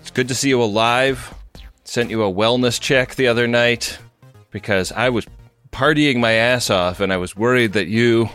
it's 0.00 0.10
good 0.10 0.28
to 0.28 0.34
see 0.34 0.48
you 0.48 0.62
alive. 0.62 1.34
Sent 1.84 2.10
you 2.10 2.22
a 2.22 2.32
wellness 2.32 2.80
check 2.80 3.14
the 3.16 3.26
other 3.28 3.46
night 3.48 3.98
because 4.50 4.92
I 4.92 5.08
was 5.10 5.26
partying 5.72 6.18
my 6.18 6.32
ass 6.32 6.70
off 6.70 7.00
and 7.00 7.12
I 7.12 7.16
was 7.16 7.34
worried 7.36 7.72
that 7.72 7.88
you 7.88 8.28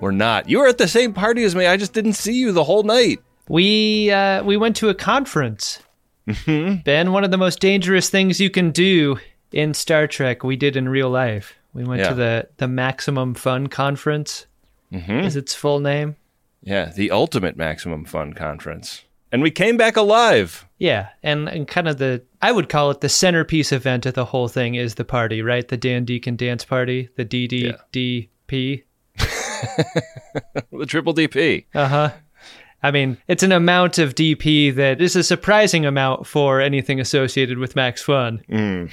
were 0.00 0.12
not. 0.12 0.48
You 0.48 0.58
were 0.60 0.66
at 0.66 0.78
the 0.78 0.88
same 0.88 1.12
party 1.12 1.44
as 1.44 1.54
me. 1.54 1.66
I 1.66 1.76
just 1.76 1.92
didn't 1.92 2.14
see 2.14 2.34
you 2.34 2.52
the 2.52 2.64
whole 2.64 2.82
night. 2.82 3.20
We 3.48 4.10
uh, 4.10 4.42
we 4.42 4.56
went 4.56 4.74
to 4.76 4.88
a 4.88 4.94
conference. 4.94 5.80
Mm-hmm. 6.26 6.82
Ben, 6.82 7.12
one 7.12 7.22
of 7.22 7.30
the 7.30 7.38
most 7.38 7.60
dangerous 7.60 8.10
things 8.10 8.40
you 8.40 8.50
can 8.50 8.72
do 8.72 9.16
in 9.52 9.74
Star 9.74 10.08
Trek, 10.08 10.42
we 10.42 10.56
did 10.56 10.76
in 10.76 10.88
real 10.88 11.08
life. 11.08 11.54
We 11.72 11.84
went 11.84 12.00
Yeah. 12.02 12.08
to 12.08 12.14
the 12.16 12.48
the 12.56 12.66
Maximum 12.68 13.34
Fun 13.34 13.68
Conference. 13.68 14.46
Mhm. 14.92 15.24
Is 15.24 15.36
its 15.36 15.54
full 15.54 15.78
name? 15.78 16.16
Yeah, 16.62 16.86
the 16.86 17.12
ultimate 17.12 17.56
maximum 17.56 18.04
fun 18.04 18.32
conference. 18.32 19.02
And 19.32 19.42
we 19.42 19.50
came 19.50 19.76
back 19.76 19.96
alive. 19.96 20.66
Yeah, 20.78 21.08
and 21.22 21.48
and 21.48 21.66
kind 21.66 21.88
of 21.88 21.98
the 21.98 22.22
I 22.40 22.52
would 22.52 22.68
call 22.68 22.90
it 22.90 23.00
the 23.00 23.08
centerpiece 23.08 23.72
event 23.72 24.06
of 24.06 24.14
the 24.14 24.26
whole 24.26 24.48
thing 24.48 24.74
is 24.76 24.94
the 24.94 25.04
party, 25.04 25.42
right? 25.42 25.66
The 25.66 25.76
Dan 25.76 26.04
Deacon 26.04 26.36
dance 26.36 26.64
party, 26.64 27.08
the 27.16 27.24
DDDP. 27.24 28.82
The 30.70 30.84
triple 30.86 31.14
DP. 31.14 31.64
Uh 31.74 31.88
huh. 31.88 32.10
I 32.82 32.90
mean, 32.90 33.16
it's 33.26 33.42
an 33.42 33.52
amount 33.52 33.98
of 33.98 34.14
DP 34.14 34.74
that 34.74 35.00
is 35.00 35.16
a 35.16 35.22
surprising 35.22 35.86
amount 35.86 36.26
for 36.26 36.60
anything 36.60 37.00
associated 37.00 37.56
with 37.58 37.74
Max 37.74 38.02
Fun. 38.02 38.42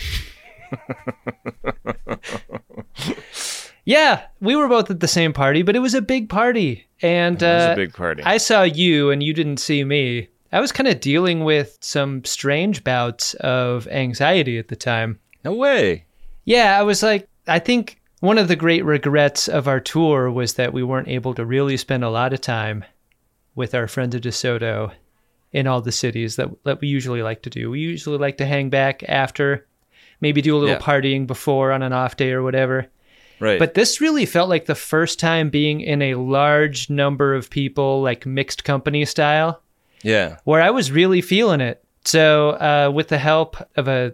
yeah, 3.86 4.22
we 4.40 4.56
were 4.56 4.68
both 4.68 4.90
at 4.90 5.00
the 5.00 5.08
same 5.08 5.34
party, 5.34 5.62
but 5.62 5.76
it 5.76 5.80
was 5.80 5.94
a 5.94 6.02
big 6.02 6.30
party, 6.30 6.88
and 7.02 7.42
It 7.42 7.46
was 7.46 7.68
uh, 7.70 7.72
a 7.74 7.76
big 7.76 7.94
party. 7.94 8.24
I 8.24 8.38
saw 8.38 8.64
you, 8.64 9.12
and 9.12 9.22
you 9.22 9.34
didn't 9.34 9.58
see 9.58 9.84
me. 9.84 10.30
I 10.52 10.60
was 10.60 10.72
kind 10.72 10.88
of 10.88 11.00
dealing 11.00 11.44
with 11.44 11.78
some 11.82 12.24
strange 12.26 12.84
bouts 12.84 13.34
of 13.36 13.88
anxiety 13.88 14.58
at 14.60 14.68
the 14.68 14.76
time. 14.76 15.20
no 15.44 15.54
way. 15.54 16.06
Yeah, 16.46 16.78
I 16.78 16.84
was 16.84 17.02
like, 17.02 17.28
I 17.48 17.60
think 17.60 18.00
one 18.20 18.38
of 18.38 18.48
the 18.48 18.56
great 18.56 18.86
regrets 18.86 19.48
of 19.48 19.68
our 19.68 19.80
tour 19.80 20.30
was 20.32 20.54
that 20.56 20.74
we 20.74 20.84
weren't 20.84 21.08
able 21.08 21.34
to 21.36 21.46
really 21.46 21.78
spend 21.78 22.04
a 22.04 22.10
lot 22.10 22.34
of 22.34 22.42
time 22.42 22.84
with 23.56 23.74
our 23.74 23.88
friends 23.88 24.14
of 24.16 24.22
DeSoto 24.22 24.92
in 25.52 25.68
all 25.68 25.82
the 25.82 25.92
cities 25.92 26.36
that, 26.38 26.50
that 26.66 26.82
we 26.82 26.88
usually 26.88 27.22
like 27.22 27.42
to 27.44 27.50
do. 27.50 27.70
We 27.72 27.80
usually 27.80 28.18
like 28.18 28.38
to 28.38 28.46
hang 28.46 28.70
back 28.70 29.04
after, 29.08 29.66
maybe 30.22 30.42
do 30.42 30.56
a 30.56 30.60
little 30.60 30.76
Yeah. 30.76 30.82
partying 30.82 31.28
before 31.28 31.72
on 31.72 31.82
an 31.82 31.94
off 31.94 32.16
day 32.18 32.32
or 32.32 32.44
whatever. 32.44 32.88
Right. 33.40 33.60
But 33.60 33.74
this 33.74 34.00
really 34.00 34.26
felt 34.26 34.50
like 34.50 34.66
the 34.66 34.76
first 34.76 35.20
time 35.20 35.50
being 35.50 35.82
in 35.82 36.02
a 36.02 36.16
large 36.16 36.90
number 36.90 37.36
of 37.36 37.50
people, 37.50 38.02
like 38.02 38.26
mixed 38.26 38.64
company 38.64 39.06
style 39.06 39.62
yeah. 40.04 40.38
where 40.44 40.62
I 40.62 40.70
was 40.70 40.92
really 40.92 41.22
feeling 41.22 41.62
it. 41.62 41.84
So, 42.06 42.50
uh, 42.52 42.92
with 42.94 43.08
the 43.08 43.18
help 43.18 43.58
of 43.76 43.88
a 43.88 44.14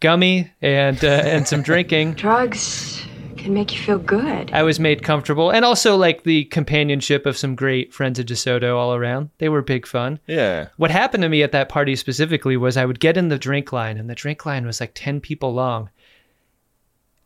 gummy 0.00 0.52
and 0.62 1.02
uh, 1.04 1.08
and 1.08 1.46
some 1.46 1.62
drinking, 1.62 2.14
Drugs 2.14 3.04
can 3.36 3.52
make 3.52 3.72
you 3.72 3.80
feel 3.80 3.98
good. 3.98 4.50
I 4.52 4.62
was 4.62 4.78
made 4.78 5.02
comfortable, 5.02 5.50
and 5.50 5.64
also 5.64 5.96
like 5.96 6.22
the 6.22 6.44
companionship 6.46 7.26
of 7.26 7.36
some 7.36 7.56
great 7.56 7.92
friends 7.92 8.18
of 8.18 8.26
DeSoto 8.26 8.76
all 8.76 8.94
around. 8.94 9.30
They 9.38 9.48
were 9.48 9.62
big 9.62 9.86
fun. 9.86 10.20
Yeah. 10.26 10.68
What 10.76 10.92
happened 10.92 11.22
to 11.24 11.28
me 11.28 11.42
at 11.42 11.52
that 11.52 11.68
party 11.68 11.96
specifically 11.96 12.56
was 12.56 12.76
I 12.76 12.84
would 12.84 13.00
get 13.00 13.16
in 13.16 13.28
the 13.28 13.38
drink 13.38 13.72
line, 13.72 13.98
and 13.98 14.08
the 14.08 14.14
drink 14.14 14.46
line 14.46 14.66
was 14.66 14.80
like 14.80 14.92
10 14.94 15.20
people 15.20 15.52
long. 15.52 15.90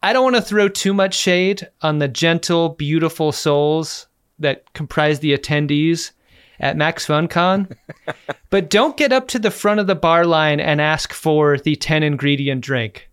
I 0.03 0.13
don't 0.13 0.25
want 0.25 0.37
to 0.37 0.43
throw 0.43 0.69
too 0.69 0.95
much 0.95 1.15
shade 1.15 1.69
on 1.83 1.99
the 1.99 2.09
gentle, 2.09 2.71
beautiful 2.71 3.33
souls 3.33 4.07
that 4.39 4.73
comprise 4.73 5.21
the 5.21 5.37
attendees 5.37 6.13
at 6.59 6.77
Max 6.77 7.07
FunCon, 7.07 7.75
but 8.51 8.71
don't 8.71 8.97
get 8.97 9.13
up 9.13 9.29
to 9.29 9.39
the 9.39 9.51
front 9.51 9.81
of 9.81 9.87
the 9.87 9.95
bar 9.95 10.25
line 10.27 10.61
and 10.61 10.81
ask 10.81 11.13
for 11.13 11.59
the 11.59 11.77
10 11.77 12.03
ingredient 12.03 12.63
drink. 12.63 13.09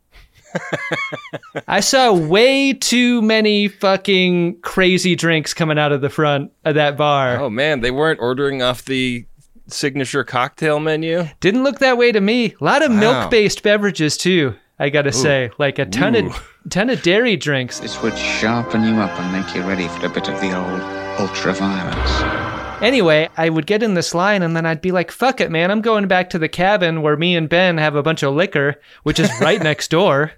I 1.68 1.81
saw 1.81 2.14
way 2.14 2.74
too 2.74 3.22
many 3.22 3.68
fucking 3.68 4.62
crazy 4.62 5.16
drinks 5.16 5.53
coming 5.53 5.78
out 5.78 5.92
of 5.92 6.02
the 6.02 6.09
front 6.09 6.52
of 6.66 6.76
that 6.76 6.97
bar. 6.97 7.38
Oh 7.38 7.50
man, 7.50 7.81
they 7.81 7.92
weren't 7.92 8.20
ordering 8.22 8.62
off 8.62 8.86
the 8.86 9.26
signature 9.68 10.24
cocktail 10.24 10.80
menu. 10.80 11.28
Didn't 11.42 11.64
look 11.64 11.80
that 11.80 11.97
way 11.97 12.12
to 12.14 12.22
me. 12.22 12.56
A 12.59 12.64
lot 12.64 12.81
of 12.84 12.92
Wow. 12.92 13.00
milk-based 13.00 13.62
beverages 13.64 14.16
too. 14.18 14.56
I 14.80 14.90
gotta 14.90 15.12
say, 15.12 15.50
like 15.58 15.80
a 15.80 15.86
ton 15.86 16.16
Ooh. 16.16 16.28
of 16.28 16.58
ton 16.70 16.90
of 16.90 17.02
dairy 17.02 17.36
drinks. 17.36 17.80
This 17.80 18.02
would 18.04 18.18
sharpen 18.18 18.84
you 18.84 19.02
up 19.02 19.20
and 19.20 19.32
make 19.32 19.56
you 19.56 19.64
ready 19.64 19.88
for 19.88 20.06
a 20.06 20.10
bit 20.10 20.30
of 20.30 20.40
the 20.40 20.56
old 20.56 20.82
ultra-violence. 21.20 22.84
Anyway, 22.84 23.28
I 23.36 23.50
would 23.50 23.66
get 23.66 23.82
in 23.82 23.96
this 23.96 24.14
line 24.14 24.44
and 24.44 24.56
then 24.56 24.68
I'd 24.68 24.82
be 24.82 24.92
like, 24.92 25.10
"Fuck 25.10 25.42
it, 25.42 25.50
man! 25.50 25.72
I'm 25.72 25.82
going 25.82 26.08
back 26.08 26.30
to 26.30 26.40
the 26.40 26.48
cabin 26.48 27.02
where 27.02 27.18
me 27.18 27.36
and 27.36 27.50
Ben 27.50 27.80
have 27.80 27.96
a 27.96 28.04
bunch 28.04 28.22
of 28.22 28.36
liquor, 28.36 28.80
which 29.02 29.20
is 29.20 29.32
right 29.42 29.62
next 29.64 29.90
door." 29.90 30.34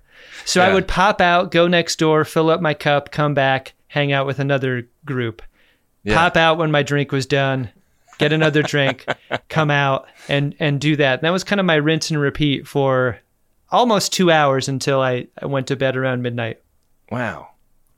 So 0.46 0.62
I 0.62 0.74
would 0.74 0.88
pop 0.88 1.20
out, 1.22 1.52
go 1.52 1.68
next 1.68 2.00
door, 2.00 2.24
fill 2.24 2.50
up 2.50 2.62
my 2.62 2.74
cup, 2.74 3.12
come 3.12 3.34
back, 3.34 3.74
hang 3.88 4.12
out 4.14 4.26
with 4.26 4.40
another 4.40 4.88
group. 5.06 5.42
Yeah. 6.04 6.16
Pop 6.16 6.38
out 6.38 6.58
when 6.58 6.72
my 6.72 6.82
drink 6.82 7.12
was 7.12 7.26
done, 7.26 7.70
get 8.18 8.32
another 8.32 8.64
drink, 8.64 9.06
come 9.50 9.70
out, 9.70 10.08
and 10.30 10.56
and 10.60 10.80
do 10.80 10.96
that. 10.96 11.20
And 11.20 11.24
that 11.24 11.32
was 11.32 11.44
kind 11.44 11.60
of 11.60 11.66
my 11.66 11.76
rinse 11.76 12.10
and 12.10 12.20
repeat 12.20 12.68
for 12.68 13.20
almost 13.72 14.14
two 14.14 14.32
hours 14.32 14.68
until 14.68 15.02
I, 15.02 15.28
I 15.42 15.46
went 15.46 15.68
to 15.68 15.76
bed 15.76 15.96
around 15.96 16.22
midnight. 16.22 16.62
Wow. 17.12 17.50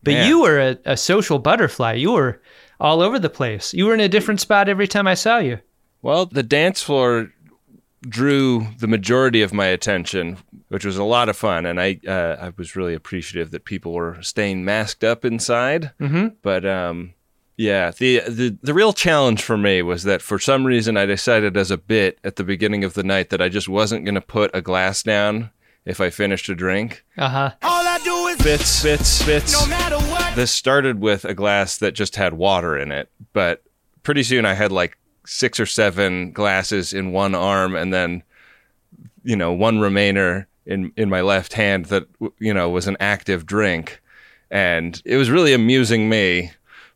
But 0.03 0.13
Man. 0.13 0.27
you 0.27 0.41
were 0.41 0.59
a, 0.59 0.77
a 0.85 0.97
social 0.97 1.39
butterfly. 1.39 1.93
You 1.93 2.13
were 2.13 2.41
all 2.79 3.01
over 3.01 3.19
the 3.19 3.29
place. 3.29 3.73
You 3.73 3.85
were 3.85 3.93
in 3.93 3.99
a 3.99 4.09
different 4.09 4.41
spot 4.41 4.67
every 4.67 4.87
time 4.87 5.07
I 5.07 5.13
saw 5.13 5.37
you. 5.37 5.59
Well, 6.01 6.25
the 6.25 6.43
dance 6.43 6.81
floor 6.81 7.31
drew 8.01 8.67
the 8.79 8.87
majority 8.87 9.43
of 9.43 9.53
my 9.53 9.67
attention, 9.67 10.37
which 10.69 10.83
was 10.83 10.97
a 10.97 11.03
lot 11.03 11.29
of 11.29 11.37
fun, 11.37 11.67
and 11.67 11.79
I 11.79 11.99
uh, 12.07 12.37
I 12.41 12.53
was 12.57 12.75
really 12.75 12.95
appreciative 12.95 13.51
that 13.51 13.65
people 13.65 13.93
were 13.93 14.17
staying 14.23 14.65
masked 14.65 15.03
up 15.03 15.23
inside. 15.23 15.91
Mm-hmm. 15.99 16.29
But 16.41 16.65
um, 16.65 17.13
yeah, 17.57 17.91
the, 17.91 18.21
the 18.27 18.57
the 18.63 18.73
real 18.73 18.93
challenge 18.93 19.43
for 19.43 19.57
me 19.57 19.83
was 19.83 20.03
that 20.03 20.23
for 20.23 20.39
some 20.39 20.65
reason 20.65 20.97
I 20.97 21.05
decided 21.05 21.55
as 21.55 21.69
a 21.69 21.77
bit 21.77 22.17
at 22.23 22.37
the 22.37 22.43
beginning 22.43 22.83
of 22.83 22.95
the 22.95 23.03
night 23.03 23.29
that 23.29 23.41
I 23.41 23.49
just 23.49 23.69
wasn't 23.69 24.05
going 24.05 24.15
to 24.15 24.21
put 24.21 24.49
a 24.55 24.61
glass 24.63 25.03
down 25.03 25.51
if 25.85 25.99
I 26.01 26.09
finished 26.09 26.49
a 26.49 26.55
drink. 26.55 27.03
Uh 27.17 27.29
huh. 27.29 27.51
All 27.63 27.87
I 27.87 27.99
do 28.03 28.27
is 28.27 28.41
Fits, 28.41 28.81
fits, 28.81 29.21
fits. 29.21 29.53
no 29.53 29.65
matter 29.67 29.97
what. 29.97 30.35
This 30.35 30.51
started 30.51 30.99
with 30.99 31.25
a 31.25 31.33
glass 31.33 31.77
that 31.77 31.93
just 31.93 32.15
had 32.15 32.33
water 32.33 32.77
in 32.77 32.91
it, 32.91 33.09
but 33.33 33.63
pretty 34.03 34.23
soon 34.23 34.45
I 34.45 34.53
had 34.53 34.71
like 34.71 34.97
six 35.25 35.59
or 35.59 35.65
seven 35.65 36.31
glasses 36.31 36.93
in 36.93 37.11
one 37.11 37.35
arm 37.35 37.75
and 37.75 37.93
then 37.93 38.23
you 39.23 39.35
know 39.35 39.53
one 39.53 39.79
remainder 39.79 40.47
in 40.65 40.91
in 40.97 41.09
my 41.09 41.21
left 41.21 41.53
hand 41.53 41.85
that 41.85 42.07
you 42.39 42.51
know 42.53 42.69
was 42.69 42.87
an 42.87 42.97
active 42.99 43.45
drink 43.45 44.01
and 44.49 44.99
it 45.05 45.17
was 45.17 45.29
really 45.29 45.53
amusing 45.53 46.09
me 46.09 46.51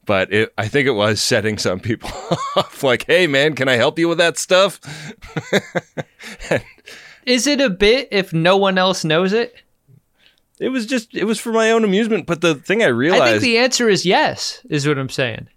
but 0.05 0.33
it, 0.33 0.51
I 0.57 0.67
think 0.67 0.87
it 0.87 0.91
was 0.93 1.21
setting 1.21 1.59
some 1.59 1.79
people 1.79 2.09
off 2.55 2.81
like 2.81 3.05
hey 3.05 3.27
man 3.27 3.53
can 3.53 3.67
I 3.67 3.73
help 3.75 3.99
you 3.99 4.07
with 4.09 4.17
that 4.17 4.39
stuff 4.39 4.79
Is 7.25 7.47
it 7.47 7.59
a 7.61 7.69
bit 7.69 8.09
if 8.11 8.33
no 8.33 8.57
one 8.57 8.77
else 8.77 9.03
knows 9.03 9.33
it? 9.33 9.55
it 10.59 10.69
was 10.69 10.85
just 10.85 11.13
it 11.15 11.25
was 11.25 11.39
for 11.39 11.51
my 11.51 11.71
own 11.71 11.83
amusement 11.83 12.25
but 12.25 12.41
the 12.41 12.55
thing 12.55 12.81
I 12.81 12.87
realized 12.87 13.23
I 13.23 13.31
think 13.31 13.41
the 13.43 13.57
answer 13.57 13.89
is 13.89 14.05
yes, 14.05 14.65
is 14.69 14.87
what 14.87 14.97
I'm 14.97 15.09
saying. 15.09 15.47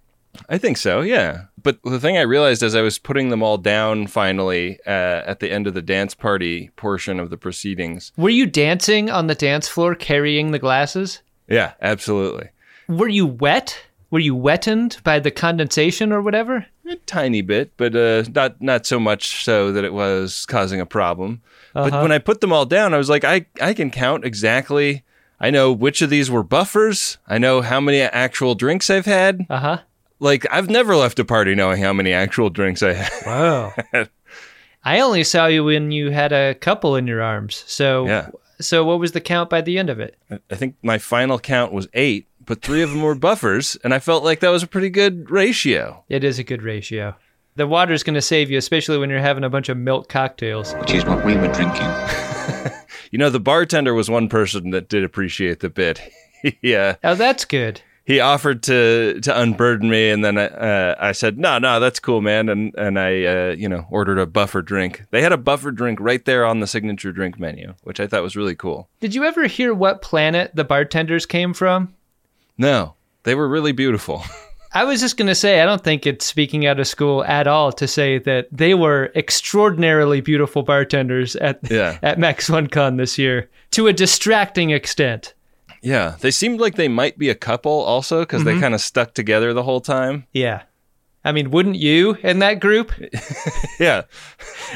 I 0.48 0.58
think 0.58 0.76
so, 0.76 1.00
yeah. 1.00 1.44
But 1.60 1.82
the 1.82 1.98
thing 1.98 2.16
I 2.16 2.22
realized 2.22 2.62
as 2.62 2.76
I 2.76 2.82
was 2.82 2.98
putting 2.98 3.30
them 3.30 3.42
all 3.42 3.58
down 3.58 4.06
finally 4.06 4.78
uh, 4.86 5.22
at 5.26 5.40
the 5.40 5.50
end 5.50 5.66
of 5.66 5.74
the 5.74 5.82
dance 5.82 6.14
party 6.14 6.70
portion 6.76 7.18
of 7.18 7.30
the 7.30 7.36
proceedings. 7.36 8.12
Were 8.16 8.28
you 8.28 8.46
dancing 8.46 9.10
on 9.10 9.26
the 9.26 9.34
dance 9.34 9.66
floor 9.66 9.94
carrying 9.94 10.52
the 10.52 10.58
glasses? 10.58 11.22
Yeah, 11.48 11.72
absolutely. 11.80 12.50
Were 12.88 13.08
you 13.08 13.26
wet? 13.26 13.80
Were 14.10 14.20
you 14.20 14.34
wettened 14.34 14.98
by 15.02 15.18
the 15.18 15.30
condensation 15.30 16.12
or 16.12 16.22
whatever? 16.22 16.66
A 16.88 16.96
tiny 17.06 17.42
bit, 17.42 17.72
but 17.76 17.94
uh, 17.94 18.24
not 18.34 18.60
not 18.62 18.86
so 18.86 18.98
much 18.98 19.44
so 19.44 19.72
that 19.72 19.84
it 19.84 19.92
was 19.92 20.46
causing 20.46 20.80
a 20.80 20.86
problem. 20.86 21.42
But 21.74 21.92
when 21.92 22.10
I 22.12 22.18
put 22.18 22.40
them 22.40 22.52
all 22.52 22.64
down, 22.66 22.94
I 22.94 22.98
was 22.98 23.08
like, 23.10 23.22
I, 23.24 23.46
I 23.60 23.72
can 23.74 23.90
count 23.90 24.24
exactly. 24.24 25.04
I 25.38 25.50
know 25.50 25.70
which 25.70 26.02
of 26.02 26.10
these 26.10 26.28
were 26.30 26.42
buffers. 26.42 27.18
I 27.28 27.38
know 27.38 27.60
how 27.60 27.78
many 27.80 28.00
actual 28.00 28.54
drinks 28.54 28.88
I've 28.90 29.04
had. 29.06 29.46
Uh 29.50 29.58
huh. 29.58 29.78
Like 30.18 30.46
I've 30.50 30.68
never 30.70 30.96
left 30.96 31.18
a 31.18 31.24
party 31.24 31.54
knowing 31.54 31.80
how 31.82 31.92
many 31.92 32.12
actual 32.12 32.48
drinks 32.50 32.82
I 32.82 32.94
had. 32.94 33.12
Wow. 33.26 33.74
I 34.84 35.00
only 35.00 35.24
saw 35.24 35.46
you 35.46 35.64
when 35.64 35.90
you 35.90 36.10
had 36.10 36.32
a 36.32 36.54
couple 36.54 36.96
in 36.96 37.06
your 37.06 37.22
arms. 37.22 37.64
So 37.66 38.06
Yeah. 38.06 38.30
so 38.60 38.84
what 38.84 38.98
was 38.98 39.12
the 39.12 39.20
count 39.20 39.50
by 39.50 39.60
the 39.60 39.78
end 39.78 39.90
of 39.90 40.00
it? 40.00 40.16
I 40.50 40.54
think 40.54 40.76
my 40.82 40.98
final 40.98 41.38
count 41.38 41.72
was 41.72 41.86
eight, 41.94 42.27
but 42.48 42.62
three 42.62 42.82
of 42.82 42.90
them 42.90 43.02
were 43.02 43.14
buffers, 43.14 43.76
and 43.84 43.94
I 43.94 44.00
felt 44.00 44.24
like 44.24 44.40
that 44.40 44.48
was 44.50 44.64
a 44.64 44.66
pretty 44.66 44.90
good 44.90 45.30
ratio. 45.30 46.02
It 46.08 46.24
is 46.24 46.38
a 46.40 46.44
good 46.44 46.62
ratio. 46.62 47.14
The 47.54 47.66
water 47.66 47.92
is 47.92 48.02
going 48.02 48.14
to 48.14 48.22
save 48.22 48.50
you, 48.50 48.58
especially 48.58 48.98
when 48.98 49.10
you're 49.10 49.20
having 49.20 49.44
a 49.44 49.50
bunch 49.50 49.68
of 49.68 49.76
milk 49.76 50.08
cocktails. 50.08 50.72
Which 50.74 50.92
is 50.94 51.04
what 51.04 51.24
we 51.24 51.36
were 51.36 51.48
drinking. 51.52 51.86
You 53.10 53.18
know, 53.18 53.30
the 53.30 53.40
bartender 53.40 53.94
was 53.94 54.10
one 54.10 54.28
person 54.28 54.68
that 54.72 54.90
did 54.90 55.02
appreciate 55.02 55.60
the 55.60 55.70
bit. 55.70 55.98
yeah, 56.62 56.96
Oh, 57.02 57.14
that's 57.14 57.46
good. 57.46 57.80
he 58.04 58.20
offered 58.20 58.62
to 58.64 59.18
to 59.22 59.40
unburden 59.40 59.88
me, 59.88 60.10
and 60.10 60.22
then 60.22 60.36
I, 60.36 60.46
uh, 60.48 60.94
I 60.98 61.12
said, 61.12 61.38
"No, 61.38 61.56
no, 61.58 61.80
that's 61.80 62.00
cool, 62.00 62.20
man." 62.20 62.50
And 62.50 62.74
and 62.76 62.98
I, 62.98 63.24
uh, 63.24 63.54
you 63.56 63.66
know, 63.66 63.86
ordered 63.90 64.18
a 64.18 64.26
buffer 64.26 64.60
drink. 64.60 65.04
They 65.10 65.22
had 65.22 65.32
a 65.32 65.38
buffer 65.38 65.70
drink 65.70 65.98
right 66.02 66.22
there 66.26 66.44
on 66.44 66.60
the 66.60 66.66
signature 66.66 67.10
drink 67.12 67.38
menu, 67.40 67.72
which 67.82 67.98
I 67.98 68.06
thought 68.06 68.22
was 68.22 68.36
really 68.36 68.54
cool. 68.54 68.90
Did 69.00 69.14
you 69.14 69.24
ever 69.24 69.46
hear 69.46 69.72
what 69.72 70.02
planet 70.02 70.50
the 70.54 70.64
bartenders 70.64 71.24
came 71.24 71.54
from? 71.54 71.94
No, 72.58 72.94
they 73.22 73.34
were 73.34 73.48
really 73.48 73.72
beautiful. 73.72 74.22
I 74.72 74.84
was 74.84 75.00
just 75.00 75.16
going 75.16 75.28
to 75.28 75.34
say, 75.34 75.62
I 75.62 75.64
don't 75.64 75.82
think 75.82 76.06
it's 76.06 76.26
speaking 76.26 76.66
out 76.66 76.78
of 76.78 76.86
school 76.86 77.24
at 77.24 77.46
all 77.46 77.72
to 77.72 77.88
say 77.88 78.18
that 78.18 78.48
they 78.52 78.74
were 78.74 79.10
extraordinarily 79.16 80.20
beautiful 80.20 80.62
bartenders 80.62 81.36
at 81.36 81.58
Yeah. 81.70 81.98
at 82.02 82.18
Max 82.18 82.50
FunCon 82.50 82.98
this 82.98 83.16
year 83.16 83.48
to 83.70 83.86
a 83.86 83.92
distracting 83.92 84.70
extent. 84.70 85.34
yeah, 85.82 86.16
they 86.20 86.30
seemed 86.30 86.60
like 86.60 86.74
they 86.74 86.88
might 86.88 87.16
be 87.18 87.30
a 87.30 87.34
couple 87.34 87.72
also 87.72 88.20
because 88.20 88.44
they 88.44 88.52
mm-hmm. 88.52 88.60
kind 88.60 88.74
of 88.74 88.80
stuck 88.80 89.14
together 89.14 89.54
the 89.54 89.62
whole 89.62 89.80
time. 89.80 90.26
Yeah. 90.32 90.62
I 91.24 91.32
mean, 91.32 91.50
wouldn't 91.50 91.76
you 91.76 92.16
in 92.22 92.38
that 92.40 92.60
group? 92.60 92.92
Yeah, 93.80 94.02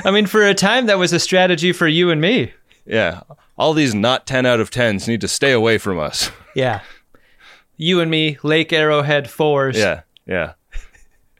I 0.04 0.12
mean, 0.12 0.26
for 0.26 0.46
a 0.46 0.54
time, 0.54 0.86
that 0.86 0.96
was 0.96 1.12
a 1.12 1.18
strategy 1.18 1.72
for 1.72 1.88
you 1.88 2.10
and 2.10 2.20
me. 2.20 2.52
yeah. 2.86 3.22
All 3.58 3.74
these 3.74 3.96
not 3.96 4.28
ten 4.28 4.46
out 4.46 4.60
of 4.60 4.70
tens 4.70 5.08
need 5.08 5.20
to 5.22 5.28
stay 5.28 5.50
away 5.50 5.76
from 5.78 5.98
us. 5.98 6.30
Yeah. 6.54 6.82
You 7.76 8.00
and 8.00 8.10
me, 8.10 8.38
Lake 8.42 8.72
Arrowhead 8.72 9.28
fours. 9.30 9.76
Yeah, 9.76 10.02
yeah. 10.26 10.52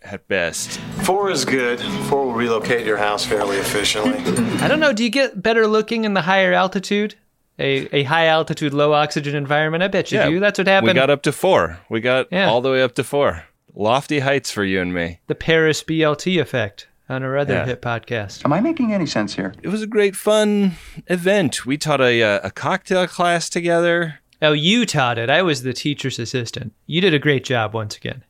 At 0.02 0.26
best. 0.26 0.79
Four 1.05 1.31
is 1.31 1.44
good. 1.44 1.81
Four 2.08 2.26
will 2.26 2.32
relocate 2.32 2.84
your 2.84 2.96
house 2.96 3.25
fairly 3.25 3.58
efficiently. 3.58 4.19
I 4.61 4.67
don't 4.67 4.81
know. 4.81 4.93
Do 4.93 5.05
you 5.05 5.11
get 5.11 5.40
better 5.40 5.67
looking 5.69 6.05
in 6.05 6.14
the 6.14 6.23
higher 6.23 6.52
altitude? 6.52 7.14
A, 7.61 7.87
a 7.94 8.02
high 8.02 8.26
altitude, 8.26 8.75
low 8.75 8.93
oxygen 8.94 9.37
environment? 9.37 9.84
I 9.84 9.88
bet 9.88 10.11
you 10.11 10.19
Yeah, 10.19 10.29
do. 10.29 10.40
That's 10.40 10.58
what 10.58 10.67
happened. 10.67 10.88
We 10.88 10.94
got 10.94 11.11
up 11.11 11.23
to 11.23 11.32
four. 11.32 11.79
We 11.88 12.00
got 12.00 12.26
Yeah. 12.32 12.49
all 12.49 12.61
the 12.61 12.70
way 12.73 12.82
up 12.82 12.94
to 12.96 13.05
four. 13.05 13.44
Lofty 13.75 14.19
heights 14.20 14.50
for 14.50 14.64
you 14.64 14.81
and 14.81 14.93
me. 14.93 15.20
the 15.29 15.34
Paris 15.37 15.82
BLT 15.84 16.38
effect 16.40 16.88
on 17.08 17.23
our 17.23 17.37
other 17.38 17.55
Yeah. 17.55 17.67
hit 17.67 17.81
podcast. 17.82 18.44
Am 18.44 18.52
I 18.52 18.61
making 18.61 18.93
any 18.93 19.06
sense 19.06 19.34
here? 19.37 19.55
It 19.62 19.69
was 19.69 19.82
a 19.82 19.87
great, 19.87 20.17
fun 20.17 20.73
event. 21.06 21.64
We 21.64 21.76
taught 21.79 22.00
a 22.00 22.23
uh, 22.23 22.40
a 22.43 22.50
cocktail 22.50 23.06
class 23.06 23.49
together. 23.49 24.19
Oh, 24.43 24.53
you 24.53 24.85
taught 24.85 25.19
it. 25.19 25.31
I 25.31 25.41
was 25.43 25.62
the 25.62 25.73
teacher's 25.73 26.19
assistant. 26.19 26.73
You 26.87 27.00
did 27.00 27.15
a 27.15 27.19
great 27.19 27.44
job 27.44 27.73
once 27.75 27.97
again. 27.97 28.25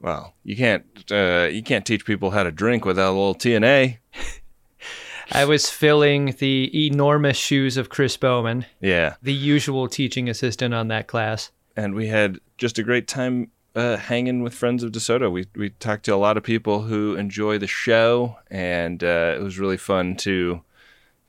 Well, 0.00 0.34
you 0.44 0.56
can't 0.56 0.84
uh, 1.10 1.48
you 1.50 1.62
can't 1.62 1.84
teach 1.84 2.04
people 2.04 2.30
how 2.30 2.42
to 2.44 2.50
drink 2.52 2.84
without 2.84 3.10
a 3.10 3.16
little 3.18 3.34
TNA. 3.34 3.98
I 5.32 5.44
was 5.44 5.70
filling 5.70 6.34
the 6.38 6.86
enormous 6.86 7.36
shoes 7.36 7.76
of 7.76 7.88
Chris 7.88 8.16
Bowman, 8.16 8.66
Yeah, 8.80 9.14
the 9.22 9.32
usual 9.32 9.88
teaching 9.88 10.28
assistant 10.28 10.74
on 10.74 10.88
that 10.88 11.06
class. 11.06 11.50
and 11.76 11.94
we 11.94 12.08
had 12.08 12.38
just 12.58 12.78
a 12.78 12.82
great 12.82 13.08
time 13.08 13.50
uh, 13.74 13.96
hanging 13.96 14.42
with 14.42 14.52
friends 14.54 14.82
of 14.82 14.92
DeSoto. 14.92 15.30
We 15.32 15.46
we 15.56 15.70
talked 15.70 16.04
to 16.04 16.14
a 16.14 16.16
lot 16.16 16.36
of 16.36 16.42
people 16.42 16.82
who 16.82 17.14
enjoy 17.14 17.58
the 17.58 17.66
show, 17.66 18.36
and 18.50 19.02
uh, 19.02 19.34
it 19.36 19.42
was 19.42 19.58
really 19.58 19.78
fun 19.78 20.16
to 20.16 20.62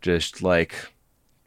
just 0.01 0.41
like 0.41 0.73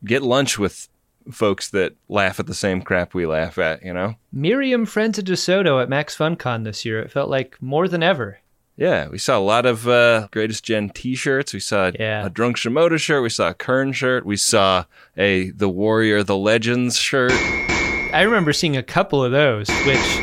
get 0.04 0.22
lunch 0.22 0.58
with 0.58 0.88
folks 1.32 1.68
that 1.70 1.94
laugh 2.08 2.38
at 2.40 2.46
the 2.46 2.54
same 2.54 2.82
crap 2.82 3.14
we 3.14 3.26
laugh 3.26 3.58
at. 3.58 3.82
You 3.84 3.92
know? 3.92 4.14
Miriam 4.32 4.86
Friends 4.86 5.18
of 5.18 5.24
DeSoto 5.24 5.82
at 5.82 5.88
Max 5.88 6.16
FunCon 6.16 6.64
this 6.64 6.84
year. 6.84 7.00
It 7.00 7.10
felt 7.10 7.30
like 7.30 7.60
more 7.60 7.88
than 7.88 8.02
ever. 8.02 8.40
Yeah, 8.78 9.08
we 9.08 9.16
saw 9.16 9.38
a 9.38 9.40
lot 9.40 9.64
of 9.64 9.88
uh, 9.88 10.28
Greatest 10.32 10.62
Gen 10.62 10.90
T-shirts. 10.90 11.54
We 11.54 11.60
saw 11.60 11.90
Yeah. 11.98 12.26
a 12.26 12.28
Drunk 12.30 12.58
Shimoda 12.58 12.98
shirt. 12.98 13.22
We 13.22 13.30
saw 13.30 13.48
a 13.48 13.54
Kern 13.54 13.92
shirt. 13.92 14.26
We 14.26 14.36
saw 14.36 14.84
a 15.16 15.50
The 15.52 15.68
Warrior, 15.70 16.22
The 16.22 16.36
Legends 16.36 16.98
shirt. 16.98 17.32
I 17.32 18.20
remember 18.22 18.52
seeing 18.52 18.76
a 18.76 18.82
couple 18.82 19.24
of 19.24 19.32
those, 19.32 19.68
which 19.86 20.20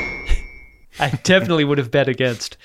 I 0.99 1.09
definitely 1.23 1.63
would 1.63 1.77
have 1.77 1.91
bet 1.91 2.07
against. 2.07 2.57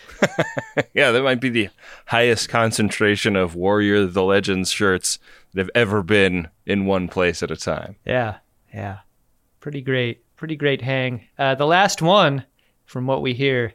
yeah, 0.94 1.10
that 1.10 1.22
might 1.22 1.40
be 1.40 1.48
the 1.48 1.68
highest 2.06 2.48
concentration 2.48 3.36
of 3.36 3.54
Warrior, 3.54 4.06
The 4.06 4.22
Legends 4.22 4.70
shirts 4.70 5.18
that 5.52 5.60
have 5.60 5.70
ever 5.74 6.02
been 6.02 6.48
in 6.66 6.86
one 6.86 7.08
place 7.08 7.42
at 7.42 7.50
a 7.50 7.56
time. 7.56 7.96
Yeah, 8.04 8.38
yeah. 8.72 8.98
Pretty 9.60 9.80
great. 9.80 10.24
Pretty 10.36 10.56
great 10.56 10.82
hang. 10.82 11.26
Uh, 11.38 11.54
the 11.54 11.66
last 11.66 12.00
one, 12.02 12.44
from 12.84 13.06
what 13.06 13.22
we 13.22 13.34
hear, 13.34 13.72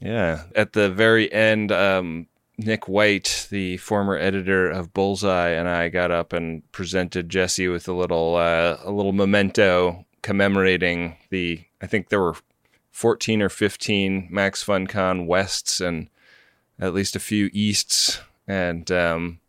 Yeah, 0.00 0.44
at 0.56 0.72
the 0.72 0.90
very 0.90 1.30
end, 1.32 1.70
um, 1.70 2.26
Nick 2.58 2.88
White, 2.88 3.46
the 3.50 3.76
former 3.78 4.16
editor 4.16 4.68
of 4.68 4.92
Bullseye, 4.92 5.50
and 5.50 5.68
I 5.68 5.88
got 5.88 6.10
up 6.10 6.32
and 6.32 6.62
presented 6.72 7.28
Jesse 7.28 7.68
with 7.68 7.88
a 7.88 7.92
little 7.92 8.36
uh, 8.36 8.76
a 8.84 8.90
little 8.90 9.12
memento 9.12 10.04
commemorating 10.22 11.16
the. 11.30 11.64
I 11.80 11.86
think 11.86 12.08
there 12.08 12.20
were 12.20 12.36
fourteen 12.90 13.40
or 13.42 13.48
fifteen 13.48 14.28
Max 14.30 14.64
FunCon 14.64 15.26
Wests 15.26 15.80
and 15.80 16.08
at 16.78 16.94
least 16.94 17.14
a 17.16 17.20
few 17.20 17.50
Easts, 17.52 18.20
and 18.46 18.90
um, 18.90 19.40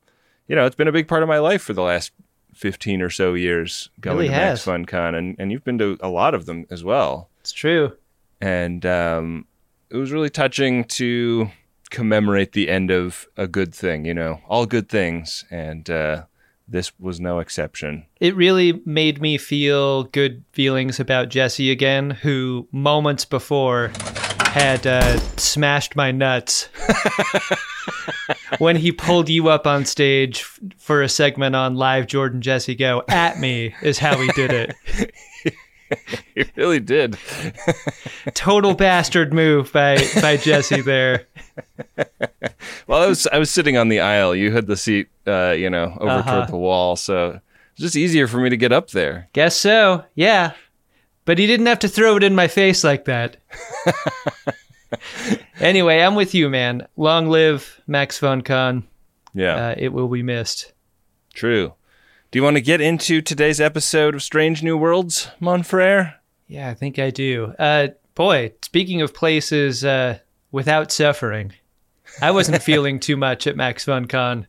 you 0.47 0.55
know 0.55 0.65
it's 0.65 0.75
been 0.75 0.87
a 0.87 0.91
big 0.91 1.07
part 1.07 1.23
of 1.23 1.29
my 1.29 1.39
life 1.39 1.61
for 1.61 1.73
the 1.73 1.81
last 1.81 2.11
fifteen 2.53 3.01
or 3.01 3.09
so 3.09 3.33
years 3.33 3.89
going 3.99 4.17
Really 4.17 4.29
to 4.29 4.33
has. 4.33 4.65
Max 4.67 4.91
FunCon, 4.91 5.17
and 5.17 5.35
and 5.39 5.51
you've 5.51 5.63
been 5.63 5.77
to 5.79 5.97
a 6.01 6.09
lot 6.09 6.33
of 6.35 6.45
them 6.45 6.65
as 6.69 6.83
well 6.83 7.29
it's 7.39 7.51
true. 7.51 7.95
and 8.39 8.85
um, 8.85 9.45
it 9.89 9.97
was 9.97 10.11
really 10.11 10.29
touching 10.29 10.83
to 10.85 11.49
commemorate 11.89 12.53
the 12.53 12.69
end 12.69 12.91
of 12.91 13.27
a 13.35 13.47
good 13.47 13.73
thing. 13.73 14.05
You 14.05 14.13
know, 14.13 14.41
all 14.47 14.65
good 14.65 14.89
things, 14.89 15.43
and 15.49 15.89
uh, 15.89 16.23
this 16.71 16.91
was 16.99 17.19
no 17.19 17.39
exception. 17.39 18.05
It 18.19 18.35
really 18.35 18.81
made 18.85 19.21
me 19.21 19.37
feel 19.37 20.05
good 20.05 20.43
feelings 20.53 20.99
about 20.99 21.29
Jesse 21.29 21.69
again, 21.69 22.11
who 22.11 22.67
moments 22.71 23.25
before 23.25 23.91
had 24.39 24.85
uh, 24.85 25.17
smashed 25.37 25.95
my 25.95 26.11
nuts 26.11 26.67
when 28.59 28.75
he 28.75 28.91
pulled 28.91 29.29
you 29.29 29.49
up 29.49 29.65
on 29.65 29.85
stage 29.85 30.41
f- 30.41 30.59
for 30.77 31.01
a 31.01 31.09
segment 31.09 31.55
on 31.55 31.75
Live 31.75 32.07
Jordan 32.07 32.41
Jesse 32.41 32.75
Go. 32.75 33.03
At 33.07 33.39
me 33.39 33.75
is 33.81 33.99
how 33.99 34.17
he 34.17 34.27
did 34.29 34.51
it. 34.51 34.75
It 36.35 36.49
really 36.55 36.79
did. 36.79 37.17
Total 38.33 38.73
bastard 38.73 39.33
move 39.33 39.71
by 39.73 39.97
by 40.21 40.37
Jesse 40.37 40.81
there. 40.81 41.27
Well, 42.87 43.01
I 43.03 43.07
was 43.07 43.27
I 43.27 43.37
was 43.37 43.49
sitting 43.49 43.77
on 43.77 43.89
the 43.89 43.99
aisle. 43.99 44.35
You 44.35 44.51
had 44.51 44.67
the 44.67 44.75
seat, 44.77 45.07
uh, 45.27 45.51
you 45.51 45.69
know, 45.69 45.97
over 45.99 46.09
Uh-huh. 46.11 46.35
toward 46.35 46.49
the 46.49 46.57
wall, 46.57 46.95
so 46.95 47.39
it's 47.73 47.81
just 47.81 47.95
easier 47.95 48.27
for 48.27 48.37
me 48.37 48.49
to 48.49 48.57
get 48.57 48.71
up 48.71 48.89
there. 48.91 49.29
Guess 49.33 49.55
so. 49.55 50.03
Yeah. 50.15 50.51
But 51.25 51.37
he 51.37 51.47
didn't 51.47 51.67
have 51.67 51.79
to 51.79 51.87
throw 51.87 52.17
it 52.17 52.23
in 52.23 52.35
my 52.35 52.47
face 52.47 52.83
like 52.83 53.05
that. 53.05 53.37
anyway, 55.59 55.99
I'm 56.01 56.15
with 56.15 56.33
you, 56.33 56.49
man. 56.49 56.87
Long 56.97 57.27
live 57.29 57.79
Max 57.87 58.19
FunCon. 58.19 58.83
Yeah, 59.33 59.55
Uh, 59.69 59.75
it 59.77 59.89
will 59.93 60.07
be 60.09 60.23
missed. 60.23 60.73
true. 61.33 61.73
Do 62.31 62.39
you 62.39 62.43
want 62.43 62.55
to 62.55 62.61
get 62.61 62.79
into 62.79 63.21
today's 63.21 63.59
episode 63.59 64.15
of 64.15 64.23
Strange 64.23 64.63
New 64.63 64.77
Worlds, 64.77 65.29
mon 65.41 65.63
frere? 65.63 66.15
Yeah, 66.47 66.69
I 66.69 66.73
think 66.73 66.97
I 66.97 67.09
do. 67.09 67.53
Uh, 67.59 67.89
boy, 68.15 68.53
speaking 68.61 69.01
of 69.01 69.13
places 69.13 69.83
uh, 69.83 70.19
without 70.49 70.93
suffering, 70.93 71.51
I 72.21 72.31
wasn't 72.31 72.63
feeling 72.63 73.01
too 73.01 73.17
much 73.17 73.47
at 73.47 73.57
Max 73.57 73.83
FunCon 73.83 74.45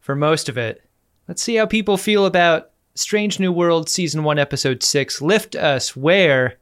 for 0.00 0.16
most 0.16 0.48
of 0.48 0.56
it. 0.56 0.82
Let's 1.28 1.42
see 1.42 1.56
how 1.56 1.66
people 1.66 1.98
feel 1.98 2.24
about 2.24 2.70
Strange 2.94 3.38
New 3.38 3.52
World 3.52 3.90
Season 3.90 4.24
1, 4.24 4.38
Episode 4.38 4.82
6 4.82 5.20
Lift 5.20 5.54
Us 5.56 5.94
Where 5.94 6.56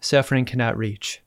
Suffering 0.00 0.44
Cannot 0.44 0.78
Reach. 0.78 1.20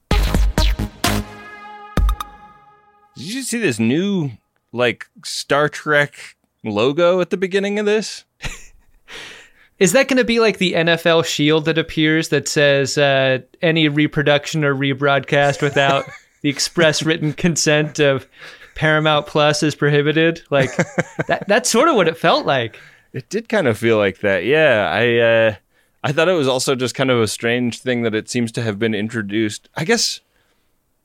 Did 3.17 3.33
you 3.33 3.43
see 3.43 3.59
this 3.59 3.77
new 3.77 4.31
like 4.71 5.07
Star 5.25 5.67
Trek 5.67 6.37
logo 6.63 7.19
at 7.19 7.29
the 7.29 7.35
beginning 7.35 7.77
of 7.77 7.85
this? 7.85 8.23
Is 9.77 9.91
that 9.91 10.07
going 10.07 10.17
to 10.17 10.23
be 10.23 10.39
like 10.39 10.57
the 10.57 10.73
NFL 10.73 11.25
shield 11.25 11.65
that 11.65 11.77
appears 11.77 12.29
that 12.29 12.47
says 12.47 12.97
uh, 12.97 13.39
any 13.61 13.89
reproduction 13.89 14.63
or 14.63 14.73
rebroadcast 14.73 15.61
without 15.61 16.05
the 16.41 16.49
express 16.49 17.03
written 17.03 17.33
consent 17.33 17.99
of 17.99 18.27
Paramount 18.75 19.27
Plus 19.27 19.63
is 19.63 19.75
prohibited? 19.75 20.41
Like 20.49 20.75
that, 21.27 21.45
that's 21.47 21.69
sort 21.69 21.89
of 21.89 21.95
what 21.95 22.07
it 22.07 22.17
felt 22.17 22.45
like. 22.45 22.79
It 23.11 23.29
did 23.29 23.49
kind 23.49 23.67
of 23.67 23.77
feel 23.77 23.97
like 23.97 24.19
that. 24.19 24.45
Yeah, 24.45 24.89
I 24.91 25.17
uh, 25.17 25.55
I 26.03 26.11
thought 26.11 26.29
it 26.29 26.33
was 26.33 26.47
also 26.47 26.75
just 26.75 26.95
kind 26.95 27.09
of 27.09 27.21
a 27.21 27.27
strange 27.27 27.79
thing 27.79 28.03
that 28.03 28.15
it 28.15 28.29
seems 28.29 28.51
to 28.53 28.61
have 28.61 28.77
been 28.77 28.93
introduced. 28.93 29.69
I 29.75 29.83
guess 29.83 30.21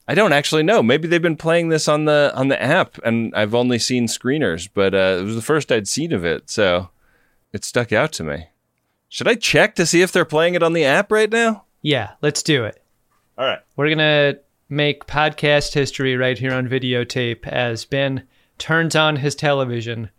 I 0.07 0.13
don't 0.13 0.33
actually 0.33 0.63
know. 0.63 0.83
Maybe 0.83 1.07
they've 1.07 1.21
been 1.21 1.37
playing 1.37 1.69
this 1.69 1.87
on 1.87 2.05
the 2.05 2.31
on 2.35 2.47
the 2.47 2.61
app, 2.61 2.97
and 3.03 3.33
I've 3.35 3.55
only 3.55 3.79
seen 3.79 4.07
screeners, 4.07 4.69
but 4.73 4.93
uh, 4.93 5.17
it 5.19 5.23
was 5.23 5.35
the 5.35 5.41
first 5.41 5.71
I'd 5.71 5.87
seen 5.87 6.13
of 6.13 6.23
it, 6.23 6.49
so 6.49 6.89
it 7.51 7.65
stuck 7.65 7.91
out 7.91 8.11
to 8.13 8.23
me. 8.23 8.47
Should 9.13 9.27
I 9.27 9.35
check 9.35 9.75
to 9.75 9.85
see 9.85 10.01
if 10.01 10.13
they're 10.13 10.23
playing 10.23 10.55
it 10.55 10.63
on 10.63 10.71
the 10.71 10.85
app 10.85 11.11
right 11.11 11.29
now? 11.29 11.65
Yeah, 11.81 12.11
let's 12.21 12.41
do 12.41 12.63
it. 12.63 12.81
All 13.37 13.45
right. 13.45 13.59
We're 13.75 13.93
going 13.93 13.97
to 13.97 14.39
make 14.69 15.05
podcast 15.05 15.73
history 15.73 16.15
right 16.15 16.37
here 16.37 16.53
on 16.53 16.69
videotape 16.69 17.45
as 17.45 17.83
Ben 17.83 18.23
turns 18.57 18.95
on 18.95 19.17
his 19.17 19.35
television 19.35 20.09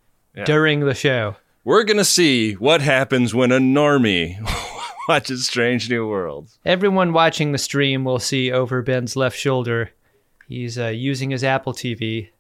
during 0.44 0.80
the 0.80 0.94
show. 0.94 1.37
We're 1.64 1.84
gonna 1.84 2.04
see 2.04 2.52
what 2.54 2.82
happens 2.82 3.34
when 3.34 3.50
a 3.52 3.58
normie 3.58 4.37
watches 5.08 5.46
Strange 5.46 5.88
New 5.88 6.06
Worlds. 6.08 6.58
Everyone 6.66 7.12
watching 7.12 7.52
the 7.52 7.58
stream 7.58 8.04
will 8.04 8.18
see 8.18 8.50
over 8.52 8.82
Ben's 8.82 9.16
left 9.16 9.38
shoulder. 9.38 9.92
He's 10.49 10.78
uh, 10.78 10.88
using 10.88 11.30
his 11.30 11.44
Apple 11.44 11.72
TV, 11.72 12.30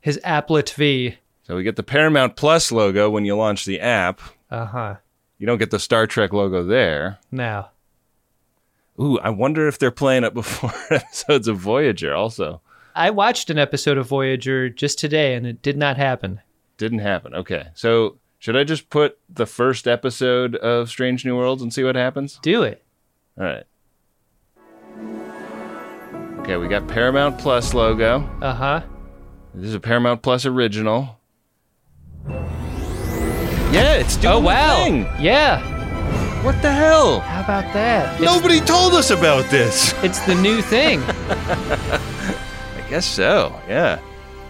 his 0.00 0.18
Applet 0.24 0.72
V. 0.72 1.18
So 1.42 1.54
we 1.54 1.62
get 1.62 1.76
the 1.76 1.82
Paramount 1.82 2.34
Plus 2.34 2.72
logo 2.72 3.08
when 3.10 3.24
you 3.24 3.36
launch 3.36 3.66
the 3.66 3.78
app. 3.78 4.20
Uh 4.50 4.66
huh. 4.66 4.96
You 5.42 5.46
don't 5.46 5.58
get 5.58 5.72
the 5.72 5.80
Star 5.80 6.06
Trek 6.06 6.32
logo 6.32 6.62
there. 6.62 7.18
Now, 7.32 7.70
Ooh, 9.00 9.18
I 9.18 9.30
wonder 9.30 9.66
if 9.66 9.76
they're 9.76 9.90
playing 9.90 10.22
it 10.22 10.34
before 10.34 10.70
episodes 10.92 11.48
of 11.48 11.56
Voyager. 11.56 12.14
Also, 12.14 12.60
I 12.94 13.10
watched 13.10 13.50
an 13.50 13.58
episode 13.58 13.98
of 13.98 14.06
Voyager 14.06 14.68
just 14.68 15.00
today 15.00 15.34
and 15.34 15.44
it 15.44 15.60
did 15.60 15.76
not 15.76 15.96
happen. 15.96 16.40
didn't 16.78 17.00
happen. 17.00 17.34
Okay, 17.34 17.66
so 17.74 18.18
should 18.38 18.56
I 18.56 18.62
just 18.62 18.88
put 18.88 19.18
the 19.28 19.44
first 19.44 19.88
episode 19.88 20.54
of 20.54 20.88
Strange 20.88 21.24
New 21.24 21.36
Worlds 21.36 21.60
and 21.60 21.74
see 21.74 21.82
what 21.82 21.96
happens? 21.96 22.38
Do 22.40 22.62
it. 22.62 22.84
All 23.36 23.42
right. 23.44 23.64
Okay, 26.42 26.56
we 26.56 26.68
got 26.68 26.86
Paramount 26.86 27.36
Plus 27.40 27.74
logo. 27.74 28.20
Uh 28.40 28.54
huh. 28.54 28.82
This 29.54 29.70
is 29.70 29.74
a 29.74 29.80
Paramount 29.80 30.22
Plus 30.22 30.46
original. 30.46 31.18
Yeah, 33.72 33.94
it's 33.94 34.16
doing 34.18 34.34
Oh, 34.34 34.40
the 34.40 34.46
wow. 34.46 34.84
thing. 34.84 35.06
Yeah. 35.18 35.60
What 36.44 36.60
the 36.60 36.70
hell? 36.70 37.20
How 37.20 37.40
about 37.42 37.72
that? 37.72 38.14
It's, 38.14 38.22
Nobody 38.22 38.60
told 38.60 38.92
us 38.92 39.10
about 39.10 39.48
this. 39.50 39.94
it's 40.02 40.20
the 40.26 40.34
new 40.34 40.60
thing. 40.60 41.00
I 41.08 42.84
guess 42.90 43.06
so. 43.06 43.58
Yeah. 43.68 43.98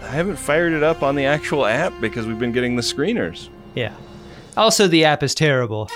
I 0.01 0.07
haven't 0.07 0.35
fired 0.35 0.73
it 0.73 0.83
up 0.83 1.01
on 1.03 1.15
the 1.15 1.25
actual 1.25 1.65
app 1.65 1.93
because 2.01 2.27
we've 2.27 2.37
been 2.39 2.51
getting 2.51 2.75
the 2.75 2.81
screeners. 2.81 3.49
yeah. 3.75 3.93
Also, 4.55 4.87
the 4.87 5.03
app 5.05 5.23
is 5.23 5.33
terrible. 5.33 5.87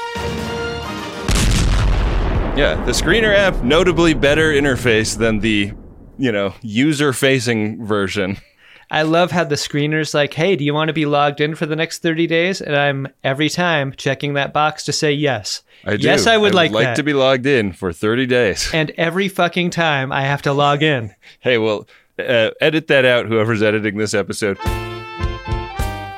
Yeah, 2.58 2.82
the 2.88 2.92
screener 2.92 3.36
app 3.38 3.62
notably 3.64 4.16
better 4.16 4.52
interface 4.52 5.16
than 5.16 5.38
the, 5.42 5.74
you 6.18 6.32
know, 6.32 6.56
user-facing 6.64 7.86
version. 7.86 8.38
I 8.89 9.01
love 9.01 9.32
how 9.32 9.44
the 9.44 9.56
screener's 9.56 10.13
like, 10.13 10.34
hey, 10.34 10.56
do 10.56 10.63
you 10.63 10.74
want 10.74 10.88
to 10.88 10.94
be 10.94 11.06
logged 11.06 11.41
in 11.41 11.56
for 11.56 11.65
the 11.65 11.75
next 11.75 12.01
30 12.01 12.25
days? 12.27 12.62
And 12.62 12.75
I'm 12.75 13.08
every 13.24 13.50
time 13.50 13.91
checking 13.91 14.36
that 14.36 14.53
box 14.53 14.86
to 14.86 14.94
say 14.94 15.12
yes. 15.12 15.62
I 15.84 15.98
do. 15.98 16.08
Yes, 16.08 16.25
I 16.25 16.38
would 16.38 16.56
like 16.56 16.72
like 16.72 16.86
that. 16.86 16.96
to 16.96 17.03
be 17.03 17.13
logged 17.13 17.46
in 17.46 17.74
for 17.74 17.91
30 17.91 18.25
days. 18.25 18.70
and 18.74 18.91
every 18.91 19.27
fucking 19.27 19.72
time 19.72 20.12
I 20.12 20.22
have 20.22 20.41
to 20.44 20.53
log 20.53 20.84
in. 20.84 21.13
Hey, 21.39 21.58
well, 21.58 21.88
uh, 22.17 22.51
edit 22.62 22.88
that 22.88 23.03
out, 23.03 23.25
whoever's 23.25 23.62
editing 23.62 23.98
this 23.98 24.13
episode. 24.13 24.58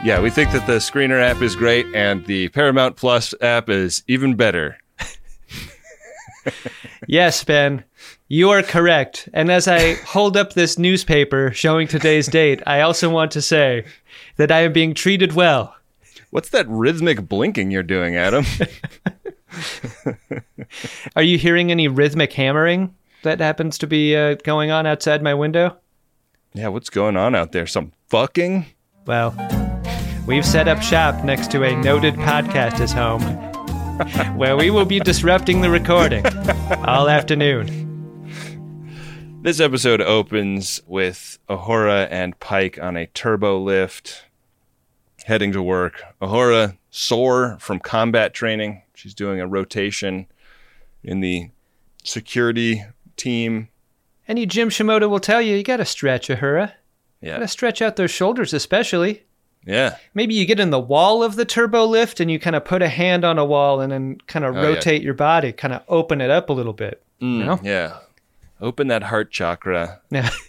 Yeah, 0.02 0.22
we 0.22 0.30
think 0.30 0.52
that 0.52 0.66
the 0.66 0.78
screener 0.78 1.22
app 1.22 1.42
is 1.42 1.58
great, 1.58 1.86
and 1.94 2.26
the 2.26 2.48
Paramount 2.50 2.96
Plus 2.96 3.34
app 3.42 3.70
is 3.70 4.04
even 4.08 4.36
better. 4.36 4.78
Yes, 7.08 7.44
Ben, 7.44 7.84
you 8.30 8.52
are 8.52 8.62
correct. 8.62 9.28
And 9.34 9.52
as 9.52 9.68
I 9.68 9.96
hold 9.96 10.38
up 10.38 10.54
this 10.54 10.80
newspaper 10.80 11.52
showing 11.52 11.88
today's 11.88 12.28
date, 12.28 12.62
I 12.66 12.82
also 12.82 13.10
want 13.10 13.32
to 13.32 13.42
say 13.42 13.86
that 14.38 14.52
I 14.52 14.62
am 14.62 14.72
being 14.72 14.94
treated 14.94 15.34
well. 15.34 15.76
What's 16.30 16.50
that 16.50 16.70
rhythmic 16.70 17.28
blinking 17.28 17.72
you're 17.72 17.84
doing, 17.84 18.16
Adam? 18.16 18.46
Are 21.16 21.24
you 21.24 21.40
hearing 21.40 21.72
any 21.72 21.88
rhythmic 21.88 22.32
hammering 22.34 22.94
that 23.24 23.40
happens 23.40 23.80
to 23.80 23.88
be 23.88 24.16
uh, 24.16 24.36
going 24.36 24.70
on 24.70 24.86
outside 24.86 25.24
my 25.24 25.34
window? 25.34 25.76
yeah, 26.54 26.68
what's 26.68 26.90
going 26.90 27.18
on 27.18 27.36
out 27.36 27.52
there? 27.52 27.68
Some 27.68 27.94
fucking? 28.10 28.66
Well, 29.06 29.36
we've 30.28 30.46
set 30.46 30.68
up 30.68 30.82
shop 30.82 31.24
next 31.24 31.52
to 31.52 31.64
a 31.64 31.76
noted 31.76 32.16
podcaster's 32.16 32.92
home 32.92 33.22
where 34.38 34.56
we 34.56 34.70
will 34.70 34.86
be 34.86 35.00
disrupting 35.00 35.62
the 35.62 35.70
recording 35.70 36.26
all 36.86 37.10
afternoon. 37.10 37.89
This 39.42 39.62
episode 39.62 40.02
opens 40.02 40.82
with 40.86 41.40
Uhura 41.50 42.10
and 42.12 42.38
Pike 42.40 42.78
on 42.82 42.98
a 42.98 43.08
turbo 43.08 43.58
lift 43.58 44.26
heading 45.26 45.54
to 45.54 45.64
work. 45.64 46.04
Uhura 46.22 46.78
sore 46.90 47.58
from 47.60 47.80
combat 47.80 48.34
training. 48.34 48.82
She's 48.94 49.14
doing 49.14 49.40
a 49.40 49.48
rotation 49.48 50.28
in 51.04 51.22
the 51.22 51.52
security 52.04 52.84
team. 53.16 53.70
Any 54.28 54.46
Jim 54.46 54.70
Shimoda 54.70 55.10
will 55.10 55.22
tell 55.22 55.42
you, 55.42 55.56
you 55.56 55.64
gotta 55.64 55.86
stretch, 55.86 56.28
Uhura. 56.28 56.74
Yeah. 57.22 57.36
Gotta 57.36 57.48
stretch 57.48 57.82
out 57.82 57.96
those 57.96 58.12
shoulders, 58.12 58.54
especially. 58.54 59.24
Yeah. 59.66 59.96
Maybe 60.14 60.34
you 60.36 60.46
get 60.46 60.60
in 60.60 60.70
the 60.70 60.80
wall 60.80 61.24
of 61.24 61.38
the 61.38 61.46
turbo 61.46 61.86
lift 61.86 62.20
and 62.20 62.30
you 62.30 62.40
kind 62.40 62.56
of 62.58 62.66
put 62.66 62.82
a 62.82 62.90
hand 62.90 63.24
on 63.24 63.38
a 63.38 63.46
wall 63.46 63.80
and 63.80 63.92
then 63.92 64.18
kind 64.28 64.44
of 64.44 64.56
Oh, 64.56 64.62
yeah. 64.62 64.68
rotate 64.68 65.02
your 65.02 65.14
body, 65.14 65.54
kind 65.54 65.74
of 65.74 65.82
open 65.88 66.20
it 66.20 66.30
up 66.30 66.50
a 66.50 66.54
little 66.54 66.74
bit. 66.74 67.02
You 67.20 67.28
mm, 67.28 67.46
know? 67.46 67.60
Yeah. 67.64 67.98
Open 68.62 68.88
that 68.88 69.04
heart 69.04 69.32
chakra. 69.32 70.02
Yeah. 70.10 70.30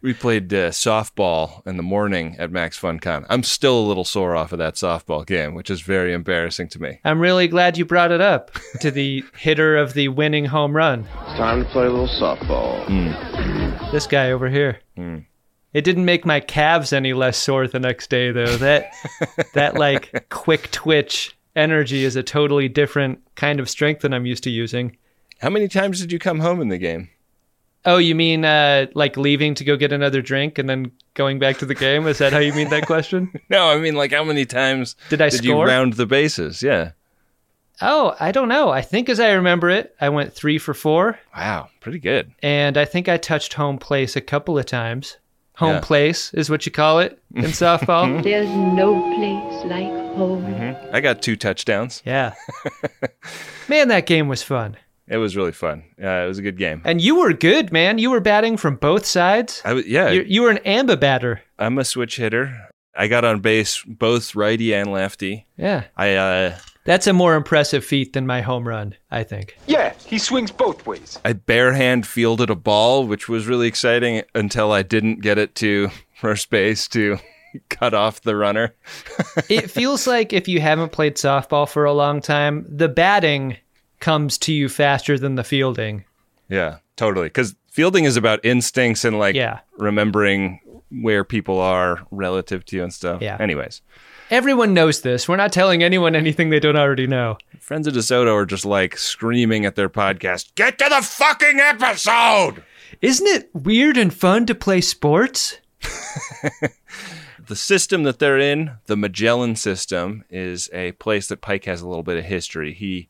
We 0.00 0.14
played 0.14 0.54
uh, 0.54 0.70
softball 0.70 1.66
in 1.66 1.76
the 1.76 1.82
morning 1.82 2.36
at 2.38 2.52
Max 2.52 2.78
FunCon. 2.78 3.26
I'm 3.28 3.42
still 3.42 3.80
a 3.80 3.82
little 3.82 4.04
sore 4.04 4.36
off 4.36 4.52
of 4.52 4.58
that 4.58 4.74
softball 4.74 5.26
game, 5.26 5.54
which 5.54 5.70
is 5.70 5.80
very 5.80 6.12
embarrassing 6.12 6.68
to 6.68 6.80
me. 6.80 7.00
I'm 7.04 7.18
really 7.18 7.48
glad 7.48 7.76
you 7.76 7.84
brought 7.84 8.12
it 8.12 8.20
up 8.20 8.52
to 8.80 8.92
the 8.92 9.24
hitter 9.36 9.76
of 9.76 9.94
the 9.94 10.06
winning 10.06 10.44
home 10.44 10.76
run. 10.76 11.00
It's 11.26 11.36
Time 11.36 11.64
to 11.64 11.70
play 11.70 11.86
a 11.86 11.90
little 11.90 12.06
softball. 12.06 12.86
This 13.90 14.06
guy 14.06 14.30
over 14.30 14.48
here. 14.48 14.78
It 15.74 15.82
didn't 15.82 16.04
make 16.04 16.24
my 16.24 16.38
calves 16.38 16.92
any 16.92 17.12
less 17.12 17.36
sore 17.36 17.66
the 17.66 17.80
next 17.80 18.08
day 18.08 18.30
though. 18.30 18.56
That 18.56 18.92
that 19.54 19.74
like 19.74 20.28
quick 20.28 20.70
twitch 20.70 21.36
energy 21.56 22.04
is 22.04 22.14
a 22.14 22.22
totally 22.22 22.68
different 22.68 23.20
kind 23.34 23.58
of 23.58 23.68
strength 23.68 24.02
than 24.02 24.14
I'm 24.14 24.26
used 24.26 24.44
to 24.44 24.50
using. 24.50 24.96
How 25.40 25.50
many 25.50 25.66
times 25.66 26.00
did 26.00 26.12
you 26.12 26.20
come 26.20 26.38
home 26.38 26.60
in 26.60 26.68
the 26.68 26.78
game? 26.78 27.10
Oh, 27.84 27.96
you 27.98 28.14
mean 28.14 28.44
uh, 28.44 28.86
like 28.94 29.16
leaving 29.16 29.54
to 29.54 29.64
go 29.64 29.76
get 29.76 29.92
another 29.92 30.20
drink 30.20 30.58
and 30.58 30.68
then 30.68 30.90
going 31.14 31.38
back 31.38 31.58
to 31.58 31.66
the 31.66 31.74
game? 31.74 32.06
Is 32.06 32.18
that 32.18 32.32
how 32.32 32.38
you 32.40 32.52
mean 32.52 32.68
that 32.70 32.86
question? 32.86 33.30
No, 33.50 33.68
I 33.70 33.78
mean 33.78 33.94
like 33.94 34.12
how 34.12 34.24
many 34.24 34.44
times 34.44 34.94
Did 35.08 35.20
I 35.22 35.26
you 35.26 35.30
score? 35.30 35.66
round 35.66 35.94
the 35.94 36.04
bases? 36.06 36.62
Yeah. 36.62 36.90
Oh, 37.80 38.16
I 38.18 38.32
don't 38.32 38.48
know. 38.48 38.70
I 38.70 38.82
think 38.82 39.08
as 39.08 39.20
I 39.20 39.30
remember 39.32 39.70
it, 39.70 39.94
I 40.00 40.08
went 40.08 40.32
three 40.34 40.58
for 40.58 40.74
four, 40.74 41.18
Wow, 41.36 41.68
pretty 41.80 42.00
good. 42.00 42.32
and 42.42 42.76
I 42.76 42.84
think 42.84 43.08
I 43.08 43.16
touched 43.16 43.54
home 43.54 43.78
place 43.78 44.16
a 44.16 44.20
couple 44.20 44.58
of 44.58 44.66
times. 44.66 45.16
Home 45.58 45.74
Yeah. 45.76 45.80
place 45.80 46.34
is 46.34 46.50
what 46.50 46.66
you 46.66 46.72
call 46.72 46.98
it 46.98 47.20
in 47.34 47.44
softball. 47.62 48.22
There's 48.22 48.48
no 48.48 49.00
place 49.14 49.64
like 49.70 49.86
home. 50.16 50.76
I 50.92 51.00
got 51.00 51.22
two 51.22 51.36
touchdowns. 51.36 52.02
yeah. 52.04 52.34
Man, 53.68 53.88
that 53.88 54.06
game 54.06 54.26
was 54.28 54.42
fun. 54.42 54.76
It 55.10 55.16
was 55.16 55.36
really 55.36 55.52
fun. 55.52 55.84
Uh, 56.02 56.06
it 56.08 56.28
was 56.28 56.38
a 56.38 56.42
good 56.42 56.58
game. 56.58 56.82
And 56.84 57.00
you 57.00 57.16
were 57.18 57.32
good, 57.32 57.72
man. 57.72 57.98
You 57.98 58.10
were 58.10 58.20
batting 58.20 58.56
from 58.56 58.76
both 58.76 59.06
sides. 59.06 59.62
I 59.64 59.72
was, 59.72 59.86
yeah, 59.86 60.10
You, 60.10 60.22
you 60.22 60.42
were 60.42 60.50
an 60.50 60.58
amba 60.58 60.96
batter. 60.96 61.42
I'm 61.58 61.78
a 61.78 61.84
switch 61.84 62.16
hitter. 62.16 62.68
I 62.94 63.08
got 63.08 63.24
on 63.24 63.40
base 63.40 63.82
both 63.86 64.34
righty 64.34 64.74
and 64.74 64.92
lefty. 64.92 65.46
Yeah. 65.56 65.84
I 65.96 66.14
uh, 66.14 66.58
That's 66.84 67.06
a 67.06 67.12
more 67.12 67.36
impressive 67.36 67.84
feat 67.84 68.12
than 68.12 68.26
my 68.26 68.40
home 68.40 68.66
run, 68.66 68.96
I 69.10 69.22
think. 69.22 69.56
Yeah, 69.66 69.94
he 70.04 70.18
swings 70.18 70.50
both 70.50 70.84
ways. 70.86 71.18
I 71.24 71.32
barehand 71.32 72.04
fielded 72.06 72.50
a 72.50 72.56
ball, 72.56 73.06
which 73.06 73.28
was 73.28 73.46
really 73.46 73.68
exciting 73.68 74.22
until 74.34 74.72
I 74.72 74.82
didn't 74.82 75.20
get 75.20 75.38
it 75.38 75.54
to 75.56 75.90
first 76.20 76.50
base 76.50 76.88
to 76.88 77.18
cut 77.70 77.94
off 77.94 78.22
the 78.22 78.36
runner. 78.36 78.74
it 79.48 79.70
feels 79.70 80.06
like 80.06 80.32
if 80.32 80.48
you 80.48 80.60
haven't 80.60 80.92
played 80.92 81.14
softball 81.14 81.68
for 81.68 81.84
a 81.84 81.92
long 81.92 82.20
time, 82.20 82.66
the 82.68 82.88
batting 82.88 83.56
comes 84.00 84.38
to 84.38 84.52
you 84.52 84.68
faster 84.68 85.18
than 85.18 85.34
the 85.34 85.44
fielding. 85.44 86.04
Yeah, 86.48 86.78
totally. 86.96 87.26
Because 87.26 87.54
fielding 87.70 88.04
is 88.04 88.16
about 88.16 88.44
instincts 88.44 89.04
and 89.04 89.18
like 89.18 89.34
Yeah. 89.34 89.60
remembering 89.76 90.60
where 90.90 91.24
people 91.24 91.60
are 91.60 92.06
relative 92.10 92.64
to 92.66 92.76
you 92.76 92.82
and 92.82 92.92
stuff. 92.92 93.20
Yeah. 93.22 93.36
Anyways, 93.40 93.82
Everyone 94.30 94.74
knows 94.74 95.00
this. 95.00 95.26
We're 95.26 95.36
not 95.36 95.52
telling 95.54 95.82
anyone 95.82 96.14
anything 96.14 96.50
they 96.50 96.60
don't 96.60 96.76
already 96.76 97.06
know. 97.06 97.38
friends 97.60 97.86
of 97.86 97.94
DeSoto 97.94 98.34
are 98.34 98.44
just 98.44 98.66
like 98.66 98.98
screaming 98.98 99.64
at 99.64 99.74
their 99.74 99.88
podcast, 99.88 100.54
"Get 100.54 100.78
to 100.80 100.86
the 100.90 101.00
fucking 101.00 101.58
episode!" 101.60 102.62
Isn't 103.00 103.26
it 103.26 103.48
weird 103.54 103.96
and 103.96 104.12
fun 104.12 104.44
to 104.44 104.54
play 104.54 104.82
sports? 104.82 105.56
the 107.46 107.56
system 107.56 108.02
that 108.02 108.18
they're 108.18 108.38
in, 108.38 108.72
the 108.86 108.96
Majalan 108.96 109.56
system, 109.56 110.24
is 110.30 110.68
a 110.72 110.92
place 110.92 111.26
that 111.28 111.40
Pike 111.40 111.64
has 111.64 111.80
a 111.80 111.88
little 111.88 112.02
bit 112.02 112.18
of 112.18 112.24
history. 112.24 112.74
He 112.74 113.08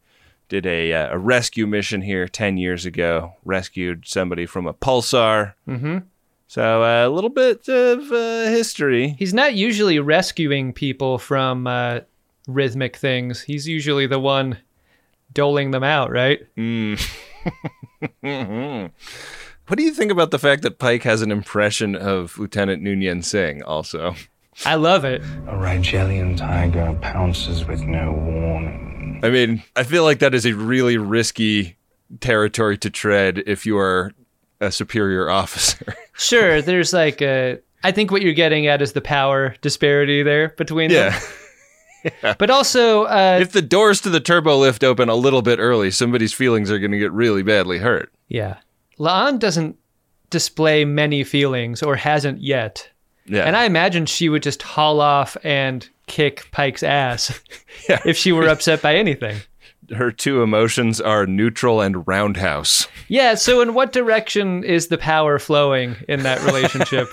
did 0.49 0.67
a, 0.67 0.93
uh, 0.93 1.14
a 1.14 1.19
rescue 1.19 1.67
mission 1.67 2.02
here 2.02 2.26
10 2.26 2.57
years 2.57 2.87
ago, 2.87 3.35
rescued 3.45 4.07
somebody 4.07 4.47
from 4.47 4.67
a 4.67 4.75
pulsar. 4.75 5.55
Mm-hmm. 5.67 5.99
So 6.47 6.83
uh, 6.83 7.07
a 7.07 7.11
little 7.11 7.31
bit 7.31 7.69
of 7.69 8.11
uh, 8.11 8.45
history. 8.45 9.17
He's 9.19 9.35
not 9.35 9.55
usually 9.55 9.99
rescuing 9.99 10.73
people 10.73 11.19
from 11.19 11.67
uh, 11.67 12.00
rhythmic 12.47 12.97
things. 12.97 13.43
He's 13.43 13.69
usually 13.69 14.07
the 14.07 14.19
one 14.19 14.59
doling 15.33 15.71
them 15.73 15.85
out, 15.85 16.11
right? 16.11 16.40
Mm. 16.57 16.99
what 19.67 19.76
do 19.76 19.83
you 19.83 19.93
think 19.93 20.11
about 20.11 20.31
the 20.31 20.38
fact 20.38 20.62
that 20.62 20.78
Pike 20.78 21.02
has 21.02 21.21
an 21.21 21.31
impression 21.31 21.95
of 21.95 22.38
Lieutenant 22.38 22.83
Noonien 22.83 23.23
Singh 23.23 23.62
also? 23.62 24.14
I 24.67 24.75
love 24.75 25.05
it. 25.05 25.23
A 25.47 25.55
Rigelian 25.55 26.37
tiger 26.37 26.97
pounces 27.00 27.65
with 27.65 27.81
no 27.83 28.12
warning. 28.12 29.21
I 29.23 29.31
mean, 29.31 29.62
I 29.77 29.83
feel 29.85 30.05
like 30.05 30.19
that 30.21 30.35
is 30.35 30.47
a 30.47 30.53
really 30.55 30.97
risky 30.97 31.77
territory 32.21 32.77
to 32.79 32.91
tread 32.91 33.43
if 33.47 33.67
you 33.67 33.79
are 33.79 34.12
a 34.61 34.71
superior 34.73 35.31
officer. 35.31 35.95
Sure, 36.21 36.61
there's 36.61 36.93
like 36.93 37.23
a. 37.23 37.61
I 37.85 37.93
think 37.93 38.11
what 38.11 38.23
you're 38.23 38.33
getting 38.35 38.67
at 38.67 38.83
is 38.83 38.93
the 38.93 39.00
power 39.00 39.55
disparity 39.61 40.25
there 40.25 40.49
between 40.49 40.91
them. 40.91 41.12
yeah. 42.25 42.35
But 42.37 42.50
also, 42.50 43.05
uh, 43.05 43.38
If 43.41 43.53
the 43.53 43.62
doors 43.62 44.00
to 44.00 44.11
the 44.11 44.19
turbo 44.19 44.57
lift 44.57 44.83
open 44.83 45.09
a 45.09 45.15
little 45.15 45.43
bit 45.43 45.61
early, 45.61 45.93
somebody's 45.93 46.33
feelings 46.33 46.73
are 46.73 46.81
going 46.81 46.91
to 46.91 46.99
get 46.99 47.12
really 47.12 47.45
badly 47.45 47.79
hurt. 47.79 48.12
yeah, 48.27 48.57
La'an 48.99 49.38
doesn't 49.38 49.77
display 50.31 50.85
many 50.85 51.23
feelings 51.23 51.85
or 51.85 51.95
hasn't 51.95 52.41
yet. 52.43 52.91
Yeah. 53.28 53.44
And 53.44 53.56
I 53.56 53.64
imagine 53.64 54.06
she 54.06 54.28
would 54.28 54.42
just 54.42 54.62
haul 54.62 55.00
off 55.00 55.37
and 55.44 55.88
kick 56.06 56.49
Pike's 56.50 56.82
ass 56.82 57.38
Yeah. 57.88 58.00
if 58.06 58.16
she 58.16 58.32
were 58.32 58.49
upset 58.49 58.82
by 58.82 58.97
anything. 58.97 59.37
Her 59.94 60.11
two 60.12 60.42
emotions 60.42 61.00
are 61.00 61.26
neutral 61.26 61.80
and 61.80 62.06
roundhouse. 62.06 62.87
Yeah, 63.08 63.35
so 63.37 63.62
in 63.62 63.73
what 63.73 63.92
direction 63.92 64.62
is 64.62 64.88
the 64.88 64.99
power 64.99 65.38
flowing 65.38 65.97
in 66.08 66.25
that 66.25 66.42
relationship? 66.44 67.08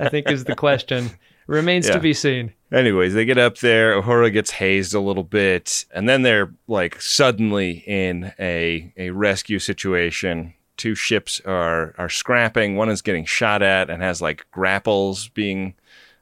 I 0.00 0.08
think 0.08 0.28
is 0.28 0.42
the 0.44 0.56
question. 0.56 1.10
Remains 1.46 1.86
Yeah. 1.86 1.94
to 1.94 2.00
be 2.00 2.12
seen. 2.14 2.52
Anyways, 2.72 3.14
they 3.14 3.24
get 3.24 3.38
up 3.38 3.58
there. 3.58 4.00
Uhura 4.00 4.32
gets 4.32 4.50
hazed 4.52 4.94
a 4.94 5.00
little 5.00 5.22
bit, 5.24 5.84
and 5.94 6.08
then 6.08 6.22
they're 6.22 6.52
like 6.68 7.00
suddenly 7.00 7.82
in 7.86 8.32
a 8.38 8.92
a 8.96 9.10
rescue 9.10 9.58
situation. 9.58 10.54
Two 10.80 10.94
ships 10.94 11.42
are 11.44 11.94
are 11.98 12.08
scrapping. 12.08 12.74
One 12.74 12.88
is 12.88 13.02
getting 13.02 13.26
shot 13.26 13.60
at 13.60 13.90
and 13.90 14.02
has 14.02 14.22
like 14.22 14.50
grapples 14.50 15.28
being 15.28 15.74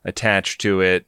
attached 0.05 0.61
to 0.63 0.81
it. 0.81 1.07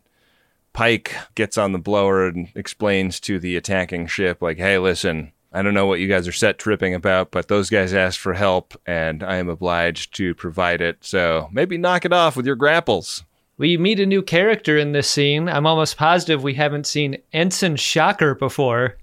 Pike 0.73 1.17
gets 1.35 1.59
on 1.59 1.73
the 1.73 1.81
blower 1.81 2.29
and 2.29 2.47
explains 2.55 3.19
to 3.19 3.41
the 3.41 3.57
attacking 3.57 4.07
ship, 4.07 4.41
like, 4.41 4.59
"Hey, 4.59 4.79
listen, 4.79 5.33
I 5.53 5.63
don't 5.63 5.75
know 5.75 5.87
what 5.87 5.99
you 5.99 6.07
guys 6.07 6.29
are 6.29 6.33
set 6.33 6.61
tripping 6.61 6.95
about, 6.95 7.33
but 7.33 7.49
those 7.49 7.71
guys 7.71 7.93
asked 7.93 8.21
for 8.21 8.35
help, 8.35 8.81
and 8.87 9.25
I 9.25 9.35
am 9.39 9.49
obliged 9.49 10.15
to 10.19 10.33
provide 10.37 10.81
it. 10.81 10.99
So 11.01 11.49
maybe 11.51 11.77
knock 11.77 12.05
it 12.05 12.13
off 12.13 12.37
with 12.37 12.47
your 12.47 12.55
grapples." 12.55 13.25
We 13.59 13.77
meet 13.77 13.99
a 13.99 14.07
new 14.07 14.23
character 14.23 14.79
in 14.79 14.93
this 14.93 15.11
scene. 15.11 15.49
I'm 15.49 15.67
almost 15.67 15.97
positive 15.97 16.45
we 16.45 16.55
haven't 16.55 16.87
seen 16.87 17.19
Ensign 17.33 17.75
Shocker 17.75 18.37
before. 18.37 18.97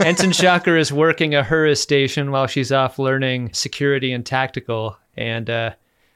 Ensign 0.00 0.32
Shocker 0.32 0.76
is 0.76 0.92
working 0.92 1.34
a 1.34 1.42
Hura 1.42 1.76
station 1.76 2.30
while 2.30 2.46
she's 2.46 2.72
off 2.72 2.98
learning 2.98 3.52
security 3.52 4.12
and 4.12 4.24
tactical. 4.24 4.96
And 5.16 5.48
uh, 5.48 5.74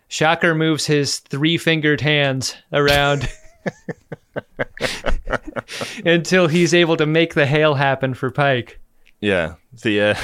Shocker 0.09 0.55
moves 0.55 0.87
his 0.87 1.21
three 1.21 1.59
fingered 1.59 2.01
hands 2.01 2.57
around 2.73 3.29
until 6.05 6.49
he's 6.49 6.75
able 6.75 6.97
to 6.97 7.07
make 7.07 7.35
the 7.35 7.47
hail 7.47 7.75
happen 7.75 8.15
for 8.15 8.31
Pike. 8.31 8.81
Yeah, 9.21 9.55
the 9.83 10.01
uh, 10.01 10.15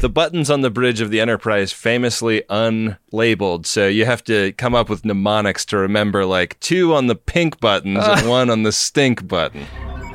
the 0.00 0.08
buttons 0.08 0.50
on 0.50 0.60
the 0.60 0.70
bridge 0.70 1.00
of 1.00 1.10
the 1.10 1.20
Enterprise 1.20 1.72
famously 1.72 2.42
unlabeled, 2.48 3.66
so 3.66 3.88
you 3.88 4.04
have 4.04 4.22
to 4.24 4.52
come 4.52 4.74
up 4.74 4.88
with 4.88 5.04
mnemonics 5.04 5.64
to 5.66 5.76
remember, 5.76 6.24
like 6.24 6.58
two 6.60 6.94
on 6.94 7.08
the 7.08 7.16
pink 7.16 7.58
buttons 7.58 7.98
and 8.00 8.28
one 8.28 8.48
on 8.48 8.62
the 8.62 8.70
stink 8.70 9.26
button. 9.26 9.66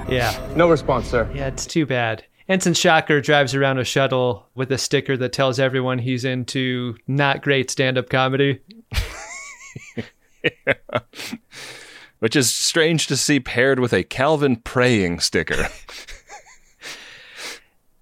Yeah. 0.08 0.54
No 0.56 0.70
response, 0.70 1.10
sir. 1.10 1.30
Yeah, 1.34 1.48
it's 1.48 1.66
too 1.66 1.86
bad. 1.86 2.24
Ensign 2.48 2.74
Shocker 2.76 3.22
drives 3.22 3.56
around 3.56 3.80
a 3.80 3.84
shuttle 3.84 4.48
with 4.54 4.72
a 4.72 4.78
sticker 4.78 5.18
that 5.18 5.34
tells 5.34 5.60
everyone 5.60 6.00
he's 6.00 6.24
into 6.24 6.96
not 7.08 7.42
great 7.42 7.72
stand 7.72 7.98
up 7.98 8.10
comedy. 8.10 8.60
Which 12.20 12.36
is 12.36 12.54
strange 12.54 13.08
to 13.08 13.18
see 13.18 13.40
paired 13.40 13.80
with 13.80 13.94
a 13.94 14.04
Calvin 14.04 14.58
praying 14.58 15.20
sticker. 15.22 15.70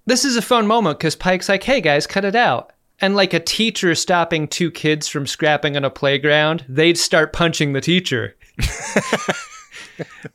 This 0.06 0.24
is 0.24 0.36
a 0.36 0.42
fun 0.42 0.66
moment 0.66 0.98
because 0.98 1.16
Pike's 1.16 1.48
like, 1.48 1.62
hey 1.62 1.80
guys, 1.80 2.06
cut 2.06 2.26
it 2.26 2.36
out. 2.36 2.72
And 3.00 3.16
like 3.16 3.32
a 3.32 3.40
teacher 3.40 3.94
stopping 3.94 4.46
two 4.46 4.70
kids 4.70 5.08
from 5.08 5.26
scrapping 5.26 5.76
on 5.76 5.84
a 5.84 5.90
playground, 5.90 6.64
they'd 6.68 6.98
start 6.98 7.32
punching 7.32 7.72
the 7.72 7.80
teacher. 7.80 8.36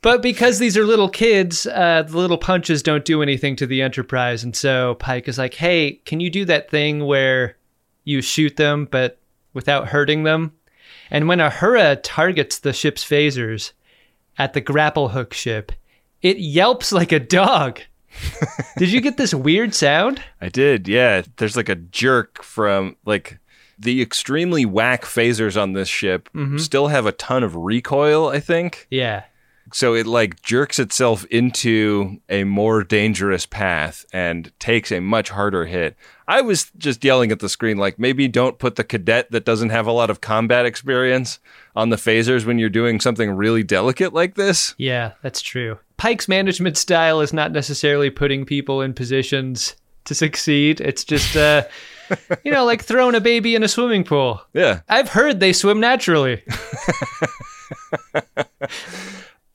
but 0.01 0.21
because 0.21 0.59
these 0.59 0.77
are 0.77 0.85
little 0.85 1.09
kids, 1.09 1.65
uh, 1.67 2.03
the 2.03 2.17
little 2.17 2.37
punches 2.37 2.83
don't 2.83 3.05
do 3.05 3.21
anything 3.21 3.55
to 3.57 3.67
the 3.67 3.81
Enterprise. 3.81 4.43
And 4.43 4.55
so 4.55 4.95
Pike 4.95 5.27
is 5.27 5.37
like, 5.37 5.53
hey, 5.53 6.01
can 6.05 6.19
you 6.19 6.29
do 6.29 6.45
that 6.45 6.69
thing 6.69 7.05
where 7.05 7.57
you 8.03 8.21
shoot 8.21 8.55
them 8.55 8.87
but 8.89 9.19
without 9.53 9.89
hurting 9.89 10.23
them? 10.23 10.53
And 11.11 11.27
when 11.27 11.39
Uhura 11.39 11.99
targets 12.03 12.59
the 12.59 12.73
ship's 12.73 13.03
phasers 13.03 13.71
at 14.37 14.53
the 14.53 14.61
grapple 14.61 15.09
hook 15.09 15.33
ship, 15.33 15.71
it 16.21 16.37
yelps 16.37 16.91
like 16.91 17.11
a 17.11 17.19
dog. 17.19 17.81
Did 18.77 18.91
you 18.91 19.01
get 19.01 19.17
this 19.17 19.33
weird 19.33 19.73
sound? 19.73 20.21
I 20.41 20.49
did, 20.49 20.87
yeah. 20.87 21.21
There's 21.37 21.55
like 21.55 21.69
a 21.69 21.75
jerk 21.75 22.43
from 22.43 22.95
like 23.05 23.39
the 23.77 24.01
extremely 24.01 24.65
whack 24.65 25.03
phasers 25.03 25.59
on 25.61 25.73
this 25.73 25.87
ship 25.87 26.29
still 26.57 26.87
have 26.87 27.05
a 27.05 27.11
ton 27.13 27.43
of 27.43 27.55
recoil, 27.55 28.27
I 28.27 28.39
think. 28.39 28.87
Yeah. 28.89 29.23
So 29.73 29.93
it 29.93 30.07
like 30.07 30.41
jerks 30.41 30.79
itself 30.79 31.25
into 31.25 32.19
a 32.29 32.43
more 32.43 32.83
dangerous 32.83 33.45
path 33.45 34.05
and 34.11 34.51
takes 34.59 34.91
a 34.91 34.99
much 34.99 35.29
harder 35.29 35.65
hit. 35.65 35.95
I 36.27 36.41
was 36.41 36.71
just 36.77 37.03
yelling 37.03 37.31
at 37.31 37.39
the 37.39 37.49
screen 37.49 37.77
like 37.77 37.97
maybe 37.97 38.27
don't 38.27 38.59
put 38.59 38.75
the 38.75 38.83
cadet 38.83 39.31
that 39.31 39.45
doesn't 39.45 39.71
have 39.71 39.87
a 39.87 39.91
lot 39.91 40.09
of 40.09 40.21
combat 40.21 40.65
experience 40.65 41.39
on 41.75 41.89
the 41.89 41.95
phasers 41.95 42.45
when 42.45 42.59
you're 42.59 42.69
doing 42.69 42.99
something 42.99 43.31
really 43.31 43.63
delicate 43.63 44.13
like 44.13 44.35
this. 44.35 44.75
Yeah, 44.77 45.13
that's 45.21 45.41
true. 45.41 45.79
Pike's 45.97 46.27
management 46.27 46.77
style 46.77 47.19
is 47.21 47.33
not 47.33 47.51
necessarily 47.51 48.09
putting 48.09 48.45
people 48.45 48.81
in 48.81 48.93
positions 48.93 49.75
to 50.05 50.15
succeed. 50.15 50.81
It's 50.81 51.03
just, 51.03 51.35
uh, 51.35 51.63
you 52.43 52.51
know, 52.51 52.65
like 52.65 52.83
throwing 52.83 53.15
a 53.15 53.21
baby 53.21 53.55
in 53.55 53.63
a 53.63 53.67
swimming 53.67 54.03
pool. 54.03 54.41
Yeah. 54.53 54.81
I've 54.87 55.09
heard 55.09 55.39
they 55.39 55.53
swim 55.53 55.79
naturally. 55.79 56.43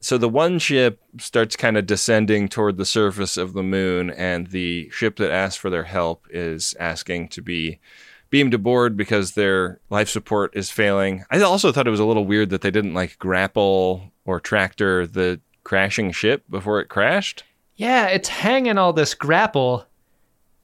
So 0.05 0.19
the 0.19 0.29
one 0.29 0.59
ship 0.59 1.01
starts 1.19 1.57
kind 1.57 1.79
of 1.79 1.87
descending 1.87 2.51
toward 2.51 2.77
the 2.77 2.85
surface 2.85 3.39
of 3.39 3.55
the 3.55 3.63
moon, 3.63 4.11
and 4.11 4.49
the 4.49 4.91
ship 4.91 5.17
that 5.17 5.31
asked 5.31 5.59
for 5.59 5.71
their 5.71 5.85
help 5.85 6.27
is 6.29 6.75
asking 6.79 7.29
to 7.29 7.41
be 7.41 7.81
beamed 8.29 8.53
aboard 8.53 8.99
because 8.99 9.33
their 9.33 9.81
life 9.89 10.11
support 10.11 10.55
is 10.55 10.69
failing. 10.69 11.25
I 11.31 11.41
also 11.41 11.73
thought 11.73 11.87
it 11.87 11.91
was 11.91 12.01
a 12.01 12.05
little 12.05 12.27
weird 12.27 12.51
that 12.51 12.61
they 12.61 12.71
didn't 12.71 12.93
like 12.93 13.19
grapple 13.19 14.13
or 14.27 14.41
tractor 14.41 15.07
the 15.07 15.41
crashing 15.63 16.13
ship 16.13 16.45
before 16.51 16.81
it 16.81 16.91
crashed. 16.91 17.43
Yeah, 17.77 18.09
it's 18.09 18.29
hanging 18.29 18.77
all 18.77 18.93
this 18.93 19.15
grapple. 19.15 19.87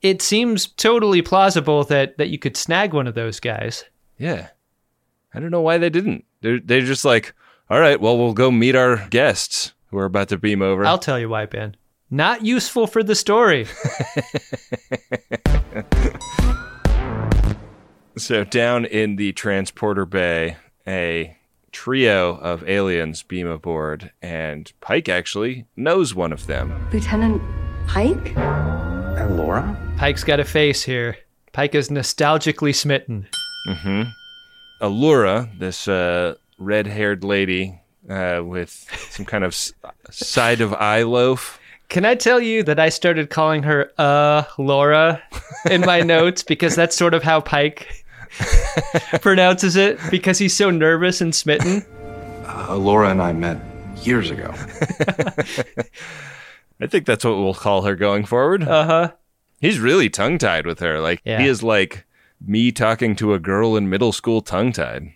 It 0.02 0.20
seems 0.20 0.66
totally 0.66 1.22
plausible 1.22 1.84
that, 1.84 2.18
that 2.18 2.28
you 2.28 2.38
could 2.38 2.58
snag 2.58 2.92
one 2.92 3.06
of 3.06 3.14
those 3.14 3.40
guys. 3.40 3.86
Yeah. 4.18 4.48
I 5.32 5.40
don't 5.40 5.50
know 5.50 5.62
why 5.62 5.78
they 5.78 5.88
didn't. 5.88 6.26
They're, 6.42 6.60
they're 6.60 6.82
just 6.82 7.06
like, 7.06 7.32
all 7.70 7.80
right, 7.80 8.00
well, 8.00 8.18
we'll 8.18 8.34
go 8.34 8.50
meet 8.50 8.74
our 8.74 9.08
guests 9.08 9.72
who 9.86 9.98
are 9.98 10.04
about 10.04 10.28
to 10.28 10.38
beam 10.38 10.60
over. 10.62 10.84
I'll 10.84 10.98
tell 10.98 11.18
you 11.18 11.28
why, 11.28 11.46
Ben. 11.46 11.76
Not 12.10 12.44
useful 12.44 12.86
for 12.86 13.02
the 13.02 13.14
story. 13.14 13.66
So 18.20 18.44
down 18.44 18.84
in 18.84 19.16
the 19.16 19.32
transporter 19.32 20.04
bay, 20.04 20.58
a 20.86 21.38
trio 21.72 22.36
of 22.36 22.68
aliens 22.68 23.22
beam 23.22 23.46
aboard, 23.46 24.10
and 24.20 24.70
Pike 24.82 25.08
actually 25.08 25.64
knows 25.74 26.14
one 26.14 26.30
of 26.30 26.46
them. 26.46 26.88
Lieutenant 26.92 27.40
Pike? 27.86 28.36
And 28.36 29.38
Laura? 29.38 29.74
Pike's 29.96 30.22
got 30.22 30.38
a 30.38 30.44
face 30.44 30.82
here. 30.82 31.16
Pike 31.52 31.74
is 31.74 31.88
nostalgically 31.88 32.74
smitten. 32.74 33.26
Mm-hmm. 33.66 34.02
Alora, 34.82 35.48
this 35.58 35.88
uh, 35.88 36.34
red-haired 36.60 37.24
lady 37.24 37.80
uh, 38.08 38.42
with 38.44 38.70
some 39.10 39.26
kind 39.26 39.42
of 39.42 39.52
s- 39.52 39.72
side 40.10 40.60
of 40.60 40.72
eye 40.74 41.02
loaf. 41.02 41.58
Can 41.88 42.04
I 42.04 42.14
tell 42.14 42.38
you 42.40 42.62
that 42.62 42.78
I 42.78 42.88
started 42.88 43.30
calling 43.30 43.64
her 43.64 43.90
uh 43.98 44.44
Laura 44.58 45.20
in 45.68 45.80
my 45.80 46.00
notes 46.02 46.44
because 46.44 46.76
that's 46.76 46.94
sort 46.94 47.14
of 47.14 47.24
how 47.24 47.40
Pike 47.40 48.04
pronounces 49.22 49.74
it 49.74 49.98
because 50.08 50.38
he's 50.38 50.54
so 50.56 50.70
nervous 50.70 51.20
and 51.20 51.34
smitten. 51.34 51.84
Uh, 52.46 52.76
Laura 52.76 53.10
and 53.10 53.20
I 53.20 53.32
met 53.32 53.60
years 54.04 54.30
ago. 54.30 54.54
I 56.80 56.86
think 56.86 57.06
that's 57.06 57.24
what 57.24 57.36
we'll 57.36 57.54
call 57.54 57.82
her 57.82 57.94
going 57.96 58.24
forward. 58.24 58.62
Uh 58.62 58.84
huh. 58.84 59.12
He's 59.60 59.78
really 59.78 60.08
tongue 60.08 60.38
tied 60.38 60.66
with 60.66 60.78
her. 60.80 61.00
Like 61.00 61.20
Yeah. 61.24 61.40
he 61.40 61.46
is 61.48 61.62
like 61.62 62.06
me 62.40 62.72
talking 62.72 63.14
to 63.16 63.34
a 63.34 63.38
girl 63.38 63.76
in 63.76 63.90
middle 63.90 64.12
school 64.12 64.40
tongue 64.40 64.72
tied. 64.72 65.12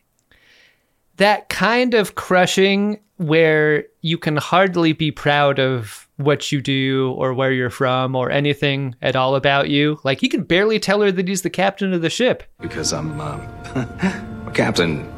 That 1.17 1.49
kind 1.49 1.95
of 1.95 2.15
crushing 2.15 3.01
where 3.17 3.85
you 4.01 4.19
can 4.19 4.37
hardly 4.37 4.93
be 4.93 5.11
proud 5.11 5.59
of 5.59 6.09
what 6.17 6.51
you 6.51 6.61
do 6.61 7.13
or 7.17 7.33
where 7.33 7.53
you're 7.53 7.71
from 7.71 8.15
or 8.15 8.31
anything 8.31 8.95
at 9.03 9.17
all 9.17 9.37
about 9.37 9.69
you. 9.71 9.99
Like 10.05 10.21
he 10.21 10.29
can 10.29 10.43
barely 10.43 10.79
tell 10.79 11.01
her 11.01 11.13
that 11.13 11.29
he's 11.29 11.43
the 11.43 11.51
captain 11.51 11.93
of 11.93 12.03
the 12.03 12.11
ship. 12.11 12.43
Because 12.61 12.93
I'm 12.93 13.21
uh, 13.21 13.37
a 14.47 14.53
captain. 14.53 15.11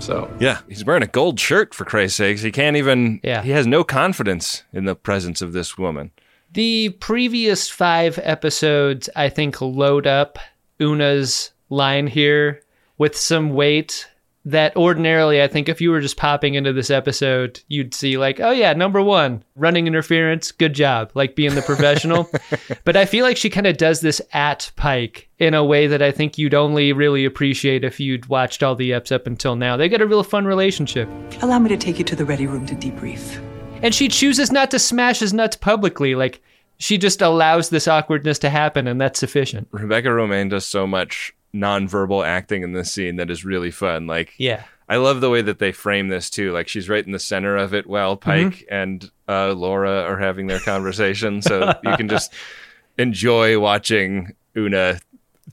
So 0.00 0.34
Yeah, 0.40 0.60
he's 0.66 0.84
wearing 0.84 1.02
a 1.02 1.06
gold 1.06 1.38
shirt 1.38 1.74
for 1.74 1.84
Christ's 1.84 2.16
sakes. 2.16 2.40
He 2.40 2.50
can't 2.50 2.76
even. 2.76 3.20
Yeah. 3.22 3.42
he 3.42 3.50
has 3.50 3.66
no 3.66 3.84
confidence 3.84 4.64
in 4.72 4.84
the 4.84 4.94
presence 4.94 5.42
of 5.42 5.52
this 5.52 5.76
woman. 5.76 6.10
The 6.52 6.90
previous 7.00 7.68
five 7.68 8.18
episodes, 8.22 9.08
I 9.14 9.28
think, 9.28 9.60
load 9.60 10.06
up 10.06 10.38
Una's 10.80 11.52
line 11.68 12.06
here 12.06 12.62
with 12.98 13.16
some 13.16 13.50
weight 13.50 14.08
that 14.44 14.74
ordinarily, 14.76 15.42
I 15.42 15.48
think, 15.48 15.68
if 15.68 15.80
you 15.80 15.90
were 15.90 16.00
just 16.00 16.16
popping 16.16 16.54
into 16.54 16.72
this 16.72 16.90
episode, 16.90 17.60
you'd 17.68 17.94
see, 17.94 18.16
like, 18.16 18.40
oh, 18.40 18.50
yeah, 18.50 18.72
number 18.72 19.02
one, 19.02 19.44
running 19.54 19.86
interference, 19.86 20.50
good 20.50 20.74
job, 20.74 21.10
like 21.14 21.36
being 21.36 21.54
the 21.54 21.62
professional. 21.62 22.30
but 22.84 22.96
I 22.96 23.04
feel 23.04 23.24
like 23.24 23.36
she 23.36 23.50
kind 23.50 23.66
of 23.66 23.76
does 23.76 24.00
this 24.00 24.22
at 24.32 24.72
Pike 24.76 25.28
in 25.38 25.52
a 25.52 25.64
way 25.64 25.86
that 25.86 26.00
I 26.00 26.10
think 26.10 26.38
you'd 26.38 26.54
only 26.54 26.92
really 26.92 27.24
appreciate 27.24 27.84
if 27.84 28.00
you'd 28.00 28.26
watched 28.26 28.62
all 28.62 28.74
the 28.74 28.92
eps 28.92 29.12
up 29.12 29.26
until 29.26 29.56
now. 29.56 29.76
They 29.76 29.88
got 29.88 30.00
a 30.00 30.06
real 30.06 30.22
fun 30.22 30.46
relationship. 30.46 31.08
Allow 31.42 31.58
me 31.58 31.68
to 31.68 31.76
take 31.76 31.98
you 31.98 32.04
to 32.06 32.16
the 32.16 32.24
ready 32.24 32.46
room 32.46 32.64
to 32.66 32.74
debrief. 32.74 33.42
And 33.82 33.94
she 33.94 34.08
chooses 34.08 34.50
not 34.50 34.70
to 34.70 34.78
smash 34.78 35.20
his 35.20 35.34
nuts 35.34 35.56
publicly. 35.56 36.14
Like, 36.14 36.42
she 36.78 36.96
just 36.96 37.20
allows 37.20 37.68
this 37.68 37.86
awkwardness 37.86 38.38
to 38.38 38.48
happen, 38.48 38.86
and 38.86 38.98
that's 38.98 39.20
sufficient. 39.20 39.68
Rebecca 39.70 40.08
Romijn 40.08 40.48
does 40.48 40.64
so 40.64 40.86
much 40.86 41.34
nonverbal 41.54 42.24
acting 42.26 42.62
in 42.62 42.72
this 42.72 42.92
scene 42.92 43.16
that 43.16 43.30
is 43.30 43.44
really 43.44 43.70
fun. 43.70 44.06
Like, 44.06 44.34
Yeah. 44.38 44.62
I 44.88 44.96
love 44.96 45.20
the 45.20 45.30
way 45.30 45.40
that 45.42 45.60
they 45.60 45.70
frame 45.70 46.08
this 46.08 46.28
too. 46.30 46.50
Like 46.52 46.66
she's 46.66 46.88
right 46.88 47.04
in 47.06 47.12
the 47.12 47.18
center 47.20 47.56
of 47.56 47.72
it 47.74 47.86
while 47.86 48.16
Pike 48.16 48.46
Mm-hmm. 48.46 48.74
and 48.74 49.10
uh, 49.28 49.52
Laura 49.52 50.02
are 50.02 50.18
having 50.18 50.48
their 50.48 50.58
conversation, 50.58 51.42
so 51.42 51.72
you 51.84 51.96
can 51.96 52.08
just 52.08 52.32
enjoy 52.98 53.58
watching 53.60 54.34
Una 54.56 54.98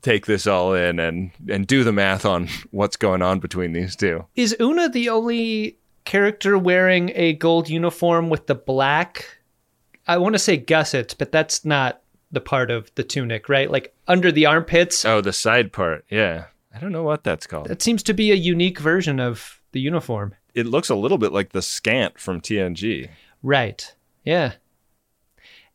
take 0.02 0.26
this 0.26 0.48
all 0.48 0.74
in 0.74 1.00
and 1.00 1.30
and 1.50 1.68
do 1.68 1.84
the 1.84 1.92
math 1.92 2.26
on 2.26 2.48
what's 2.72 2.96
going 2.96 3.22
on 3.22 3.40
between 3.40 3.74
these 3.74 3.96
two. 3.96 4.26
Is 4.36 4.56
Una 4.60 4.90
the 4.90 5.10
only 5.10 5.78
character 6.06 6.58
wearing 6.58 7.12
a 7.14 7.34
gold 7.34 7.70
uniform 7.70 8.30
with 8.30 8.48
the 8.48 8.56
black? 8.56 9.38
I 10.08 10.18
want 10.18 10.34
to 10.34 10.40
say 10.40 10.58
gussets, 10.58 11.14
but 11.14 11.32
that's 11.32 11.64
not 11.64 12.02
the 12.32 12.42
part 12.42 12.72
of 12.72 12.92
the 12.96 13.04
tunic, 13.04 13.50
right? 13.50 13.70
Like 13.72 13.94
under 14.08 14.32
the 14.32 14.46
armpits. 14.46 15.06
Oh, 15.06 15.22
the 15.22 15.34
side 15.34 15.72
part, 15.72 16.06
yeah. 16.10 16.46
I 16.74 16.80
don't 16.80 16.92
know 16.92 17.04
what 17.04 17.24
that's 17.24 17.48
called. 17.48 17.68
That 17.68 17.82
seems 17.82 18.04
to 18.04 18.14
be 18.14 18.32
a 18.32 18.36
unique 18.36 18.80
version 18.80 19.20
of 19.20 19.62
the 19.72 19.80
uniform. 19.80 20.36
It 20.54 20.66
looks 20.66 20.90
a 20.90 20.96
little 20.96 21.18
bit 21.18 21.32
like 21.32 21.52
the 21.52 21.62
skant 21.62 22.20
from 22.20 22.42
TNG. 22.42 23.10
Right. 23.42 23.96
Yeah. 24.24 24.54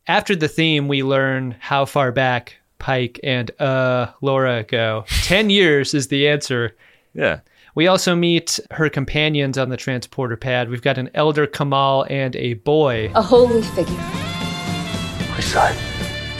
After 0.07 0.35
the 0.37 0.49
theme, 0.49 0.89
we 0.89 1.03
learn 1.03 1.57
how 1.61 1.85
far 1.85 2.13
back 2.13 2.57
Pike 2.79 3.21
and 3.23 3.51
uh 3.61 4.13
Laura 4.21 4.65
go. 4.65 5.05
10 5.23 5.51
years 5.51 5.95
is 5.95 6.09
the 6.09 6.29
answer. 6.29 6.77
Yeah. 7.15 7.41
We 7.75 7.87
also 7.87 8.15
meet 8.15 8.61
her 8.73 8.91
companions 8.91 9.57
on 9.57 9.71
the 9.71 9.77
transporter 9.77 10.37
pad. 10.37 10.69
We've 10.69 10.83
got 10.83 10.99
an 10.99 11.09
elder 11.15 11.47
Gamal 11.47 12.07
and 12.11 12.37
a 12.37 12.55
boy. 12.55 13.11
A 13.15 13.23
holy 13.23 13.63
figure, 13.63 13.95
My 13.95 15.41
son. 15.41 15.75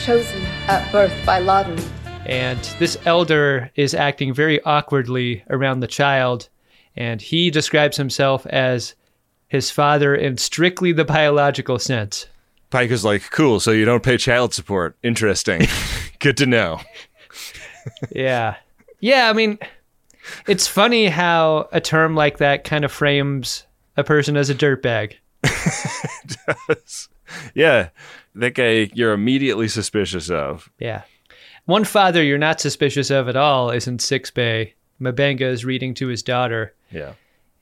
Chosen 0.03 0.41
at 0.67 0.91
birth 0.91 1.13
by 1.25 1.39
lottery. 1.39 1.81
And 2.25 2.59
this 2.77 2.97
elder 3.05 3.71
is 3.75 3.93
acting 3.93 4.33
very 4.33 4.61
awkwardly 4.63 5.43
around 5.49 5.79
the 5.79 5.87
child. 5.87 6.49
And 6.95 7.21
he 7.21 7.49
describes 7.49 7.95
himself 7.95 8.45
as 8.47 8.95
his 9.47 9.71
father 9.71 10.13
in 10.13 10.37
strictly 10.37 10.91
the 10.91 11.05
biological 11.05 11.79
sense. 11.79 12.27
Pike 12.69 12.91
is 12.91 13.05
like, 13.05 13.29
cool, 13.31 13.59
so 13.59 13.71
you 13.71 13.85
don't 13.85 14.03
pay 14.03 14.17
child 14.17 14.53
support. 14.53 14.97
Interesting. 15.03 15.67
Good 16.19 16.37
to 16.37 16.45
know. 16.45 16.81
Yeah. 18.11 18.55
Yeah, 18.99 19.29
I 19.29 19.33
mean, 19.33 19.57
it's 20.47 20.67
funny 20.67 21.07
how 21.07 21.69
a 21.71 21.79
term 21.79 22.15
like 22.15 22.39
that 22.39 22.63
kind 22.63 22.83
of 22.83 22.91
frames 22.91 23.65
a 23.95 24.03
person 24.03 24.35
as 24.35 24.49
a 24.49 24.55
dirtbag. 24.55 25.13
Does. 26.67 27.09
Yeah. 27.53 27.89
That 28.35 28.55
guy 28.55 28.89
you're 28.93 29.13
immediately 29.13 29.67
suspicious 29.67 30.29
of. 30.29 30.69
Yeah. 30.79 31.03
One 31.65 31.85
father 31.85 32.21
you're 32.23 32.37
not 32.37 32.59
suspicious 32.59 33.09
of 33.09 33.29
at 33.29 33.35
all 33.35 33.69
is 33.69 33.87
in 33.87 33.99
Six 33.99 34.31
Bay. 34.31 34.73
M'Benga 34.99 35.41
is 35.41 35.65
reading 35.65 35.93
to 35.95 36.07
his 36.07 36.21
daughter. 36.23 36.73
Yeah. 36.91 37.13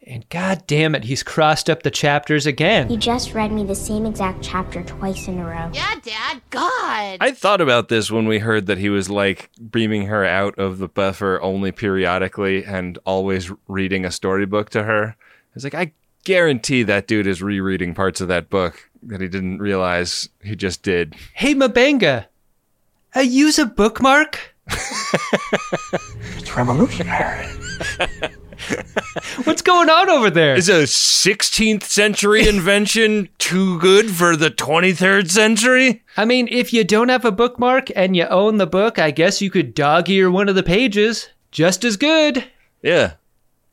And 0.07 0.27
god 0.29 0.63
damn 0.65 0.95
it, 0.95 1.03
he's 1.03 1.21
crossed 1.21 1.69
up 1.69 1.83
the 1.83 1.91
chapters 1.91 2.47
again. 2.47 2.89
He 2.89 2.97
just 2.97 3.35
read 3.35 3.51
me 3.51 3.63
the 3.63 3.75
same 3.75 4.07
exact 4.07 4.41
chapter 4.41 4.81
twice 4.83 5.27
in 5.27 5.37
a 5.37 5.45
row. 5.45 5.69
Yeah, 5.73 5.93
Dad. 6.01 6.41
God. 6.49 7.17
I 7.21 7.31
thought 7.31 7.61
about 7.61 7.89
this 7.89 8.09
when 8.09 8.27
we 8.27 8.39
heard 8.39 8.65
that 8.65 8.79
he 8.79 8.89
was 8.89 9.11
like 9.11 9.51
beaming 9.69 10.07
her 10.07 10.25
out 10.25 10.57
of 10.57 10.79
the 10.79 10.87
buffer 10.87 11.39
only 11.43 11.71
periodically 11.71 12.65
and 12.65 12.97
always 13.05 13.51
reading 13.67 14.03
a 14.03 14.11
storybook 14.11 14.71
to 14.71 14.83
her. 14.83 15.15
I 15.19 15.53
was 15.53 15.63
like, 15.63 15.75
I 15.75 15.93
guarantee 16.23 16.81
that 16.83 17.07
dude 17.07 17.27
is 17.27 17.43
rereading 17.43 17.93
parts 17.93 18.21
of 18.21 18.27
that 18.29 18.49
book 18.49 18.89
that 19.03 19.21
he 19.21 19.27
didn't 19.27 19.59
realize 19.59 20.29
he 20.43 20.55
just 20.55 20.83
did. 20.83 21.15
Hey 21.33 21.53
M'Benga, 21.53 22.25
I 23.13 23.21
use 23.21 23.59
a 23.59 23.65
bookmark? 23.65 24.55
It's 24.67 26.55
revolutionary. 26.55 27.47
What's 29.43 29.61
going 29.61 29.89
on 29.89 30.09
over 30.09 30.29
there? 30.29 30.55
Is 30.55 30.69
a 30.69 30.83
16th 30.83 31.83
century 31.83 32.47
invention 32.47 33.29
too 33.37 33.79
good 33.79 34.11
for 34.11 34.35
the 34.35 34.51
23rd 34.51 35.29
century? 35.29 36.03
I 36.15 36.25
mean, 36.25 36.47
if 36.51 36.71
you 36.71 36.83
don't 36.83 37.09
have 37.09 37.25
a 37.25 37.31
bookmark 37.31 37.89
and 37.95 38.15
you 38.15 38.25
own 38.25 38.57
the 38.57 38.67
book, 38.67 38.99
I 38.99 39.11
guess 39.11 39.41
you 39.41 39.49
could 39.49 39.73
dog 39.73 40.09
ear 40.09 40.29
one 40.29 40.47
of 40.47 40.55
the 40.55 40.63
pages. 40.63 41.29
Just 41.51 41.83
as 41.83 41.97
good. 41.97 42.45
Yeah. 42.81 43.13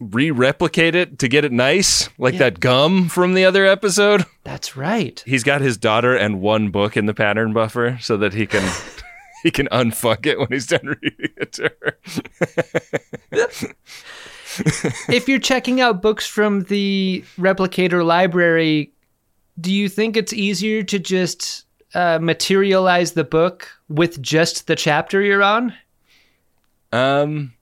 Re 0.01 0.31
replicate 0.31 0.95
it 0.95 1.19
to 1.19 1.29
get 1.29 1.45
it 1.45 1.51
nice, 1.51 2.09
like 2.19 2.39
that 2.39 2.61
gum 2.61 3.09
from 3.09 3.35
the 3.35 3.45
other 3.45 3.67
episode. 3.67 4.25
That's 4.45 4.77
right. 4.77 5.21
He's 5.27 5.43
got 5.43 5.61
his 5.61 5.77
daughter 5.77 6.17
and 6.17 6.41
one 6.41 6.71
book 6.71 6.97
in 6.97 7.07
the 7.07 7.15
pattern 7.15 7.53
buffer 7.53 7.99
so 8.01 8.17
that 8.19 8.33
he 8.33 8.47
can 8.47 8.63
he 9.43 9.51
can 9.51 9.67
unfuck 9.73 10.25
it 10.25 10.39
when 10.39 10.49
he's 10.51 10.69
done 10.69 10.87
reading 11.03 11.31
it 11.37 11.53
to 11.55 11.73
her. 11.83 11.99
if 15.13 15.29
you're 15.29 15.41
checking 15.41 15.81
out 15.81 16.01
books 16.01 16.29
from 16.29 16.63
the 16.65 17.25
replicator 17.37 18.05
library, 18.05 18.93
do 19.61 19.73
you 19.73 19.89
think 19.89 20.17
it's 20.17 20.33
easier 20.33 20.85
to 20.85 21.01
just 21.01 21.65
uh, 21.95 22.21
materialize 22.21 23.13
the 23.13 23.25
book 23.25 23.69
with 23.89 24.23
just 24.23 24.69
the 24.69 24.77
chapter 24.77 25.21
you're 25.23 25.43
on? 25.43 25.75
Um 26.93 27.53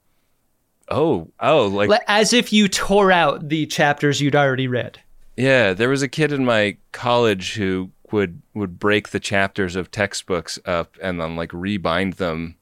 Oh, 0.89 1.29
oh, 1.39 1.67
like 1.67 1.89
As 2.07 2.33
if 2.33 2.53
you 2.53 2.67
tore 2.67 3.11
out 3.11 3.49
the 3.49 3.65
chapters 3.65 4.21
you'd 4.21 4.35
already 4.35 4.67
read. 4.67 5.01
Yeah, 5.35 5.73
there 5.73 5.89
was 5.89 6.01
a 6.01 6.07
kid 6.07 6.31
in 6.31 6.45
my 6.45 6.77
college 6.91 7.55
who 7.55 7.91
would 8.11 8.41
would 8.53 8.79
break 8.79 9.09
the 9.09 9.19
chapters 9.19 9.75
of 9.75 9.91
textbooks 9.91 10.57
up 10.65 10.95
and 11.01 11.19
then 11.19 11.35
like 11.35 11.51
rebind 11.51 12.15
them 12.15 12.55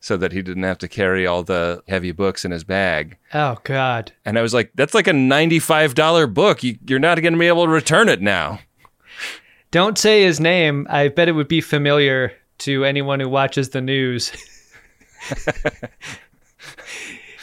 so 0.00 0.16
that 0.16 0.32
he 0.32 0.40
didn't 0.40 0.62
have 0.62 0.78
to 0.78 0.88
carry 0.88 1.26
all 1.26 1.42
the 1.42 1.82
heavy 1.88 2.12
books 2.12 2.44
in 2.44 2.52
his 2.52 2.62
bag. 2.62 3.16
Oh, 3.34 3.58
God. 3.64 4.12
And 4.24 4.38
I 4.38 4.42
was 4.42 4.54
like, 4.54 4.70
that's 4.76 4.94
like 4.94 5.08
a 5.08 5.12
$95 5.12 6.32
book. 6.32 6.62
You, 6.62 6.78
you're 6.86 7.00
not 7.00 7.20
going 7.20 7.32
to 7.32 7.38
be 7.38 7.48
able 7.48 7.64
to 7.64 7.70
return 7.70 8.08
it 8.08 8.22
now. 8.22 8.60
Don't 9.72 9.98
say 9.98 10.22
his 10.22 10.38
name. 10.38 10.86
I 10.88 11.08
bet 11.08 11.28
it 11.28 11.32
would 11.32 11.48
be 11.48 11.60
familiar 11.60 12.32
to 12.58 12.84
anyone 12.84 13.18
who 13.18 13.28
watches 13.28 13.70
the 13.70 13.80
news. 13.80 14.30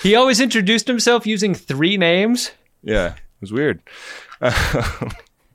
he 0.03 0.13
always 0.15 0.39
introduced 0.39 0.87
himself 0.87 1.25
using 1.25 1.55
three 1.55 1.97
names. 1.97 2.51
Yeah, 2.83 3.13
it 3.15 3.41
was 3.41 3.51
weird. 3.51 3.81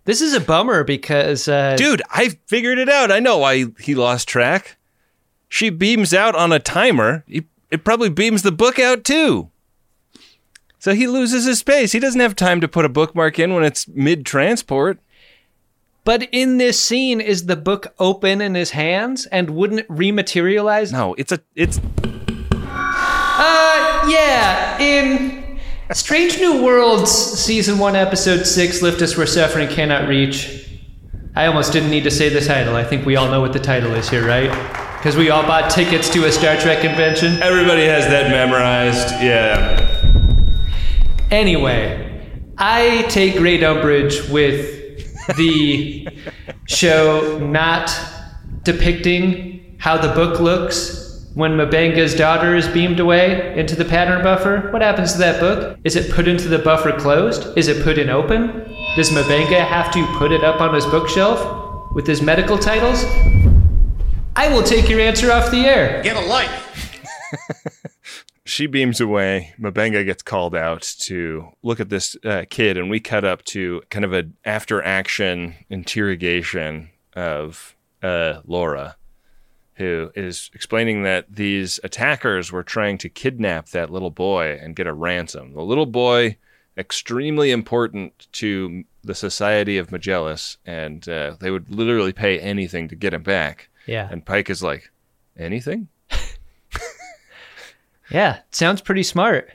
This 0.09 0.23
is 0.23 0.33
a 0.33 0.41
bummer 0.41 0.85
because. 0.85 1.49
Uh, 1.49 1.77
Dude, 1.77 2.01
I 2.11 2.31
figured 2.47 2.79
it 2.79 2.89
out. 2.89 3.11
I 3.11 3.19
know 3.21 3.37
why 3.37 3.67
he 3.79 3.95
lost 3.95 4.27
track. 4.27 4.79
She 5.51 5.69
beams 5.69 6.15
out 6.15 6.35
on 6.35 6.51
a 6.51 6.59
timer. 6.59 7.25
He, 7.29 7.45
it 7.71 7.85
probably 7.85 8.09
beams 8.09 8.41
the 8.41 8.51
book 8.51 8.79
out 8.79 9.05
too. 9.05 9.51
So 10.79 10.95
he 10.95 11.07
loses 11.07 11.45
his 11.45 11.59
space. 11.59 11.93
He 11.93 11.99
doesn't 11.99 12.23
have 12.23 12.35
time 12.35 12.63
to 12.63 12.69
put 12.69 12.87
a 12.87 12.89
bookmark 12.89 13.39
in 13.39 13.53
when 13.53 13.65
it's 13.65 13.87
mid 13.87 14.25
transport. 14.25 14.99
But 16.05 16.23
in 16.33 16.57
this 16.57 16.81
scene, 16.83 17.21
is 17.21 17.45
the 17.45 17.57
book 17.57 17.89
open 17.99 18.41
in 18.41 18.55
his 18.55 18.71
hands 18.71 19.27
and 19.27 19.51
wouldn't 19.51 19.87
rematerialize? 19.89 20.91
No, 20.91 21.13
it's 21.19 21.33
a 21.33 21.41
it's 21.55 21.83
Uh, 22.63 23.88
yeah. 24.09 24.79
In 24.79 25.59
Strange 25.93 26.39
New 26.39 26.63
Worlds, 26.63 27.11
season 27.11 27.79
one, 27.79 27.97
episode 27.97 28.47
six, 28.47 28.83
"Lift 28.83 29.03
Us 29.03 29.17
Where 29.17 29.27
Suffering 29.27 29.69
Cannot 29.69 30.09
Reach." 30.09 30.69
I 31.37 31.47
almost 31.47 31.73
didn't 31.73 31.91
need 31.91 32.05
to 32.05 32.11
say 32.11 32.29
the 32.29 32.41
title. 32.41 32.75
I 32.75 32.85
think 32.85 33.07
we 33.07 33.17
all 33.17 33.29
know 33.29 33.41
what 33.41 33.53
the 33.53 33.61
title 33.61 33.95
is 33.95 34.09
here, 34.11 34.27
right? 34.27 34.51
Because 34.99 35.17
we 35.17 35.31
all 35.31 35.43
bought 35.45 35.71
tickets 35.71 36.09
to 36.11 36.25
a 36.25 36.33
Star 36.33 36.57
Trek 36.57 36.81
convention. 36.81 37.41
Everybody 37.43 37.85
has 37.85 38.07
that 38.07 38.31
memorized. 38.31 39.11
Yeah. 39.23 39.87
Anyway, 41.31 42.43
I 42.59 43.03
take 43.09 43.37
great 43.37 43.63
umbrage 43.63 44.29
with 44.29 45.37
the 45.37 46.09
show 46.67 47.39
not 47.39 47.97
depicting 48.65 49.77
how 49.79 49.97
the 49.97 50.09
book 50.09 50.41
looks 50.41 51.08
when 51.39 51.57
M'Benga's 51.57 52.17
daughter 52.17 52.57
is 52.57 52.67
beamed 52.67 52.99
away 52.99 53.57
into 53.57 53.77
the 53.77 53.85
pattern 53.85 54.25
buffer. 54.25 54.73
What 54.73 54.83
happens 54.83 55.13
to 55.13 55.19
that 55.19 55.39
book? 55.39 55.79
Is 55.85 55.95
it 55.95 56.11
put 56.11 56.27
into 56.27 56.49
the 56.49 56.59
buffer 56.59 56.91
closed? 56.91 57.57
Is 57.57 57.69
it 57.69 57.85
put 57.85 57.97
in 57.97 58.11
open? 58.11 58.69
Does 58.97 59.11
M'Benga 59.11 59.65
have 59.65 59.93
to 59.93 60.05
put 60.19 60.33
it 60.33 60.43
up 60.43 60.61
on 60.61 60.75
his 60.75 60.85
bookshelf 60.87 61.95
with 61.95 62.09
his 62.09 62.23
medical 62.23 62.59
titles? 62.59 63.05
I 64.35 64.49
will 64.53 64.65
take 64.65 64.89
your 64.89 64.99
answer 64.99 65.31
off 65.31 65.53
the 65.53 65.65
air. 65.65 66.03
Get 66.03 66.17
a 66.17 66.27
life. 66.27 67.01
she 68.45 68.67
beams 68.67 69.01
away. 69.01 69.55
M'Benga 69.61 70.05
gets 70.05 70.25
called 70.25 70.57
out 70.57 70.83
to 71.03 71.51
look 71.63 71.79
at 71.79 71.89
this 71.89 72.17
uh, 72.25 72.47
kid, 72.51 72.77
and 72.77 72.91
we 72.91 72.99
cut 72.99 73.25
up 73.25 73.45
to 73.45 73.81
kind 73.91 74.05
of 74.05 74.13
an 74.13 74.37
after 74.45 74.83
action 74.83 75.55
interrogation 75.71 76.91
of 77.15 77.77
uh, 78.03 78.41
Laura, 78.45 78.97
who 79.79 80.13
is 80.15 80.51
explaining 80.53 81.03
that 81.05 81.25
these 81.29 81.81
attackers 81.83 82.53
were 82.53 82.63
trying 82.63 82.99
to 82.99 83.09
kidnap 83.09 83.69
that 83.71 83.91
little 83.91 84.11
boy 84.11 84.59
and 84.61 84.77
get 84.77 84.87
a 84.87 84.93
ransom. 84.93 85.55
The 85.55 85.63
little 85.63 85.87
boy, 85.87 86.37
extremely 86.77 87.51
important 87.51 88.27
to 88.33 88.85
the 89.03 89.15
Society 89.15 89.79
of 89.79 89.89
Majalis, 89.89 90.59
and 90.67 91.09
uh, 91.09 91.37
they 91.41 91.51
would 91.51 91.71
literally 91.71 92.13
pay 92.13 92.39
anything 92.39 92.89
to 92.89 92.97
get 92.97 93.15
him 93.15 93.23
back. 93.23 93.71
Yeah. 93.87 94.09
And 94.11 94.25
Pike 94.25 94.51
is 94.51 94.63
like, 94.63 94.91
anything? 95.37 95.89
Yeah, 98.11 98.41
sounds 98.51 98.81
pretty 98.81 99.03
smart 99.03 99.51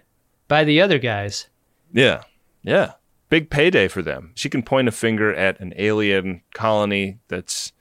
by 0.48 0.64
the 0.64 0.80
other 0.82 1.00
guys. 1.00 1.48
Yeah. 1.92 2.24
Yeah. 2.62 2.94
Big 3.30 3.50
payday 3.50 3.88
for 3.88 4.02
them. 4.02 4.32
She 4.36 4.50
can 4.50 4.62
point 4.62 4.88
a 4.88 4.92
finger 4.92 5.34
at 5.34 5.60
an 5.60 5.74
alien 5.76 6.42
colony 6.54 7.20
that's. 7.28 7.72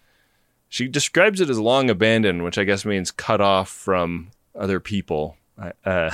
She 0.73 0.89
describes 0.89 1.43
it 1.43 1.51
as 1.51 1.59
long 1.59 1.91
abandoned, 1.91 2.45
which 2.45 2.57
I 2.57 2.65
guess 2.65 2.87
means 2.87 3.11
cut 3.11 3.43
off 3.43 3.69
from 3.69 4.31
other 4.59 4.81
people. 4.81 5.37
Uh, 5.85 6.09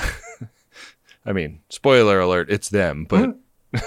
I 1.25 1.31
mean, 1.31 1.61
spoiler 1.69 2.19
alert, 2.19 2.51
it's 2.51 2.67
them, 2.67 3.05
but 3.05 3.37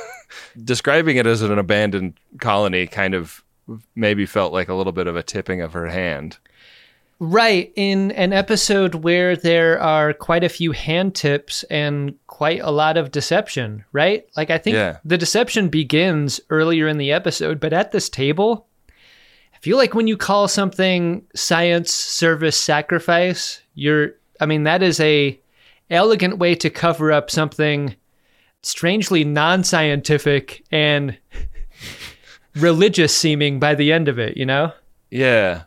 describing 0.65 1.19
it 1.19 1.27
as 1.27 1.43
an 1.43 1.59
abandoned 1.59 2.15
colony 2.41 2.87
kind 2.87 3.13
of 3.13 3.45
maybe 3.95 4.25
felt 4.25 4.55
like 4.55 4.71
a 4.71 4.75
little 4.75 4.95
bit 4.95 5.07
of 5.07 5.15
a 5.15 5.23
tipping 5.23 5.61
of 5.61 5.75
her 5.75 5.89
hand. 5.89 6.39
Right. 7.19 7.71
In 7.77 8.11
an 8.13 8.33
episode 8.33 8.95
where 8.95 9.37
there 9.37 9.79
are 9.79 10.15
quite 10.15 10.43
a 10.43 10.49
few 10.49 10.73
hand 10.73 11.15
tips 11.15 11.65
and 11.65 12.15
quite 12.29 12.61
a 12.63 12.71
lot 12.71 12.97
of 12.97 13.11
deception, 13.11 13.85
right? 13.93 14.27
Like, 14.39 14.49
I 14.49 14.57
think 14.57 14.77
Yeah. 14.77 14.97
the 15.05 15.19
deception 15.19 15.69
begins 15.69 16.41
earlier 16.49 16.89
in 16.89 16.97
the 16.97 17.13
episode, 17.13 17.61
but 17.61 17.75
at 17.75 17.93
this 17.93 18.09
table, 18.09 18.67
I 18.69 18.72
feel 19.62 19.77
like 19.77 19.94
when 19.94 20.07
you 20.09 20.16
call 20.16 20.48
something 20.48 21.25
science 21.35 21.92
service 21.94 22.57
sacrifice, 22.61 23.62
you're, 23.75 24.11
I 24.40 24.46
mean, 24.46 24.64
that 24.64 24.83
is 24.83 24.98
a 25.01 25.38
elegant 25.88 26.38
way 26.38 26.55
to 26.57 26.68
cover 26.68 27.12
up 27.12 27.31
something 27.31 27.94
strangely 28.62 29.25
non 29.25 29.62
scientific 29.64 30.64
and 30.72 31.16
religious 32.57 33.14
seeming 33.14 33.59
by 33.61 33.75
the 33.75 33.92
end 33.92 34.09
of 34.09 34.18
it, 34.18 34.37
you 34.37 34.46
know? 34.46 34.72
Yeah. 35.11 35.62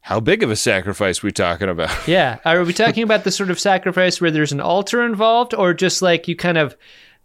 How 0.00 0.20
big 0.20 0.42
of 0.42 0.50
a 0.50 0.56
sacrifice 0.56 1.22
we 1.22 1.32
talking 1.32 1.68
about? 1.68 1.90
Yeah. 2.08 2.38
Are 2.44 2.62
we 2.64 2.72
talking 2.72 3.02
about 3.02 3.24
the 3.24 3.30
sort 3.32 3.50
of 3.50 3.58
sacrifice 3.58 4.20
where 4.20 4.30
there's 4.30 4.52
an 4.52 4.60
altar 4.60 5.04
involved 5.04 5.52
or 5.54 5.74
just 5.74 6.00
like 6.02 6.28
you 6.28 6.36
kind 6.36 6.58
of 6.58 6.76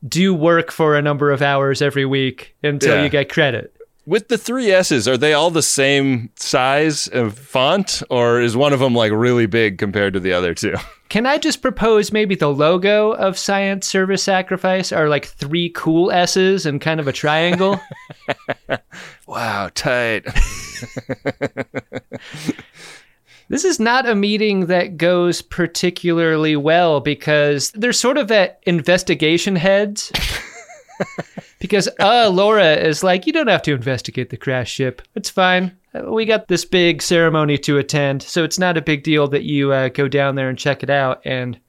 do 0.07 0.33
work 0.33 0.71
for 0.71 0.95
a 0.97 1.01
number 1.01 1.31
of 1.31 1.41
hours 1.41 1.81
every 1.81 2.05
week 2.05 2.55
until 2.63 2.95
Yeah. 2.97 3.03
you 3.03 3.09
get 3.09 3.29
credit? 3.29 3.73
With 4.05 4.29
the 4.29 4.37
three 4.37 4.71
S's, 4.71 5.07
are 5.07 5.17
they 5.17 5.33
all 5.33 5.51
the 5.51 5.61
same 5.61 6.31
size 6.35 7.07
of 7.07 7.37
font, 7.37 8.01
or 8.09 8.41
is 8.41 8.57
one 8.57 8.73
of 8.73 8.79
them 8.79 8.95
like 8.95 9.11
really 9.11 9.45
big 9.45 9.77
compared 9.77 10.13
to 10.13 10.19
the 10.19 10.33
other 10.33 10.55
two? 10.55 10.75
Can 11.09 11.25
I 11.25 11.37
just 11.37 11.61
propose 11.61 12.11
maybe 12.11 12.35
the 12.35 12.47
logo 12.47 13.11
of 13.11 13.37
Science 13.37 13.85
Service 13.85 14.23
Sacrifice 14.23 14.91
are 14.91 15.09
like 15.09 15.25
three 15.25 15.69
cool 15.75 16.09
S's 16.11 16.65
and 16.65 16.79
kind 16.81 16.99
of 16.99 17.07
a 17.07 17.13
triangle? 17.13 17.79
Wow, 19.27 19.69
tight. 19.73 20.25
This 23.51 23.65
is 23.65 23.81
not 23.81 24.07
a 24.07 24.15
meeting 24.15 24.67
that 24.67 24.95
goes 24.95 25.41
particularly 25.41 26.55
well 26.55 27.01
because 27.01 27.71
they're 27.71 27.91
sort 27.91 28.17
of 28.17 28.31
at 28.31 28.61
investigation 28.65 29.57
heads. 29.57 30.09
Because 31.61 31.87
uh 31.99 32.29
Laura 32.33 32.73
is 32.75 33.03
like, 33.03 33.25
you 33.25 33.31
don't 33.31 33.47
have 33.47 33.61
to 33.63 33.73
investigate 33.73 34.29
the 34.29 34.37
crash 34.37 34.69
ship. 34.69 35.01
It's 35.15 35.29
fine. 35.29 35.77
Uh, 35.95 36.11
We 36.11 36.25
got 36.25 36.47
this 36.49 36.65
big 36.65 37.01
ceremony 37.01 37.57
to 37.59 37.77
attend, 37.77 38.21
so 38.23 38.43
it's 38.43 38.59
not 38.59 38.75
a 38.77 38.81
big 38.81 39.03
deal 39.03 39.27
that 39.29 39.43
you 39.43 39.71
uh, 39.71 39.87
go 39.89 40.07
down 40.09 40.35
there 40.35 40.49
and 40.49 40.57
check 40.57 40.83
it 40.83 40.89
out. 40.89 41.21
And 41.25 41.59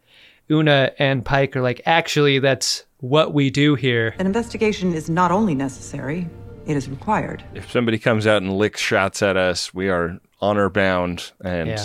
Una 0.51 0.93
and 0.99 1.25
Pike 1.25 1.55
are 1.57 1.63
like, 1.63 1.81
actually, 1.87 2.39
that's 2.41 2.85
what 2.99 3.33
we 3.33 3.51
do 3.51 3.75
here. 3.75 4.15
An 4.19 4.27
investigation 4.27 4.93
is 4.95 5.09
not 5.09 5.31
only 5.31 5.55
necessary, 5.55 6.29
it 6.67 6.77
is 6.77 6.89
required. 6.89 7.43
if 7.55 7.71
somebody 7.71 7.99
comes 7.99 8.27
out 8.27 8.43
and 8.43 8.57
licks 8.57 8.81
shots 8.81 9.23
at 9.23 9.37
us, 9.37 9.73
we 9.75 9.89
are 9.89 10.19
honor 10.41 10.69
bound 10.69 11.33
and 11.45 11.69
Yeah. 11.71 11.85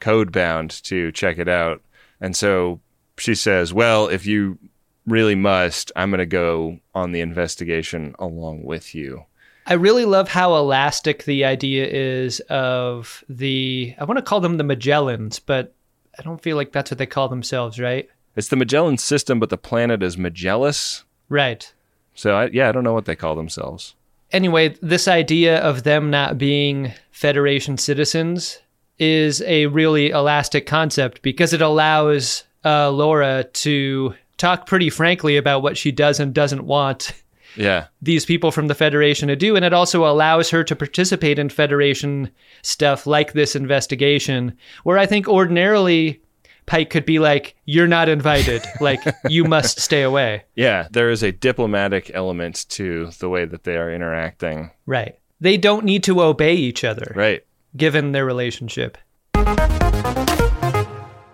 code 0.00 0.32
bound 0.32 0.70
to 0.84 1.12
check 1.12 1.38
it 1.38 1.48
out. 1.48 1.82
And 2.20 2.34
so 2.34 2.80
she 3.18 3.34
says, 3.34 3.72
Well, 3.74 4.08
if 4.08 4.24
you 4.26 4.58
really 5.06 5.34
must, 5.34 5.92
I'm 5.96 6.10
going 6.10 6.18
to 6.18 6.26
go 6.26 6.78
on 6.94 7.12
the 7.12 7.20
investigation 7.20 8.14
along 8.18 8.64
with 8.64 8.94
you. 8.94 9.24
I 9.66 9.74
really 9.74 10.04
love 10.04 10.28
how 10.28 10.54
elastic 10.54 11.24
the 11.24 11.44
idea 11.44 11.86
is 11.86 12.40
of 12.48 13.24
the, 13.28 13.94
I 13.98 14.04
want 14.04 14.18
to 14.18 14.22
call 14.22 14.40
them 14.40 14.58
the 14.58 14.64
Majalans, 14.64 15.40
but 15.44 15.74
I 16.18 16.22
don't 16.22 16.42
feel 16.42 16.56
like 16.56 16.72
that's 16.72 16.90
what 16.90 16.98
they 16.98 17.06
call 17.06 17.28
themselves, 17.28 17.80
right? 17.80 18.08
It's 18.36 18.48
the 18.48 18.56
Majalan 18.56 19.00
system, 19.00 19.40
but 19.40 19.50
the 19.50 19.58
planet 19.58 20.02
is 20.02 20.16
Majalis. 20.16 21.02
Right. 21.28 21.72
So, 22.14 22.34
I, 22.36 22.46
yeah, 22.46 22.68
I 22.68 22.72
don't 22.72 22.84
know 22.84 22.92
what 22.92 23.06
they 23.06 23.16
call 23.16 23.34
themselves. 23.34 23.94
Anyway, 24.32 24.76
this 24.82 25.08
idea 25.08 25.58
of 25.60 25.82
them 25.82 26.10
not 26.10 26.38
being 26.38 26.92
Federation 27.10 27.78
citizens 27.78 28.58
is 28.98 29.42
a 29.42 29.66
really 29.66 30.10
elastic 30.10 30.66
concept 30.66 31.22
because 31.22 31.52
it 31.52 31.60
allows 31.60 32.44
uh, 32.64 32.90
Laura 32.90 33.44
to 33.44 34.14
talk 34.38 34.66
pretty 34.66 34.90
frankly 34.90 35.36
about 35.36 35.62
what 35.62 35.76
she 35.76 35.90
does 35.92 36.20
and 36.20 36.34
doesn't 36.34 36.64
want 36.66 37.12
Yeah. 37.56 37.86
these 38.02 38.26
people 38.26 38.50
from 38.50 38.66
the 38.68 38.74
Federation 38.74 39.28
to 39.28 39.36
do. 39.36 39.56
And 39.56 39.64
it 39.64 39.72
also 39.72 40.04
allows 40.06 40.50
her 40.50 40.62
to 40.64 40.76
participate 40.76 41.38
in 41.38 41.48
Federation 41.48 42.30
stuff 42.62 43.06
like 43.06 43.32
this 43.32 43.56
investigation, 43.56 44.56
where 44.84 44.98
I 44.98 45.06
think 45.06 45.26
ordinarily 45.28 46.20
Pike 46.66 46.90
could 46.90 47.06
be 47.06 47.18
like, 47.20 47.54
You're 47.64 47.86
not 47.86 48.08
invited. 48.08 48.62
like, 48.80 49.00
you 49.28 49.44
must 49.44 49.78
stay 49.80 50.02
away. 50.02 50.42
Yeah. 50.56 50.88
There 50.90 51.10
is 51.10 51.22
a 51.22 51.30
diplomatic 51.32 52.10
element 52.12 52.66
to 52.70 53.10
the 53.20 53.28
way 53.28 53.44
that 53.46 53.62
they 53.64 53.76
are 53.76 53.90
interacting. 53.92 54.70
Right. 54.84 55.16
They 55.40 55.56
don't 55.58 55.84
need 55.84 56.02
to 56.04 56.20
obey 56.22 56.54
each 56.56 56.82
other, 56.84 57.12
Right. 57.14 57.44
given 57.76 58.12
their 58.12 58.24
relationship. 58.24 58.98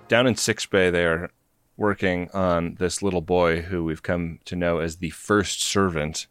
down 0.08 0.26
in 0.26 0.36
Sickbay, 0.36 0.90
they 0.90 1.04
are 1.06 1.30
working 1.76 2.30
on 2.32 2.76
this 2.78 3.02
little 3.02 3.20
boy 3.20 3.62
who 3.62 3.84
we've 3.84 4.02
come 4.02 4.38
to 4.44 4.56
know 4.56 4.78
as 4.78 4.96
the 4.96 5.10
first 5.10 5.62
servant. 5.62 6.26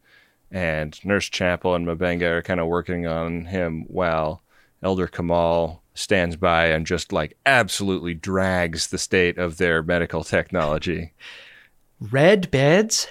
And 0.51 0.99
Nurse 1.05 1.29
Chapel 1.29 1.75
and 1.75 1.85
M'Benga 1.85 2.23
are 2.23 2.41
kind 2.41 2.59
of 2.59 2.67
working 2.67 3.07
on 3.07 3.45
him 3.45 3.85
while 3.87 4.41
Elder 4.83 5.07
Gamal 5.07 5.79
stands 5.93 6.35
by 6.35 6.67
and 6.67 6.85
just 6.85 7.11
like 7.11 7.37
absolutely 7.45 8.13
drags 8.13 8.87
the 8.87 8.97
state 8.97 9.37
of 9.37 9.57
their 9.57 9.83
medical 9.83 10.23
technology. 10.23 11.13
Red 11.99 12.49
beds? 12.51 13.07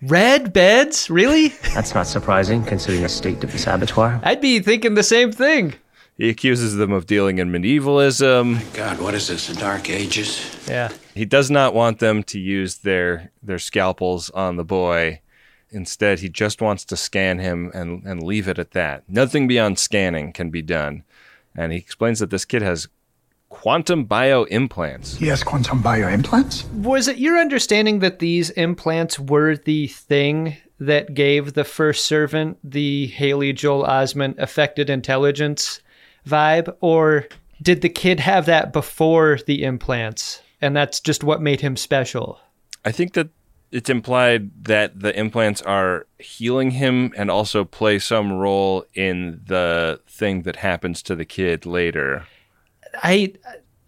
Red 0.00 0.52
beds? 0.52 1.08
Really? 1.10 1.48
That's 1.74 1.94
not 1.94 2.06
surprising, 2.06 2.64
considering 2.64 3.02
the 3.02 3.08
state 3.08 3.44
of 3.44 3.52
this 3.52 3.66
abattoir. 3.66 4.20
I'd 4.24 4.40
be 4.40 4.58
thinking 4.60 4.94
the 4.94 5.02
same 5.02 5.30
thing. 5.30 5.74
He 6.16 6.28
accuses 6.28 6.76
them 6.76 6.92
of 6.92 7.06
dealing 7.06 7.38
in 7.38 7.50
medievalism. 7.50 8.58
God, 8.74 9.00
what 9.00 9.14
is 9.14 9.28
this, 9.28 9.48
the 9.48 9.54
Dark 9.54 9.88
Ages? 9.88 10.58
Yeah. 10.68 10.90
He 11.14 11.24
does 11.24 11.50
not 11.50 11.74
want 11.74 11.98
them 11.98 12.22
to 12.24 12.38
use 12.38 12.78
their 12.78 13.30
their 13.42 13.58
scalpels 13.58 14.30
on 14.30 14.56
the 14.56 14.64
boy. 14.64 15.20
Instead, 15.70 16.20
he 16.20 16.28
just 16.28 16.60
wants 16.60 16.84
to 16.84 16.96
scan 16.96 17.38
him 17.38 17.70
and, 17.72 18.04
and 18.04 18.22
leave 18.22 18.46
it 18.46 18.58
at 18.58 18.72
that. 18.72 19.08
Nothing 19.08 19.48
beyond 19.48 19.78
scanning 19.78 20.32
can 20.32 20.50
be 20.50 20.60
done. 20.60 21.02
And 21.56 21.72
he 21.72 21.78
explains 21.78 22.18
that 22.18 22.28
this 22.28 22.44
kid 22.44 22.60
has 22.60 22.88
quantum 23.52 24.04
bio 24.04 24.44
implants. 24.44 25.16
He 25.16 25.26
has 25.26 25.44
quantum 25.44 25.82
bio 25.82 26.08
implants? 26.08 26.64
Was 26.74 27.06
it 27.06 27.18
your 27.18 27.38
understanding 27.38 27.98
that 27.98 28.18
these 28.18 28.50
implants 28.50 29.18
were 29.18 29.56
the 29.56 29.88
thing 29.88 30.56
that 30.80 31.14
gave 31.14 31.52
the 31.52 31.64
first 31.64 32.06
servant 32.06 32.58
the 32.64 33.08
Haley 33.08 33.52
Joel 33.52 33.84
Osment 33.84 34.38
affected 34.38 34.88
intelligence 34.88 35.81
vibe? 36.26 36.74
Or 36.80 37.26
did 37.60 37.80
the 37.82 37.88
kid 37.88 38.20
have 38.20 38.46
that 38.46 38.72
before 38.72 39.38
the 39.46 39.62
implants? 39.64 40.40
And 40.60 40.76
that's 40.76 41.00
just 41.00 41.24
what 41.24 41.42
made 41.42 41.60
him 41.60 41.76
special. 41.76 42.40
I 42.84 42.92
think 42.92 43.14
that 43.14 43.28
it's 43.70 43.88
implied 43.90 44.64
that 44.64 45.00
the 45.00 45.18
implants 45.18 45.62
are 45.62 46.06
healing 46.18 46.72
him 46.72 47.12
and 47.16 47.30
also 47.30 47.64
play 47.64 47.98
some 47.98 48.32
role 48.32 48.84
in 48.94 49.40
the 49.46 50.00
thing 50.06 50.42
that 50.42 50.56
happens 50.56 51.02
to 51.04 51.16
the 51.16 51.24
kid 51.24 51.64
later. 51.66 52.26
I 53.02 53.32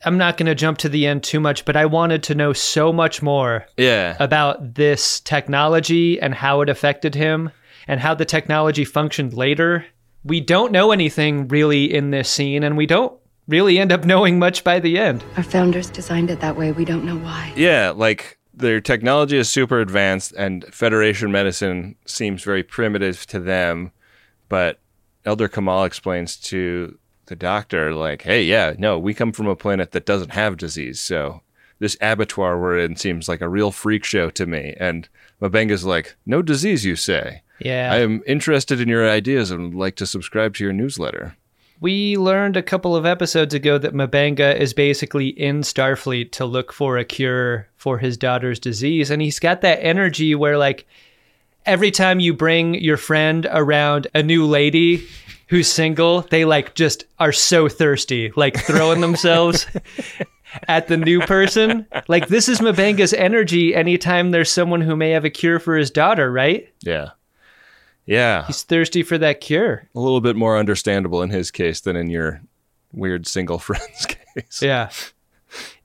I'm 0.06 0.18
not 0.18 0.36
going 0.36 0.46
to 0.46 0.54
jump 0.54 0.78
to 0.78 0.88
the 0.88 1.06
end 1.06 1.22
too 1.22 1.40
much, 1.40 1.64
but 1.64 1.76
I 1.76 1.86
wanted 1.86 2.22
to 2.24 2.34
know 2.34 2.52
so 2.52 2.92
much 2.92 3.22
more 3.22 3.66
Yeah. 3.76 4.16
about 4.20 4.74
this 4.74 5.20
technology 5.20 6.20
and 6.20 6.34
how 6.34 6.60
it 6.60 6.68
affected 6.68 7.14
him 7.14 7.50
and 7.88 8.00
how 8.00 8.14
the 8.14 8.24
technology 8.26 8.84
functioned 8.84 9.32
later. 9.34 9.86
We 10.24 10.40
don't 10.40 10.72
know 10.72 10.90
anything 10.90 11.48
really 11.48 11.92
in 11.92 12.10
this 12.10 12.30
scene 12.30 12.64
and 12.64 12.76
we 12.76 12.86
don't 12.86 13.12
really 13.46 13.78
end 13.78 13.92
up 13.92 14.04
knowing 14.04 14.38
much 14.38 14.64
by 14.64 14.80
the 14.80 14.98
end. 14.98 15.22
Our 15.36 15.42
founders 15.42 15.90
designed 15.90 16.30
it 16.30 16.40
that 16.40 16.56
way. 16.56 16.72
We 16.72 16.84
don't 16.84 17.04
know 17.04 17.18
why. 17.18 17.52
Yeah, 17.56 17.92
like 17.94 18.38
their 18.54 18.80
technology 18.80 19.36
is 19.36 19.50
super 19.50 19.80
advanced 19.80 20.32
and 20.36 20.64
Federation 20.72 21.30
medicine 21.30 21.96
seems 22.06 22.42
very 22.42 22.62
primitive 22.62 23.26
to 23.26 23.40
them, 23.40 23.92
but 24.48 24.80
Elder 25.24 25.48
Gamal 25.48 25.86
explains 25.86 26.36
to 26.36 26.98
the 27.26 27.36
doctor 27.36 27.94
like, 27.94 28.22
"Hey, 28.22 28.44
yeah, 28.44 28.74
no, 28.78 28.98
we 28.98 29.14
come 29.14 29.32
from 29.32 29.46
a 29.46 29.56
planet 29.56 29.92
that 29.92 30.06
doesn't 30.06 30.32
have 30.32 30.56
disease, 30.56 31.00
so 31.00 31.40
this 31.78 31.96
abattoir 32.00 32.58
we're 32.58 32.78
in 32.78 32.96
seems 32.96 33.28
like 33.28 33.40
a 33.40 33.48
real 33.48 33.70
freak 33.70 34.04
show 34.04 34.28
to 34.30 34.46
me." 34.46 34.74
And 34.78 35.08
M'Benga's 35.40 35.84
like, 35.84 36.16
"No 36.26 36.42
disease, 36.42 36.84
you 36.84 36.96
say?" 36.96 37.42
Yeah. 37.58 37.92
I 37.92 37.98
am 37.98 38.22
interested 38.26 38.80
in 38.80 38.88
your 38.88 39.08
ideas 39.08 39.50
and 39.50 39.62
would 39.62 39.74
like 39.74 39.96
to 39.96 40.06
subscribe 40.06 40.54
to 40.56 40.64
your 40.64 40.72
newsletter. 40.72 41.36
We 41.80 42.16
learned 42.16 42.56
a 42.56 42.62
couple 42.62 42.96
of 42.96 43.04
episodes 43.04 43.52
ago 43.52 43.78
that 43.78 43.94
M'Benga 43.94 44.58
is 44.58 44.72
basically 44.72 45.28
in 45.28 45.60
Starfleet 45.62 46.32
to 46.32 46.44
look 46.46 46.72
for 46.72 46.96
a 46.96 47.04
cure 47.04 47.68
for 47.76 47.98
his 47.98 48.16
daughter's 48.16 48.58
disease. 48.58 49.10
And 49.10 49.20
he's 49.20 49.38
got 49.38 49.60
that 49.62 49.82
energy 49.82 50.34
where, 50.34 50.56
like, 50.56 50.86
every 51.66 51.90
time 51.90 52.20
you 52.20 52.32
bring 52.32 52.74
your 52.74 52.96
friend 52.96 53.46
around 53.50 54.06
a 54.14 54.22
new 54.22 54.46
lady 54.46 55.06
who's 55.48 55.70
single, 55.70 56.22
they, 56.22 56.44
like, 56.44 56.74
just 56.74 57.04
are 57.18 57.32
so 57.32 57.68
thirsty, 57.68 58.32
like, 58.36 58.56
throwing 58.56 59.00
themselves 59.02 59.66
at 60.68 60.86
the 60.86 60.96
new 60.96 61.20
person. 61.20 61.86
Like, 62.08 62.28
this 62.28 62.48
is 62.48 62.60
M'Benga's 62.60 63.12
energy 63.12 63.74
anytime 63.74 64.30
there's 64.30 64.50
someone 64.50 64.80
who 64.80 64.96
may 64.96 65.10
have 65.10 65.24
a 65.24 65.30
cure 65.30 65.58
for 65.58 65.76
his 65.76 65.90
daughter, 65.90 66.30
right? 66.30 66.72
Yeah. 66.82 67.10
Yeah. 68.06 68.46
He's 68.46 68.62
thirsty 68.62 69.02
for 69.02 69.16
that 69.18 69.40
cure. 69.40 69.88
a 69.94 70.00
little 70.00 70.20
bit 70.20 70.36
more 70.36 70.58
understandable 70.58 71.22
in 71.22 71.30
his 71.30 71.50
case 71.50 71.80
than 71.80 71.96
in 71.96 72.10
your 72.10 72.42
weird 72.92 73.26
single 73.26 73.58
friend's 73.60 74.06
case. 74.06 74.60
Yeah. 74.62 74.90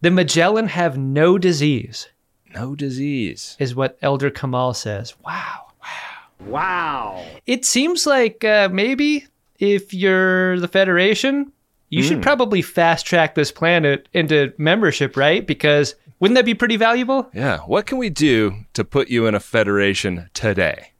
The 0.02 0.10
Majalan 0.10 0.68
have 0.68 0.98
no 0.98 1.38
disease, 1.38 2.10
No 2.54 2.76
disease. 2.76 3.56
is 3.60 3.76
what 3.76 3.98
Elder 4.02 4.32
Gamal 4.32 4.76
says. 4.76 5.14
Wow. 5.26 5.68
Wow. 5.82 6.48
Wow. 6.48 7.26
It 7.46 7.66
seems 7.66 8.06
like 8.08 8.44
uh, 8.44 8.70
maybe 8.72 9.26
if 9.60 9.94
you're 9.94 10.60
the 10.60 10.68
Federation, 10.68 11.52
you 11.90 12.04
should 12.04 12.22
probably 12.22 12.62
fast 12.62 13.06
track 13.06 13.34
this 13.36 13.52
planet 13.52 14.08
into 14.14 14.54
membership, 14.58 15.18
right? 15.18 15.46
Because 15.46 15.96
wouldn't 16.20 16.36
that 16.36 16.46
be 16.46 16.54
pretty 16.54 16.78
valuable? 16.78 17.30
Yeah. 17.34 17.60
What 17.60 17.86
can 17.88 17.98
we 17.98 18.10
do 18.10 18.54
to 18.74 18.84
put 18.84 19.10
you 19.10 19.26
in 19.28 19.36
a 19.36 19.40
federation 19.40 20.30
today? 20.34 20.92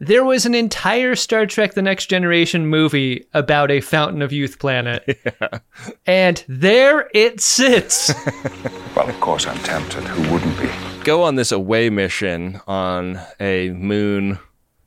There 0.00 0.24
was 0.24 0.44
an 0.44 0.54
entire 0.54 1.14
Star 1.14 1.46
Trek 1.46 1.74
The 1.74 1.82
Next 1.82 2.06
Generation 2.06 2.66
movie 2.66 3.26
about 3.32 3.70
a 3.70 3.80
Fountain 3.80 4.22
of 4.22 4.32
Youth 4.32 4.58
planet. 4.58 5.18
And 6.06 6.44
there 6.48 7.08
it 7.14 7.40
sits. 7.40 8.12
Well, 8.94 9.08
of 9.08 9.18
course 9.18 9.44
I'm 9.48 9.58
tempted. 9.58 10.04
Who 10.04 10.32
wouldn't 10.32 10.56
be? 10.56 10.70
Go 11.02 11.24
on 11.24 11.34
this 11.34 11.50
away 11.50 11.90
mission 11.90 12.60
on 12.68 13.18
a 13.40 13.70
moon 13.70 14.38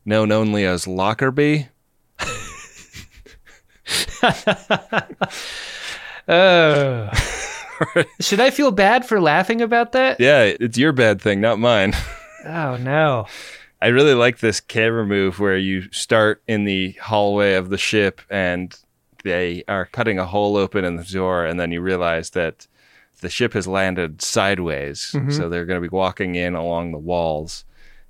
known 0.05 0.31
only 0.31 0.65
as 0.65 0.87
Lockerbie. 0.87 1.67
Oh. 6.29 7.09
Should 8.19 8.39
I 8.41 8.49
feel 8.49 8.71
bad 8.71 9.05
for 9.05 9.21
laughing 9.21 9.61
about 9.61 9.93
that? 9.93 10.19
Yeah, 10.19 10.51
it's 10.59 10.77
your 10.77 10.91
bad 10.91 11.21
thing, 11.21 11.39
not 11.39 11.57
mine. 11.59 11.93
Oh, 12.45 12.75
no. 12.77 13.27
I 13.81 13.87
really 13.87 14.13
like 14.13 14.39
this 14.39 14.59
camera 14.59 15.05
move 15.05 15.39
where 15.39 15.57
you 15.57 15.91
start 15.91 16.41
in 16.47 16.65
the 16.65 16.93
hallway 16.93 17.53
of 17.53 17.69
the 17.69 17.77
ship 17.77 18.21
and 18.29 18.75
they 19.23 19.63
are 19.67 19.85
cutting 19.85 20.17
a 20.19 20.25
hole 20.25 20.57
open 20.57 20.85
in 20.85 20.95
the 20.95 21.03
door, 21.03 21.45
and 21.45 21.59
then 21.59 21.71
you 21.71 21.81
realize 21.81 22.29
that 22.31 22.67
the 23.21 23.29
ship 23.29 23.53
has 23.53 23.67
landed 23.67 24.21
sideways. 24.21 25.11
Mhm. 25.13 25.33
So 25.33 25.49
they're 25.49 25.65
going 25.65 25.81
to 25.81 25.89
be 25.89 25.93
walking 25.93 26.35
in 26.35 26.55
along 26.55 26.91
the 26.91 26.97
walls. 26.97 27.65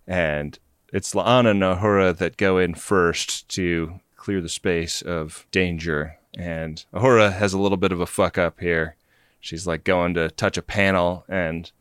And 0.06 0.58
it's 0.94 1.14
La'an 1.14 1.50
and 1.50 1.62
Uhura 1.62 2.18
that 2.18 2.38
go 2.38 2.58
in 2.58 2.76
first 2.76 3.48
to 3.50 4.00
clear 4.16 4.42
the 4.42 4.50
space 4.50 5.02
of 5.02 5.46
danger. 5.52 6.18
And 6.38 6.84
Uhura 6.94 7.34
has 7.34 7.54
a 7.54 7.60
little 7.60 7.78
bit 7.78 7.92
of 7.92 8.00
a 8.02 8.06
fuck 8.06 8.38
up 8.38 8.60
here. 8.60 8.96
She's 9.40 9.66
like 9.66 9.84
going 9.84 10.14
to 10.16 10.30
touch 10.30 10.58
a 10.58 10.62
panel 10.62 11.26
and 11.28 11.72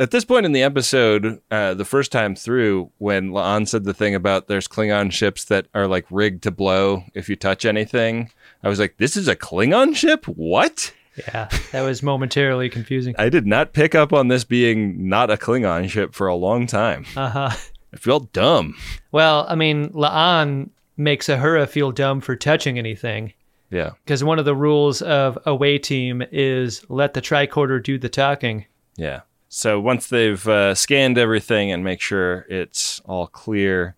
at 0.00 0.10
this 0.10 0.24
point 0.24 0.46
in 0.46 0.52
the 0.52 0.62
episode, 0.62 1.40
uh, 1.50 1.74
the 1.74 1.84
first 1.84 2.10
time 2.10 2.34
through, 2.34 2.90
when 2.98 3.30
La'an 3.30 3.68
said 3.68 3.84
the 3.84 3.94
thing 3.94 4.14
about 4.14 4.48
there's 4.48 4.66
Klingon 4.66 5.12
ships 5.12 5.44
that 5.44 5.66
are 5.74 5.86
like 5.86 6.06
rigged 6.10 6.42
to 6.44 6.50
blow 6.50 7.04
if 7.14 7.28
you 7.28 7.36
touch 7.36 7.66
anything, 7.66 8.30
I 8.62 8.68
was 8.68 8.78
like, 8.78 8.96
this 8.96 9.16
is 9.16 9.28
a 9.28 9.36
Klingon 9.36 9.94
ship? 9.94 10.24
What? 10.24 10.94
Yeah, 11.16 11.50
that 11.72 11.82
was 11.82 12.02
momentarily 12.02 12.70
confusing. 12.70 13.14
I 13.18 13.28
did 13.28 13.46
not 13.46 13.74
pick 13.74 13.94
up 13.94 14.12
on 14.12 14.28
this 14.28 14.44
being 14.44 15.08
not 15.08 15.30
a 15.30 15.36
Klingon 15.36 15.90
ship 15.90 16.14
for 16.14 16.28
a 16.28 16.34
long 16.34 16.66
time. 16.66 17.04
Uh 17.14 17.28
huh. 17.28 17.50
I 17.92 17.96
felt 17.96 18.32
dumb. 18.32 18.76
Well, 19.12 19.44
I 19.48 19.54
mean, 19.54 19.90
La'an 19.90 20.70
makes 20.96 21.26
Uhura 21.26 21.68
feel 21.68 21.92
dumb 21.92 22.20
for 22.22 22.36
touching 22.36 22.78
anything. 22.78 23.34
Yeah. 23.70 23.90
Because 24.04 24.24
one 24.24 24.38
of 24.38 24.44
the 24.44 24.54
rules 24.54 25.02
of 25.02 25.38
away 25.44 25.78
team 25.78 26.22
is 26.32 26.88
let 26.88 27.14
the 27.14 27.20
tricorder 27.20 27.82
do 27.82 27.98
the 27.98 28.08
talking. 28.08 28.64
Yeah. 28.96 29.20
So 29.52 29.80
once 29.80 30.06
they've 30.06 30.46
uh, 30.46 30.76
scanned 30.76 31.18
everything 31.18 31.72
and 31.72 31.82
make 31.82 32.00
sure 32.00 32.46
it's 32.48 33.00
all 33.04 33.26
clear, 33.26 33.96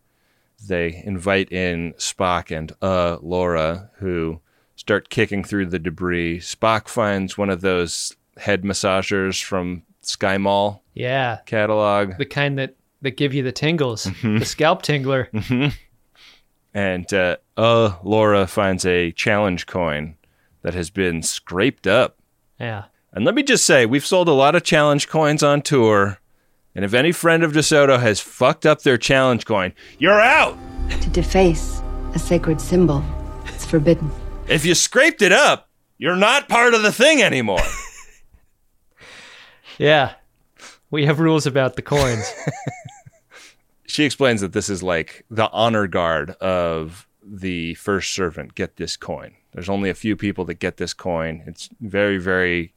they 0.67 1.03
invite 1.05 1.53
in 1.53 1.93
Spock 1.99 2.57
and 2.57 2.73
uh 2.81 3.19
Laura, 3.21 3.91
who 3.99 4.41
start 4.77 5.11
kicking 5.11 5.45
through 5.45 5.67
the 5.67 5.79
debris. 5.79 6.39
Spock 6.39 6.89
finds 6.89 7.37
one 7.37 7.51
of 7.51 7.61
those 7.61 8.17
head 8.39 8.63
massagers 8.63 9.45
from 9.45 9.83
Sky 10.01 10.39
Mall 10.39 10.83
Yeah, 10.95 11.41
catalog, 11.45 12.17
the 12.17 12.25
kind 12.25 12.59
that 12.59 12.75
that 13.03 13.19
give 13.19 13.35
you 13.35 13.43
the 13.43 13.53
tingles, 13.53 14.07
Mhm. 14.07 14.39
the 14.39 14.47
scalp 14.47 14.83
tingler. 14.83 15.29
and 16.75 17.13
uh, 17.13 17.37
uh 17.59 17.97
Laura 18.03 18.47
finds 18.47 18.87
a 18.87 19.13
challenge 19.13 19.67
coin 19.67 20.17
that 20.63 20.73
has 20.73 20.89
been 20.89 21.23
scraped 21.23 21.87
up. 21.87 22.17
Yeah. 22.59 22.85
And 23.13 23.25
let 23.25 23.35
me 23.35 23.43
just 23.43 23.67
say, 23.67 23.85
we've 23.85 24.07
sold 24.07 24.29
a 24.29 24.33
lot 24.33 24.55
of 24.55 24.63
challenge 24.63 25.09
coins 25.09 25.43
on 25.43 25.61
tour. 25.63 26.19
And 26.75 26.85
if 26.85 26.95
any 26.95 27.13
friend 27.13 27.43
of 27.43 27.53
DeSoto 27.53 28.01
has 28.01 28.21
fucked 28.21 28.65
up 28.65 28.83
their 28.83 28.97
challenge 28.97 29.45
coin, 29.45 29.75
you're 29.99 30.21
out. 30.21 30.57
To 30.89 31.11
deface 31.11 31.83
a 32.15 32.19
sacred 32.19 32.61
symbol, 32.61 33.05
it's 33.47 33.67
forbidden. 33.67 34.11
If 34.49 34.65
you 34.65 34.75
scraped 34.75 35.21
it 35.21 35.33
up, 35.33 35.69
you're 35.99 36.17
not 36.17 36.49
part 36.49 36.75
of 36.75 36.83
the 36.83 36.93
thing 36.93 37.23
anymore. 37.23 37.61
Yeah, 39.79 40.15
we 40.91 41.07
have 41.07 41.19
rules 41.19 41.47
about 41.47 41.77
the 41.77 41.83
coins. 41.83 42.33
she 43.87 44.05
explains 44.05 44.41
that 44.41 44.53
this 44.53 44.69
is 44.69 44.83
like 44.83 45.25
the 45.31 45.51
honor 45.51 45.87
guard 45.87 46.31
of 46.41 47.09
the 47.25 47.75
first 47.75 48.13
servant 48.13 48.55
get 48.55 48.77
this 48.77 48.97
coin. 48.97 49.35
There's 49.53 49.69
only 49.69 49.91
a 49.91 49.95
few 49.95 50.17
people 50.17 50.45
that 50.45 50.61
get 50.61 50.77
this 50.77 50.95
coin. 50.95 51.43
It's 51.47 51.69
very, 51.81 52.19
very 52.19 52.75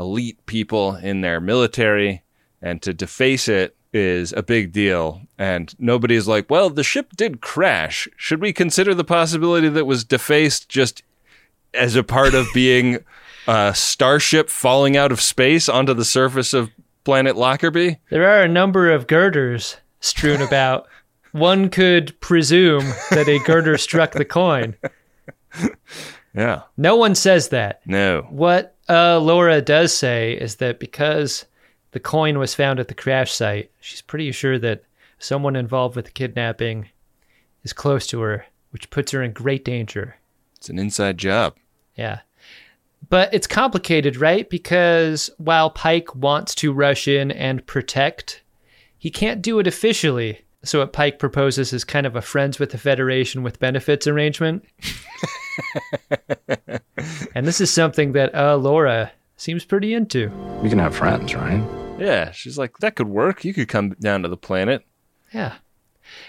elite 0.00 0.44
people 0.46 0.96
in 0.96 1.20
their 1.20 1.40
military, 1.40 2.22
and 2.62 2.80
to 2.82 2.94
deface 2.94 3.46
it 3.46 3.76
is 3.92 4.32
a 4.32 4.42
big 4.42 4.72
deal. 4.72 5.20
And 5.38 5.74
nobody's 5.78 6.26
like, 6.26 6.48
well, 6.48 6.70
the 6.70 6.82
ship 6.82 7.10
did 7.16 7.40
crash. 7.40 8.08
Should 8.16 8.40
we 8.40 8.52
consider 8.52 8.94
the 8.94 9.04
possibility 9.04 9.68
that 9.68 9.84
was 9.84 10.04
defaced 10.04 10.68
just 10.68 11.02
as 11.74 11.96
a 11.96 12.02
part 12.02 12.34
of 12.34 12.48
being 12.54 12.98
a 13.46 13.74
starship 13.74 14.48
falling 14.48 14.96
out 14.96 15.12
of 15.12 15.20
space 15.20 15.68
onto 15.68 15.94
the 15.94 16.04
surface 16.04 16.54
of 16.54 16.70
planet 17.04 17.36
Lockerbie? 17.36 17.98
there 18.10 18.28
are 18.28 18.42
a 18.42 18.48
number 18.48 18.90
of 18.90 19.06
girders 19.06 19.76
strewn 20.00 20.40
about. 20.40 20.88
One 21.32 21.68
could 21.68 22.18
presume 22.20 22.84
that 23.10 23.28
a 23.28 23.38
girder 23.44 23.78
struck 23.78 24.12
the 24.12 24.24
coin. 24.24 24.74
Yeah. 26.34 26.62
No 26.76 26.96
one 26.96 27.14
says 27.14 27.48
that. 27.48 27.80
No. 27.86 28.26
What 28.30 28.76
uh, 28.90 29.20
Laura 29.20 29.62
does 29.62 29.94
say 29.94 30.32
is 30.32 30.56
that 30.56 30.80
because 30.80 31.46
the 31.92 32.00
coin 32.00 32.38
was 32.38 32.54
found 32.54 32.80
at 32.80 32.88
the 32.88 32.94
crash 32.94 33.32
site, 33.32 33.70
she's 33.80 34.02
pretty 34.02 34.32
sure 34.32 34.58
that 34.58 34.82
someone 35.18 35.54
involved 35.54 35.96
with 35.96 36.06
the 36.06 36.10
kidnapping 36.10 36.88
is 37.62 37.72
close 37.72 38.06
to 38.08 38.20
her, 38.20 38.46
which 38.70 38.90
puts 38.90 39.12
her 39.12 39.22
in 39.22 39.32
great 39.32 39.64
danger. 39.64 40.16
It's 40.56 40.68
an 40.68 40.78
inside 40.78 41.18
job. 41.18 41.56
Yeah. 41.94 42.20
But 43.08 43.32
it's 43.32 43.46
complicated, 43.46 44.16
right? 44.16 44.48
Because 44.48 45.30
while 45.38 45.70
Pike 45.70 46.14
wants 46.14 46.54
to 46.56 46.72
rush 46.72 47.08
in 47.08 47.30
and 47.30 47.66
protect, 47.66 48.42
he 48.98 49.10
can't 49.10 49.40
do 49.40 49.58
it 49.58 49.66
officially. 49.66 50.42
So 50.62 50.80
what 50.80 50.92
Pike 50.92 51.18
proposes 51.18 51.72
is 51.72 51.84
kind 51.84 52.06
of 52.06 52.16
a 52.16 52.22
friends 52.22 52.58
with 52.58 52.70
the 52.70 52.78
Federation 52.78 53.42
with 53.42 53.58
benefits 53.58 54.06
arrangement. 54.06 54.64
and 57.34 57.46
this 57.46 57.60
is 57.60 57.70
something 57.70 58.12
that 58.12 58.34
uh, 58.34 58.56
Laura 58.56 59.12
seems 59.36 59.64
pretty 59.64 59.94
into. 59.94 60.28
We 60.62 60.68
can 60.68 60.78
have 60.78 60.94
friends, 60.94 61.34
right? 61.34 61.62
Yeah, 61.98 62.30
she's 62.32 62.58
like, 62.58 62.78
that 62.78 62.96
could 62.96 63.08
work. 63.08 63.44
You 63.44 63.54
could 63.54 63.68
come 63.68 63.90
down 64.00 64.22
to 64.22 64.28
the 64.28 64.36
planet. 64.36 64.84
Yeah. 65.32 65.54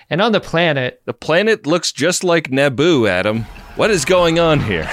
And 0.10 0.22
on 0.22 0.32
the 0.32 0.42
planet, 0.42 1.02
The 1.06 1.14
planet 1.14 1.66
looks 1.66 1.92
just 1.92 2.24
like 2.24 2.50
Naboo, 2.52 3.10
Adam. 3.10 3.44
What 3.76 3.90
is 3.92 4.06
going 4.06 4.40
on 4.40 4.60
here? 4.62 4.90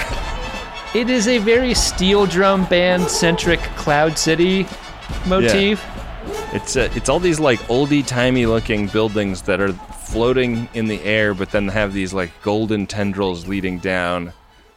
it 0.95 1.09
is 1.09 1.27
a 1.27 1.37
very 1.37 1.73
steel 1.73 2.25
drum 2.25 2.65
band 2.65 3.07
centric 3.09 3.59
Cloud 3.77 4.17
City 4.17 4.65
motif. 5.27 5.85
It's 6.53 6.75
uh, 6.75 6.89
it's 6.95 7.09
all 7.09 7.19
these 7.19 7.39
like 7.39 7.59
oldie 7.61 8.05
timey 8.05 8.45
looking 8.45 8.87
buildings 8.87 9.43
that 9.43 9.61
are 9.61 9.73
floating 9.73 10.67
in 10.73 10.87
the 10.87 11.01
air, 11.03 11.33
but 11.33 11.51
then 11.51 11.67
have 11.67 11.93
these 11.93 12.13
like 12.13 12.31
golden 12.41 12.87
tendrils 12.87 13.47
leading 13.47 13.79
down 13.79 14.33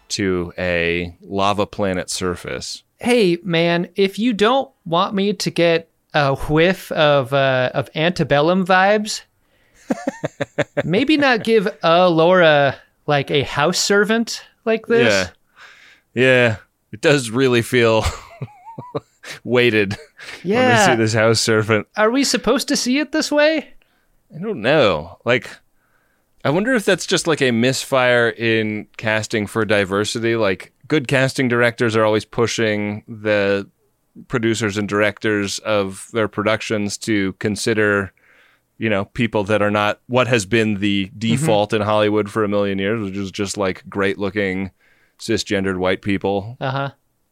to 0.09 0.53
a 0.59 1.17
lava 1.23 1.67
planet 1.67 2.11
surface. 2.11 2.83
Hey, 2.99 3.39
man, 3.43 3.89
if 3.97 4.19
you 4.19 4.33
don't 4.33 4.71
want 4.85 5.15
me 5.15 5.33
to 5.33 5.51
get 5.51 5.89
a 6.15 6.35
whiff 6.35 6.93
of 6.93 7.33
uh, 7.33 7.71
of 7.75 7.89
antebellum 7.95 8.67
vibes, 8.67 9.23
maybe 10.85 11.17
not 11.17 11.45
give 11.45 11.69
uh, 11.83 12.09
Laura 12.09 12.77
like 13.07 13.31
a 13.31 13.43
house 13.43 13.79
servant 13.79 14.45
like 14.65 14.87
this. 14.87 15.31
Yeah, 16.15 16.23
yeah, 16.23 16.57
it 16.93 17.01
does 17.01 17.31
really 17.31 17.63
feel 17.63 18.05
we 19.45 19.69
Yeah. 20.43 20.87
see 20.87 20.97
this 20.97 21.15
house 21.15 21.41
servant. 21.41 21.87
Are 21.97 22.11
we 22.11 22.25
supposed 22.25 22.69
to 22.69 22.77
see 22.77 22.99
it 22.99 23.13
this 23.13 23.31
way? 23.31 23.75
I 24.35 24.39
don't 24.39 24.63
know. 24.63 25.19
Like, 25.25 25.49
I 26.45 26.51
wonder 26.51 26.75
if 26.75 26.85
that's 26.85 27.07
just 27.07 27.27
like 27.27 27.43
a 27.43 27.51
misfire 27.51 28.31
in 28.31 28.87
casting 28.97 29.47
for 29.47 29.65
diversity. 29.65 30.37
Like, 30.37 30.73
good 30.89 31.07
casting 31.09 31.49
directors 31.49 31.95
are 31.97 32.05
always 32.05 32.25
pushing 32.25 33.05
the 33.07 33.69
producers 34.29 34.77
and 34.77 34.89
directors 34.89 35.59
of 35.61 36.09
their 36.13 36.29
productions 36.29 36.99
to 36.99 37.33
consider, 37.35 38.13
you 38.79 38.91
know, 38.91 39.05
people 39.07 39.45
that 39.45 39.63
are 39.63 39.71
not 39.71 40.01
what 40.07 40.27
has 40.29 40.45
been 40.45 40.81
the 40.81 41.11
default 41.17 41.73
in 41.73 41.81
Hollywood 41.83 42.31
for 42.31 42.43
a 42.45 42.49
million 42.49 42.79
years, 42.79 43.03
which 43.03 43.17
is 43.17 43.31
just 43.31 43.57
like 43.57 43.89
great 43.89 44.19
looking 44.19 44.71
cisgendered 45.19 45.79
white 45.79 46.03
people. 46.03 46.57
Uh 46.61 46.71
huh. 46.71 46.91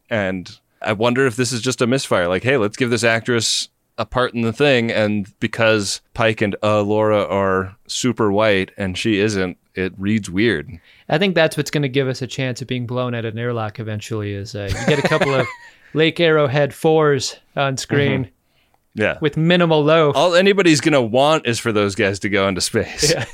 And 0.09 0.59
I 0.83 0.93
wonder 0.93 1.27
if 1.27 1.37
this 1.37 1.53
is 1.53 1.61
just 1.61 1.81
a 1.83 1.87
misfire. 1.87 2.29
Like, 2.29 2.43
hey, 2.43 2.57
let's 2.57 2.77
give 2.77 2.91
this 2.91 3.05
actress 3.05 3.69
a 3.99 4.07
part 4.07 4.35
in 4.35 4.41
the 4.43 4.53
thing. 4.53 4.91
And 4.91 5.33
because 5.41 6.01
Pike 6.15 6.41
and 6.41 6.57
uh, 6.63 6.83
Laura 6.83 7.25
are 7.25 7.77
super 7.87 8.33
white 8.33 8.71
and 8.79 8.97
she 8.97 9.19
isn't, 9.21 9.59
it 9.75 9.93
reads 9.99 10.31
weird. 10.31 10.69
I 11.09 11.19
think 11.19 11.35
that's 11.35 11.57
what's 11.57 11.71
going 11.71 11.83
to 11.83 11.89
give 11.89 12.09
us 12.09 12.23
a 12.23 12.27
chance 12.27 12.63
of 12.63 12.69
being 12.69 12.87
blown 12.87 13.15
at 13.15 13.25
an 13.25 13.39
airlock 13.39 13.79
eventually. 13.79 14.33
Is 14.33 14.55
uh, 14.55 14.69
you 14.71 14.87
get 14.87 14.99
a 15.05 15.09
couple 15.09 15.35
of 15.35 15.47
Lake 15.95 16.19
Arrowhead 16.19 16.73
fours 16.73 17.37
on 17.57 17.77
screen 17.77 18.31
Yeah. 18.95 19.19
with 19.21 19.37
minimal 19.37 19.83
loaf. 19.85 20.17
All 20.17 20.35
anybody's 20.35 20.81
going 20.81 20.95
to 20.95 21.03
want 21.03 21.47
is 21.47 21.59
for 21.59 21.73
those 21.73 21.95
guys 21.95 22.19
to 22.21 22.29
go 22.29 22.49
into 22.49 22.61
space. 22.61 23.13
Yeah. 23.13 23.25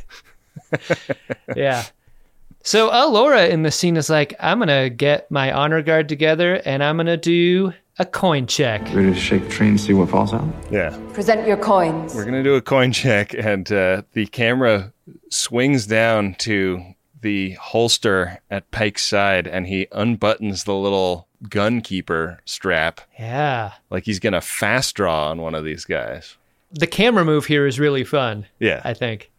yeah. 1.57 1.85
So 2.67 2.91
uh, 2.93 3.07
Laura 3.09 3.47
in 3.47 3.63
the 3.63 3.71
scene 3.71 3.97
is 3.97 4.11
like, 4.11 4.35
I'm 4.41 4.59
gonna 4.59 4.91
get 4.91 5.31
my 5.31 5.53
honor 5.53 5.83
guard 5.83 6.09
together 6.09 6.61
and 6.65 6.83
I'm 6.83 6.97
gonna 6.97 7.17
do 7.17 7.73
a 8.01 8.05
coin 8.05 8.49
check. 8.49 8.83
Ready 8.93 9.13
to 9.13 9.15
shake 9.15 9.45
the 9.45 9.49
tree 9.51 9.69
and 9.69 9.81
see 9.81 9.93
what 9.95 10.09
falls 10.11 10.35
out? 10.35 10.45
Yeah. 10.69 10.91
Present 11.13 11.47
your 11.47 11.57
coins. 11.59 12.13
We're 12.13 12.25
going 12.25 12.35
to 12.35 12.43
do 12.43 12.55
a 12.57 12.61
coin 12.61 12.93
check, 12.93 13.33
and 13.33 13.73
uh, 13.73 14.03
the 14.13 14.27
camera 14.27 14.93
swings 15.31 15.87
down 15.87 16.35
to 16.41 16.83
the 17.23 17.53
holster 17.53 18.39
at 18.51 18.71
Pike's 18.71 19.03
side, 19.03 19.47
and 19.47 19.67
he 19.67 19.87
unbuttons 19.93 20.65
the 20.67 20.75
little 20.75 21.27
gun 21.49 21.81
keeper 21.81 22.39
strap 22.45 23.01
Yeah. 23.19 23.73
like 23.89 24.05
he's 24.05 24.19
going 24.19 24.35
to 24.35 24.43
fast 24.43 24.95
draw 24.95 25.31
on 25.31 25.41
one 25.41 25.55
of 25.55 25.65
these 25.65 25.87
guys. 25.87 26.37
The 26.73 26.87
camera 26.87 27.25
move 27.25 27.47
here 27.47 27.67
is 27.67 27.81
really 27.81 28.05
fun. 28.05 28.45
Yeah. 28.59 28.83
I 28.85 28.93
think. 28.93 29.31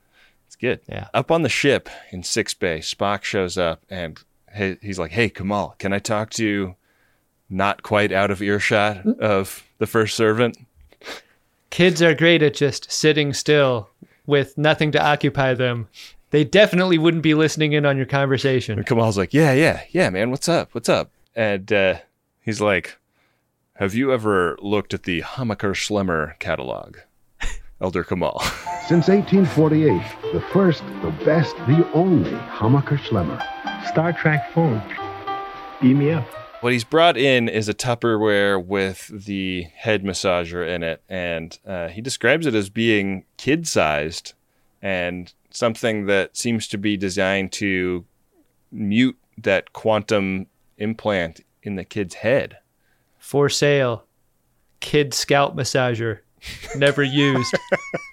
Good. 0.59 0.81
Yeah. 0.87 1.07
Up 1.13 1.31
on 1.31 1.43
the 1.43 1.49
ship 1.49 1.89
in 2.11 2.23
Sickbay, 2.23 2.79
Spock 2.79 3.23
shows 3.23 3.57
up 3.57 3.83
and 3.89 4.19
he- 4.55 4.77
he's 4.81 4.97
like, 4.99 5.11
Hey, 5.11 5.29
Gamal, 5.29 5.77
can 5.77 5.93
I 5.93 5.99
talk 5.99 6.29
to 6.31 6.45
you 6.45 6.75
not 7.49 7.83
quite 7.83 8.11
out 8.11 8.31
of 8.31 8.41
earshot 8.41 9.05
of 9.19 9.63
the 9.77 9.85
first 9.87 10.15
servant? 10.17 10.57
Kids 11.69 12.01
are 12.01 12.13
great 12.15 12.41
at 12.41 12.53
just 12.55 12.91
sitting 12.91 13.33
still 13.33 13.89
with 14.25 14.57
nothing 14.57 14.91
to 14.91 15.03
occupy 15.05 15.53
them. 15.53 15.87
They 16.31 16.43
definitely 16.43 16.97
wouldn't 16.97 17.23
be 17.23 17.33
listening 17.33 17.73
in 17.73 17.85
on 17.85 17.95
your 17.97 18.05
conversation. 18.05 18.77
And 18.79 18.87
Gamal's 18.87 19.17
like, 19.17 19.33
Yeah, 19.33 19.53
yeah, 19.53 19.81
yeah, 19.91 20.09
man, 20.09 20.31
what's 20.31 20.49
up? 20.49 20.73
What's 20.73 20.89
up? 20.89 21.11
And 21.35 21.71
uh, 21.71 21.99
he's 22.41 22.59
like, 22.59 22.97
Have 23.75 23.93
you 23.95 24.11
ever 24.11 24.57
looked 24.61 24.93
at 24.93 25.03
the 25.03 25.21
Hammacher 25.21 25.73
Schlemmer 25.73 26.37
catalog? 26.39 26.97
Elder 27.79 28.03
Gamal. 28.03 28.41
Since 28.87 29.09
1848, 29.09 30.31
the 30.31 30.39
first, 30.39 30.81
the 31.01 31.11
best, 31.25 31.57
the 31.67 31.85
only 31.91 32.31
Hammacher 32.31 32.97
Schlemmer. 32.97 33.37
Star 33.85 34.13
Trek 34.13 34.49
phone. 34.53 34.81
Beam 35.81 35.99
me 35.99 36.11
up. 36.11 36.25
What 36.61 36.71
he's 36.71 36.85
brought 36.85 37.17
in 37.17 37.49
is 37.49 37.67
a 37.67 37.73
Tupperware 37.73 38.65
with 38.65 39.25
the 39.25 39.63
head 39.75 40.05
massager 40.05 40.65
in 40.65 40.83
it, 40.83 41.03
and 41.09 41.59
uh, 41.67 41.89
he 41.89 41.99
describes 41.99 42.45
it 42.45 42.55
as 42.55 42.69
being 42.69 43.25
kid 43.35 43.67
sized 43.67 44.35
and 44.81 45.33
something 45.49 46.05
that 46.05 46.37
seems 46.37 46.65
to 46.69 46.77
be 46.77 46.95
designed 46.95 47.51
to 47.53 48.05
mute 48.71 49.17
that 49.37 49.73
quantum 49.73 50.47
implant 50.77 51.41
in 51.61 51.75
the 51.75 51.83
kid's 51.83 52.15
head. 52.15 52.59
For 53.17 53.49
sale. 53.49 54.05
Kid 54.79 55.13
scalp 55.13 55.57
massager. 55.57 56.19
Never 56.77 57.03
used. 57.03 57.53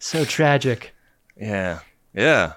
so 0.00 0.24
tragic. 0.24 0.94
Yeah. 1.36 1.80
Yeah. 2.14 2.54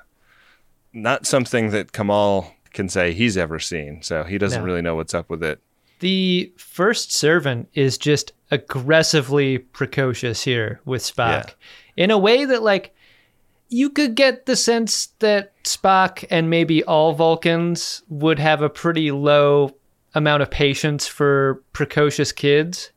Not 0.93 1.25
something 1.25 1.71
that 1.71 1.91
Gamal 1.91 2.51
can 2.73 2.89
say 2.89 3.13
he's 3.13 3.37
ever 3.37 3.59
seen, 3.59 4.01
so 4.01 4.23
he 4.23 4.37
doesn't 4.37 4.61
No. 4.61 4.65
really 4.65 4.81
know 4.81 4.95
what's 4.95 5.13
up 5.13 5.29
with 5.29 5.43
it. 5.43 5.59
The 5.99 6.53
first 6.57 7.11
servant 7.13 7.69
is 7.73 7.97
just 7.97 8.31
aggressively 8.51 9.57
precocious 9.57 10.43
here 10.43 10.79
with 10.85 11.01
Spock 11.03 11.53
in 11.97 12.09
a 12.09 12.17
way 12.17 12.45
that, 12.45 12.63
like, 12.63 12.95
you 13.67 13.89
could 13.89 14.15
get 14.15 14.45
the 14.45 14.55
sense 14.55 15.07
that 15.19 15.51
Spock 15.63 16.23
and 16.31 16.49
maybe 16.49 16.83
all 16.85 17.13
Vulcans 17.13 18.01
would 18.07 18.39
have 18.39 18.61
a 18.61 18.69
pretty 18.69 19.11
low 19.11 19.75
amount 20.15 20.41
of 20.41 20.49
patience 20.49 21.05
for 21.05 21.61
precocious 21.73 22.31
kids. 22.31 22.91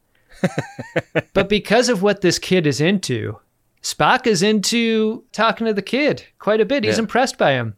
But 1.34 1.48
because 1.48 1.88
of 1.88 2.02
what 2.02 2.20
this 2.20 2.38
kid 2.38 2.66
is 2.66 2.80
into, 2.80 3.38
Spock 3.82 4.26
is 4.26 4.42
into 4.42 5.24
talking 5.32 5.66
to 5.66 5.74
the 5.74 5.82
kid 5.82 6.24
quite 6.38 6.60
a 6.60 6.64
bit. 6.64 6.84
He's 6.84 6.96
Yeah. 6.96 7.02
impressed 7.02 7.38
by 7.38 7.52
him. 7.52 7.76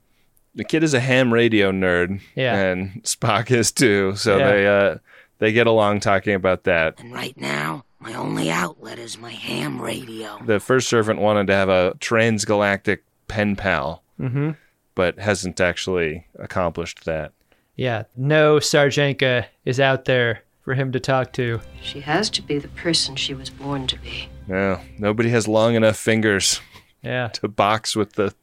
The 0.55 0.65
kid 0.65 0.83
is 0.85 0.95
a 0.95 1.01
ham 1.01 1.33
radio 1.33 1.73
nerd, 1.73 2.21
Yeah. 2.37 2.55
and 2.57 3.03
Spock 3.05 3.51
is 3.51 3.73
too. 3.73 4.15
So 4.17 4.37
Yeah. 4.39 4.51
they 4.51 4.67
uh, 4.67 4.95
they 5.39 5.53
get 5.53 5.67
along 5.67 6.01
talking 6.01 6.35
about 6.35 6.65
that. 6.65 7.01
And 7.01 7.13
right 7.13 7.37
now, 7.39 7.85
my 7.99 8.15
only 8.15 8.51
outlet 8.51 8.99
is 8.99 9.19
my 9.19 9.33
ham 9.33 9.81
radio. 9.81 10.39
The 10.45 10.61
first 10.61 10.89
servant 10.89 11.21
wanted 11.21 11.47
to 11.49 11.55
have 11.55 11.69
a 11.69 11.95
transgalactic 12.01 12.99
pen 13.29 13.57
pal, 13.57 14.03
Mm-hmm. 14.21 14.51
but 14.95 15.19
hasn't 15.19 15.61
actually 15.61 16.27
accomplished 16.39 17.05
that. 17.05 17.33
Yeah, 17.77 18.05
no 18.17 18.57
Sarjenka 18.59 19.47
is 19.65 19.81
out 19.81 20.05
there 20.05 20.43
for 20.65 20.75
him 20.75 20.93
to 20.93 21.01
talk 21.01 21.33
to. 21.35 21.61
She 21.83 22.01
has 22.01 22.31
to 22.31 22.43
be 22.43 22.59
the 22.59 22.69
person 22.69 23.17
she 23.17 23.35
was 23.35 23.51
born 23.51 23.87
to 23.89 23.99
be. 23.99 24.29
No, 24.49 24.81
nobody 24.99 25.29
has 25.31 25.47
long 25.47 25.75
enough 25.75 25.97
fingers 25.97 26.61
Yeah. 27.03 27.29
to 27.29 27.49
box 27.49 27.95
with 27.95 28.15
the 28.15 28.35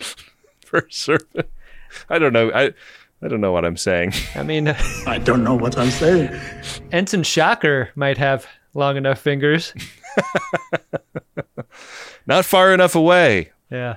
first 0.64 0.94
servant. 1.00 1.46
I 2.08 2.18
don't 2.18 2.32
know. 2.32 2.50
I 2.54 2.72
I 3.22 3.28
don't 3.28 3.40
know 3.40 3.52
what 3.52 3.64
I'm 3.64 3.76
saying. 3.78 4.12
I 4.34 4.42
mean, 4.42 4.68
uh, 4.68 4.78
I 5.06 5.18
don't 5.18 5.44
know 5.44 5.54
what 5.54 5.78
I'm 5.78 5.90
saying. 5.90 6.28
Ensign 6.92 7.22
Shocker 7.22 7.90
might 7.94 8.18
have 8.18 8.46
long 8.74 8.96
enough 8.96 9.18
fingers. 9.20 9.72
Not 12.26 12.44
far 12.44 12.74
enough 12.74 12.94
away. 12.94 13.52
Yeah. 13.70 13.96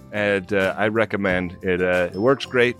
And 0.11 0.51
uh, 0.53 0.75
I 0.77 0.87
recommend 0.87 1.57
it. 1.61 1.81
Uh, 1.81 2.09
it 2.13 2.17
works 2.17 2.45
great. 2.45 2.75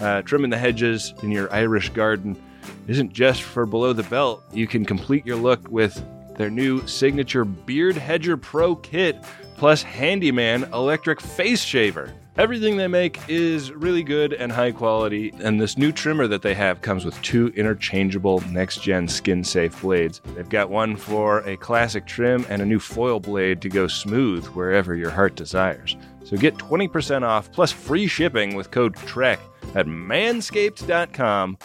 Uh, 0.00 0.22
trimming 0.22 0.50
the 0.50 0.58
hedges 0.58 1.14
in 1.22 1.32
your 1.32 1.52
Irish 1.52 1.90
garden 1.90 2.40
isn't 2.86 3.12
just 3.12 3.42
for 3.42 3.66
below 3.66 3.92
the 3.92 4.02
belt. 4.04 4.44
You 4.52 4.66
can 4.66 4.84
complete 4.84 5.26
your 5.26 5.36
look 5.36 5.68
with 5.70 6.02
their 6.36 6.50
new 6.50 6.86
signature 6.86 7.44
Beard 7.44 7.96
Hedger 7.96 8.36
Pro 8.36 8.76
kit 8.76 9.22
plus 9.56 9.82
Handyman 9.82 10.64
electric 10.72 11.20
face 11.20 11.62
shaver. 11.62 12.12
Everything 12.38 12.76
they 12.76 12.86
make 12.86 13.18
is 13.28 13.72
really 13.72 14.02
good 14.02 14.34
and 14.34 14.52
high 14.52 14.70
quality, 14.70 15.32
and 15.42 15.58
this 15.58 15.78
new 15.78 15.90
trimmer 15.90 16.26
that 16.26 16.42
they 16.42 16.52
have 16.52 16.82
comes 16.82 17.02
with 17.02 17.20
two 17.22 17.48
interchangeable 17.56 18.40
next 18.50 18.82
gen 18.82 19.08
skin 19.08 19.42
safe 19.42 19.80
blades. 19.80 20.20
They've 20.34 20.46
got 20.46 20.68
one 20.68 20.96
for 20.96 21.38
a 21.40 21.56
classic 21.56 22.06
trim 22.06 22.44
and 22.50 22.60
a 22.60 22.66
new 22.66 22.78
foil 22.78 23.20
blade 23.20 23.62
to 23.62 23.70
go 23.70 23.86
smooth 23.86 24.44
wherever 24.48 24.94
your 24.94 25.10
heart 25.10 25.34
desires. 25.34 25.96
So 26.24 26.36
get 26.36 26.56
20% 26.56 27.22
off 27.22 27.50
plus 27.52 27.72
free 27.72 28.06
shipping 28.06 28.54
with 28.54 28.70
code 28.70 28.96
TREK 28.96 29.40
at 29.74 29.86
manscaped.com. 29.86 31.56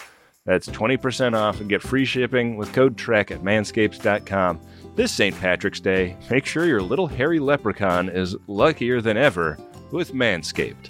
That's 0.45 0.67
20% 0.67 1.35
off 1.35 1.59
and 1.59 1.69
get 1.69 1.83
free 1.83 2.05
shipping 2.05 2.57
with 2.57 2.73
code 2.73 2.97
TREK 2.97 3.31
at 3.31 3.41
manscaped.com. 3.41 4.59
This 4.95 5.11
St. 5.11 5.37
Patrick's 5.39 5.79
Day, 5.79 6.17
make 6.29 6.45
sure 6.45 6.65
your 6.65 6.81
little 6.81 7.07
hairy 7.07 7.39
leprechaun 7.39 8.09
is 8.09 8.35
luckier 8.47 9.01
than 9.01 9.17
ever 9.17 9.57
with 9.91 10.13
Manscaped. 10.13 10.89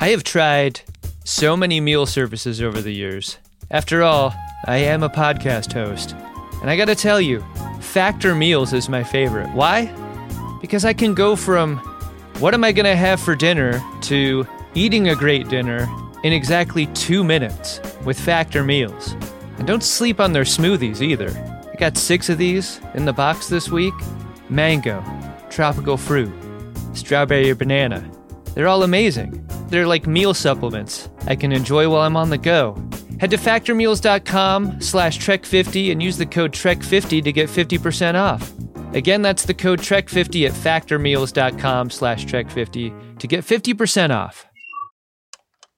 I 0.00 0.08
have 0.08 0.24
tried 0.24 0.80
so 1.24 1.56
many 1.56 1.80
meal 1.80 2.06
services 2.06 2.60
over 2.60 2.80
the 2.80 2.92
years. 2.92 3.38
After 3.70 4.02
all, 4.02 4.34
I 4.66 4.76
am 4.78 5.02
a 5.02 5.08
podcast 5.08 5.72
host. 5.72 6.14
And 6.60 6.68
I 6.68 6.76
gotta 6.76 6.94
tell 6.94 7.20
you, 7.20 7.44
Factor 7.80 8.34
Meals 8.34 8.72
is 8.72 8.88
my 8.88 9.02
favorite. 9.02 9.50
Why? 9.50 9.86
Because 10.60 10.84
I 10.84 10.92
can 10.92 11.14
go 11.14 11.34
from 11.34 11.78
what 12.38 12.54
am 12.54 12.62
I 12.62 12.72
gonna 12.72 12.94
have 12.94 13.20
for 13.20 13.34
dinner 13.34 13.82
to 14.02 14.46
eating 14.74 15.08
a 15.08 15.16
great 15.16 15.48
dinner 15.48 15.86
in 16.22 16.32
exactly 16.32 16.86
two 16.88 17.24
minutes 17.24 17.80
with 18.04 18.18
Factor 18.18 18.62
Meals. 18.62 19.12
And 19.58 19.66
don't 19.66 19.82
sleep 19.82 20.20
on 20.20 20.32
their 20.32 20.44
smoothies 20.44 21.00
either. 21.00 21.30
I 21.72 21.76
got 21.76 21.96
six 21.96 22.28
of 22.28 22.38
these 22.38 22.80
in 22.94 23.04
the 23.04 23.12
box 23.12 23.48
this 23.48 23.70
week 23.70 23.94
mango, 24.48 25.02
tropical 25.50 25.96
fruit, 25.96 26.32
strawberry 26.92 27.50
or 27.50 27.54
banana. 27.54 28.08
They're 28.54 28.68
all 28.68 28.82
amazing. 28.82 29.46
They're 29.68 29.86
like 29.86 30.06
meal 30.06 30.34
supplements 30.34 31.08
I 31.26 31.36
can 31.36 31.52
enjoy 31.52 31.88
while 31.88 32.02
I'm 32.02 32.16
on 32.16 32.30
the 32.30 32.38
go. 32.38 32.76
Head 33.18 33.30
to 33.30 33.36
factormeals.com 33.36 34.80
slash 34.80 35.18
trek50 35.18 35.92
and 35.92 36.02
use 36.02 36.18
the 36.18 36.26
code 36.26 36.52
trek50 36.52 37.22
to 37.24 37.32
get 37.32 37.48
50% 37.48 38.14
off. 38.16 38.52
Again, 38.94 39.22
that's 39.22 39.46
the 39.46 39.54
code 39.54 39.78
trek50 39.78 40.48
at 40.48 40.52
factormeals.com 40.52 41.90
slash 41.90 42.26
trek50 42.26 43.18
to 43.18 43.26
get 43.26 43.44
50% 43.44 44.10
off. 44.10 44.51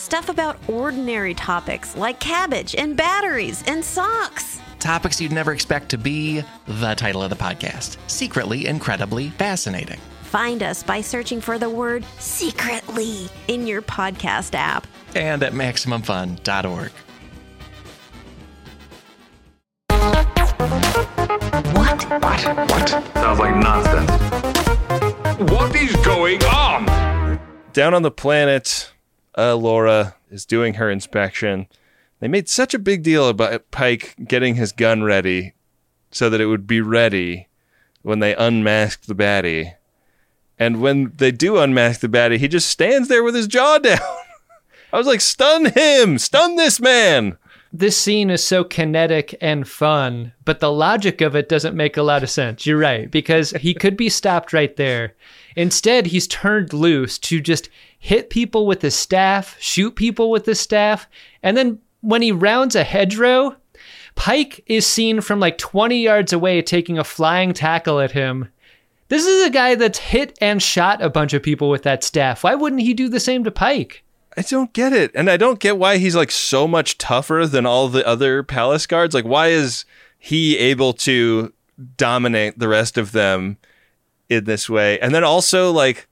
Stuff 0.00 0.30
about 0.30 0.56
ordinary 0.66 1.34
topics 1.34 1.94
like 1.94 2.18
cabbage 2.20 2.74
and 2.74 2.96
batteries 2.96 3.62
and 3.66 3.84
socks. 3.84 4.58
Topics 4.78 5.20
you'd 5.20 5.30
never 5.30 5.52
expect 5.52 5.90
to 5.90 5.98
be 5.98 6.42
the 6.66 6.94
title 6.94 7.22
of 7.22 7.28
the 7.28 7.36
podcast 7.36 7.98
Secretly 8.06 8.66
Incredibly 8.66 9.28
Fascinating. 9.28 10.00
Find 10.22 10.62
us 10.62 10.82
by 10.82 11.02
searching 11.02 11.42
for 11.42 11.58
the 11.58 11.68
word 11.68 12.02
secretly 12.18 13.28
in 13.48 13.66
your 13.66 13.82
podcast 13.82 14.54
app 14.54 14.86
and 15.14 15.42
at 15.42 15.52
MaximumFun.org. 15.52 16.92
What? 21.76 22.04
What? 22.08 22.70
What? 22.70 22.88
Sounds 22.88 23.38
like 23.38 23.54
nonsense. 23.54 24.10
What 25.52 25.76
is 25.76 25.94
going 25.96 26.42
on? 26.44 27.38
Down 27.74 27.92
on 27.92 28.00
the 28.00 28.10
planet, 28.10 28.90
uh, 29.36 29.54
Laura 29.56 30.16
is 30.30 30.44
doing 30.44 30.74
her 30.74 30.90
inspection. 30.90 31.66
They 32.20 32.28
made 32.28 32.48
such 32.48 32.74
a 32.74 32.78
big 32.78 33.02
deal 33.02 33.28
about 33.28 33.70
Pike 33.70 34.14
getting 34.26 34.54
his 34.56 34.72
gun 34.72 35.02
ready 35.02 35.54
so 36.10 36.28
that 36.28 36.40
it 36.40 36.46
would 36.46 36.66
be 36.66 36.80
ready 36.80 37.48
when 38.02 38.18
they 38.18 38.34
unmasked 38.34 39.06
the 39.06 39.14
baddie. 39.14 39.74
And 40.58 40.82
when 40.82 41.12
they 41.16 41.30
do 41.30 41.58
unmask 41.58 42.00
the 42.00 42.08
baddie, 42.08 42.38
he 42.38 42.48
just 42.48 42.68
stands 42.68 43.08
there 43.08 43.24
with 43.24 43.34
his 43.34 43.46
jaw 43.46 43.78
down. 43.82 43.98
I 44.92 44.98
was 44.98 45.06
like, 45.06 45.20
stun 45.20 45.66
him! 45.66 46.18
Stun 46.18 46.56
this 46.56 46.80
man! 46.80 47.38
This 47.72 47.96
scene 47.96 48.30
is 48.30 48.42
so 48.42 48.64
kinetic 48.64 49.36
and 49.40 49.66
fun, 49.66 50.32
but 50.44 50.58
the 50.58 50.72
logic 50.72 51.20
of 51.20 51.36
it 51.36 51.48
doesn't 51.48 51.76
make 51.76 51.96
a 51.96 52.02
lot 52.02 52.24
of 52.24 52.30
sense. 52.30 52.66
You're 52.66 52.78
right, 52.78 53.08
because 53.08 53.52
he 53.52 53.74
could 53.74 53.96
be 53.96 54.08
stopped 54.08 54.52
right 54.52 54.74
there. 54.74 55.14
Instead, 55.54 56.06
he's 56.06 56.26
turned 56.26 56.72
loose 56.72 57.16
to 57.20 57.40
just 57.40 57.68
hit 58.00 58.30
people 58.30 58.66
with 58.66 58.82
his 58.82 58.96
staff, 58.96 59.56
shoot 59.60 59.94
people 59.94 60.30
with 60.30 60.46
his 60.46 60.58
staff, 60.58 61.06
and 61.42 61.56
then 61.56 61.78
when 62.00 62.22
he 62.22 62.32
rounds 62.32 62.74
a 62.74 62.82
hedgerow, 62.82 63.54
Pike 64.16 64.62
is 64.66 64.86
seen 64.86 65.20
from 65.20 65.38
like 65.38 65.58
20 65.58 66.02
yards 66.02 66.32
away 66.32 66.62
taking 66.62 66.98
a 66.98 67.04
flying 67.04 67.52
tackle 67.52 68.00
at 68.00 68.12
him. 68.12 68.48
This 69.08 69.26
is 69.26 69.46
a 69.46 69.50
guy 69.50 69.74
that's 69.74 69.98
hit 69.98 70.36
and 70.40 70.62
shot 70.62 71.02
a 71.02 71.10
bunch 71.10 71.34
of 71.34 71.42
people 71.42 71.68
with 71.68 71.82
that 71.82 72.02
staff. 72.02 72.42
Why 72.42 72.54
wouldn't 72.54 72.82
he 72.82 72.94
do 72.94 73.08
the 73.08 73.20
same 73.20 73.44
to 73.44 73.50
Pike? 73.50 74.02
I 74.36 74.42
don't 74.42 74.72
get 74.72 74.92
it. 74.92 75.10
And 75.14 75.28
I 75.28 75.36
don't 75.36 75.58
get 75.58 75.78
why 75.78 75.98
he's 75.98 76.14
like 76.14 76.30
so 76.30 76.68
much 76.68 76.96
tougher 76.98 77.46
than 77.46 77.66
all 77.66 77.88
the 77.88 78.06
other 78.06 78.42
palace 78.42 78.86
guards. 78.86 79.14
Like, 79.14 79.24
why 79.24 79.48
is 79.48 79.84
he 80.18 80.56
able 80.56 80.92
to 80.94 81.52
dominate 81.96 82.58
the 82.58 82.68
rest 82.68 82.96
of 82.96 83.12
them 83.12 83.58
in 84.28 84.44
this 84.44 84.70
way? 84.70 84.98
And 85.00 85.14
then 85.14 85.24
also, 85.24 85.72
like, 85.72 86.08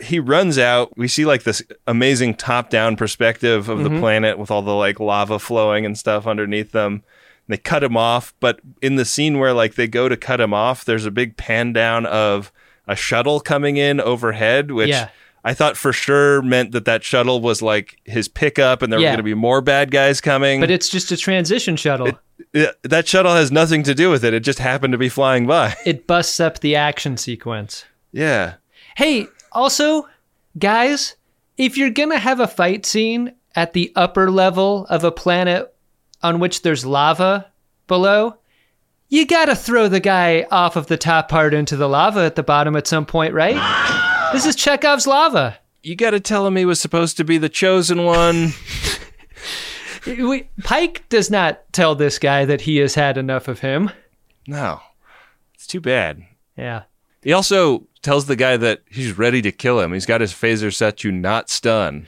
he 0.00 0.18
runs 0.18 0.58
out. 0.58 0.96
We 0.96 1.08
see 1.08 1.24
like 1.24 1.42
this 1.42 1.62
amazing 1.86 2.34
top 2.34 2.70
down 2.70 2.96
perspective 2.96 3.68
of 3.68 3.78
Mm-hmm. 3.78 3.94
the 3.94 4.00
planet 4.00 4.38
with 4.38 4.50
all 4.50 4.62
the 4.62 4.74
like 4.74 5.00
lava 5.00 5.38
flowing 5.38 5.84
and 5.84 5.96
stuff 5.98 6.26
underneath 6.26 6.72
them. 6.72 7.02
They 7.48 7.56
cut 7.56 7.82
him 7.84 7.96
off, 7.96 8.32
but 8.40 8.60
in 8.80 8.96
the 8.96 9.04
scene 9.04 9.38
where 9.38 9.52
like 9.52 9.74
they 9.74 9.88
go 9.88 10.08
to 10.08 10.16
cut 10.16 10.40
him 10.40 10.54
off, 10.54 10.84
there's 10.84 11.04
a 11.06 11.10
big 11.10 11.36
pan 11.36 11.72
down 11.72 12.06
of 12.06 12.52
a 12.86 12.96
shuttle 12.96 13.40
coming 13.40 13.76
in 13.76 14.00
overhead, 14.00 14.70
which 14.70 14.88
Yeah. 14.90 15.08
I 15.44 15.54
thought 15.54 15.76
for 15.76 15.92
sure 15.92 16.40
meant 16.40 16.70
that 16.70 16.84
that 16.84 17.02
shuttle 17.02 17.40
was 17.40 17.60
like 17.62 17.98
his 18.04 18.28
pickup 18.28 18.80
and 18.80 18.92
there 18.92 19.00
were 19.00 19.06
going 19.06 19.16
to 19.16 19.22
be 19.24 19.34
more 19.34 19.60
bad 19.60 19.90
guys 19.90 20.20
coming. 20.20 20.60
But 20.60 20.70
it's 20.70 20.88
just 20.88 21.10
a 21.10 21.16
transition 21.16 21.74
shuttle. 21.76 22.12
Yeah, 22.54 22.70
that 22.84 23.08
shuttle 23.08 23.34
has 23.34 23.50
nothing 23.50 23.82
to 23.84 23.94
do 23.94 24.08
with 24.08 24.24
it. 24.24 24.34
It 24.34 24.40
just 24.40 24.60
happened 24.60 24.92
to 24.92 24.98
be 24.98 25.08
flying 25.08 25.46
by. 25.48 25.74
It 25.84 26.06
busts 26.06 26.38
up 26.38 26.60
the 26.60 26.76
action 26.76 27.16
sequence. 27.16 27.84
Yeah. 28.12 28.54
Hey, 28.96 29.26
also, 29.54 30.08
guys, 30.58 31.16
if 31.56 31.76
you're 31.76 31.90
gonna 31.90 32.18
have 32.18 32.40
a 32.40 32.48
fight 32.48 32.86
scene 32.86 33.34
at 33.54 33.72
the 33.72 33.92
upper 33.94 34.30
level 34.30 34.86
of 34.86 35.04
a 35.04 35.12
planet 35.12 35.74
on 36.22 36.38
which 36.40 36.62
there's 36.62 36.86
lava 36.86 37.50
below, 37.86 38.36
you 39.08 39.26
gotta 39.26 39.54
throw 39.54 39.88
the 39.88 40.00
guy 40.00 40.46
off 40.50 40.76
of 40.76 40.86
the 40.86 40.96
top 40.96 41.28
part 41.28 41.54
into 41.54 41.76
the 41.76 41.88
lava 41.88 42.20
at 42.20 42.34
the 42.34 42.42
bottom 42.42 42.76
at 42.76 42.86
some 42.86 43.06
point, 43.06 43.34
right? 43.34 43.56
this 44.32 44.46
is 44.46 44.56
Chekhov's 44.56 45.06
lava. 45.06 45.58
You 45.82 45.96
got 45.96 46.10
to 46.10 46.20
tell 46.20 46.46
him 46.46 46.54
he 46.54 46.64
was 46.64 46.80
supposed 46.80 47.16
to 47.16 47.24
be 47.24 47.38
the 47.38 47.48
chosen 47.48 48.04
one. 48.04 48.52
We, 50.06 50.48
Pike 50.64 51.08
does 51.10 51.30
not 51.30 51.72
tell 51.72 51.94
this 51.94 52.18
guy 52.18 52.44
that 52.44 52.62
he 52.62 52.78
has 52.78 52.96
had 52.96 53.16
enough 53.16 53.46
of 53.46 53.60
him. 53.60 53.90
No, 54.48 54.80
it's 55.54 55.66
too 55.66 55.80
bad. 55.80 56.24
Yeah. 56.56 56.82
He 57.22 57.32
also 57.32 57.86
tells 58.02 58.26
the 58.26 58.36
guy 58.36 58.56
that 58.56 58.82
he's 58.90 59.16
ready 59.16 59.40
to 59.42 59.52
kill 59.52 59.80
him. 59.80 59.92
He's 59.92 60.06
got 60.06 60.20
his 60.20 60.32
phaser 60.32 60.74
set 60.74 60.98
to 60.98 61.12
not 61.12 61.48
stun. 61.50 62.06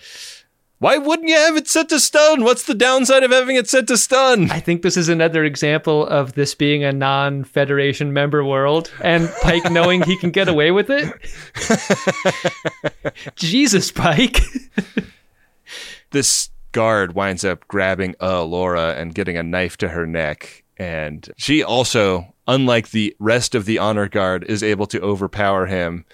Why 0.78 0.98
wouldn't 0.98 1.28
you 1.28 1.36
have 1.36 1.56
it 1.56 1.66
set 1.68 1.88
to 1.90 2.00
stun? 2.00 2.44
What's 2.44 2.64
the 2.64 2.74
downside 2.74 3.22
of 3.22 3.30
having 3.30 3.56
it 3.56 3.68
set 3.68 3.86
to 3.86 3.96
stun? 3.96 4.50
I 4.50 4.60
think 4.60 4.82
this 4.82 4.96
is 4.96 5.08
another 5.08 5.44
example 5.44 6.06
of 6.06 6.34
this 6.34 6.54
being 6.54 6.84
a 6.84 6.92
non 6.92 7.44
Federation 7.44 8.12
member 8.12 8.44
world 8.44 8.92
and 9.02 9.30
Pike 9.40 9.70
knowing 9.70 10.02
he 10.02 10.18
can 10.18 10.30
get 10.30 10.48
away 10.48 10.72
with 10.72 10.90
it. 10.90 11.10
Jesus, 13.36 13.90
Pike. 13.92 14.40
this 16.10 16.50
guard 16.72 17.14
winds 17.14 17.44
up 17.44 17.66
grabbing 17.68 18.14
uh, 18.20 18.44
Laura 18.44 18.94
and 18.94 19.14
getting 19.14 19.38
a 19.38 19.42
knife 19.42 19.76
to 19.78 19.88
her 19.88 20.06
neck. 20.06 20.64
And 20.76 21.30
she 21.38 21.62
also, 21.62 22.33
unlike 22.46 22.90
the 22.90 23.14
rest 23.18 23.54
of 23.54 23.64
the 23.64 23.78
honor 23.78 24.08
guard, 24.08 24.44
is 24.44 24.62
able 24.62 24.86
to 24.86 25.00
overpower 25.00 25.66
him 25.66 26.04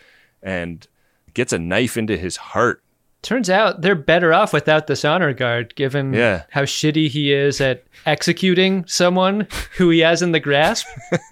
and 0.42 0.86
gets 1.34 1.52
a 1.52 1.58
knife 1.58 1.96
into 1.96 2.16
his 2.16 2.36
heart. 2.36 2.82
Turns 3.22 3.50
out 3.50 3.82
they're 3.82 3.94
better 3.94 4.32
off 4.32 4.52
without 4.52 4.86
this 4.86 5.04
honor 5.04 5.34
guard, 5.34 5.74
given 5.76 6.14
Yeah. 6.14 6.44
how 6.50 6.62
shitty 6.62 7.08
he 7.08 7.32
is 7.32 7.60
at 7.60 7.84
executing 8.06 8.86
someone 8.86 9.46
who 9.76 9.90
he 9.90 9.98
has 9.98 10.22
in 10.22 10.32
the 10.32 10.40
grasp. 10.40 10.86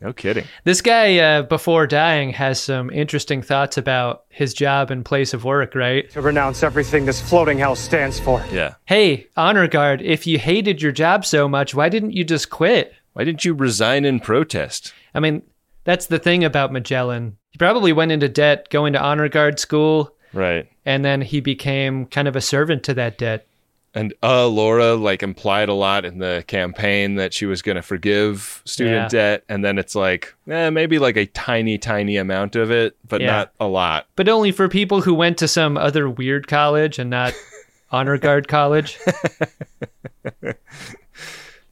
No 0.00 0.12
kidding. 0.12 0.44
This 0.64 0.80
guy, 0.80 1.18
uh, 1.18 1.42
before 1.42 1.86
dying, 1.86 2.30
has 2.30 2.60
some 2.60 2.90
interesting 2.90 3.40
thoughts 3.40 3.78
about 3.78 4.24
his 4.30 4.52
job 4.52 4.90
and 4.90 5.04
place 5.04 5.32
of 5.32 5.44
work, 5.44 5.76
right? 5.76 6.10
To 6.10 6.20
renounce 6.20 6.64
everything 6.64 7.04
this 7.06 7.20
floating 7.20 7.58
hell 7.58 7.76
stands 7.76 8.18
for. 8.18 8.44
Yeah. 8.50 8.74
Hey, 8.84 9.28
honor 9.36 9.68
guard, 9.68 10.02
if 10.02 10.26
you 10.26 10.40
hated 10.40 10.82
your 10.82 10.90
job 10.90 11.24
so 11.24 11.48
much, 11.48 11.72
why 11.72 11.88
didn't 11.88 12.14
you 12.14 12.24
just 12.24 12.50
quit? 12.50 12.94
Why 13.12 13.24
didn't 13.24 13.44
you 13.44 13.54
resign 13.54 14.04
in 14.04 14.20
protest? 14.20 14.92
I 15.14 15.20
mean, 15.20 15.42
that's 15.84 16.06
the 16.06 16.18
thing 16.18 16.44
about 16.44 16.70
Majalan. 16.72 17.32
He 17.50 17.58
probably 17.58 17.92
went 17.92 18.12
into 18.12 18.28
debt 18.28 18.70
going 18.70 18.92
to 18.94 19.02
honor 19.02 19.28
guard 19.28 19.58
school, 19.58 20.14
Right. 20.32 20.66
and 20.86 21.04
then 21.04 21.20
he 21.20 21.40
became 21.40 22.06
kind 22.06 22.26
of 22.28 22.36
a 22.36 22.40
servant 22.40 22.82
to 22.84 22.94
that 22.94 23.18
debt. 23.18 23.46
And 23.94 24.14
uh, 24.22 24.46
Laura 24.48 24.94
like 24.94 25.22
implied 25.22 25.68
a 25.68 25.74
lot 25.74 26.06
in 26.06 26.16
the 26.16 26.42
campaign 26.46 27.16
that 27.16 27.34
she 27.34 27.44
was 27.44 27.60
going 27.60 27.76
to 27.76 27.82
forgive 27.82 28.62
student 28.64 28.94
Yeah. 28.94 29.08
debt, 29.08 29.44
and 29.50 29.62
then 29.62 29.76
it's 29.76 29.94
like, 29.94 30.34
eh, 30.48 30.70
maybe 30.70 30.98
like 30.98 31.18
a 31.18 31.26
tiny, 31.26 31.76
tiny 31.76 32.16
amount 32.16 32.56
of 32.56 32.70
it, 32.70 32.96
but 33.06 33.20
Yeah. 33.20 33.26
not 33.26 33.52
a 33.60 33.66
lot. 33.66 34.06
But 34.16 34.30
only 34.30 34.50
for 34.50 34.66
people 34.70 35.02
who 35.02 35.12
went 35.12 35.36
to 35.38 35.48
some 35.48 35.76
other 35.76 36.08
weird 36.08 36.46
college 36.48 36.98
and 36.98 37.10
not 37.10 37.34
honor 37.90 38.16
guard 38.16 38.48
college. 38.48 38.98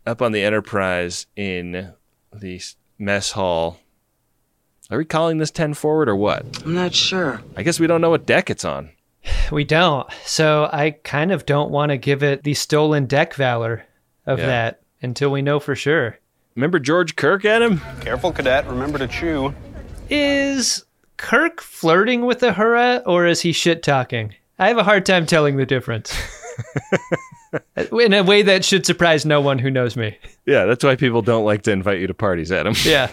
Up 0.06 0.22
on 0.22 0.32
the 0.32 0.42
Enterprise 0.42 1.26
in 1.36 1.92
the 2.32 2.62
mess 2.98 3.32
hall. 3.32 3.78
Are 4.90 4.98
we 4.98 5.04
calling 5.04 5.38
this 5.38 5.50
ten 5.50 5.74
forward 5.74 6.08
or 6.08 6.16
what? 6.16 6.62
I'm 6.64 6.74
not 6.74 6.94
sure. 6.94 7.40
I 7.56 7.62
guess 7.62 7.78
we 7.78 7.86
don't 7.86 8.00
know 8.00 8.10
what 8.10 8.26
deck 8.26 8.50
it's 8.50 8.64
on. 8.64 8.90
We 9.52 9.64
don't. 9.64 10.08
So 10.24 10.68
I 10.72 10.92
kind 11.02 11.32
of 11.32 11.44
don't 11.44 11.70
want 11.72 11.90
to 11.90 11.96
give 11.98 12.22
it 12.22 12.44
the 12.44 12.54
stolen 12.54 13.06
deck 13.06 13.34
valor 13.34 13.84
of 14.24 14.38
Yeah. 14.38 14.46
that 14.46 14.82
until 15.02 15.30
we 15.30 15.42
know 15.42 15.58
for 15.60 15.74
sure. 15.74 16.18
Remember 16.54 16.78
George 16.78 17.16
Kirk, 17.16 17.44
Adam? 17.44 17.80
Careful, 18.00 18.30
cadet. 18.32 18.66
Remember 18.68 18.96
to 18.98 19.08
chew. 19.08 19.52
Is 20.08 20.84
Kirk 21.16 21.60
flirting 21.60 22.26
with 22.26 22.40
Uhura 22.40 23.02
or 23.06 23.26
is 23.26 23.40
he 23.40 23.52
shit 23.52 23.82
talking? 23.82 24.34
I 24.58 24.68
have 24.68 24.78
a 24.78 24.84
hard 24.84 25.04
time 25.04 25.26
telling 25.26 25.56
the 25.56 25.66
difference. 25.66 26.16
In 27.92 28.12
a 28.12 28.22
way 28.22 28.42
that 28.42 28.64
should 28.64 28.86
surprise 28.86 29.26
no 29.26 29.40
one 29.40 29.58
who 29.58 29.70
knows 29.70 29.96
me. 29.96 30.16
Yeah, 30.46 30.66
that's 30.66 30.84
why 30.84 30.96
people 30.96 31.22
don't 31.22 31.44
like 31.44 31.62
to 31.62 31.72
invite 31.72 32.00
you 32.00 32.06
to 32.06 32.14
parties, 32.14 32.52
Adam. 32.52 32.74
Yeah. 32.84 33.12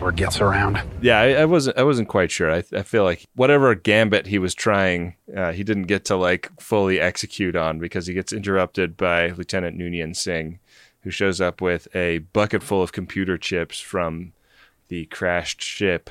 Or 0.00 0.12
gets 0.12 0.40
around. 0.40 0.80
Yeah, 1.00 1.18
I, 1.20 1.28
I 1.32 1.44
wasn't. 1.46 1.78
I 1.78 1.82
wasn't 1.84 2.08
quite 2.08 2.30
sure. 2.30 2.52
I, 2.52 2.62
I 2.72 2.82
feel 2.82 3.02
like 3.04 3.26
whatever 3.34 3.74
gambit 3.74 4.26
he 4.26 4.38
was 4.38 4.54
trying, 4.54 5.16
uh, 5.34 5.52
he 5.52 5.64
didn't 5.64 5.84
get 5.84 6.04
to 6.06 6.16
like 6.16 6.50
fully 6.60 7.00
execute 7.00 7.56
on 7.56 7.78
because 7.78 8.06
he 8.06 8.14
gets 8.14 8.32
interrupted 8.32 8.96
by 8.96 9.30
Lieutenant 9.30 9.78
Noonien 9.78 10.14
Singh, 10.14 10.58
who 11.00 11.10
shows 11.10 11.40
up 11.40 11.60
with 11.60 11.88
a 11.96 12.18
bucket 12.18 12.62
full 12.62 12.82
of 12.82 12.92
computer 12.92 13.38
chips 13.38 13.80
from 13.80 14.32
the 14.88 15.06
crashed 15.06 15.62
ship, 15.62 16.10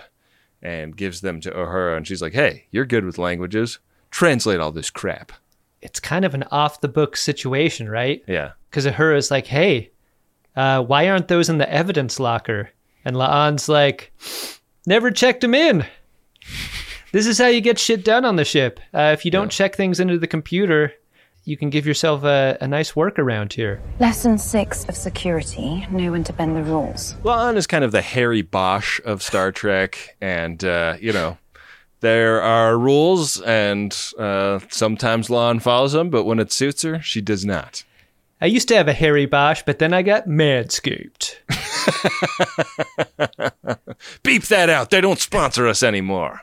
and 0.61 0.97
gives 0.97 1.21
them 1.21 1.41
to 1.41 1.51
Uhura, 1.51 1.95
and 1.95 2.07
she's 2.07 2.21
like, 2.21 2.33
"Hey, 2.33 2.65
you're 2.71 2.85
good 2.85 3.05
with 3.05 3.17
languages. 3.17 3.79
Translate 4.09 4.59
all 4.59 4.71
this 4.71 4.89
crap." 4.89 5.31
It's 5.81 5.99
kind 5.99 6.25
of 6.25 6.33
an 6.33 6.43
off 6.51 6.81
the 6.81 6.87
book 6.87 7.17
situation, 7.17 7.89
right? 7.89 8.23
Yeah. 8.27 8.51
Because 8.69 8.85
Uhura's 8.85 9.31
like, 9.31 9.47
hey, 9.47 9.91
uh, 10.55 10.83
why 10.83 11.09
aren't 11.09 11.27
those 11.27 11.49
in 11.49 11.57
the 11.57 11.71
evidence 11.71 12.19
locker? 12.19 12.69
And 13.03 13.15
La'an's 13.15 13.67
like, 13.67 14.11
never 14.85 15.11
checked 15.11 15.41
them 15.41 15.55
in. 15.55 15.85
This 17.11 17.27
is 17.27 17.37
how 17.37 17.47
you 17.47 17.61
get 17.61 17.79
shit 17.79 18.05
done 18.05 18.23
on 18.25 18.35
the 18.37 18.45
ship. 18.45 18.79
Uh, 18.93 19.11
if 19.13 19.25
you 19.25 19.31
don't 19.31 19.51
check 19.51 19.75
things 19.75 19.99
into 19.99 20.17
the 20.17 20.27
computer, 20.27 20.93
you 21.43 21.57
can 21.57 21.69
give 21.69 21.85
yourself 21.85 22.23
a, 22.23 22.57
a 22.61 22.67
nice 22.67 22.93
workaround 22.93 23.51
here. 23.53 23.81
Lesson 23.99 24.37
six 24.37 24.85
of 24.85 24.95
security 24.95 25.85
know 25.91 26.11
when 26.11 26.23
to 26.23 26.33
bend 26.33 26.55
the 26.55 26.63
rules. 26.63 27.15
La'an 27.23 27.57
is 27.57 27.67
kind 27.67 27.83
of 27.83 27.91
the 27.91 28.01
Harry 28.01 28.41
Bosch 28.41 29.01
of 29.03 29.23
Star 29.23 29.51
Trek, 29.51 30.15
and 30.21 30.63
uh, 30.63 30.97
you 31.01 31.11
know, 31.11 31.37
there 32.01 32.41
are 32.41 32.77
rules, 32.77 33.39
and 33.41 33.95
uh, 34.17 34.59
sometimes 34.69 35.29
La'an 35.29 35.61
follows 35.61 35.93
them, 35.93 36.09
but 36.09 36.25
when 36.25 36.39
it 36.39 36.51
suits 36.51 36.81
her, 36.81 37.01
she 37.01 37.21
does 37.21 37.45
not. 37.45 37.83
I 38.41 38.47
used 38.47 38.67
to 38.69 38.75
have 38.75 38.87
a 38.87 38.93
hairy 38.93 39.27
Bosch, 39.27 39.61
but 39.65 39.77
then 39.77 39.93
I 39.93 40.01
got 40.01 40.27
manscaped. 40.27 41.35
Beep 44.23 44.43
that 44.45 44.69
out. 44.69 44.89
They 44.89 44.99
don't 44.99 45.19
sponsor 45.19 45.67
us 45.67 45.83
anymore. 45.83 46.41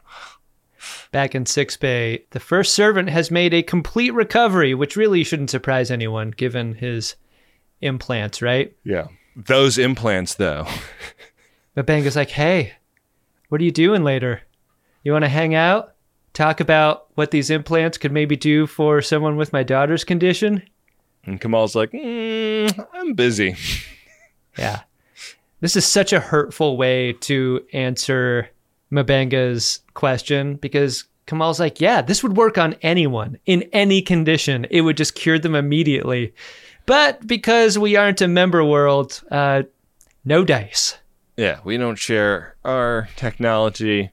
Back 1.10 1.34
in 1.34 1.44
Sickbay, 1.44 2.24
the 2.30 2.40
first 2.40 2.72
servant 2.72 3.08
has 3.08 3.32
made 3.32 3.52
a 3.52 3.64
complete 3.64 4.14
recovery, 4.14 4.74
which 4.74 4.94
really 4.94 5.24
shouldn't 5.24 5.50
surprise 5.50 5.90
anyone 5.90 6.30
given 6.30 6.74
his 6.74 7.16
implants, 7.80 8.42
right? 8.42 8.76
Yeah. 8.84 9.08
Those 9.34 9.76
implants, 9.76 10.34
though. 10.34 10.68
M'Benga's 11.76 12.16
like, 12.16 12.30
hey, 12.30 12.74
what 13.48 13.60
are 13.60 13.64
you 13.64 13.72
doing 13.72 14.04
later? 14.04 14.42
You 15.08 15.12
want 15.12 15.24
to 15.24 15.30
hang 15.30 15.54
out? 15.54 15.94
Talk 16.34 16.60
about 16.60 17.06
what 17.14 17.30
these 17.30 17.48
implants 17.48 17.96
could 17.96 18.12
maybe 18.12 18.36
do 18.36 18.66
for 18.66 19.00
someone 19.00 19.38
with 19.38 19.54
my 19.54 19.62
daughter's 19.62 20.04
condition? 20.04 20.62
And 21.24 21.40
Gamal's 21.40 21.74
like, 21.74 21.92
mm, 21.92 22.86
I'm 22.92 23.14
busy. 23.14 23.56
Yeah. 24.58 24.82
This 25.60 25.76
is 25.76 25.86
such 25.86 26.12
a 26.12 26.20
hurtful 26.20 26.76
way 26.76 27.14
to 27.20 27.64
answer 27.72 28.50
M'Benga's 28.90 29.80
question 29.94 30.56
because 30.56 31.04
Gamal's 31.24 31.58
like, 31.58 31.80
yeah, 31.80 32.02
this 32.02 32.22
would 32.22 32.36
work 32.36 32.58
on 32.58 32.74
anyone 32.82 33.38
in 33.46 33.62
any 33.72 34.02
condition. 34.02 34.66
It 34.70 34.82
would 34.82 34.98
just 34.98 35.14
cure 35.14 35.38
them 35.38 35.54
immediately. 35.54 36.34
But 36.84 37.26
because 37.26 37.78
we 37.78 37.96
aren't 37.96 38.20
a 38.20 38.28
member 38.28 38.62
world, 38.62 39.22
uh, 39.30 39.62
no 40.26 40.44
dice. 40.44 40.98
Yeah, 41.38 41.60
we 41.64 41.78
don't 41.78 41.96
share 41.96 42.56
our 42.62 43.08
technology. 43.16 44.10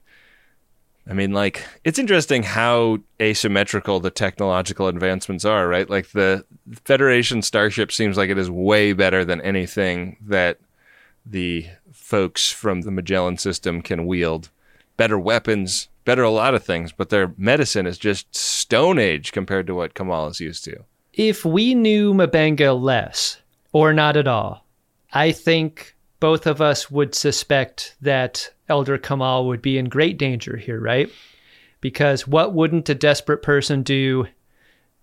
I 1.08 1.12
mean, 1.12 1.32
like, 1.32 1.64
it's 1.84 1.98
interesting 1.98 2.42
how 2.42 2.98
asymmetrical 3.20 4.00
the 4.00 4.10
technological 4.10 4.88
advancements 4.88 5.44
are, 5.44 5.68
right? 5.68 5.88
Like, 5.88 6.10
the 6.10 6.44
Federation 6.84 7.42
Starship 7.42 7.92
seems 7.92 8.16
like 8.16 8.28
it 8.28 8.38
is 8.38 8.50
way 8.50 8.92
better 8.92 9.24
than 9.24 9.40
anything 9.40 10.16
that 10.26 10.58
the 11.24 11.66
folks 11.92 12.50
from 12.50 12.82
the 12.82 12.90
Majalan 12.90 13.38
system 13.38 13.82
can 13.82 14.06
wield. 14.06 14.50
Better 14.96 15.18
weapons, 15.18 15.88
better 16.04 16.22
a 16.22 16.30
lot 16.30 16.54
of 16.54 16.64
things, 16.64 16.92
but 16.92 17.10
their 17.10 17.34
medicine 17.36 17.86
is 17.86 17.98
just 17.98 18.34
Stone 18.34 18.98
Age 18.98 19.32
compared 19.32 19.66
to 19.66 19.74
what 19.74 19.94
Gamal 19.94 20.30
is 20.30 20.40
used 20.40 20.64
to. 20.64 20.84
If 21.12 21.44
we 21.44 21.74
knew 21.74 22.14
M'Benga 22.14 22.80
less, 22.80 23.40
or 23.72 23.92
not 23.92 24.16
at 24.16 24.28
all, 24.28 24.64
I 25.12 25.32
think 25.32 25.95
both 26.20 26.46
of 26.46 26.60
us 26.60 26.90
would 26.90 27.14
suspect 27.14 27.96
that 28.00 28.50
Elder 28.68 28.98
Gamal 28.98 29.46
would 29.46 29.62
be 29.62 29.78
in 29.78 29.88
great 29.88 30.18
danger 30.18 30.56
here, 30.56 30.80
right? 30.80 31.10
Because 31.80 32.26
what 32.26 32.54
wouldn't 32.54 32.88
a 32.88 32.94
desperate 32.94 33.42
person 33.42 33.82
do 33.82 34.26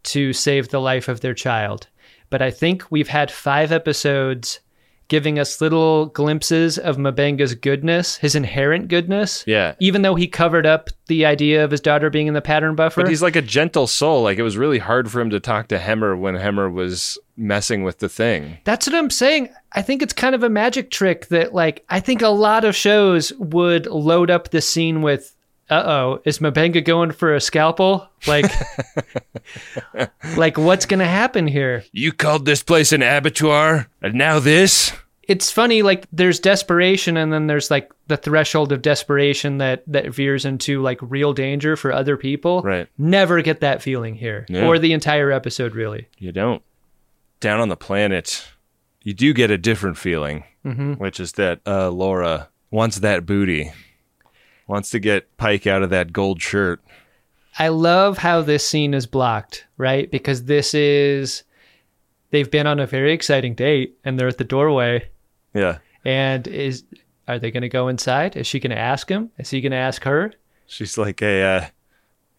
to 0.03 0.33
save 0.33 0.69
the 0.69 0.81
life 0.81 1.07
of 1.07 1.21
their 1.21 1.33
child? 1.33 1.87
But 2.29 2.41
I 2.41 2.51
think 2.51 2.89
we've 2.89 3.09
had 3.09 3.31
five 3.31 3.71
episodes 3.71 4.59
giving 5.13 5.37
us 5.37 5.61
little 5.61 6.07
glimpses 6.07 6.79
of 6.79 6.97
M'Benga's 6.97 7.53
goodness, 7.53 8.17
his 8.17 8.33
inherent 8.33 8.87
goodness. 8.87 9.43
Yeah. 9.45 9.75
Even 9.79 10.01
though 10.01 10.15
he 10.15 10.27
covered 10.27 10.65
up 10.65 10.89
the 11.05 11.23
idea 11.23 11.63
of 11.63 11.69
his 11.69 11.81
daughter 11.81 12.09
being 12.09 12.25
in 12.25 12.33
the 12.33 12.41
pattern 12.41 12.73
buffer. 12.73 12.99
But 12.99 13.11
he's 13.11 13.21
like 13.21 13.35
a 13.35 13.41
gentle 13.43 13.85
soul. 13.85 14.23
Like 14.23 14.39
it 14.39 14.41
was 14.41 14.57
really 14.57 14.79
hard 14.79 15.11
for 15.11 15.21
him 15.21 15.29
to 15.29 15.39
talk 15.39 15.67
to 15.67 15.77
Hemmer 15.77 16.17
when 16.17 16.33
Hemmer 16.33 16.67
was 16.67 17.19
messing 17.37 17.83
with 17.83 17.99
the 17.99 18.09
thing. 18.09 18.57
That's 18.63 18.87
what 18.87 18.95
I'm 18.95 19.11
saying. 19.11 19.49
I 19.73 19.83
think 19.83 20.01
it's 20.01 20.13
kind 20.13 20.33
of 20.33 20.41
a 20.41 20.49
magic 20.49 20.89
trick 20.89 21.27
that, 21.27 21.53
like, 21.53 21.85
I 21.89 21.99
think 21.99 22.23
a 22.23 22.29
lot 22.29 22.65
of 22.65 22.75
shows 22.75 23.31
would 23.33 23.85
load 23.85 24.31
up 24.31 24.49
the 24.49 24.61
scene 24.61 25.03
with, 25.03 25.35
uh 25.69 25.83
oh, 25.85 26.21
is 26.25 26.39
M'Benga 26.39 26.83
going 26.83 27.11
for 27.11 27.35
a 27.35 27.39
scalpel? 27.39 28.09
Like, 28.25 28.51
like 30.35 30.57
what's 30.57 30.87
going 30.87 31.01
to 31.01 31.05
happen 31.05 31.45
here? 31.45 31.83
You 31.91 32.13
called 32.13 32.45
this 32.45 32.63
place 32.63 32.91
an 32.91 33.03
abattoir, 33.03 33.89
and 34.01 34.15
now 34.15 34.39
this? 34.39 34.91
It's 35.25 35.49
funny, 35.49 35.83
like, 35.83 36.05
there's 36.11 36.39
desperation, 36.39 37.15
and 37.15 37.31
then 37.31 37.47
there's 37.47 37.71
like 37.71 37.89
the 38.07 38.17
threshold 38.17 38.71
of 38.73 38.81
desperation 38.81 39.57
that 39.59 39.83
that 39.87 40.13
veers 40.13 40.43
into 40.43 40.81
like 40.81 40.99
real 41.01 41.31
danger 41.33 41.75
for 41.77 41.93
other 41.93 42.17
people. 42.17 42.61
Right. 42.61 42.87
Never 42.97 43.41
get 43.41 43.61
that 43.61 43.81
feeling 43.81 44.15
here, 44.15 44.45
Yeah. 44.49 44.65
or 44.67 44.77
the 44.79 44.91
entire 44.93 45.31
episode, 45.31 45.75
really. 45.75 46.07
You 46.17 46.31
don't. 46.33 46.61
Down 47.39 47.61
on 47.61 47.69
the 47.69 47.77
planet, 47.77 48.45
you 49.01 49.13
do 49.13 49.33
get 49.33 49.49
a 49.51 49.57
different 49.57 49.97
feeling, 49.97 50.43
Mhm. 50.65 50.97
which 50.99 51.19
is 51.21 51.33
that 51.33 51.61
uh, 51.65 51.89
Laura 51.89 52.49
wants 52.69 52.99
that 52.99 53.25
booty, 53.25 53.71
wants 54.67 54.89
to 54.89 54.99
get 54.99 55.37
Pike 55.37 55.65
out 55.67 55.83
of 55.83 55.89
that 55.91 56.11
gold 56.11 56.41
shirt. 56.41 56.81
I 57.59 57.67
love 57.69 58.17
how 58.17 58.41
this 58.41 58.67
scene 58.67 58.93
is 58.93 59.05
blocked, 59.05 59.67
right? 59.77 60.09
Because 60.11 60.45
this 60.45 60.73
is 60.73 61.43
they've 62.31 62.49
been 62.49 62.65
on 62.67 62.79
a 62.79 62.87
very 62.87 63.13
exciting 63.13 63.53
date 63.55 63.95
and 64.03 64.19
they're 64.19 64.27
at 64.27 64.37
the 64.39 64.43
doorway 64.43 65.07
Yeah. 65.53 65.77
and 66.05 66.47
is 66.47 66.83
are 67.27 67.39
they 67.39 67.51
going 67.51 67.61
to 67.61 67.69
go 67.69 67.87
inside? 67.87 68.35
Is 68.35 68.47
she 68.47 68.59
going 68.59 68.71
to 68.71 68.79
ask 68.79 69.09
him? 69.09 69.31
Is 69.37 69.49
he 69.49 69.61
going 69.61 69.71
to 69.71 69.77
ask 69.77 70.03
her? 70.03 70.33
She's 70.65 70.97
like, 70.97 71.19
hey, 71.19 71.43
uh, 71.43 71.65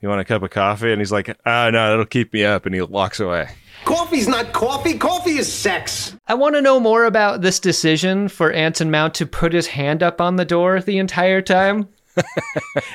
you 0.00 0.08
want 0.08 0.20
a 0.20 0.24
cup 0.24 0.42
of 0.42 0.50
coffee? 0.50 0.92
And 0.92 1.00
he's 1.00 1.12
like, 1.12 1.28
ah, 1.46 1.70
no, 1.70 1.90
that'll 1.90 2.04
keep 2.04 2.32
me 2.34 2.44
up. 2.44 2.66
And 2.66 2.74
he 2.74 2.82
walks 2.82 3.20
away. 3.20 3.48
Coffee's 3.84 4.28
not 4.28 4.52
coffee. 4.52 4.98
Coffee 4.98 5.38
is 5.38 5.50
sex. 5.50 6.16
I 6.26 6.34
want 6.34 6.54
to 6.54 6.62
know 6.62 6.80
more 6.80 7.04
about 7.04 7.40
this 7.40 7.58
decision 7.58 8.28
for 8.28 8.52
Anson 8.52 8.90
Mount 8.90 9.14
to 9.14 9.26
put 9.26 9.52
his 9.52 9.66
hand 9.68 10.02
up 10.02 10.20
on 10.20 10.36
the 10.36 10.44
door 10.44 10.80
the 10.80 10.98
entire 10.98 11.40
time. 11.42 11.88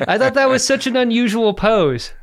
I 0.02 0.18
thought 0.18 0.36
that 0.36 0.50
was 0.50 0.66
such 0.66 0.88
an 0.88 0.96
unusual 0.96 1.54
pose. 1.54 2.14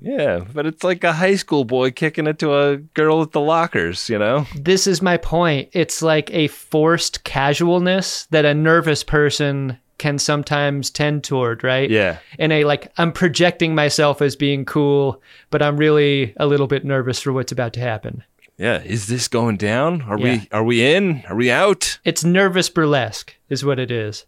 Yeah, 0.00 0.44
but 0.52 0.66
it's 0.66 0.84
like 0.84 1.04
a 1.04 1.12
high 1.12 1.36
school 1.36 1.64
boy 1.64 1.90
kicking 1.90 2.26
it 2.26 2.38
to 2.40 2.54
a 2.54 2.76
girl 2.78 3.22
at 3.22 3.32
the 3.32 3.40
lockers, 3.40 4.08
you 4.08 4.18
know? 4.18 4.46
This 4.56 4.86
is 4.86 5.00
my 5.00 5.16
point. 5.16 5.68
It's 5.72 6.02
like 6.02 6.30
a 6.32 6.48
forced 6.48 7.24
casualness 7.24 8.26
that 8.26 8.44
a 8.44 8.54
nervous 8.54 9.04
person 9.04 9.78
can 9.98 10.18
sometimes 10.18 10.90
tend 10.90 11.22
toward, 11.24 11.62
right? 11.62 11.88
Yeah. 11.88 12.18
And 12.38 12.52
a 12.52 12.64
like, 12.64 12.92
I'm 12.98 13.12
projecting 13.12 13.74
myself 13.74 14.20
as 14.20 14.34
being 14.36 14.64
cool, 14.64 15.22
but 15.50 15.62
I'm 15.62 15.76
really 15.76 16.34
a 16.36 16.46
little 16.46 16.66
bit 16.66 16.84
nervous 16.84 17.20
for 17.20 17.32
what's 17.32 17.52
about 17.52 17.72
to 17.74 17.80
happen. 17.80 18.24
Yeah, 18.58 18.82
is 18.82 19.06
this 19.06 19.28
going 19.28 19.56
down? 19.56 20.02
Are 20.02 20.18
Yeah. 20.18 20.24
we 20.24 20.48
are 20.52 20.64
we 20.64 20.94
in? 20.94 21.22
Are 21.28 21.34
we 21.36 21.50
out? 21.50 21.98
It's 22.04 22.22
nervous 22.24 22.68
burlesque, 22.68 23.34
is 23.48 23.64
what 23.64 23.78
it 23.78 23.90
is. 23.90 24.26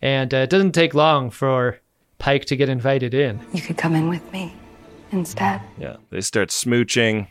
And 0.00 0.32
uh, 0.32 0.38
it 0.38 0.50
doesn't 0.50 0.72
take 0.72 0.94
long 0.94 1.30
for 1.30 1.78
Pike 2.18 2.44
to 2.46 2.56
get 2.56 2.68
invited 2.68 3.14
in. 3.14 3.40
You 3.52 3.60
could 3.62 3.76
come 3.76 3.94
in 3.94 4.08
with 4.08 4.32
me 4.32 4.52
instead. 5.12 5.60
Yeah. 5.78 5.96
They 6.10 6.20
start 6.20 6.48
smooching. 6.50 7.28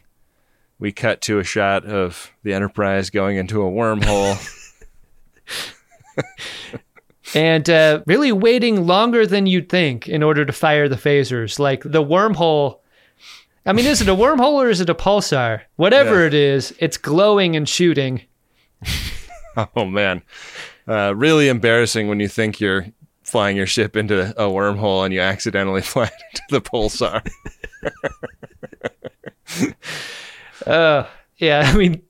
We 0.80 0.92
cut 0.92 1.22
to 1.22 1.40
a 1.40 1.44
shot 1.44 1.86
of 1.86 2.32
the 2.44 2.54
Enterprise 2.54 3.10
going 3.10 3.38
into 3.38 3.62
a 3.64 3.70
wormhole. 3.72 4.38
and 7.36 7.70
uh, 7.70 8.02
really 8.06 8.32
waiting 8.32 8.86
longer 8.88 9.26
than 9.26 9.46
you'd 9.48 9.70
think 9.70 10.08
in 10.08 10.24
order 10.24 10.46
to 10.46 10.54
fire 10.54 10.88
the 10.88 10.96
phasers. 10.96 11.60
Like 11.60 11.84
the 11.84 12.04
wormhole. 12.04 12.80
I 13.66 13.74
mean, 13.74 13.86
is 13.86 14.02
it 14.02 14.08
a 14.08 14.16
wormhole 14.16 14.54
or 14.54 14.70
is 14.70 14.80
it 14.80 14.90
a 14.90 14.96
pulsar? 14.96 15.62
Whatever 15.76 16.22
Yeah. 16.22 16.28
it 16.28 16.34
is, 16.34 16.74
it's 16.80 16.98
glowing 16.98 17.56
and 17.56 17.68
shooting. 17.68 18.22
oh 19.76 19.86
man. 19.86 20.22
Uh, 20.88 21.14
really 21.16 21.50
embarrassing 21.50 22.08
when 22.08 22.20
you 22.22 22.30
think 22.30 22.62
you're 22.62 22.86
flying 23.28 23.56
your 23.58 23.68
ship 23.68 23.96
into 23.96 24.30
a 24.42 24.48
wormhole 24.50 25.04
and 25.06 25.14
you 25.14 25.20
accidentally 25.22 25.82
fly 25.94 26.04
into 26.32 26.42
the 26.50 26.62
pulsar. 26.62 27.26
Uh, 30.66 31.06
yeah, 31.38 31.62
I 31.74 31.78
mean, 31.78 32.02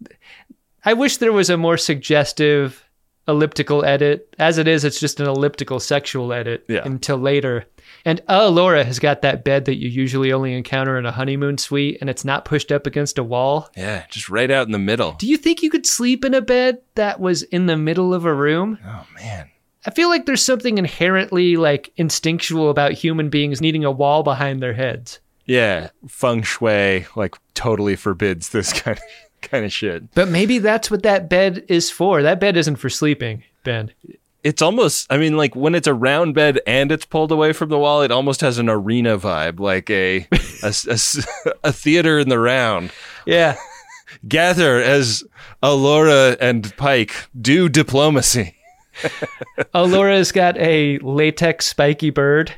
I 0.86 0.94
wish 0.94 1.18
there 1.18 1.34
was 1.34 1.50
a 1.50 1.58
more 1.58 1.78
suggestive 1.78 2.84
elliptical 3.28 3.84
edit. 3.86 4.34
As 4.40 4.58
it 4.58 4.68
is, 4.68 4.84
it's 4.84 5.00
just 5.00 5.20
an 5.20 5.28
elliptical 5.28 5.80
sexual 5.80 6.32
edit 6.34 6.64
Yeah. 6.68 6.82
until 6.86 7.18
later. 7.18 7.66
And 8.06 8.22
uh, 8.30 8.50
Laura 8.50 8.84
has 8.84 9.00
got 9.00 9.22
that 9.22 9.44
bed 9.44 9.66
that 9.66 9.76
you 9.76 9.90
usually 9.90 10.32
only 10.32 10.54
encounter 10.56 10.98
in 10.98 11.06
a 11.06 11.12
honeymoon 11.12 11.58
suite, 11.58 11.98
and 12.02 12.10
it's 12.10 12.26
not 12.26 12.46
pushed 12.46 12.72
up 12.72 12.88
against 12.88 13.18
a 13.18 13.24
wall. 13.24 13.70
yeah, 13.76 14.06
just 14.10 14.30
right 14.30 14.50
out 14.50 14.66
in 14.66 14.72
the 14.72 14.80
middle. 14.80 15.12
Do 15.14 15.28
you 15.28 15.38
think 15.38 15.62
you 15.62 15.70
could 15.70 15.86
sleep 15.86 16.24
in 16.26 16.34
a 16.34 16.42
bed 16.42 16.80
that 16.96 17.20
was 17.20 17.44
in 17.44 17.66
the 17.68 17.78
middle 17.78 18.14
of 18.14 18.26
a 18.26 18.34
room? 18.34 18.80
Oh 18.86 19.06
man. 19.16 19.50
I 19.88 19.92
feel 19.92 20.10
like 20.10 20.26
there's 20.26 20.44
something 20.44 20.78
inherently 20.78 21.56
like 21.56 21.94
instinctual 21.96 22.70
about 22.70 22.92
human 22.92 23.30
beings 23.30 23.62
needing 23.62 23.86
a 23.86 23.92
wall 23.92 24.22
behind 24.22 24.62
their 24.62 24.74
heads. 24.74 25.22
Yeah, 25.46 25.92
feng 26.10 26.44
shui 26.44 27.08
like 27.16 27.36
totally 27.54 27.96
forbids 27.96 28.50
this 28.50 28.74
kind 28.82 28.98
of 28.98 29.04
kind 29.42 29.64
of 29.64 29.72
shit. 29.72 30.14
But 30.14 30.28
maybe 30.28 30.60
that's 30.60 30.92
what 30.92 31.04
that 31.04 31.30
bed 31.30 31.64
is 31.70 31.90
for. 31.90 32.22
That 32.22 32.42
bed 32.42 32.58
isn't 32.58 32.76
for 32.76 32.90
sleeping, 32.90 33.44
Ben. 33.64 33.92
It's 34.44 34.62
almost 34.62 35.08
I 35.10 35.18
mean 35.18 35.38
like 35.38 35.56
when 35.56 35.74
it's 35.74 35.88
a 35.88 35.94
round 35.94 36.36
bed 36.36 36.60
and 36.68 36.92
it's 36.92 37.06
pulled 37.06 37.32
away 37.32 37.54
from 37.54 37.70
the 37.70 37.80
wall, 37.80 38.02
it 38.02 38.12
almost 38.12 38.42
has 38.42 38.58
an 38.58 38.70
arena 38.70 39.18
vibe, 39.18 39.62
like 39.62 39.90
a 39.90 40.28
a 41.64 41.72
theater 41.72 42.20
in 42.20 42.28
the 42.28 42.40
round. 42.40 42.92
Yeah. 43.26 43.56
Gather 44.28 44.82
as 44.82 45.24
Alora 45.64 46.36
and 46.42 46.76
Pike 46.76 47.14
do 47.40 47.70
diplomacy. 47.70 48.57
Oh, 49.74 49.86
Laura's 49.86 50.32
got 50.32 50.58
a 50.58 50.98
latex 51.00 51.66
spiky 51.68 52.10
bird. 52.10 52.54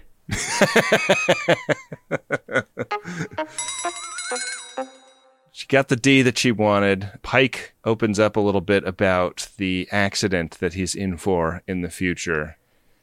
She 5.52 5.68
got 5.68 5.90
the 5.90 5.96
D 5.96 6.22
that 6.22 6.38
she 6.38 6.52
wanted. 6.52 7.12
Pike 7.22 7.74
opens 7.84 8.20
up 8.20 8.38
a 8.38 8.40
little 8.40 8.62
bit 8.62 8.86
about 8.88 9.50
the 9.58 9.88
accident 9.92 10.58
that 10.60 10.74
he's 10.74 10.96
in 10.96 11.18
for 11.18 11.62
in 11.68 11.82
the 11.82 11.90
future. 11.90 12.58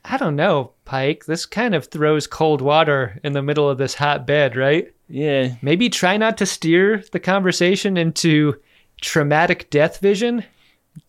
I 0.04 0.16
don't 0.16 0.36
know, 0.36 0.72
Pike. 0.84 1.26
This 1.26 1.44
kind 1.44 1.74
of 1.74 1.86
throws 1.86 2.26
cold 2.26 2.62
water 2.62 3.20
in 3.24 3.32
the 3.32 3.42
middle 3.42 3.68
of 3.68 3.76
this 3.76 3.94
hot 3.94 4.26
bed, 4.26 4.56
right? 4.56 4.90
Yeah. 5.08 5.56
Maybe 5.60 5.90
try 5.90 6.16
not 6.16 6.38
to 6.38 6.46
steer 6.46 7.02
the 7.12 7.20
conversation 7.20 7.96
into 7.96 8.54
traumatic 9.00 9.68
death 9.68 9.98
vision. 9.98 10.44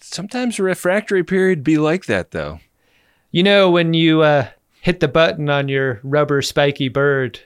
Sometimes 0.01 0.59
a 0.59 0.63
refractory 0.63 1.23
period 1.23 1.63
be 1.63 1.77
like 1.77 2.05
that 2.05 2.31
though. 2.31 2.59
You 3.31 3.43
know, 3.43 3.69
when 3.69 3.93
you 3.93 4.21
uh, 4.21 4.47
hit 4.81 4.99
the 4.99 5.07
button 5.07 5.49
on 5.49 5.67
your 5.67 5.99
rubber 6.03 6.41
spiky 6.41 6.87
bird 6.89 7.39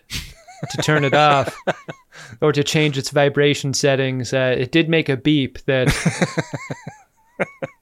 to 0.69 0.77
turn 0.77 1.03
it 1.03 1.13
off 1.13 1.55
or 2.41 2.51
to 2.51 2.63
change 2.63 2.97
its 2.97 3.09
vibration 3.09 3.73
settings, 3.73 4.33
uh, 4.33 4.55
it 4.57 4.71
did 4.71 4.89
make 4.89 5.09
a 5.09 5.17
beep 5.17 5.59
that 5.65 5.87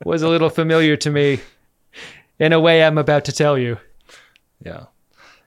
was 0.06 0.22
a 0.22 0.30
little 0.30 0.50
familiar 0.50 0.96
to 0.98 1.10
me 1.10 1.40
in 2.40 2.54
a 2.54 2.60
way 2.60 2.84
I'm 2.84 2.98
about 2.98 3.26
to 3.26 3.32
tell 3.32 3.58
you. 3.58 3.78
Yeah. 4.64 4.86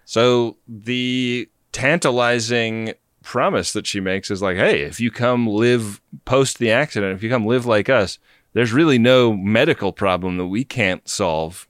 So 0.04 0.58
the 0.68 1.48
tantalizing 1.72 2.92
promise 3.22 3.72
that 3.72 3.86
she 3.86 4.00
makes 4.00 4.30
is 4.30 4.42
like, 4.42 4.56
hey, 4.56 4.82
if 4.82 5.00
you 5.00 5.10
come 5.10 5.46
live 5.46 6.00
post 6.24 6.58
the 6.58 6.70
accident, 6.70 7.14
if 7.14 7.22
you 7.22 7.30
come 7.30 7.46
live 7.46 7.66
like 7.66 7.88
us, 7.88 8.18
there's 8.52 8.72
really 8.72 8.98
no 8.98 9.32
medical 9.32 9.92
problem 9.92 10.36
that 10.38 10.46
we 10.46 10.64
can't 10.64 11.08
solve 11.08 11.68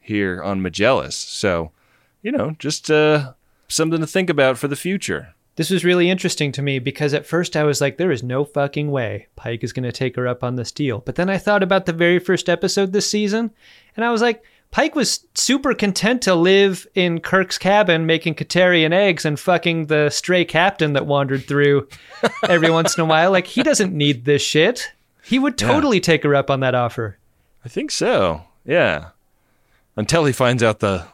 here 0.00 0.42
on 0.42 0.60
Majalis. 0.60 1.14
So, 1.14 1.72
you 2.22 2.32
know, 2.32 2.56
just 2.58 2.90
uh, 2.90 3.32
something 3.68 4.00
to 4.00 4.06
think 4.06 4.30
about 4.30 4.58
for 4.58 4.68
the 4.68 4.76
future. 4.76 5.34
This 5.56 5.70
was 5.70 5.84
really 5.84 6.10
interesting 6.10 6.50
to 6.52 6.62
me 6.62 6.80
because 6.80 7.14
at 7.14 7.26
first 7.26 7.56
I 7.56 7.62
was 7.62 7.80
like, 7.80 7.96
there 7.96 8.10
is 8.10 8.22
no 8.22 8.44
fucking 8.44 8.90
way 8.90 9.28
Pike 9.36 9.62
is 9.62 9.72
going 9.72 9.84
to 9.84 9.92
take 9.92 10.16
her 10.16 10.26
up 10.26 10.42
on 10.42 10.56
this 10.56 10.72
deal. 10.72 10.98
But 10.98 11.14
then 11.14 11.30
I 11.30 11.38
thought 11.38 11.62
about 11.62 11.86
the 11.86 11.92
very 11.92 12.18
first 12.18 12.48
episode 12.48 12.92
this 12.92 13.08
season 13.08 13.52
and 13.96 14.04
I 14.04 14.10
was 14.10 14.20
like, 14.20 14.42
Pike 14.72 14.96
was 14.96 15.24
super 15.34 15.72
content 15.72 16.22
to 16.22 16.34
live 16.34 16.88
in 16.96 17.20
Kirk's 17.20 17.58
cabin 17.58 18.06
making 18.06 18.34
Katarian 18.34 18.92
eggs 18.92 19.24
and 19.24 19.38
fucking 19.38 19.86
the 19.86 20.10
stray 20.10 20.44
captain 20.44 20.94
that 20.94 21.06
wandered 21.06 21.46
through 21.46 21.86
every 22.48 22.70
once 22.72 22.98
in 22.98 23.02
a 23.02 23.06
while. 23.06 23.30
Like, 23.30 23.46
he 23.46 23.62
doesn't 23.62 23.92
need 23.92 24.24
this 24.24 24.42
shit. 24.42 24.90
He 25.24 25.38
would 25.38 25.60
Yeah. 25.60 25.68
totally 25.68 26.00
take 26.00 26.22
her 26.22 26.34
up 26.34 26.50
on 26.50 26.60
that 26.60 26.74
offer. 26.74 27.18
I 27.64 27.68
think 27.68 27.90
so. 27.90 28.42
Yeah. 28.64 29.10
Until 29.96 30.24
he 30.24 30.32
finds 30.32 30.62
out 30.62 30.80
the 30.80 31.06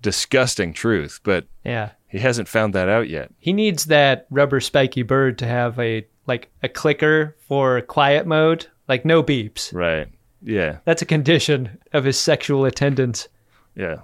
disgusting 0.00 0.72
truth, 0.72 1.20
but 1.22 1.44
Yeah. 1.64 1.90
he 2.08 2.18
hasn't 2.18 2.48
found 2.48 2.74
that 2.74 2.88
out 2.88 3.08
yet. 3.08 3.30
He 3.38 3.52
needs 3.52 3.86
that 3.86 4.26
rubber 4.30 4.60
spiky 4.60 5.02
bird 5.02 5.38
to 5.38 5.46
have 5.46 5.78
a 5.78 6.06
like 6.24 6.48
a 6.62 6.68
clicker 6.68 7.34
for 7.48 7.80
quiet 7.80 8.26
mode, 8.28 8.66
like 8.88 9.04
no 9.04 9.24
beeps. 9.24 9.74
Right. 9.74 10.06
Yeah. 10.40 10.76
That's 10.84 11.02
a 11.02 11.06
condition 11.06 11.78
of 11.92 12.04
his 12.04 12.16
sexual 12.16 12.64
attendance. 12.64 13.26
Yeah. 13.74 13.96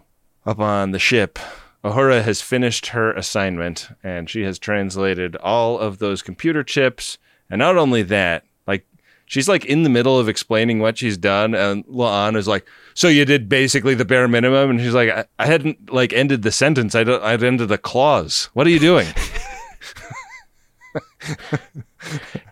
Up 0.45 0.59
on 0.59 0.91
the 0.91 0.99
ship, 0.99 1.39
Uhura 1.85 2.23
has 2.25 2.41
finished 2.43 2.89
her 2.89 3.13
assignment 3.13 3.91
and 4.03 4.29
she 4.29 4.43
has 4.43 4.59
translated 4.59 5.37
all 5.37 5.79
of 5.79 5.99
those 5.99 6.23
computer 6.23 6.65
chips. 6.65 7.19
And 7.49 7.61
not 7.61 7.77
only 7.77 8.03
that, 8.03 8.43
she's 9.29 9.49
like 9.49 9.65
in 9.65 9.85
the 9.85 9.89
middle 9.89 10.19
of 10.19 10.29
explaining 10.29 10.81
what 10.81 10.99
she's 10.99 11.17
done, 11.17 11.55
and 11.55 11.87
La'an 11.87 12.37
is 12.37 12.49
like, 12.49 12.67
"So 12.95 13.07
you 13.07 13.25
did 13.25 13.49
basically 13.49 13.95
the 13.95 14.05
bare 14.05 14.27
minimum?" 14.27 14.71
And 14.71 14.81
she's 14.81 14.95
like, 14.95 15.11
"I, 15.11 15.25
I 15.39 15.47
hadn't 15.47 15.93
like 15.93 16.13
ended 16.13 16.43
the 16.43 16.51
sentence. 16.51 16.97
I 16.97 17.05
don't, 17.05 17.23
I'd 17.23 17.45
ended 17.45 17.69
the 17.69 17.79
clause. 17.79 18.49
What 18.55 18.67
are 18.67 18.71
you 18.71 18.81
doing?" 18.81 19.07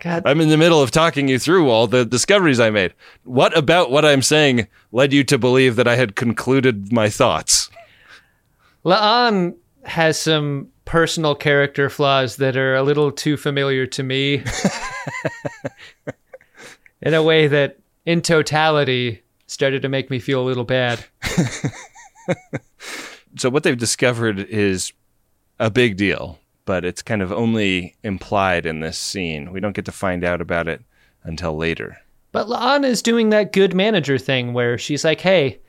God. 0.01 0.23
I'm 0.25 0.41
in 0.41 0.49
the 0.49 0.57
middle 0.57 0.81
of 0.81 0.91
talking 0.91 1.27
you 1.27 1.39
through 1.39 1.69
all 1.69 1.87
the 1.87 2.05
discoveries 2.05 2.59
I 2.59 2.69
made. 2.69 2.93
What 3.23 3.57
about 3.57 3.91
what 3.91 4.05
I'm 4.05 4.21
saying 4.21 4.67
led 4.91 5.13
you 5.13 5.23
to 5.25 5.37
believe 5.37 5.75
that 5.75 5.87
I 5.87 5.95
had 5.95 6.15
concluded 6.15 6.91
my 6.91 7.09
thoughts? 7.09 7.69
La'an 8.85 9.55
has 9.83 10.19
some 10.19 10.69
personal 10.85 11.35
character 11.35 11.89
flaws 11.89 12.37
that 12.37 12.55
are 12.55 12.75
a 12.75 12.83
little 12.83 13.11
too 13.11 13.35
familiar 13.35 13.85
to 13.85 14.03
me 14.03 14.43
in 17.01 17.13
a 17.13 17.23
way 17.23 17.47
that, 17.47 17.79
in 18.05 18.21
totality, 18.21 19.21
started 19.47 19.81
to 19.81 19.89
make 19.89 20.09
me 20.09 20.19
feel 20.19 20.41
a 20.41 20.45
little 20.45 20.63
bad. 20.63 21.03
so, 23.37 23.49
what 23.49 23.63
they've 23.63 23.77
discovered 23.77 24.39
is 24.39 24.93
a 25.59 25.69
big 25.69 25.97
deal, 25.97 26.39
but 26.65 26.85
it's 26.85 27.01
kind 27.01 27.21
of 27.21 27.31
only 27.31 27.95
implied 28.03 28.65
in 28.65 28.79
this 28.79 28.97
scene. 28.97 29.51
We 29.51 29.59
don't 29.59 29.75
get 29.75 29.85
to 29.85 29.91
find 29.91 30.23
out 30.23 30.41
about 30.41 30.67
it 30.67 30.81
until 31.23 31.55
later. 31.55 31.97
But 32.31 32.47
La'an 32.47 32.85
is 32.85 33.01
doing 33.01 33.29
that 33.29 33.53
good 33.53 33.73
manager 33.73 34.17
thing 34.17 34.53
where 34.53 34.77
she's 34.77 35.03
like, 35.03 35.21
hey, 35.21 35.59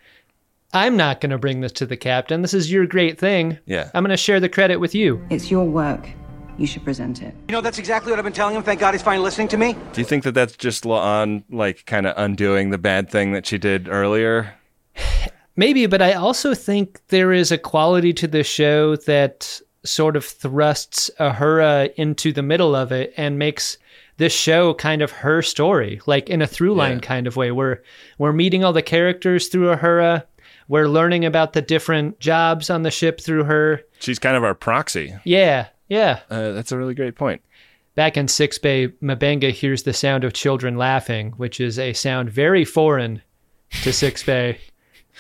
I'm 0.75 0.97
not 0.97 1.21
going 1.21 1.31
to 1.31 1.39
bring 1.39 1.61
this 1.61 1.73
to 1.73 1.87
the 1.87 1.97
captain. 1.97 2.43
This 2.43 2.53
is 2.53 2.71
your 2.71 2.87
great 2.87 3.19
thing. 3.19 3.59
Yeah. 3.65 3.91
I'm 3.95 4.05
going 4.05 4.11
to 4.11 4.17
share 4.17 4.41
the 4.41 4.49
credit 4.49 4.77
with 4.77 4.95
you. 4.95 5.25
It's 5.31 5.51
your 5.51 5.65
work. 5.65 6.09
You 6.59 6.67
should 6.67 6.85
present 6.85 7.23
it. 7.23 7.35
You 7.49 7.53
know, 7.53 7.61
that's 7.61 7.79
exactly 7.79 8.11
what 8.11 8.19
I've 8.19 8.25
been 8.25 8.33
telling 8.33 8.57
him. 8.57 8.65
Thank 8.65 8.81
God 8.81 8.93
he's 8.93 9.03
finally 9.03 9.25
listening 9.25 9.49
to 9.49 9.57
me. 9.57 9.77
Do 9.93 10.01
you 10.01 10.05
think 10.05 10.25
that 10.25 10.33
that's 10.33 10.57
just 10.57 10.83
La'an, 10.83 11.45
like, 11.49 11.87
kind 11.87 12.05
of 12.05 12.15
undoing 12.17 12.71
the 12.71 12.79
bad 12.79 13.11
thing 13.11 13.33
that 13.33 13.47
she 13.47 13.59
did 13.59 13.89
earlier? 13.89 14.55
Maybe, 15.57 15.87
but 15.87 16.03
I 16.03 16.13
also 16.13 16.55
think 16.55 17.01
there 17.09 17.33
is 17.33 17.53
a 17.53 17.59
quality 17.59 18.13
to 18.15 18.27
the 18.27 18.43
show 18.43 18.97
that 18.97 19.61
sort 19.85 20.17
of 20.17 20.25
thrusts 20.25 21.11
Uhura 21.19 21.95
into 21.95 22.33
the 22.33 22.43
middle 22.43 22.75
of 22.75 22.93
it 22.93 23.15
and 23.17 23.39
makes 23.39 23.79
this 24.19 24.33
show 24.33 24.75
kind 24.75 25.01
of 25.01 25.11
her 25.13 25.43
story, 25.43 26.01
like 26.07 26.29
in 26.29 26.43
a 26.43 26.47
through 26.47 26.75
line 26.75 26.97
yeah. 26.97 27.01
kind 27.01 27.27
of 27.27 27.37
way. 27.37 27.51
We're 27.51 27.83
we're 28.19 28.33
meeting 28.33 28.65
all 28.65 28.73
the 28.73 28.83
characters 28.83 29.49
through 29.49 29.75
Uhura. 29.75 30.25
We're 30.67 30.89
learning 30.89 31.25
about 31.25 31.55
the 31.55 31.63
different 31.63 32.21
jobs 32.21 32.69
on 32.69 32.83
the 32.83 32.91
ship 32.91 33.21
through 33.21 33.45
her. 33.45 33.83
She's 34.01 34.19
kind 34.19 34.37
of 34.37 34.45
our 34.45 34.55
proxy. 34.55 35.15
Yeah, 35.25 35.69
yeah. 35.89 36.21
Uh, 36.31 36.53
that's 36.53 36.73
a 36.73 36.79
really 36.79 36.95
great 36.95 37.15
point. 37.15 37.43
Back 37.95 38.17
in 38.17 38.29
Six 38.29 38.59
Bay, 38.59 38.89
M'Benga 39.03 39.51
hears 39.51 39.83
the 39.83 39.93
sound 39.93 40.23
of 40.23 40.33
children 40.33 40.77
laughing, 40.77 41.33
which 41.33 41.61
is 41.61 41.79
a 41.79 41.93
sound 41.93 42.31
very 42.31 42.65
foreign 42.65 43.23
to 43.83 43.93
Six 43.93 44.23
Bay, 44.25 44.59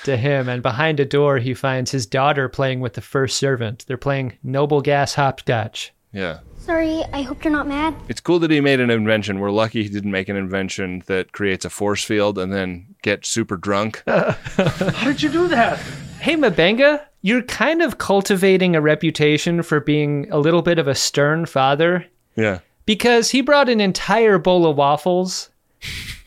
to 0.05 0.17
him. 0.17 0.49
And 0.49 0.63
behind 0.63 1.01
a 1.01 1.05
door, 1.05 1.39
he 1.39 1.55
finds 1.55 1.91
his 1.91 2.07
daughter 2.07 2.49
playing 2.49 2.81
with 2.81 2.95
the 2.95 3.01
first 3.01 3.37
servant. 3.37 3.85
They're 3.89 3.97
playing 3.97 4.39
Noble 4.43 4.81
Gas 4.81 5.15
Hopscotch. 5.15 5.93
Yeah. 6.13 6.39
Sorry, 6.59 7.03
I 7.13 7.23
hope 7.23 7.45
you're 7.45 7.53
not 7.53 7.67
mad. 7.67 7.95
It's 8.09 8.21
cool 8.21 8.39
that 8.41 8.51
he 8.51 8.61
made 8.61 8.79
an 8.79 8.91
invention. 8.91 9.41
We're 9.41 9.51
lucky 9.51 9.83
he 9.83 9.89
didn't 9.89 10.11
make 10.11 10.29
an 10.29 10.37
invention 10.37 11.03
that 11.07 11.33
creates 11.33 11.65
a 11.65 11.71
force 11.71 12.05
field 12.05 12.39
and 12.39 12.53
then 12.53 12.95
get 13.03 13.25
super 13.25 13.57
drunk. 13.57 14.03
How 14.07 15.05
did 15.05 15.23
you 15.23 15.31
do 15.31 15.49
that? 15.49 15.81
Hey, 16.21 16.35
M'Benga, 16.35 17.01
you're 17.23 17.43
kind 17.43 17.81
of 17.81 17.99
cultivating 17.99 18.75
a 18.75 18.81
reputation 18.81 19.63
for 19.63 19.79
being 19.79 20.29
a 20.33 20.39
little 20.39 20.63
bit 20.63 20.79
of 20.79 20.89
a 20.89 20.95
stern 20.95 21.47
father. 21.47 22.05
Yeah. 22.35 22.59
Because 22.87 23.31
he 23.31 23.41
brought 23.41 23.69
an 23.69 23.81
entire 23.81 24.39
bowl 24.39 24.67
of 24.67 24.77
waffles 24.77 25.51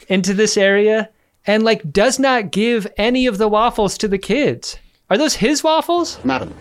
into 0.07 0.33
this 0.33 0.55
area 0.55 1.09
and, 1.45 1.63
like, 1.63 1.91
does 1.91 2.19
not 2.19 2.51
give 2.51 2.87
any 2.97 3.27
of 3.27 3.37
the 3.37 3.49
waffles 3.49 3.97
to 3.97 4.07
the 4.07 4.17
kids. 4.17 4.77
Are 5.09 5.17
those 5.17 5.35
his 5.35 5.61
waffles? 5.61 6.23
Madam, 6.23 6.55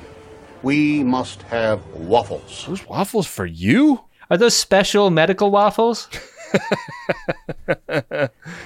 we 0.62 1.04
must 1.04 1.42
have 1.42 1.86
waffles. 1.94 2.64
Those 2.66 2.86
waffles 2.88 3.28
for 3.28 3.46
you? 3.46 4.00
Are 4.28 4.36
those 4.36 4.56
special 4.56 5.10
medical 5.10 5.52
waffles? 5.52 6.08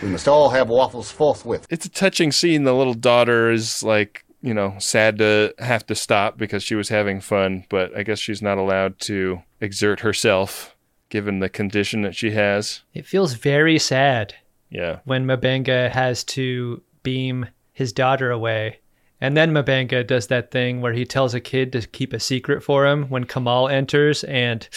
we 0.03 0.09
must 0.09 0.27
all 0.27 0.49
have 0.49 0.69
waffles 0.69 1.11
forthwith. 1.11 1.67
It's 1.69 1.85
a 1.85 1.91
touching 1.91 2.33
scene. 2.33 2.65
The 2.65 2.75
little 2.75 2.95
daughter 2.95 3.51
is 3.51 3.83
like, 3.83 4.24
you 4.45 4.53
know, 4.53 4.75
sad 4.79 5.17
to 5.19 5.55
have 5.59 5.87
to 5.87 5.95
stop 5.95 6.37
because 6.37 6.63
she 6.63 6.75
was 6.75 6.91
having 6.91 7.19
fun, 7.19 7.65
but 7.71 7.97
I 7.97 8.03
guess 8.03 8.19
she's 8.19 8.43
not 8.43 8.59
allowed 8.59 9.01
to 9.01 9.41
exert 9.59 10.01
herself 10.01 10.77
given 11.09 11.39
the 11.39 11.49
condition 11.49 12.03
that 12.03 12.15
she 12.15 12.33
has. 12.33 12.83
It 12.93 13.07
feels 13.07 13.33
very 13.33 13.79
sad. 13.79 14.35
Yeah. 14.69 14.99
When 15.05 15.25
M'Benga 15.25 15.91
has 15.91 16.25
to 16.25 16.83
beam 17.03 17.47
his 17.73 17.95
daughter 17.95 18.31
away. 18.31 18.81
And 19.19 19.35
then 19.35 19.51
M'Benga 19.51 20.07
does 20.07 20.27
that 20.27 20.51
thing 20.51 20.83
where 20.83 20.93
he 20.93 21.07
tells 21.07 21.33
a 21.33 21.41
kid 21.41 21.73
to 21.73 21.87
keep 21.87 22.13
a 22.13 22.21
secret 22.21 22.63
for 22.63 22.87
him 22.87 23.09
when 23.09 23.25
Gamal 23.25 23.73
enters 23.73 24.25
and 24.25 24.69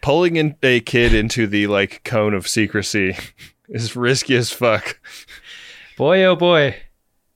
pulling 0.00 0.36
in 0.36 0.54
a 0.62 0.78
kid 0.78 1.12
into 1.12 1.48
the 1.48 1.66
like 1.66 2.04
cone 2.04 2.34
of 2.34 2.46
secrecy 2.46 3.16
is 3.68 3.96
risky 3.96 4.36
as 4.36 4.52
fuck. 4.52 5.00
Boy 5.96 6.22
oh 6.22 6.36
boy, 6.36 6.76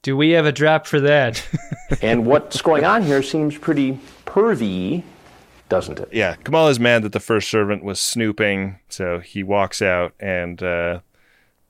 do 0.02 0.16
we 0.16 0.30
have 0.30 0.46
a 0.46 0.52
drop 0.52 0.86
for 0.86 1.00
that. 1.00 1.46
and 2.02 2.26
what's 2.26 2.60
going 2.60 2.84
on 2.84 3.02
here 3.02 3.22
seems 3.22 3.56
pretty 3.56 3.98
pervy, 4.26 5.02
doesn't 5.68 5.98
it? 5.98 6.08
Yeah, 6.12 6.34
Kamala's 6.36 6.80
mad 6.80 7.02
that 7.02 7.12
the 7.12 7.20
first 7.20 7.48
servant 7.48 7.84
was 7.84 8.00
snooping, 8.00 8.78
so 8.88 9.20
he 9.20 9.42
walks 9.42 9.80
out 9.80 10.14
and 10.20 10.62
uh 10.62 11.00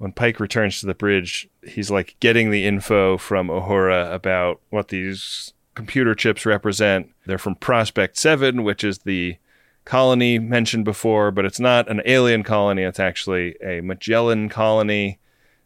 when 0.03 0.11
Pike 0.11 0.41
returns 0.41 0.80
to 0.80 0.87
the 0.87 0.95
bridge, 0.95 1.49
he's 1.64 1.89
like 1.89 2.16
getting 2.18 2.51
the 2.51 2.66
info 2.66 3.16
from 3.16 3.47
Uhura 3.47 4.12
about 4.12 4.61
what 4.70 4.89
these 4.89 5.53
computer 5.76 6.12
chips 6.12 6.45
represent. 6.45 7.11
They're 7.24 7.39
from 7.39 7.55
Prospect 7.55 8.16
7, 8.16 8.64
which 8.64 8.83
is 8.83 8.99
the 8.99 9.37
colony 9.85 10.41
mentioned 10.41 10.85
before, 10.85 11.30
but 11.30 11.45
it's 11.45 11.61
not 11.61 11.89
an 11.89 12.03
alien 12.05 12.43
colony. 12.43 12.83
It's 12.83 12.99
actually 12.99 13.51
a 13.62 13.80
Majalan 13.80 14.51
colony. 14.51 15.20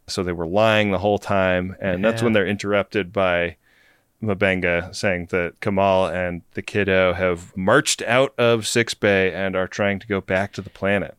So 0.07 0.23
they 0.23 0.31
were 0.31 0.47
lying 0.47 0.91
the 0.91 0.97
whole 0.97 1.19
time. 1.19 1.75
And 1.81 2.01
yeah. 2.01 2.09
that's 2.09 2.23
when 2.23 2.33
they're 2.33 2.47
interrupted 2.47 3.11
by 3.11 3.57
M'Benga 4.21 4.95
saying 4.95 5.27
that 5.31 5.59
Gamal 5.59 6.11
and 6.13 6.41
the 6.53 6.61
kiddo 6.61 7.13
have 7.13 7.55
marched 7.55 8.01
out 8.03 8.33
of 8.37 8.65
Sickbay 8.65 9.33
and 9.33 9.55
are 9.55 9.67
trying 9.67 9.99
to 9.99 10.07
go 10.07 10.21
back 10.21 10.53
to 10.53 10.61
the 10.61 10.69
planet. 10.69 11.15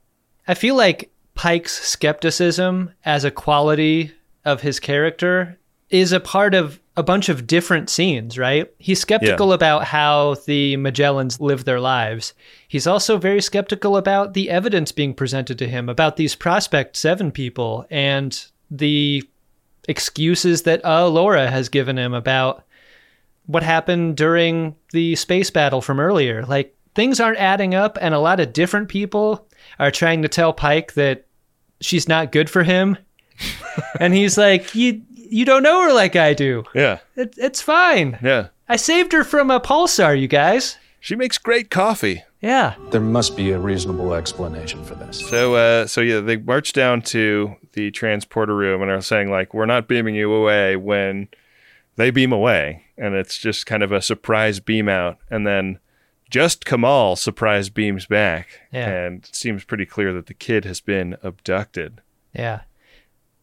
I 0.46 0.54
feel 0.54 0.74
like 0.74 1.10
Pike's 1.34 1.80
skepticism 1.86 2.92
as 3.04 3.24
a 3.24 3.30
quality 3.30 4.12
of 4.44 4.62
his 4.62 4.80
character 4.80 5.58
is 5.90 6.12
a 6.12 6.20
part 6.20 6.54
of 6.54 6.80
a 6.96 7.02
bunch 7.02 7.28
of 7.28 7.46
different 7.46 7.88
scenes, 7.88 8.36
right? 8.36 8.68
He's 8.78 9.00
skeptical 9.00 9.48
yeah. 9.48 9.54
about 9.54 9.84
how 9.84 10.34
the 10.46 10.76
Majalans 10.76 11.40
live 11.40 11.64
their 11.64 11.80
lives. 11.80 12.34
He's 12.66 12.88
also 12.88 13.18
very 13.18 13.40
skeptical 13.40 13.96
about 13.96 14.34
the 14.34 14.50
evidence 14.50 14.90
being 14.90 15.14
presented 15.14 15.58
to 15.58 15.68
him 15.68 15.88
about 15.88 16.16
these 16.16 16.34
Prospect 16.34 16.96
7 16.96 17.30
people 17.30 17.86
and 17.88 18.44
the 18.70 19.28
excuses 19.88 20.62
that 20.62 20.84
uh, 20.84 21.08
Laura 21.08 21.50
has 21.50 21.68
given 21.68 21.98
him 21.98 22.14
about 22.14 22.64
what 23.46 23.62
happened 23.62 24.16
during 24.16 24.76
the 24.92 25.16
space 25.16 25.50
battle 25.50 25.80
from 25.80 25.98
earlier. 25.98 26.44
Like, 26.44 26.76
things 26.94 27.20
aren't 27.20 27.38
adding 27.38 27.74
up, 27.74 27.96
and 28.00 28.14
a 28.14 28.18
lot 28.18 28.40
of 28.40 28.52
different 28.52 28.88
people 28.88 29.48
are 29.78 29.90
trying 29.90 30.22
to 30.22 30.28
tell 30.28 30.52
Pike 30.52 30.94
that 30.94 31.26
she's 31.80 32.08
not 32.08 32.32
good 32.32 32.50
for 32.50 32.62
him. 32.62 32.98
and 34.00 34.12
he's 34.12 34.36
like, 34.36 34.74
"You 34.74 35.02
you 35.30 35.44
don't 35.44 35.62
know 35.62 35.82
her 35.82 35.92
like 35.92 36.16
I 36.16 36.34
do. 36.34 36.64
Yeah. 36.74 36.98
It, 37.16 37.34
it's 37.36 37.60
fine. 37.60 38.18
Yeah. 38.22 38.48
I 38.68 38.76
saved 38.76 39.12
her 39.12 39.24
from 39.24 39.50
a 39.50 39.60
pulsar, 39.60 40.18
you 40.18 40.28
guys. 40.28 40.76
She 41.00 41.14
makes 41.14 41.38
great 41.38 41.70
coffee. 41.70 42.24
Yeah. 42.40 42.74
There 42.90 43.00
must 43.00 43.36
be 43.36 43.50
a 43.50 43.58
reasonable 43.58 44.14
explanation 44.14 44.84
for 44.84 44.94
this. 44.94 45.18
So, 45.28 45.54
uh, 45.56 45.86
so 45.86 46.00
yeah, 46.00 46.20
they 46.20 46.36
march 46.36 46.72
down 46.72 47.02
to 47.02 47.56
the 47.72 47.90
transporter 47.90 48.54
room 48.54 48.80
and 48.80 48.90
are 48.90 49.00
saying 49.00 49.30
like, 49.30 49.54
"We're 49.54 49.66
not 49.66 49.88
beaming 49.88 50.14
you 50.14 50.32
away." 50.32 50.76
When 50.76 51.28
they 51.96 52.10
beam 52.10 52.32
away, 52.32 52.84
and 52.96 53.14
it's 53.14 53.38
just 53.38 53.66
kind 53.66 53.82
of 53.82 53.90
a 53.90 54.00
surprise 54.00 54.60
beam 54.60 54.88
out, 54.88 55.18
and 55.30 55.46
then 55.46 55.80
just 56.30 56.64
Gamal 56.64 57.18
surprise 57.18 57.70
beams 57.70 58.06
back, 58.06 58.60
yeah. 58.72 58.88
and 58.88 59.24
it 59.24 59.34
seems 59.34 59.64
pretty 59.64 59.86
clear 59.86 60.12
that 60.12 60.26
the 60.26 60.34
kid 60.34 60.64
has 60.64 60.80
been 60.80 61.16
abducted. 61.22 62.00
Yeah. 62.32 62.60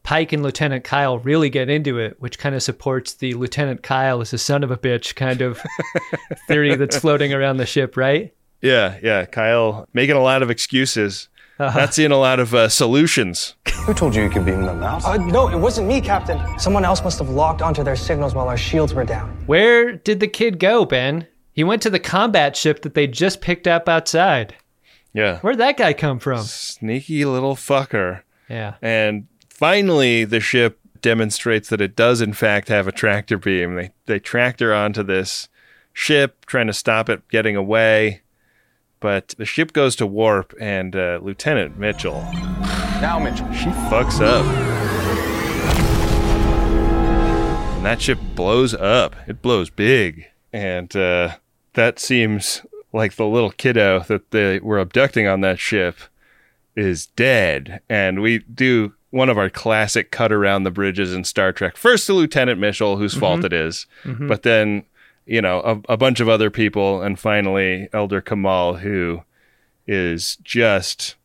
Pike 0.04 0.34
and 0.34 0.44
Lieutenant 0.44 0.84
Kyle 0.84 1.18
really 1.18 1.50
get 1.50 1.68
into 1.68 1.98
it, 1.98 2.22
which 2.22 2.38
kind 2.38 2.54
of 2.54 2.62
supports 2.62 3.16
the 3.16 3.34
Lieutenant 3.34 3.82
Kyle 3.82 4.22
is 4.22 4.34
a 4.34 4.38
son 4.38 4.64
of 4.64 4.70
a 4.70 4.78
bitch 4.78 5.16
kind 5.16 5.42
of 5.42 5.60
theory 6.48 6.76
that's 6.76 6.98
floating 6.98 7.34
around 7.34 7.58
the 7.58 7.66
ship, 7.66 7.98
right? 7.98 8.32
Yeah, 8.66 8.98
yeah. 9.04 9.26
Kyle 9.26 9.88
making 9.94 10.16
a 10.16 10.22
lot 10.22 10.42
of 10.42 10.50
excuses, 10.50 11.30
uh-huh. 11.60 11.80
not 11.80 11.94
seeing 11.94 12.12
a 12.12 12.18
lot 12.18 12.40
of 12.40 12.56
uh, 12.56 12.68
solutions. 12.68 13.56
Who 13.86 13.94
told 13.94 14.16
you 14.16 14.24
you 14.24 14.30
could 14.30 14.44
beam 14.44 14.64
them 14.64 14.82
out? 14.82 15.06
Uh, 15.06 15.18
no, 15.18 15.48
it 15.50 15.58
wasn't 15.58 15.88
me, 15.88 16.02
Captain. 16.02 16.42
Someone 16.58 16.84
else 16.84 17.04
must 17.04 17.20
have 17.20 17.30
locked 17.30 17.62
onto 17.62 17.84
their 17.84 17.96
signals 17.96 18.34
while 18.34 18.48
our 18.48 18.58
shields 18.58 18.96
were 18.96 19.06
down. 19.06 19.30
Where 19.46 19.94
did 19.94 20.20
the 20.20 20.28
kid 20.28 20.58
go, 20.60 20.84
Ben? 20.84 21.28
He 21.54 21.64
went 21.64 21.84
to 21.84 21.92
the 21.92 22.00
combat 22.00 22.58
ship 22.58 22.82
that 22.82 22.96
they 22.96 23.06
just 23.06 23.40
picked 23.40 23.68
up 23.68 23.88
outside. 23.88 24.56
Yeah. 25.14 25.40
Where'd 25.40 25.60
that 25.60 25.78
guy 25.78 25.94
come 25.94 26.18
from? 26.18 26.42
Sneaky 26.42 27.24
little 27.24 27.56
fucker. 27.56 28.24
Yeah. 28.50 28.76
And 28.82 29.28
finally, 29.48 30.26
the 30.26 30.40
ship 30.40 30.80
demonstrates 31.02 31.70
that 31.70 31.82
it 31.82 31.96
does, 31.96 32.20
in 32.20 32.34
fact, 32.34 32.68
have 32.70 32.88
a 32.88 32.92
tractor 32.92 33.38
beam. 33.38 33.76
They, 33.76 33.92
they 34.08 34.18
tractor 34.18 34.74
onto 34.74 35.04
this 35.04 35.50
ship, 35.94 36.46
trying 36.48 36.68
to 36.68 36.74
stop 36.74 37.10
it 37.10 37.28
getting 37.30 37.56
away. 37.56 38.24
But 39.06 39.36
the 39.38 39.46
ship 39.46 39.72
goes 39.72 39.96
to 39.98 40.08
warp, 40.08 40.56
and 40.60 40.96
uh, 40.96 41.20
Lieutenant 41.22 41.78
Mitchell. 41.78 42.22
Now, 43.02 43.20
Mitchell. 43.24 43.46
She 43.54 43.66
fucks 43.70 44.20
up. 44.20 44.44
And 47.76 47.86
that 47.86 48.02
ship 48.02 48.18
blows 48.34 48.74
up. 48.74 49.16
It 49.28 49.44
blows 49.44 49.70
big. 49.70 50.26
And 50.52 50.96
uh, 50.96 51.36
that 51.74 52.00
seems 52.00 52.66
like 52.94 53.16
the 53.16 53.28
little 53.28 53.52
kiddo 53.52 54.00
that 54.08 54.32
they 54.32 54.58
were 54.58 54.80
abducting 54.80 55.28
on 55.28 55.42
that 55.42 55.60
ship 55.60 55.98
is 56.76 57.06
dead. 57.06 57.82
And 57.88 58.24
we 58.24 58.40
do 58.40 58.96
one 59.12 59.30
of 59.30 59.38
our 59.38 59.52
classic 59.52 60.10
cut 60.10 60.32
around 60.32 60.64
the 60.64 60.72
bridges 60.72 61.14
in 61.14 61.26
Star 61.26 61.54
Trek. 61.54 61.78
First 61.78 62.08
to 62.08 62.14
Lieutenant 62.14 62.60
Mitchell, 62.60 62.98
whose 62.98 63.14
fault 63.14 63.42
Mhm. 63.42 63.46
it 63.46 63.54
is, 63.54 63.86
Mhm. 64.04 64.28
but 64.28 64.42
then, 64.42 64.84
you 65.26 65.42
know, 65.42 65.60
a, 65.62 65.94
a 65.94 65.98
bunch 65.98 66.20
of 66.20 66.30
other 66.30 66.50
people. 66.50 67.02
And 67.02 67.20
finally, 67.20 67.90
Elder 67.94 68.22
Gamal, 68.22 68.80
who 68.80 69.22
is 69.88 70.38
just 70.38 71.16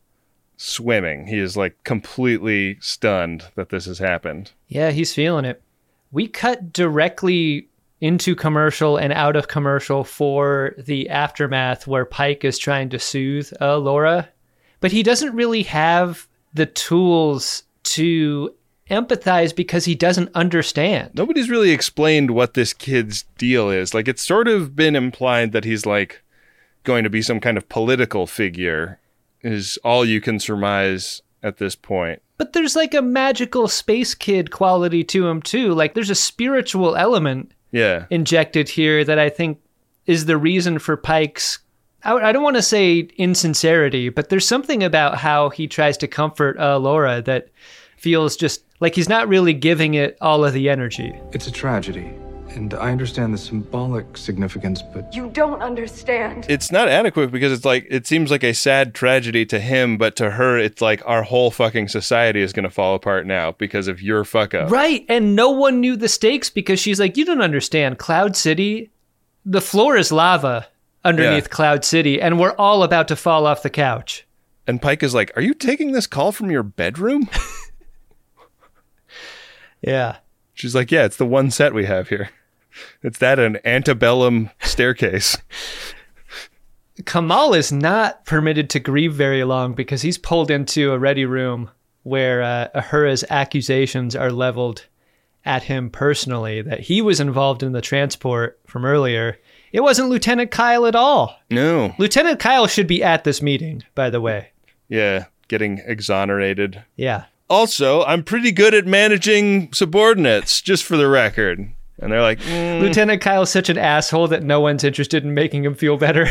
swimming. 0.57 1.27
He 1.27 1.39
is 1.39 1.57
like 1.57 1.83
completely 1.83 2.77
stunned 2.79 3.45
that 3.55 3.69
this 3.69 3.85
has 3.85 3.99
happened. 3.99 4.51
Yeah, 4.67 4.91
he's 4.91 5.13
feeling 5.13 5.45
it. 5.45 5.61
We 6.11 6.27
cut 6.27 6.71
directly 6.71 7.67
into 7.99 8.35
commercial 8.35 8.97
and 8.97 9.13
out 9.13 9.35
of 9.35 9.47
commercial 9.47 10.03
for 10.03 10.73
the 10.77 11.09
aftermath 11.09 11.87
where 11.87 12.05
Pike 12.05 12.43
is 12.43 12.57
trying 12.57 12.89
to 12.89 12.99
soothe 12.99 13.51
uh, 13.61 13.77
Laura, 13.77 14.29
but 14.79 14.91
he 14.91 15.03
doesn't 15.03 15.35
really 15.35 15.63
have 15.63 16.27
the 16.53 16.65
tools 16.65 17.63
to 17.83 18.53
empathize 18.91 19.55
because 19.55 19.85
he 19.85 19.95
doesn't 19.95 20.29
understand. 20.35 21.11
Nobody's 21.15 21.49
really 21.49 21.71
explained 21.71 22.31
what 22.31 22.53
this 22.53 22.73
kid's 22.73 23.23
deal 23.37 23.69
is. 23.71 23.93
Like, 23.93 24.07
it's 24.07 24.21
sort 24.21 24.47
of 24.47 24.75
been 24.75 24.95
implied 24.95 25.51
that 25.53 25.63
he's 25.65 25.85
like 25.85 26.21
going 26.83 27.03
to 27.03 27.09
be 27.09 27.21
some 27.21 27.39
kind 27.39 27.57
of 27.57 27.67
political 27.69 28.27
figure, 28.27 28.99
is 29.41 29.77
all 29.83 30.05
you 30.05 30.21
can 30.21 30.39
surmise 30.39 31.21
at 31.41 31.57
this 31.57 31.75
point. 31.75 32.21
But 32.37 32.53
there's 32.53 32.75
like 32.75 32.93
a 32.93 33.01
magical 33.01 33.67
space 33.67 34.13
kid 34.13 34.51
quality 34.51 35.03
to 35.05 35.27
him 35.27 35.41
too. 35.41 35.73
Like 35.73 35.93
there's 35.93 36.09
a 36.09 36.15
spiritual 36.15 36.95
element 36.95 37.51
Yeah. 37.71 38.05
injected 38.09 38.67
here 38.69 39.03
that 39.03 39.19
I 39.19 39.29
think 39.29 39.59
is 40.05 40.25
the 40.25 40.37
reason 40.37 40.79
for 40.79 40.97
Pike's. 40.97 41.59
I, 42.03 42.31
don't 42.31 42.41
want 42.41 42.55
to 42.55 42.63
say 42.63 43.07
insincerity, 43.17 44.09
but 44.09 44.29
there's 44.29 44.47
something 44.47 44.83
about 44.83 45.19
how 45.19 45.49
he 45.49 45.67
tries 45.67 45.97
to 45.97 46.07
comfort 46.07 46.57
uh, 46.59 46.79
Laura 46.79 47.21
that 47.21 47.49
feels 47.95 48.35
just 48.35 48.63
like 48.81 48.93
he's 48.95 49.07
not 49.07 49.27
really 49.29 49.53
giving 49.53 49.93
it 49.93 50.17
all 50.19 50.43
of 50.43 50.53
the 50.53 50.69
energy. 50.69 51.13
It's 51.31 51.47
a 51.47 51.51
tragedy, 51.51 52.11
and 52.49 52.73
I 52.73 52.91
understand 52.91 53.33
the 53.33 53.37
symbolic 53.37 54.17
significance, 54.17 54.81
but 54.81 55.15
You 55.15 55.29
don't 55.29 55.61
understand. 55.61 56.45
It's 56.49 56.71
not 56.71 56.89
adequate 56.89 57.31
because 57.31 57.53
it's 57.53 57.63
like, 57.63 57.87
it 57.89 58.05
seems 58.05 58.29
like 58.31 58.43
a 58.43 58.53
sad 58.53 58.93
tragedy 58.93 59.45
to 59.45 59.59
him, 59.59 59.97
but 59.97 60.15
to 60.17 60.31
her, 60.31 60.57
it's 60.57 60.81
like 60.81 61.01
our 61.05 61.23
whole 61.23 61.49
fucking 61.51 61.87
society 61.87 62.41
is 62.41 62.51
going 62.51 62.63
to 62.63 62.69
fall 62.69 62.93
apart 62.95 63.25
now 63.25 63.53
because 63.53 63.87
of 63.87 64.01
your 64.01 64.25
fuck 64.25 64.53
up. 64.53 64.69
Right. 64.69 65.05
And 65.07 65.35
no 65.35 65.49
one 65.51 65.79
knew 65.79 65.95
the 65.95 66.09
stakes 66.09 66.49
because 66.49 66.79
she's 66.79 66.99
like, 66.99 67.15
you 67.15 67.23
don't 67.23 67.41
understand. 67.41 67.99
Cloud 67.99 68.35
City, 68.35 68.89
the 69.45 69.61
floor 69.61 69.95
is 69.95 70.11
lava 70.11 70.67
underneath 71.05 71.43
Yeah. 71.45 71.49
Cloud 71.49 71.85
City, 71.85 72.21
and 72.21 72.37
we're 72.39 72.55
all 72.57 72.83
about 72.83 73.07
to 73.07 73.15
fall 73.15 73.45
off 73.45 73.63
the 73.63 73.69
couch. 73.69 74.25
And 74.67 74.81
Pike 74.81 75.01
is 75.03 75.13
like, 75.15 75.31
Are 75.35 75.41
you 75.41 75.53
taking 75.53 75.91
this 75.93 76.05
call 76.07 76.31
from 76.31 76.51
your 76.51 76.63
bedroom? 76.63 77.29
Yeah. 79.81 80.17
She's 80.53 80.75
like, 80.75 80.91
Yeah, 80.91 81.05
it's 81.05 81.17
the 81.17 81.25
one 81.25 81.51
set 81.51 81.73
we 81.73 81.85
have 81.85 82.09
here. 82.09 82.29
It's 83.03 83.17
that 83.17 83.39
an 83.39 83.59
antebellum 83.65 84.49
staircase. 84.61 85.37
Gamal 87.01 87.57
is 87.57 87.71
not 87.71 88.25
permitted 88.25 88.69
to 88.71 88.79
grieve 88.79 89.13
very 89.13 89.43
long 89.43 89.73
because 89.73 90.01
he's 90.01 90.17
pulled 90.17 90.51
into 90.51 90.91
a 90.91 90.99
ready 90.99 91.25
room 91.25 91.71
where 92.03 92.41
uh, 92.41 92.67
Uhura's 92.75 93.23
accusations 93.29 94.15
are 94.15 94.31
leveled 94.31 94.85
at 95.45 95.63
him 95.63 95.89
personally 95.89 96.61
that 96.61 96.81
he 96.81 97.01
was 97.01 97.19
involved 97.19 97.63
in 97.63 97.71
the 97.71 97.81
transport 97.81 98.59
from 98.67 98.85
earlier. 98.85 99.39
It 99.71 99.81
wasn't 99.81 100.09
Lieutenant 100.09 100.51
Kyle 100.51 100.85
at 100.85 100.95
all. 100.95 101.39
No. 101.49 101.95
Lieutenant 101.97 102.39
Kyle 102.39 102.67
should 102.67 102.87
be 102.87 103.03
at 103.03 103.23
this 103.23 103.41
meeting, 103.41 103.83
by 103.95 104.09
the 104.09 104.21
way. 104.21 104.49
Yeah, 104.87 105.25
getting 105.47 105.79
exonerated. 105.85 106.83
Yeah. 106.95 107.25
Also, 107.51 108.01
I'm 108.05 108.23
pretty 108.23 108.53
good 108.53 108.73
at 108.73 108.85
managing 108.85 109.73
subordinates, 109.73 110.61
just 110.61 110.85
for 110.85 110.95
the 110.95 111.09
record. 111.09 111.59
And 111.99 112.11
they're 112.11 112.21
like, 112.21 112.39
"Mm." 112.39 112.79
Lieutenant 112.79 113.21
Kyle's 113.21 113.51
such 113.51 113.67
an 113.67 113.77
asshole 113.77 114.29
that 114.29 114.41
no 114.41 114.61
one's 114.61 114.85
interested 114.85 115.25
in 115.25 115.33
making 115.33 115.65
him 115.65 115.75
feel 115.75 115.97
better. 115.97 116.27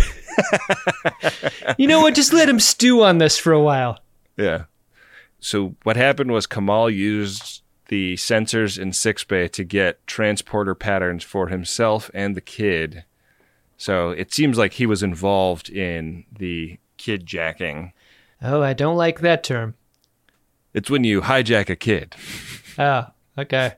you 1.79 1.87
know 1.87 2.01
what? 2.01 2.15
Just 2.15 2.33
let 2.33 2.49
him 2.49 2.59
stew 2.59 3.03
on 3.03 3.19
this 3.19 3.37
for 3.39 3.53
a 3.53 3.61
while. 3.61 4.01
Yeah. 4.39 4.65
So 5.41 5.77
what 5.83 5.97
happened 5.97 6.33
was 6.33 6.47
Gamal 6.47 6.93
used 6.93 7.61
the 7.89 8.15
sensors 8.15 8.79
in 8.79 8.93
Sickbay 8.93 9.49
to 9.49 9.63
get 9.63 10.07
transporter 10.07 10.75
patterns 10.75 11.23
for 11.23 11.49
himself 11.49 12.11
and 12.15 12.35
the 12.35 12.41
kid. 12.41 13.05
So 13.77 14.11
it 14.11 14.33
seems 14.33 14.57
like 14.57 14.73
he 14.73 14.87
was 14.87 15.03
involved 15.03 15.69
in 15.69 16.25
the 16.33 16.79
kid 16.97 17.27
jacking. 17.27 17.93
Oh, 18.41 18.63
I 18.63 18.73
don't 18.73 18.97
like 18.97 19.21
that 19.21 19.45
term. 19.45 19.75
It's 20.73 20.89
when 20.91 21.05
you 21.05 21.23
hijack 21.23 21.69
a 21.69 21.77
kid. 21.77 22.15
Oh, 22.79 23.07
okay. 23.39 23.75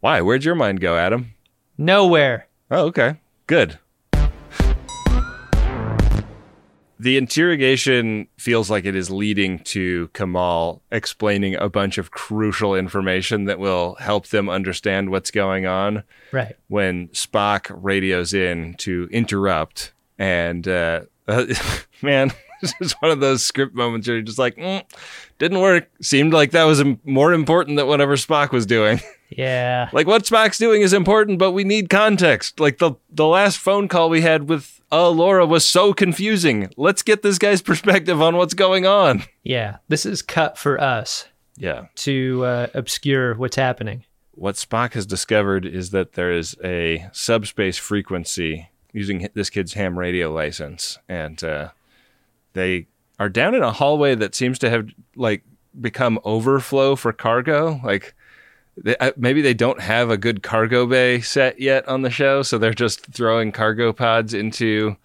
Why? 0.00 0.20
Where'd 0.20 0.44
your 0.44 0.54
mind 0.54 0.80
go, 0.80 0.96
Adam? 0.96 1.34
Nowhere. 1.78 2.46
Oh, 2.70 2.86
okay. 2.86 3.16
Good. 3.46 3.78
The 6.98 7.16
interrogation 7.16 8.28
feels 8.36 8.68
like 8.68 8.84
it 8.84 8.94
is 8.94 9.10
leading 9.10 9.60
to 9.60 10.08
Gamal 10.08 10.80
explaining 10.92 11.54
a 11.54 11.70
bunch 11.70 11.96
of 11.96 12.10
crucial 12.10 12.74
information 12.74 13.46
that 13.46 13.58
will 13.58 13.94
help 14.00 14.26
them 14.26 14.50
understand 14.50 15.08
what's 15.08 15.30
going 15.30 15.64
on. 15.64 16.02
Right. 16.30 16.56
When 16.68 17.08
Spock 17.08 17.70
radios 17.74 18.34
in 18.34 18.74
to 18.80 19.08
interrupt, 19.10 19.94
and 20.18 20.68
uh, 20.68 21.04
man, 22.02 22.32
this 22.62 22.74
is 22.80 22.92
one 23.00 23.10
of 23.10 23.20
those 23.20 23.42
script 23.44 23.74
moments 23.74 24.06
where 24.06 24.16
you're 24.16 24.24
just 24.24 24.38
like, 24.38 24.56
mm, 24.56 24.82
didn't 25.38 25.60
work. 25.60 25.90
Seemed 26.00 26.32
like 26.32 26.50
that 26.52 26.64
was 26.64 26.80
im- 26.80 27.00
more 27.04 27.32
important 27.32 27.76
than 27.76 27.86
whatever 27.86 28.16
Spock 28.16 28.50
was 28.52 28.66
doing. 28.66 29.00
Yeah. 29.32 29.90
Like 29.92 30.08
what 30.08 30.24
Spock's 30.24 30.58
doing 30.58 30.82
is 30.82 30.92
important, 30.92 31.38
but 31.38 31.52
we 31.52 31.62
need 31.62 31.88
context. 31.88 32.58
Like 32.58 32.78
the 32.78 32.94
the 33.12 33.28
last 33.28 33.58
phone 33.58 33.86
call 33.86 34.10
we 34.10 34.22
had 34.22 34.48
with 34.48 34.80
uh, 34.90 35.08
Laura 35.08 35.46
was 35.46 35.64
so 35.64 35.92
confusing. 35.92 36.68
Let's 36.76 37.02
get 37.04 37.22
this 37.22 37.38
guy's 37.38 37.62
perspective 37.70 38.20
on 38.20 38.34
what's 38.36 38.54
going 38.54 38.86
on. 38.86 39.22
Yeah. 39.44 39.76
This 39.86 40.04
is 40.04 40.20
cut 40.20 40.58
for 40.58 40.80
us 40.80 41.28
Yeah. 41.56 41.86
to 41.94 42.44
uh, 42.44 42.66
obscure 42.74 43.34
what's 43.36 43.54
happening. 43.54 44.04
What 44.32 44.56
Spock 44.56 44.94
has 44.94 45.06
discovered 45.06 45.64
is 45.64 45.90
that 45.90 46.14
there 46.14 46.32
is 46.32 46.56
a 46.64 47.06
subspace 47.12 47.76
frequency 47.78 48.68
using 48.92 49.28
this 49.34 49.48
kid's 49.48 49.74
ham 49.74 49.96
radio 49.96 50.32
license, 50.32 50.98
and 51.08 51.40
uh, 51.44 51.68
they 52.52 52.86
are 53.18 53.28
down 53.28 53.54
in 53.54 53.62
a 53.62 53.72
hallway 53.72 54.14
that 54.14 54.34
seems 54.34 54.58
to 54.60 54.70
have 54.70 54.88
like 55.16 55.42
become 55.80 56.18
overflow 56.24 56.96
for 56.96 57.12
cargo. 57.12 57.80
Like 57.84 58.14
they, 58.76 58.96
uh, 58.96 59.12
maybe 59.16 59.42
they 59.42 59.54
don't 59.54 59.80
have 59.80 60.10
a 60.10 60.16
good 60.16 60.42
cargo 60.42 60.86
bay 60.86 61.20
set 61.20 61.60
yet 61.60 61.86
on 61.88 62.02
the 62.02 62.10
show, 62.10 62.42
so 62.42 62.58
they're 62.58 62.72
just 62.72 63.06
throwing 63.12 63.52
cargo 63.52 63.92
pods 63.92 64.34
into 64.34 64.96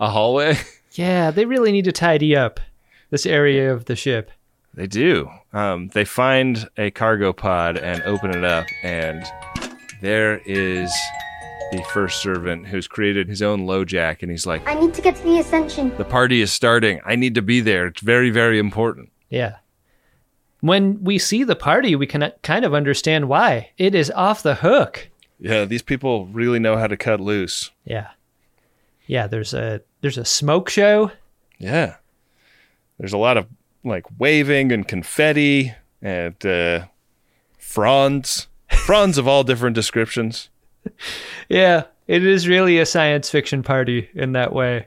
a 0.00 0.10
hallway. 0.10 0.56
Yeah, 0.92 1.30
they 1.30 1.44
really 1.44 1.72
need 1.72 1.84
to 1.84 1.92
tidy 1.92 2.34
up 2.34 2.58
this 3.10 3.26
area 3.26 3.70
of 3.70 3.84
the 3.84 3.94
ship. 3.94 4.30
They 4.72 4.86
do. 4.86 5.28
Um, 5.52 5.88
they 5.88 6.06
find 6.06 6.70
a 6.78 6.90
cargo 6.90 7.34
pod 7.34 7.76
and 7.76 8.00
open 8.04 8.30
it 8.30 8.44
up, 8.44 8.64
and 8.82 9.22
there 10.00 10.38
is 10.46 10.90
the 11.72 11.82
first 11.92 12.20
servant 12.22 12.66
who's 12.66 12.86
created 12.86 13.28
his 13.28 13.42
own 13.42 13.66
low 13.66 13.84
jack, 13.84 14.22
and 14.22 14.30
he's 14.30 14.46
like, 14.46 14.66
I 14.68 14.74
need 14.74 14.94
to 14.94 15.02
get 15.02 15.16
to 15.16 15.22
the 15.22 15.38
Ascension. 15.38 15.96
"The 15.96 16.04
party 16.04 16.40
is 16.40 16.52
starting. 16.52 17.00
I 17.04 17.16
need 17.16 17.34
to 17.34 17.42
be 17.42 17.60
there. 17.60 17.86
It's 17.86 18.00
very, 18.00 18.30
very 18.30 18.58
important." 18.58 19.10
Yeah. 19.30 19.56
When 20.60 21.02
we 21.04 21.18
see 21.18 21.44
the 21.44 21.56
party, 21.56 21.94
we 21.96 22.06
can 22.06 22.32
kind 22.42 22.64
of 22.64 22.74
understand 22.74 23.28
why. 23.28 23.70
It 23.78 23.94
is 23.94 24.10
off 24.12 24.42
the 24.42 24.56
hook. 24.56 25.08
Yeah, 25.38 25.64
these 25.64 25.82
people 25.82 26.26
really 26.26 26.58
know 26.58 26.76
how 26.76 26.86
to 26.86 26.96
cut 26.96 27.20
loose. 27.20 27.70
Yeah. 27.84 28.08
Yeah, 29.06 29.26
there's 29.26 29.54
a 29.54 29.82
there's 30.00 30.18
a 30.18 30.24
smoke 30.24 30.68
show. 30.68 31.12
Yeah, 31.58 31.96
there's 32.98 33.12
a 33.12 33.18
lot 33.18 33.36
of 33.36 33.46
like 33.84 34.04
waving 34.18 34.72
and 34.72 34.86
confetti 34.86 35.72
and 36.02 36.44
uh, 36.44 36.86
fronds, 37.58 38.48
fronds 38.68 39.18
of 39.18 39.28
all 39.28 39.44
different 39.44 39.74
descriptions. 39.74 40.48
Yeah, 41.48 41.84
it 42.06 42.24
is 42.24 42.48
really 42.48 42.78
a 42.78 42.86
science 42.86 43.30
fiction 43.30 43.62
party 43.62 44.08
in 44.14 44.32
that 44.32 44.52
way. 44.52 44.86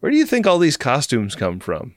Where 0.00 0.12
do 0.12 0.18
you 0.18 0.26
think 0.26 0.46
all 0.46 0.58
these 0.58 0.76
costumes 0.76 1.34
come 1.34 1.60
from? 1.60 1.94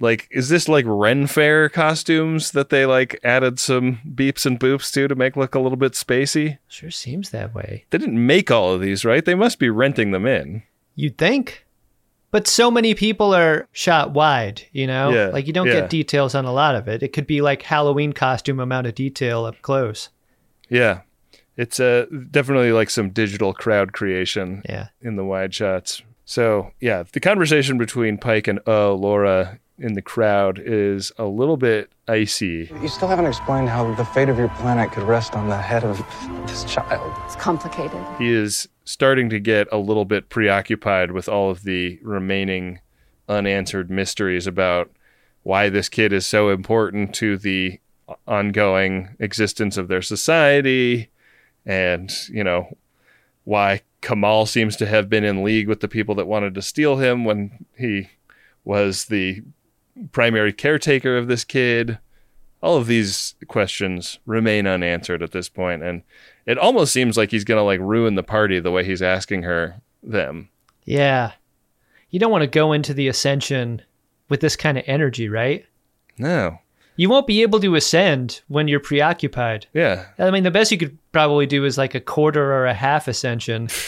Like, 0.00 0.28
is 0.30 0.48
this 0.48 0.66
like 0.66 0.86
Ren 0.88 1.26
Fair 1.26 1.68
costumes 1.68 2.52
that 2.52 2.70
they 2.70 2.86
like 2.86 3.20
added 3.22 3.60
some 3.60 4.00
beeps 4.14 4.46
and 4.46 4.58
boops 4.58 4.90
to 4.94 5.06
to 5.06 5.14
make 5.14 5.36
look 5.36 5.54
a 5.54 5.60
little 5.60 5.76
bit 5.76 5.92
spacey? 5.92 6.58
Sure 6.68 6.90
seems 6.90 7.30
that 7.30 7.54
way. 7.54 7.84
They 7.90 7.98
didn't 7.98 8.26
make 8.26 8.50
all 8.50 8.72
of 8.72 8.80
these, 8.80 9.04
right? 9.04 9.24
They 9.24 9.34
must 9.34 9.58
be 9.58 9.68
renting 9.68 10.10
them 10.10 10.26
in. 10.26 10.62
You'd 10.94 11.18
think. 11.18 11.66
But 12.30 12.46
so 12.46 12.70
many 12.70 12.94
people 12.94 13.34
are 13.34 13.68
shot 13.72 14.12
wide, 14.12 14.62
you 14.72 14.86
know? 14.86 15.10
Yeah, 15.10 15.26
like 15.28 15.46
you 15.46 15.52
don't 15.52 15.66
yeah. 15.66 15.80
get 15.80 15.90
details 15.90 16.34
on 16.34 16.44
a 16.44 16.52
lot 16.52 16.76
of 16.76 16.86
it. 16.88 17.02
It 17.02 17.12
could 17.12 17.26
be 17.26 17.40
like 17.40 17.62
Halloween 17.62 18.12
costume 18.12 18.60
amount 18.60 18.86
of 18.86 18.94
detail 18.94 19.44
up 19.44 19.60
close. 19.62 20.10
Yeah. 20.68 21.00
It's 21.56 21.78
uh, 21.80 22.06
definitely 22.30 22.72
like 22.72 22.90
some 22.90 23.10
digital 23.10 23.52
crowd 23.52 23.92
creation 23.92 24.62
Yeah. 24.68 24.88
in 25.02 25.16
the 25.16 25.24
wide 25.24 25.52
shots. 25.54 26.02
So, 26.24 26.70
yeah, 26.80 27.02
the 27.12 27.20
conversation 27.20 27.76
between 27.76 28.16
Pike 28.16 28.46
and 28.48 28.60
uh, 28.66 28.92
Laura 28.92 29.58
in 29.78 29.94
the 29.94 30.02
crowd 30.02 30.60
is 30.64 31.10
a 31.18 31.24
little 31.24 31.56
bit 31.56 31.90
icy. 32.06 32.70
You 32.80 32.88
still 32.88 33.08
haven't 33.08 33.26
explained 33.26 33.68
how 33.68 33.92
the 33.94 34.04
fate 34.04 34.28
of 34.28 34.38
your 34.38 34.48
planet 34.50 34.92
could 34.92 35.02
rest 35.04 35.34
on 35.34 35.48
the 35.48 35.56
head 35.56 35.84
of 35.84 35.98
this 36.46 36.64
child. 36.64 37.12
It's 37.24 37.34
complicated. 37.36 37.98
He 38.18 38.30
is 38.32 38.68
starting 38.84 39.28
to 39.30 39.40
get 39.40 39.66
a 39.72 39.78
little 39.78 40.04
bit 40.04 40.28
preoccupied 40.28 41.12
with 41.12 41.28
all 41.28 41.50
of 41.50 41.62
the 41.64 41.98
remaining 42.02 42.80
unanswered 43.28 43.90
mysteries 43.90 44.46
about 44.46 44.90
why 45.42 45.68
this 45.68 45.88
kid 45.88 46.12
is 46.12 46.26
so 46.26 46.50
important 46.50 47.14
to 47.14 47.38
the 47.38 47.80
ongoing 48.26 49.16
existence 49.18 49.76
of 49.76 49.88
their 49.88 50.02
society 50.02 51.08
and, 51.70 52.12
you 52.28 52.42
know, 52.42 52.76
why 53.44 53.82
Gamal 54.02 54.48
seems 54.48 54.74
to 54.76 54.86
have 54.86 55.08
been 55.08 55.22
in 55.22 55.44
league 55.44 55.68
with 55.68 55.78
the 55.78 55.86
people 55.86 56.16
that 56.16 56.26
wanted 56.26 56.52
to 56.56 56.62
steal 56.62 56.96
him 56.96 57.24
when 57.24 57.64
he 57.78 58.10
was 58.64 59.04
the 59.04 59.42
primary 60.10 60.52
caretaker 60.52 61.16
of 61.16 61.28
this 61.28 61.44
kid. 61.44 61.98
All 62.60 62.76
of 62.76 62.88
these 62.88 63.36
questions 63.46 64.18
remain 64.26 64.66
unanswered 64.66 65.22
at 65.22 65.30
this 65.30 65.48
point, 65.48 65.84
and 65.84 66.02
it 66.44 66.58
almost 66.58 66.92
seems 66.92 67.16
like 67.16 67.30
he's 67.30 67.44
gonna 67.44 67.62
like 67.62 67.80
ruin 67.80 68.16
the 68.16 68.24
party 68.24 68.58
the 68.58 68.72
way 68.72 68.84
he's 68.84 69.00
asking 69.00 69.44
her 69.44 69.80
them. 70.02 70.48
Yeah. 70.84 71.32
You 72.10 72.18
don't 72.18 72.32
want 72.32 72.42
to 72.42 72.48
go 72.48 72.72
into 72.72 72.92
the 72.92 73.06
ascension 73.06 73.82
with 74.28 74.40
this 74.40 74.56
kind 74.56 74.76
of 74.76 74.84
energy, 74.88 75.28
right? 75.28 75.64
No. 76.18 76.58
You 76.96 77.08
won't 77.08 77.28
be 77.28 77.42
able 77.42 77.60
to 77.60 77.76
ascend 77.76 78.42
when 78.48 78.66
you're 78.66 78.80
preoccupied. 78.80 79.66
Yeah. 79.72 80.06
I 80.18 80.30
mean, 80.32 80.42
the 80.42 80.50
best 80.50 80.72
you 80.72 80.78
could 80.78 80.98
probably 81.12 81.46
do 81.46 81.64
is 81.64 81.78
like 81.78 81.94
a 81.94 82.00
quarter 82.00 82.52
or 82.52 82.66
a 82.66 82.74
half 82.74 83.08
ascension. 83.08 83.68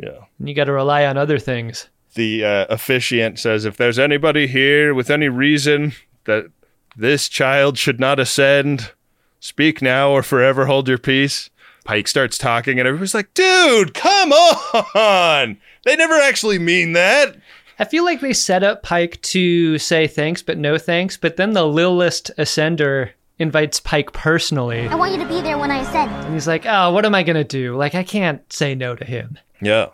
Yeah. 0.00 0.26
And 0.38 0.48
you 0.48 0.54
got 0.54 0.66
to 0.66 0.72
rely 0.72 1.04
on 1.06 1.16
other 1.16 1.40
things. 1.40 1.88
The 2.14 2.44
uh, 2.44 2.66
officiant 2.70 3.40
says, 3.40 3.64
if 3.64 3.76
there's 3.76 3.98
anybody 3.98 4.46
here 4.46 4.94
with 4.94 5.10
any 5.10 5.28
reason 5.28 5.92
that 6.24 6.52
this 6.96 7.28
child 7.28 7.78
should 7.78 7.98
not 7.98 8.20
ascend, 8.20 8.92
speak 9.40 9.82
now 9.82 10.10
or 10.10 10.22
forever 10.22 10.66
hold 10.66 10.88
your 10.88 10.98
peace. 10.98 11.50
Pike 11.84 12.06
starts 12.06 12.36
talking, 12.36 12.78
and 12.78 12.86
everybody's 12.86 13.14
like, 13.14 13.32
dude, 13.34 13.94
come 13.94 14.30
on! 14.32 15.58
They 15.84 15.96
never 15.96 16.14
actually 16.14 16.58
mean 16.58 16.92
that. 16.92 17.36
I 17.78 17.84
feel 17.84 18.04
like 18.04 18.20
they 18.20 18.34
set 18.34 18.62
up 18.62 18.82
Pike 18.82 19.20
to 19.22 19.78
say 19.78 20.06
thanks, 20.06 20.42
but 20.42 20.58
no 20.58 20.76
thanks. 20.76 21.16
But 21.16 21.36
then 21.36 21.52
the 21.52 21.66
Lilist 21.66 22.30
Ascender 22.36 23.12
invites 23.38 23.80
Pike 23.80 24.12
personally. 24.12 24.88
I 24.88 24.94
want 24.94 25.12
you 25.12 25.18
to 25.18 25.28
be 25.28 25.40
there 25.40 25.58
when 25.58 25.70
I 25.70 25.78
ascend. 25.78 26.10
And 26.10 26.34
he's 26.34 26.46
like, 26.46 26.66
oh, 26.66 26.92
what 26.92 27.04
am 27.04 27.14
I 27.14 27.22
going 27.22 27.36
to 27.36 27.44
do? 27.44 27.76
Like, 27.76 27.94
I 27.94 28.02
can't 28.02 28.52
say 28.52 28.74
no 28.74 28.96
to 28.96 29.04
him. 29.04 29.38
Yeah. 29.60 29.88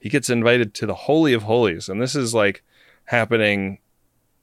He 0.00 0.08
gets 0.08 0.30
invited 0.30 0.74
to 0.74 0.86
the 0.86 0.94
Holy 0.94 1.32
of 1.32 1.42
Holies, 1.42 1.88
and 1.88 2.00
this 2.00 2.16
is 2.16 2.34
like 2.34 2.62
happening 3.04 3.78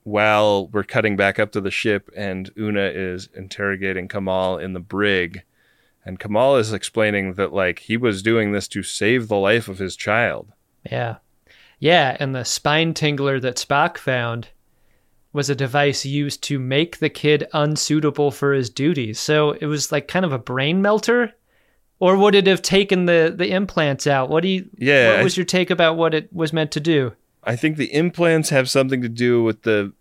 while 0.04 0.68
we're 0.68 0.84
cutting 0.84 1.16
back 1.16 1.38
up 1.38 1.52
to 1.52 1.60
the 1.60 1.70
ship, 1.70 2.10
and 2.16 2.50
Una 2.56 2.84
is 2.84 3.28
interrogating 3.34 4.08
Gamal 4.08 4.62
in 4.62 4.72
the 4.72 4.80
brig. 4.80 5.42
And 6.04 6.18
Gamal 6.18 6.58
is 6.58 6.72
explaining 6.72 7.34
that, 7.34 7.52
like, 7.52 7.80
he 7.80 7.98
was 7.98 8.22
doing 8.22 8.52
this 8.52 8.68
to 8.68 8.82
save 8.82 9.28
the 9.28 9.36
life 9.36 9.68
of 9.68 9.78
his 9.78 9.96
child. 9.96 10.52
Yeah. 10.90 11.16
Yeah, 11.78 12.16
and 12.18 12.34
the 12.34 12.44
spine 12.44 12.94
tingler 12.94 13.40
that 13.42 13.56
Spock 13.56 13.98
found 13.98 14.48
was 15.32 15.50
a 15.50 15.54
device 15.54 16.04
used 16.06 16.42
to 16.44 16.58
make 16.58 16.98
the 16.98 17.10
kid 17.10 17.46
unsuitable 17.52 18.30
for 18.30 18.52
his 18.52 18.70
duties. 18.70 19.18
So 19.20 19.52
it 19.52 19.66
was 19.66 19.92
like 19.92 20.08
kind 20.08 20.24
of 20.24 20.32
a 20.32 20.38
brain 20.38 20.80
melter. 20.82 21.34
Or 22.00 22.16
would 22.16 22.34
it 22.34 22.46
have 22.46 22.62
taken 22.62 23.06
the, 23.06 23.34
the 23.36 23.50
implants 23.50 24.06
out? 24.06 24.30
What 24.30 24.42
do 24.42 24.48
you 24.48 24.68
Yeah, 24.76 25.14
what 25.16 25.24
was 25.24 25.36
your 25.36 25.44
take 25.46 25.70
about 25.70 25.96
what 25.96 26.14
it 26.14 26.32
was 26.32 26.52
meant 26.52 26.70
to 26.72 26.80
do? 26.80 27.12
I 27.42 27.56
think 27.56 27.76
the 27.76 27.92
implants 27.92 28.50
have 28.50 28.70
something 28.70 29.02
to 29.02 29.08
do 29.08 29.42
with 29.42 29.62
the 29.62 29.92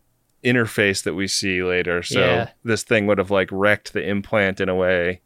interface 0.43 1.01
that 1.03 1.15
we 1.15 1.27
see 1.27 1.63
later. 1.63 2.03
So 2.03 2.19
Yeah. 2.19 2.49
this 2.63 2.83
thing 2.83 3.07
would 3.07 3.17
have 3.17 3.31
like 3.31 3.49
wrecked 3.51 3.93
the 3.93 4.07
implant 4.07 4.61
in 4.61 4.69
a 4.69 4.75
way 4.75 5.21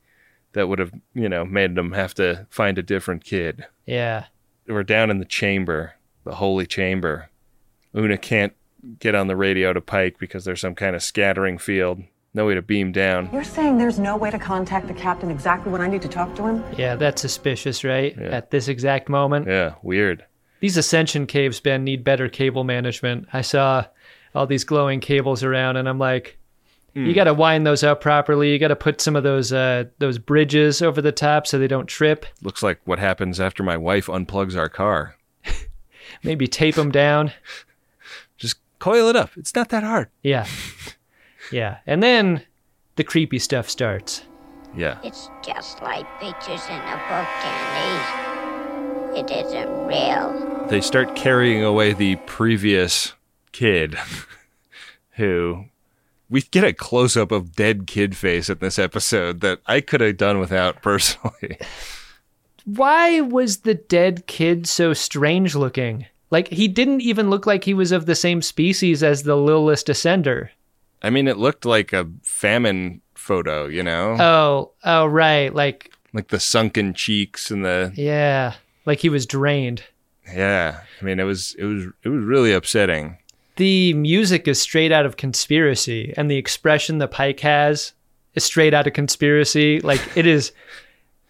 that 0.53 0.67
would 0.67 0.79
have, 0.79 0.93
you 1.13 1.27
know, 1.29 1.45
made 1.45 1.75
them 1.75 1.91
have 1.91 2.13
to 2.15 2.47
find 2.49 2.77
a 2.77 2.83
different 2.83 3.23
kid. 3.23 3.65
Yeah. 3.85 4.25
We're 4.67 4.83
down 4.83 5.09
in 5.09 5.19
the 5.19 5.25
chamber, 5.25 5.93
the 6.23 6.35
holy 6.35 6.65
chamber. 6.65 7.29
Una 7.95 8.17
can't 8.17 8.53
get 8.99 9.15
on 9.15 9.27
the 9.27 9.35
radio 9.35 9.73
to 9.73 9.81
Pike 9.81 10.17
because 10.19 10.45
there's 10.45 10.61
some 10.61 10.75
kind 10.75 10.95
of 10.95 11.03
scattering 11.03 11.57
field. 11.57 12.01
No 12.33 12.45
way 12.47 12.53
to 12.55 12.61
beam 12.61 12.91
down. 12.93 13.29
You're 13.33 13.43
saying 13.43 13.77
there's 13.77 13.99
no 13.99 14.15
way 14.15 14.31
to 14.31 14.39
contact 14.39 14.87
the 14.87 14.93
captain 14.93 15.29
exactly 15.29 15.71
when 15.71 15.81
I 15.81 15.87
need 15.87 16.01
to 16.03 16.07
talk 16.07 16.33
to 16.37 16.43
him? 16.47 16.63
Yeah, 16.77 16.95
that's 16.95 17.21
suspicious, 17.21 17.83
right? 17.83 18.17
At 18.17 18.51
this 18.51 18.69
exact 18.69 19.09
moment. 19.09 19.47
Yeah, 19.47 19.75
weird. 19.81 20.25
These 20.61 20.77
ascension 20.77 21.25
caves, 21.27 21.59
Ben, 21.59 21.83
need 21.83 22.03
better 22.05 22.29
cable 22.29 22.63
management. 22.63 23.27
I 23.33 23.41
saw 23.41 23.85
all 24.33 24.47
these 24.47 24.63
glowing 24.63 25.01
cables 25.01 25.43
around, 25.43 25.75
and 25.77 25.89
I'm 25.89 25.99
like, 25.99 26.37
Hmm. 26.93 27.05
you 27.05 27.13
got 27.13 27.23
to 27.23 27.33
wind 27.33 27.65
those 27.65 27.83
up 27.83 28.01
properly. 28.01 28.51
You 28.51 28.59
got 28.59 28.67
to 28.67 28.75
put 28.75 28.99
some 28.99 29.15
of 29.15 29.23
those 29.23 29.53
uh, 29.53 29.85
those 29.99 30.17
bridges 30.17 30.81
over 30.81 31.01
the 31.01 31.13
top 31.13 31.47
so 31.47 31.57
they 31.57 31.67
don't 31.67 31.87
trip. 31.87 32.25
Looks 32.41 32.61
like 32.61 32.81
what 32.83 32.99
happens 32.99 33.39
after 33.39 33.63
my 33.63 33.77
wife 33.77 34.07
unplugs 34.07 34.57
our 34.57 34.67
car. 34.67 35.15
Maybe 36.23 36.47
tape 36.47 36.75
them 36.75 36.91
down. 36.91 37.31
Just 38.81 38.95
coil 38.95 39.09
it 39.09 39.15
up. 39.15 39.29
It's 39.37 39.53
not 39.53 39.69
that 39.69 39.83
hard. 39.83 40.09
Yeah, 40.23 40.47
yeah, 41.51 41.77
and 41.85 42.01
then 42.01 42.43
the 42.95 43.03
creepy 43.03 43.37
stuff 43.37 43.69
starts. 43.69 44.23
Yeah. 44.75 44.97
It's 45.03 45.29
just 45.45 45.81
like 45.83 46.07
pictures 46.19 46.65
in 46.67 46.77
a 46.77 46.99
book, 47.07 47.27
Candy. 47.43 49.19
It 49.19 49.45
isn't 49.45 49.85
real. 49.85 50.65
they 50.69 50.81
start 50.81 51.15
carrying 51.15 51.63
away 51.63 51.93
the 51.93 52.15
previous 52.25 53.13
kid 53.51 53.97
who 55.11 55.65
we 56.29 56.41
get 56.41 56.63
a 56.63 56.73
close 56.73 57.15
up 57.15 57.31
of 57.31 57.55
dead 57.55 57.85
kid 57.85 58.15
face 58.17 58.49
in 58.49 58.57
this 58.59 58.79
episode 58.79 59.41
that 59.41 59.59
I 59.67 59.81
could 59.81 60.01
have 60.01 60.17
done 60.17 60.39
without 60.39 60.81
personally. 60.81 61.57
Why 62.65 63.21
was 63.21 63.57
the 63.57 63.75
dead 63.75 64.25
kid 64.27 64.65
so 64.67 64.93
strange 64.93 65.55
looking? 65.55 66.07
Like 66.31 66.47
he 66.47 66.67
didn't 66.67 67.01
even 67.01 67.29
look 67.29 67.45
like 67.45 67.65
he 67.65 67.73
was 67.73 67.91
of 67.91 68.05
the 68.05 68.15
same 68.15 68.41
species 68.41 69.03
as 69.03 69.23
the 69.23 69.35
Lilith 69.35 69.85
Ascender. 69.85 70.49
I 71.03 71.09
mean, 71.09 71.27
it 71.27 71.37
looked 71.37 71.65
like 71.65 71.93
a 71.93 72.07
famine 72.23 73.01
photo, 73.15 73.67
you 73.67 73.83
know? 73.83 74.17
Oh, 74.19 74.71
oh 74.83 75.05
right, 75.05 75.53
like 75.53 75.91
like 76.13 76.29
the 76.29 76.39
sunken 76.39 76.93
cheeks 76.93 77.51
and 77.51 77.63
the 77.63 77.91
yeah, 77.95 78.55
like 78.85 78.99
he 78.99 79.09
was 79.09 79.25
drained. 79.25 79.83
yeah. 80.33 80.81
I 81.01 81.05
mean, 81.05 81.19
it 81.19 81.23
was 81.23 81.55
it 81.59 81.65
was 81.65 81.85
it 82.03 82.09
was 82.09 82.23
really 82.23 82.53
upsetting. 82.53 83.17
The 83.57 83.93
music 83.93 84.47
is 84.47 84.61
straight 84.61 84.91
out 84.91 85.05
of 85.05 85.17
conspiracy, 85.17 86.13
and 86.15 86.31
the 86.31 86.37
expression 86.37 86.97
the 86.97 87.07
Pike 87.07 87.41
has 87.41 87.93
is 88.35 88.43
straight 88.43 88.73
out 88.73 88.87
of 88.87 88.93
conspiracy. 88.93 89.81
Like 89.81 90.01
it 90.15 90.25
is, 90.25 90.53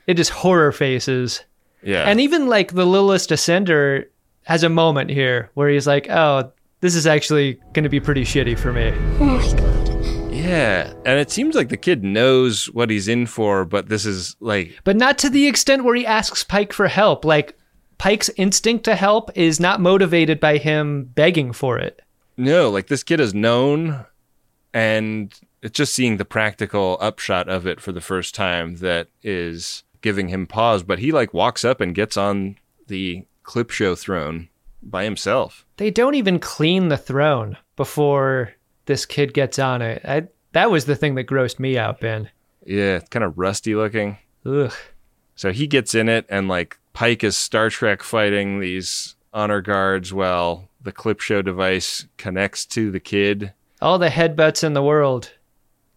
it 0.06 0.19
is 0.19 0.30
horror 0.30 0.72
faces. 0.72 1.44
Yeah. 1.82 2.03
And 2.03 2.22
even 2.22 2.48
like 2.48 2.73
the 2.73 2.86
Lilith 2.86 3.28
Ascender 3.28 4.06
has 4.43 4.63
a 4.63 4.69
moment 4.69 5.09
here 5.09 5.49
where 5.53 5.69
he's 5.69 5.88
like, 5.88 6.09
"Oh, 6.09 6.51
this 6.80 6.95
is 6.95 7.07
actually 7.07 7.59
going 7.73 7.84
to 7.84 7.89
be 7.89 7.99
pretty 7.99 8.23
shitty 8.23 8.57
for 8.57 8.73
me." 8.73 8.93
Oh 9.19 9.72
yeah, 10.31 10.93
and 11.05 11.19
it 11.19 11.30
seems 11.30 11.55
like 11.55 11.69
the 11.69 11.77
kid 11.77 12.03
knows 12.03 12.65
what 12.68 12.89
he's 12.89 13.07
in 13.07 13.26
for, 13.26 13.65
but 13.65 13.89
this 13.89 14.05
is 14.05 14.35
like 14.39 14.80
But 14.84 14.95
not 14.95 15.18
to 15.19 15.30
the 15.30 15.47
extent 15.47 15.84
where 15.84 15.95
he 15.95 16.05
asks 16.05 16.43
Pike 16.43 16.73
for 16.73 16.88
help. 16.88 17.26
Like 17.26 17.57
Pike's 17.97 18.30
instinct 18.38 18.85
to 18.85 18.95
help 18.95 19.30
is 19.35 19.59
not 19.59 19.80
motivated 19.80 20.39
by 20.39 20.57
him 20.57 21.03
begging 21.03 21.53
for 21.53 21.77
it. 21.77 22.01
No, 22.38 22.69
like 22.69 22.88
this 22.88 23.03
kid 23.03 23.19
is 23.19 23.34
known, 23.34 24.05
and 24.73 25.34
it's 25.61 25.77
just 25.77 25.93
seeing 25.93 26.18
the 26.18 26.26
practical 26.26 26.97
upshot 26.99 27.47
of 27.47 27.68
it 27.68 27.80
for 27.80 27.91
the 27.91 28.01
first 28.01 28.34
time 28.34 28.77
that 28.77 29.09
is 29.22 29.84
giving 30.01 30.30
him 30.30 30.47
pause. 30.47 30.81
But 30.81 30.99
he 30.99 31.11
like 31.11 31.34
walks 31.34 31.63
up 31.63 31.81
and 31.81 31.93
gets 31.93 32.18
on 32.18 32.57
the 32.88 33.26
clip 33.43 33.69
show 33.69 33.95
throne 33.95 34.49
by 34.84 35.03
himself. 35.03 35.65
They 35.77 35.91
don't 35.91 36.15
even 36.15 36.39
clean 36.39 36.88
the 36.88 36.97
throne 36.97 37.57
before 37.76 38.53
this 38.85 39.05
kid 39.05 39.34
gets 39.34 39.59
on 39.59 39.81
it. 39.81 40.01
I, 40.03 40.27
that 40.53 40.72
was 40.72 40.85
the 40.85 40.95
thing 40.95 41.15
that 41.15 41.27
grossed 41.27 41.59
me 41.59 41.77
out, 41.77 41.99
Ben. 41.99 42.30
Yeah, 42.65 42.97
it's 42.97 43.09
kind 43.09 43.23
of 43.23 43.38
rusty 43.38 43.76
looking. 43.76 44.18
Ugh. 44.45 44.73
So 45.35 45.51
he 45.51 45.68
gets 45.68 45.95
in 45.95 46.09
it, 46.09 46.26
and 46.30 46.47
like 46.47 46.77
Pike 46.93 47.23
is 47.23 47.38
Star 47.38 47.69
Trek 47.69 48.03
fighting 48.03 48.59
these 48.59 49.15
honor 49.34 49.61
guards 49.61 50.13
while 50.13 50.69
the 50.81 50.91
clip 50.91 51.19
show 51.19 51.41
device 51.41 52.07
connects 52.18 52.65
to 52.68 52.91
the 52.91 52.99
kid. 52.99 53.53
All 53.81 53.97
the 53.97 54.09
headbutts 54.09 54.63
in 54.63 54.73
the 54.73 54.84
world 54.84 55.31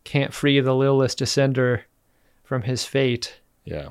can't 0.04 0.32
free 0.32 0.60
the 0.60 0.74
Lilith 0.74 1.16
Descender 1.16 1.82
from 2.42 2.62
his 2.62 2.84
fate. 2.84 3.40
Yeah. 3.64 3.88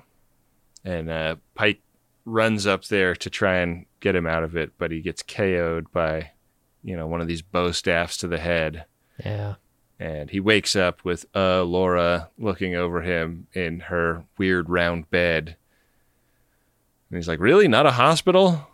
And 0.85 1.09
uh, 1.09 1.35
Pike 1.55 1.81
runs 2.25 2.65
up 2.65 2.85
there 2.85 3.15
to 3.15 3.29
try 3.29 3.57
and 3.57 3.85
get 3.99 4.15
him 4.15 4.25
out 4.27 4.43
of 4.43 4.55
it, 4.55 4.71
but 4.77 4.91
he 4.91 5.01
gets 5.01 5.21
KO'd 5.23 5.91
by, 5.91 6.31
you 6.83 6.95
know, 6.95 7.07
one 7.07 7.21
of 7.21 7.27
these 7.27 7.41
bow 7.41 7.71
staffs 7.71 8.17
to 8.17 8.27
the 8.27 8.39
head. 8.39 8.85
Yeah. 9.23 9.55
And 9.99 10.29
he 10.29 10.39
wakes 10.39 10.75
up 10.75 11.05
with 11.05 11.25
uh, 11.35 11.63
Laura 11.63 12.29
looking 12.37 12.75
over 12.75 13.01
him 13.01 13.47
in 13.53 13.79
her 13.81 14.25
weird 14.37 14.69
round 14.69 15.09
bed. 15.09 15.55
And 17.09 17.17
he's 17.17 17.27
like, 17.27 17.39
Really? 17.39 17.67
Not 17.67 17.85
a 17.85 17.91
hospital? 17.91 18.67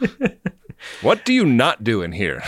what 1.02 1.24
do 1.24 1.32
you 1.32 1.44
not 1.44 1.84
do 1.84 2.02
in 2.02 2.12
here? 2.12 2.42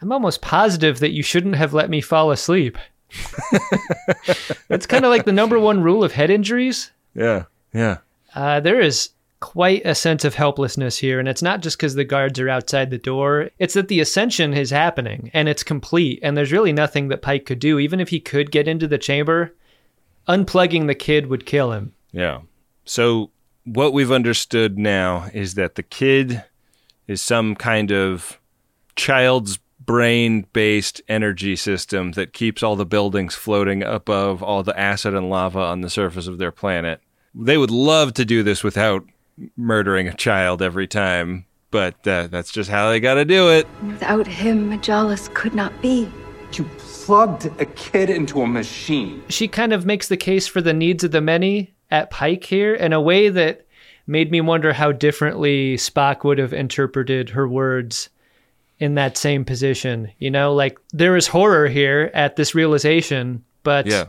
I'm 0.00 0.12
almost 0.12 0.42
positive 0.42 1.00
that 1.00 1.12
you 1.12 1.22
shouldn't 1.22 1.56
have 1.56 1.72
let 1.72 1.88
me 1.88 2.00
fall 2.00 2.30
asleep. 2.30 2.76
That's 4.68 4.86
kind 4.86 5.04
of 5.04 5.10
like 5.10 5.24
the 5.24 5.32
number 5.32 5.58
one 5.58 5.82
rule 5.82 6.04
of 6.04 6.12
head 6.12 6.30
injuries. 6.30 6.90
Yeah. 7.14 7.44
Yeah. 7.72 7.98
Uh, 8.34 8.60
there 8.60 8.80
is 8.80 9.10
quite 9.40 9.82
a 9.84 9.94
sense 9.94 10.24
of 10.24 10.34
helplessness 10.34 10.96
here, 10.96 11.18
and 11.18 11.28
it's 11.28 11.42
not 11.42 11.60
just 11.60 11.76
because 11.76 11.94
the 11.94 12.04
guards 12.04 12.40
are 12.40 12.48
outside 12.48 12.90
the 12.90 12.98
door. 12.98 13.50
It's 13.58 13.74
that 13.74 13.88
the 13.88 14.00
ascension 14.00 14.54
is 14.54 14.70
happening 14.70 15.30
and 15.34 15.48
it's 15.48 15.62
complete, 15.62 16.18
and 16.22 16.36
there's 16.36 16.52
really 16.52 16.72
nothing 16.72 17.08
that 17.08 17.22
Pike 17.22 17.44
could 17.44 17.58
do. 17.58 17.78
Even 17.78 18.00
if 18.00 18.08
he 18.08 18.20
could 18.20 18.50
get 18.50 18.66
into 18.66 18.88
the 18.88 18.98
chamber, 18.98 19.54
unplugging 20.28 20.86
the 20.86 20.94
kid 20.94 21.26
would 21.26 21.46
kill 21.46 21.72
him. 21.72 21.92
Yeah. 22.12 22.40
So 22.84 23.30
what 23.64 23.92
we've 23.92 24.12
understood 24.12 24.78
now 24.78 25.28
is 25.34 25.54
that 25.54 25.74
the 25.74 25.82
kid 25.82 26.44
is 27.06 27.20
some 27.20 27.54
kind 27.54 27.92
of 27.92 28.40
child's 28.96 29.58
brain 29.86 30.46
based 30.52 31.02
energy 31.08 31.56
system 31.56 32.12
that 32.12 32.32
keeps 32.32 32.62
all 32.62 32.76
the 32.76 32.86
buildings 32.86 33.34
floating 33.34 33.82
above 33.82 34.42
all 34.42 34.62
the 34.62 34.78
acid 34.78 35.14
and 35.14 35.30
lava 35.30 35.60
on 35.60 35.80
the 35.80 35.90
surface 35.90 36.26
of 36.26 36.38
their 36.38 36.52
planet. 36.52 37.00
They 37.34 37.58
would 37.58 37.70
love 37.70 38.14
to 38.14 38.24
do 38.24 38.42
this 38.42 38.62
without 38.62 39.04
murdering 39.56 40.08
a 40.08 40.14
child 40.14 40.62
every 40.62 40.86
time, 40.86 41.46
but 41.70 42.06
uh, 42.06 42.28
that's 42.28 42.52
just 42.52 42.70
how 42.70 42.90
they 42.90 43.00
got 43.00 43.14
to 43.14 43.24
do 43.24 43.50
it. 43.50 43.66
Without 43.86 44.26
him, 44.26 44.70
Majalis 44.70 45.32
could 45.34 45.54
not 45.54 45.72
be. 45.82 46.08
You 46.52 46.64
plugged 46.78 47.46
a 47.60 47.66
kid 47.66 48.10
into 48.10 48.42
a 48.42 48.46
machine. 48.46 49.24
She 49.28 49.48
kind 49.48 49.72
of 49.72 49.84
makes 49.84 50.08
the 50.08 50.16
case 50.16 50.46
for 50.46 50.60
the 50.60 50.72
needs 50.72 51.02
of 51.02 51.10
the 51.10 51.20
many 51.20 51.74
at 51.90 52.10
Pike 52.10 52.44
here 52.44 52.74
in 52.74 52.92
a 52.92 53.00
way 53.00 53.28
that 53.28 53.66
made 54.06 54.30
me 54.30 54.40
wonder 54.40 54.72
how 54.72 54.92
differently 54.92 55.76
Spock 55.76 56.24
would 56.24 56.38
have 56.38 56.52
interpreted 56.52 57.30
her 57.30 57.48
words 57.48 58.08
in 58.78 58.94
that 58.96 59.16
same 59.16 59.44
position. 59.44 60.10
You 60.18 60.30
know, 60.30 60.54
like 60.54 60.78
there 60.92 61.16
is 61.16 61.26
horror 61.26 61.68
here 61.68 62.10
at 62.14 62.36
this 62.36 62.54
realization, 62.54 63.44
but 63.62 63.86
Yeah. 63.86 64.06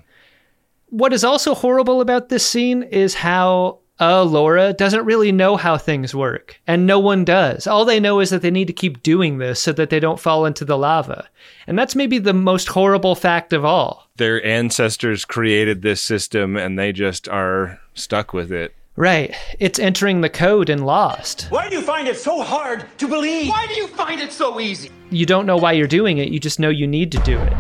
what 0.90 1.14
is 1.14 1.24
also 1.24 1.54
horrible 1.56 2.02
about 2.02 2.30
this 2.30 2.46
scene 2.46 2.84
is 2.84 3.14
how 3.16 3.80
uh, 3.98 4.24
Laura 4.26 4.74
doesn't 4.74 5.06
really 5.06 5.32
know 5.32 5.56
how 5.56 5.78
things 5.78 6.14
work, 6.14 6.60
and 6.68 6.86
no 6.86 7.00
one 7.00 7.24
does. 7.24 7.66
All 7.66 7.86
they 7.86 8.00
know 8.02 8.20
is 8.20 8.30
that 8.30 8.42
they 8.42 8.52
need 8.52 8.68
to 8.68 8.74
keep 8.74 9.02
doing 9.04 9.38
this 9.38 9.62
so 9.62 9.72
that 9.72 9.90
they 9.90 10.02
don't 10.02 10.20
fall 10.20 10.46
into 10.46 10.66
the 10.66 10.78
lava. 10.78 11.30
And 11.66 11.80
that's 11.80 11.96
maybe 11.96 12.18
the 12.18 12.34
most 12.34 12.68
horrible 12.68 13.16
fact 13.16 13.54
of 13.54 13.64
all. 13.64 14.10
Their 14.18 14.44
ancestors 14.46 15.24
created 15.24 15.82
this 15.82 16.02
system 16.02 16.58
and 16.58 16.78
they 16.78 16.92
just 16.92 17.30
are 17.30 17.80
stuck 17.94 18.34
with 18.34 18.52
it. 18.52 18.76
Right. 18.96 19.36
It's 19.60 19.78
entering 19.78 20.22
the 20.22 20.30
code 20.30 20.70
and 20.70 20.86
lost. 20.86 21.48
Why 21.50 21.68
do 21.68 21.76
you 21.76 21.82
find 21.82 22.08
it 22.08 22.18
so 22.18 22.42
hard 22.42 22.86
to 22.98 23.08
believe? 23.08 23.50
Why 23.50 23.68
do 23.68 23.74
you 23.74 23.88
find 23.88 24.22
it 24.22 24.32
so 24.32 24.60
easy? 24.60 24.90
You 25.10 25.26
don't 25.26 25.46
know 25.46 25.58
why 25.58 25.74
you're 25.74 25.88
doing 25.88 26.18
it, 26.18 26.30
you 26.30 26.40
just 26.40 26.60
know 26.60 26.70
you 26.70 26.88
need 26.88 27.12
to 27.12 27.18
do 27.20 27.38
it. 27.38 27.54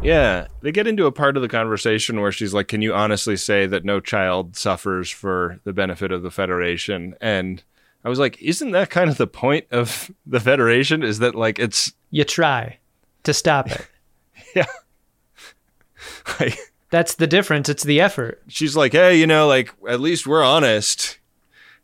Yeah, 0.00 0.46
they 0.62 0.70
get 0.70 0.86
into 0.86 1.06
a 1.06 1.12
part 1.12 1.36
of 1.36 1.42
the 1.42 1.48
conversation 1.48 2.20
where 2.20 2.30
she's 2.30 2.54
like, 2.54 2.68
"Can 2.68 2.82
you 2.82 2.94
honestly 2.94 3.36
say 3.36 3.66
that 3.66 3.84
no 3.84 3.98
child 3.98 4.56
suffers 4.56 5.10
for 5.10 5.58
the 5.64 5.72
benefit 5.72 6.12
of 6.12 6.22
the 6.22 6.30
Federation?" 6.30 7.16
And 7.20 7.64
I 8.04 8.08
was 8.08 8.20
like, 8.20 8.40
"Isn't 8.40 8.70
that 8.70 8.90
kind 8.90 9.10
of 9.10 9.16
the 9.16 9.26
point 9.26 9.66
of 9.72 10.10
the 10.24 10.38
Federation? 10.38 11.02
Is 11.02 11.18
that 11.18 11.34
like 11.34 11.58
it's 11.58 11.92
You 12.10 12.22
try 12.22 12.78
to 13.24 13.34
stop 13.34 13.68
it. 13.68 13.88
yeah, 14.54 14.66
like 16.40 16.56
That's 16.90 17.14
the 17.14 17.26
difference. 17.26 17.68
It's 17.68 17.82
the 17.84 18.00
effort. 18.00 18.42
she's 18.48 18.76
like, 18.76 18.92
"Hey, 18.92 19.18
you 19.18 19.26
know, 19.26 19.46
like 19.46 19.74
at 19.88 20.00
least 20.00 20.26
we're 20.26 20.44
honest." 20.44 21.18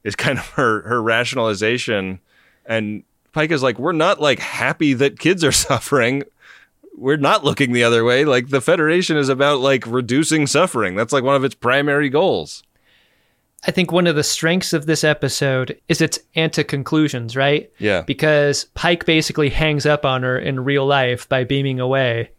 Is 0.02 0.14
kind 0.16 0.39
of 0.39 0.47
her 0.51 0.82
her 0.82 1.02
rationalization, 1.02 2.20
and 2.66 3.05
Pike 3.32 3.51
is 3.51 3.62
like, 3.62 3.78
"We're 3.78 3.93
not 3.93 4.20
like 4.20 4.39
happy 4.39 4.93
that 4.94 5.18
kids 5.18 5.43
are 5.44 5.52
suffering." 5.68 6.24
We're 6.97 7.16
not 7.16 7.43
looking 7.43 7.72
the 7.72 7.82
other 7.82 8.05
way. 8.05 8.24
Like 8.24 8.51
the 8.51 8.60
Federation 8.60 9.16
is 9.16 9.28
about 9.28 9.59
like 9.59 9.85
reducing 9.85 10.47
suffering. 10.47 10.94
That's 10.94 11.12
like 11.12 11.24
one 11.24 11.35
of 11.35 11.43
its 11.43 11.56
primary 11.56 12.09
goals. 12.09 12.62
I 13.66 13.70
think 13.72 13.90
one 13.90 14.06
of 14.06 14.14
the 14.14 14.22
strengths 14.22 14.72
of 14.72 14.86
this 14.86 15.02
episode 15.02 15.81
is 15.89 16.01
its 16.01 16.18
anti 16.36 16.62
conclusions, 16.62 17.35
right? 17.35 17.70
Yeah. 17.78 18.02
Because 18.02 18.66
Pike 18.74 19.06
basically 19.06 19.48
hangs 19.48 19.86
up 19.86 20.05
on 20.05 20.22
her 20.22 20.39
in 20.39 20.62
real 20.64 20.86
life 20.86 21.28
by 21.28 21.44
beaming 21.44 21.81
away. 21.81 22.31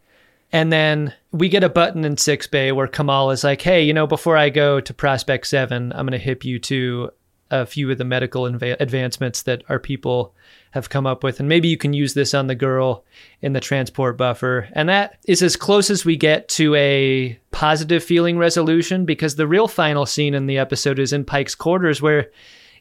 And 0.56 0.72
then 0.72 1.12
we 1.32 1.50
get 1.50 1.64
a 1.64 1.68
button 1.68 2.02
in 2.02 2.16
Sickbay 2.16 2.72
where 2.72 2.88
Gamal 2.88 3.30
is 3.30 3.44
like, 3.44 3.60
hey, 3.60 3.82
you 3.82 3.92
know, 3.92 4.06
before 4.06 4.38
I 4.38 4.48
go 4.48 4.80
to 4.80 4.94
Prospect 4.94 5.46
7, 5.46 5.92
I'm 5.92 6.06
going 6.06 6.12
to 6.12 6.18
hip 6.18 6.46
you 6.46 6.58
to 6.60 7.10
a 7.50 7.66
few 7.66 7.90
of 7.90 7.98
the 7.98 8.06
medical 8.06 8.44
inva- 8.44 8.80
advancements 8.80 9.42
that 9.42 9.64
our 9.68 9.78
people 9.78 10.34
have 10.70 10.88
come 10.88 11.06
up 11.06 11.22
with. 11.22 11.40
And 11.40 11.46
maybe 11.46 11.68
you 11.68 11.76
can 11.76 11.92
use 11.92 12.14
this 12.14 12.32
on 12.32 12.46
the 12.46 12.54
girl 12.54 13.04
in 13.42 13.52
the 13.52 13.60
transport 13.60 14.16
buffer. 14.16 14.70
And 14.72 14.88
that 14.88 15.18
is 15.28 15.42
as 15.42 15.56
close 15.56 15.90
as 15.90 16.06
we 16.06 16.16
get 16.16 16.48
to 16.48 16.74
a 16.74 17.38
positive 17.50 18.02
feeling 18.02 18.38
resolution 18.38 19.04
because 19.04 19.36
the 19.36 19.46
real 19.46 19.68
final 19.68 20.06
scene 20.06 20.32
in 20.32 20.46
the 20.46 20.56
episode 20.56 20.98
is 20.98 21.12
in 21.12 21.26
Pike's 21.26 21.54
quarters 21.54 22.00
where 22.00 22.30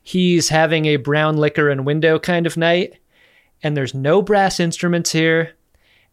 he's 0.01 0.47
having 0.47 0.85
a 0.85 0.95
brown 0.95 1.35
liquor 1.35 1.69
and 1.69 1.85
window 1.85 2.19
kind 2.19 2.47
of 2.47 2.55
night. 2.55 2.97
And 3.61 3.75
there's 3.75 3.93
no 3.93 4.21
brass 4.21 4.61
instruments 4.61 5.11
here 5.11 5.55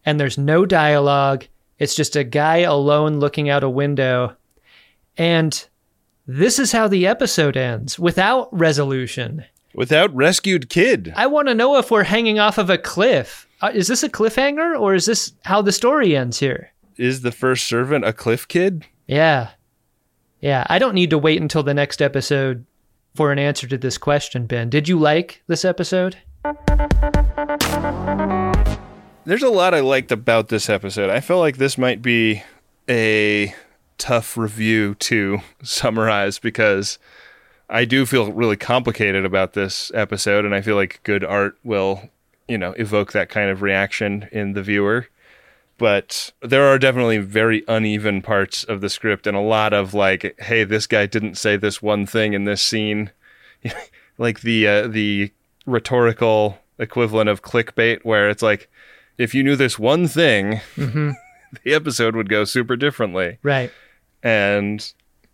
and 0.05 0.19
there's 0.19 0.37
no 0.37 0.65
dialogue. 0.65 1.45
It's 1.83 1.95
just 1.95 2.15
a 2.15 2.23
guy 2.23 2.59
alone 2.59 3.19
looking 3.19 3.49
out 3.49 3.61
a 3.61 3.69
window. 3.69 4.37
And 5.17 5.67
this 6.25 6.57
is 6.57 6.71
how 6.71 6.87
the 6.87 7.05
episode 7.05 7.57
ends 7.57 7.99
without 7.99 8.47
resolution. 8.57 9.43
Without 9.75 10.15
rescued 10.15 10.69
kid. 10.69 11.11
I 11.13 11.27
want 11.27 11.49
to 11.49 11.53
know 11.53 11.77
if 11.77 11.91
we're 11.91 12.03
hanging 12.03 12.39
off 12.39 12.57
of 12.57 12.69
a 12.69 12.77
cliff. 12.77 13.49
Uh, 13.61 13.71
is 13.73 13.89
this 13.89 14.01
a 14.01 14.07
cliffhanger 14.07 14.79
or 14.79 14.95
is 14.95 15.05
this 15.05 15.33
how 15.43 15.61
the 15.61 15.73
story 15.73 16.15
ends 16.15 16.39
here? 16.39 16.71
Is 16.95 17.19
the 17.19 17.33
first 17.33 17.67
servant 17.67 18.05
a 18.05 18.13
cliff 18.13 18.47
kid? 18.47 18.85
Yeah. 19.05 19.49
Yeah, 20.39 20.65
I 20.69 20.79
don't 20.79 20.95
need 20.95 21.09
to 21.09 21.17
wait 21.17 21.41
until 21.41 21.63
the 21.63 21.73
next 21.73 22.01
episode 22.01 22.65
for 23.13 23.33
an 23.33 23.39
answer 23.39 23.67
to 23.67 23.77
this 23.77 23.97
question, 23.97 24.45
Ben. 24.45 24.69
Did 24.69 24.87
you 24.87 24.97
like 24.97 25.43
this 25.47 25.65
episode? 25.65 26.15
There's 29.25 29.43
a 29.43 29.49
lot 29.49 29.73
I 29.73 29.79
liked 29.79 30.11
about 30.11 30.49
this 30.49 30.69
episode. 30.69 31.09
I 31.09 31.21
felt 31.21 31.39
like 31.39 31.55
this 31.55 31.77
might 31.77 32.01
be 32.01 32.43
a 32.89 33.55
tough 33.97 34.35
review 34.35 34.95
to 34.95 35.39
summarize 35.63 36.39
because 36.39 36.99
I 37.69 37.85
do 37.85 38.05
feel 38.05 38.33
really 38.33 38.57
complicated 38.57 39.23
about 39.23 39.53
this 39.53 39.93
episode, 39.93 40.43
and 40.43 40.53
I 40.53 40.59
feel 40.59 40.75
like 40.75 40.99
good 41.03 41.23
art 41.23 41.57
will, 41.63 42.09
you 42.49 42.57
know, 42.57 42.73
evoke 42.73 43.13
that 43.13 43.29
kind 43.29 43.49
of 43.49 43.61
reaction 43.61 44.27
in 44.33 44.53
the 44.53 44.61
viewer. 44.61 45.07
But 45.77 46.33
there 46.41 46.67
are 46.67 46.77
definitely 46.77 47.19
very 47.19 47.63
uneven 47.69 48.21
parts 48.21 48.65
of 48.65 48.81
the 48.81 48.89
script, 48.89 49.25
and 49.25 49.37
a 49.37 49.41
lot 49.41 49.71
of 49.71 49.93
like, 49.93 50.35
"Hey, 50.41 50.65
this 50.65 50.85
guy 50.85 51.05
didn't 51.05 51.35
say 51.35 51.55
this 51.55 51.81
one 51.81 52.05
thing 52.05 52.33
in 52.33 52.43
this 52.43 52.61
scene," 52.61 53.09
like 54.17 54.41
the 54.41 54.67
uh, 54.67 54.87
the 54.87 55.31
rhetorical 55.65 56.59
equivalent 56.77 57.29
of 57.29 57.41
clickbait, 57.41 58.03
where 58.03 58.29
it's 58.29 58.43
like, 58.43 58.69
if 59.17 59.33
you 59.35 59.43
knew 59.43 59.55
this 59.55 59.77
one 59.79 60.07
thing, 60.07 60.61
Mhm. 60.75 61.13
the 61.63 61.73
episode 61.73 62.15
would 62.15 62.29
go 62.29 62.43
super 62.45 62.75
differently. 62.75 63.37
Right. 63.43 63.71
And 64.21 64.91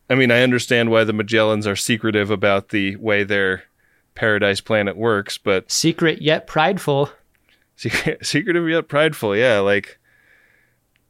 I 0.10 0.16
mean, 0.16 0.32
I 0.32 0.42
understand 0.42 0.90
why 0.90 1.04
the 1.04 1.14
Majalans 1.14 1.68
are 1.68 1.76
secretive 1.76 2.32
about 2.32 2.70
the 2.70 2.96
way 2.98 3.24
their 3.24 3.64
paradise 4.16 4.60
planet 4.60 4.98
works, 4.98 5.38
but 5.38 5.72
Secret 5.72 6.22
yet 6.22 6.48
prideful. 6.48 7.12
secret, 7.76 8.26
secretive 8.26 8.68
yet 8.68 8.88
prideful. 8.88 9.36
Yeah, 9.36 9.60
like 9.60 10.00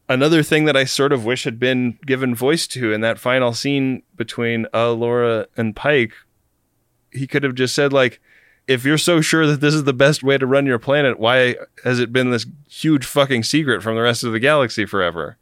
another 0.08 0.44
thing 0.44 0.66
that 0.66 0.76
I 0.78 0.84
sort 0.84 1.14
of 1.14 1.26
wish 1.26 1.44
had 1.46 1.60
been 1.60 1.98
given 2.06 2.36
voice 2.36 2.68
to 2.68 2.92
in 2.92 3.02
that 3.02 3.20
final 3.20 3.54
scene 3.54 4.04
between 4.16 4.66
uh, 4.74 4.92
Laura 4.92 5.48
and 5.58 5.76
Pike. 5.76 6.14
He 7.12 7.26
could 7.26 7.44
have 7.44 7.56
just 7.56 7.74
said 7.74 7.94
like, 7.94 8.20
if 8.70 8.86
you're 8.86 9.00
so 9.00 9.20
sure 9.20 9.48
that 9.48 9.62
this 9.62 9.74
is 9.74 9.86
the 9.86 9.94
best 9.94 10.22
way 10.22 10.38
to 10.38 10.46
run 10.46 10.68
your 10.68 10.78
planet, 10.78 11.20
why 11.20 11.56
has 11.84 12.00
it 12.00 12.14
been 12.14 12.30
this 12.30 12.46
huge 12.70 13.04
fucking 13.04 13.44
secret 13.44 13.82
from 13.82 13.96
the 13.96 14.02
rest 14.04 14.24
of 14.24 14.32
the 14.32 14.40
galaxy 14.40 14.86
forever? 14.86 15.38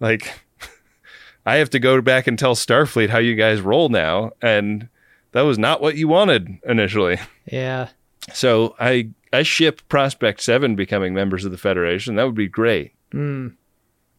Like, 0.00 0.40
I 1.46 1.54
have 1.56 1.70
to 1.70 1.78
go 1.78 2.00
back 2.00 2.26
and 2.26 2.36
tell 2.36 2.56
Starfleet 2.56 3.10
how 3.10 3.18
you 3.18 3.36
guys 3.36 3.60
roll 3.60 3.88
now, 3.88 4.32
and 4.42 4.88
that 5.30 5.42
was 5.42 5.56
not 5.56 5.80
what 5.80 5.96
you 5.96 6.08
wanted 6.08 6.58
initially. 6.66 7.18
Yeah. 7.50 7.88
So 8.32 8.76
I 8.78 9.10
I 9.32 9.42
ship 9.42 9.82
Prospect 9.88 10.40
Seven 10.40 10.76
becoming 10.76 11.12
members 11.12 11.44
of 11.44 11.50
the 11.50 11.58
Federation. 11.58 12.14
That 12.14 12.24
would 12.24 12.36
be 12.36 12.46
great. 12.46 12.92
Mm. 13.12 13.56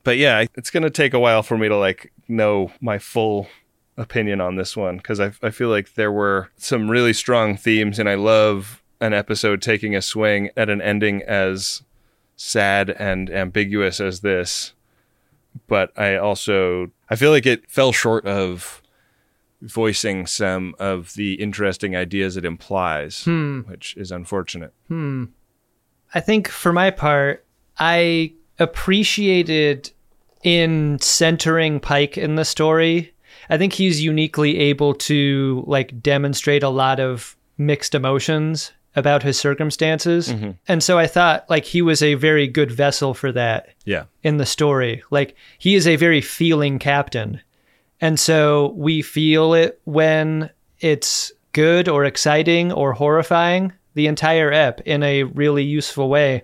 But 0.04 0.18
yeah, 0.18 0.46
it's 0.56 0.70
gonna 0.70 0.90
take 0.90 1.14
a 1.14 1.20
while 1.20 1.42
for 1.42 1.58
me 1.58 1.70
to 1.70 1.78
like 1.78 2.12
know 2.28 2.74
my 2.82 3.00
full 3.00 3.48
opinion 3.98 4.42
on 4.42 4.56
this 4.56 4.76
one 4.76 4.98
because 4.98 5.20
I 5.20 5.32
I 5.42 5.50
feel 5.52 5.70
like 5.70 5.94
there 5.94 6.12
were 6.12 6.50
some 6.58 6.90
really 6.90 7.14
strong 7.14 7.56
themes, 7.58 8.00
and 8.00 8.10
I 8.10 8.16
love 8.16 8.82
an 9.00 9.14
episode 9.14 9.62
taking 9.62 9.96
a 9.96 10.02
swing 10.02 10.50
at 10.56 10.70
an 10.70 10.82
ending 10.82 11.22
as 11.24 11.84
sad 12.36 12.90
and 12.92 13.30
ambiguous 13.30 14.00
as 14.00 14.22
this. 14.22 14.74
But 15.68 15.92
I 15.98 16.16
also 16.16 16.92
I 17.10 17.16
feel 17.16 17.32
like 17.32 17.46
it 17.46 17.70
fell 17.70 17.92
short 17.92 18.26
of 18.26 18.82
voicing 19.62 20.26
some 20.26 20.76
of 20.80 21.14
the 21.14 21.36
interesting 21.36 21.96
ideas 21.96 22.36
it 22.36 22.44
implies, 22.44 23.24
Hmm. 23.24 23.62
which 23.62 23.96
is 23.96 24.12
unfortunate. 24.12 24.74
Hmm. 24.90 25.26
I 26.14 26.20
think 26.20 26.48
for 26.50 26.74
my 26.74 26.92
part, 26.92 27.46
I 27.78 28.34
appreciated 28.60 29.90
in 30.44 31.00
centering 31.00 31.80
Pike 31.80 32.18
in 32.18 32.36
the 32.36 32.44
story. 32.46 33.13
I 33.50 33.58
think 33.58 33.74
he's 33.74 34.02
uniquely 34.04 34.58
able 34.58 34.94
to 34.96 35.64
like 35.68 36.02
demonstrate 36.02 36.64
a 36.64 36.70
lot 36.70 37.00
of 37.00 37.36
mixed 37.58 37.94
emotions 37.96 38.72
about 38.96 39.24
his 39.24 39.40
circumstances. 39.40 40.30
Mhm. 40.32 40.56
And 40.68 40.84
so 40.84 41.00
I 41.00 41.08
thought 41.08 41.50
like 41.50 41.66
he 41.66 41.82
was 41.82 42.02
a 42.04 42.14
very 42.14 42.48
good 42.48 42.72
vessel 42.72 43.14
for 43.14 43.32
that 43.32 43.70
Yeah. 43.86 44.04
in 44.22 44.38
the 44.38 44.46
story. 44.46 45.02
Like 45.10 45.36
he 45.58 45.74
is 45.76 45.88
a 45.88 45.96
very 45.96 46.22
feeling 46.22 46.78
captain. 46.80 47.42
And 48.00 48.20
so 48.20 48.74
we 48.78 49.02
feel 49.02 49.54
it 49.54 49.80
when 49.86 50.50
it's 50.80 51.32
good 51.54 51.88
or 51.88 52.06
exciting 52.06 52.72
or 52.72 52.94
horrifying 52.94 53.74
the 53.96 54.08
entire 54.08 54.52
ep 54.52 54.82
in 54.82 55.02
a 55.04 55.24
really 55.24 55.64
useful 55.64 56.10
way. 56.10 56.44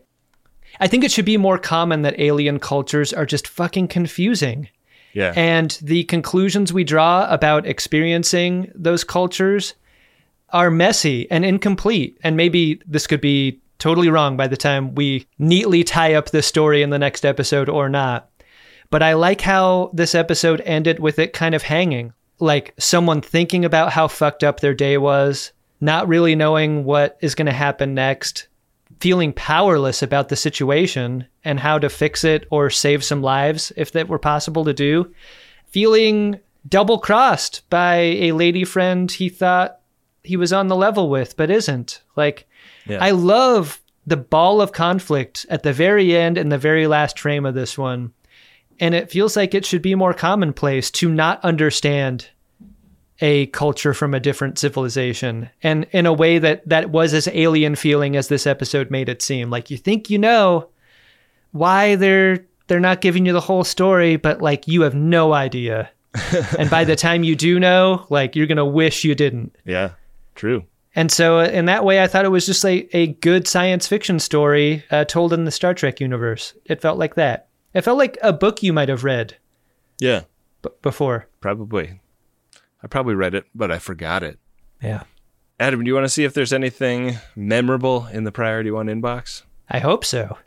I 0.80 0.88
think 0.88 1.04
it 1.04 1.12
should 1.12 1.26
be 1.26 1.38
more 1.38 1.58
common 1.58 2.04
that 2.04 2.20
alien 2.20 2.60
cultures 2.60 3.12
are 3.12 3.26
just 3.26 3.48
fucking 3.48 3.88
confusing. 3.90 4.70
Yeah. 5.14 5.34
And 5.36 5.78
the 5.82 6.04
conclusions 6.06 6.72
we 6.72 6.84
draw 6.84 7.28
about 7.30 7.66
experiencing 7.66 8.72
those 8.76 9.04
cultures 9.04 9.74
are 10.50 10.72
messy 10.72 11.30
and 11.32 11.46
incomplete. 11.46 12.18
And 12.24 12.38
maybe 12.38 12.82
this 12.86 13.08
could 13.08 13.22
be 13.22 13.60
totally 13.80 14.10
wrong 14.10 14.38
by 14.38 14.48
the 14.48 14.58
time 14.58 14.94
we 14.96 15.26
neatly 15.38 15.84
tie 15.84 16.14
up 16.14 16.30
this 16.30 16.46
story 16.46 16.82
in 16.82 16.90
the 16.90 17.00
next 17.00 17.26
episode 17.26 17.70
or 17.70 17.90
not. 17.90 18.30
But 18.92 19.04
I 19.04 19.14
like 19.14 19.42
how 19.42 19.92
this 19.94 20.16
episode 20.16 20.62
ended 20.62 21.00
with 21.00 21.20
it 21.20 21.34
kind 21.34 21.56
of 21.56 21.64
hanging. 21.64 22.14
Like 22.40 22.74
someone 22.78 23.22
thinking 23.22 23.66
about 23.66 23.92
how 23.92 24.08
fucked 24.08 24.44
up 24.44 24.60
their 24.60 24.74
day 24.74 24.98
was, 24.98 25.52
not 25.82 26.08
really 26.08 26.36
knowing 26.36 26.84
what 26.84 27.18
is 27.22 27.36
going 27.36 27.46
to 27.46 27.52
happen 27.54 27.94
next, 27.94 28.48
feeling 29.00 29.32
powerless 29.34 30.02
about 30.02 30.30
the 30.30 30.36
situation 30.36 31.26
and 31.44 31.60
how 31.60 31.80
to 31.80 31.90
fix 31.90 32.24
it 32.24 32.46
or 32.52 32.70
save 32.70 33.04
some 33.04 33.22
lives 33.22 33.72
if 33.78 33.92
that 33.94 34.10
were 34.10 34.20
possible 34.20 34.66
to 34.66 34.74
do, 34.74 35.14
feeling 35.68 36.40
double 36.68 37.00
crossed 37.00 37.68
by 37.70 37.96
a 37.96 38.32
lady 38.34 38.66
friend 38.66 39.12
he 39.12 39.30
thought 39.30 39.80
he 40.24 40.36
was 40.36 40.52
on 40.52 40.68
the 40.68 40.76
level 40.76 41.10
with 41.10 41.38
but 41.38 41.50
isn't. 41.50 42.02
Like, 42.16 42.48
Yeah. 42.86 43.04
I 43.04 43.12
love 43.12 43.82
the 44.06 44.18
ball 44.18 44.62
of 44.62 44.72
conflict 44.72 45.46
at 45.50 45.64
the 45.64 45.74
very 45.74 46.16
end 46.16 46.38
and 46.38 46.52
the 46.52 46.58
very 46.58 46.88
last 46.88 47.20
frame 47.20 47.46
of 47.46 47.56
this 47.56 47.78
one. 47.78 48.12
And 48.80 48.96
it 48.96 49.12
feels 49.12 49.36
like 49.36 49.54
it 49.54 49.66
should 49.66 49.82
be 49.82 49.96
more 49.96 50.14
commonplace 50.14 50.90
to 50.92 51.10
not 51.10 51.44
understand 51.44 52.30
a 53.22 53.46
culture 53.48 53.94
from 53.94 54.14
a 54.14 54.20
different 54.20 54.58
civilization 54.58 55.50
and 55.62 55.86
in 55.92 56.06
a 56.06 56.14
way 56.14 56.40
that 56.40 56.68
that 56.68 56.90
was 56.90 57.14
as 57.14 57.28
alien 57.34 57.76
feeling 57.76 58.16
as 58.16 58.28
this 58.30 58.48
episode 58.48 58.90
made 58.90 59.10
it 59.10 59.22
seem 59.22 59.50
like 59.50 59.70
you 59.70 59.78
think 59.78 60.10
you 60.10 60.18
know 60.18 60.70
why 61.52 61.96
they're 61.96 62.46
they're 62.68 62.80
not 62.80 63.02
giving 63.02 63.26
you 63.26 63.34
the 63.34 63.42
whole 63.42 63.64
story 63.64 64.16
but 64.16 64.42
like 64.42 64.68
you 64.68 64.82
have 64.84 64.96
no 64.96 65.34
idea 65.34 65.90
and 66.58 66.70
by 66.70 66.84
the 66.84 66.96
time 66.96 67.24
you 67.24 67.36
do 67.36 67.60
know 67.60 68.06
like 68.10 68.36
you're 68.36 68.48
going 68.48 68.58
to 68.58 68.66
wish 68.66 69.04
you 69.04 69.14
didn't 69.16 69.56
Yeah. 69.66 69.92
True. 70.36 70.64
and 70.96 71.12
so, 71.12 71.40
uh, 71.40 71.44
in 71.46 71.66
that 71.66 71.84
way, 71.84 72.02
I 72.02 72.08
thought 72.08 72.24
it 72.26 72.30
was 72.30 72.46
just 72.46 72.64
like 72.64 72.90
a 72.94 73.08
good 73.08 73.46
science 73.48 73.88
fiction 73.88 74.20
story 74.20 74.84
uh, 74.90 75.04
told 75.06 75.34
in 75.34 75.44
the 75.44 75.52
Star 75.52 75.74
Trek 75.74 76.00
universe. 76.00 76.54
It 76.66 76.82
felt 76.82 76.98
like 76.98 77.16
that. 77.16 77.50
It 77.74 77.82
felt 77.82 77.98
like 77.98 78.18
a 78.24 78.32
book 78.34 78.64
you 78.64 78.72
might 78.74 78.88
have 78.90 79.04
read 79.04 79.36
Yeah. 80.00 80.22
b- 80.62 80.70
before. 80.82 81.28
Probably. 81.42 81.99
I 82.82 82.88
probably 82.88 83.16
read 83.16 83.36
it, 83.36 83.46
but 83.54 83.72
I 83.72 83.80
forgot 83.80 84.24
it. 84.24 84.40
Yeah. 84.82 85.04
Adam, 85.60 85.84
do 85.84 85.88
you 85.90 85.94
want 85.94 86.06
to 86.06 86.10
see 86.10 86.24
if 86.24 86.34
there's 86.34 86.54
anything 86.54 87.18
memorable 87.36 88.08
in 88.08 88.24
the 88.24 88.32
Priority 88.32 88.72
One 88.72 88.88
inbox? 88.88 89.44
I 89.70 89.80
hope 89.80 90.06
so. 90.06 90.38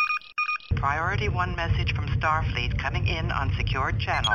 Priority 0.76 1.28
1 1.28 1.54
message 1.54 1.94
from 1.94 2.08
Starfleet 2.08 2.78
coming 2.78 3.06
in 3.06 3.30
on 3.30 3.52
secured 3.56 4.00
channel. 4.00 4.32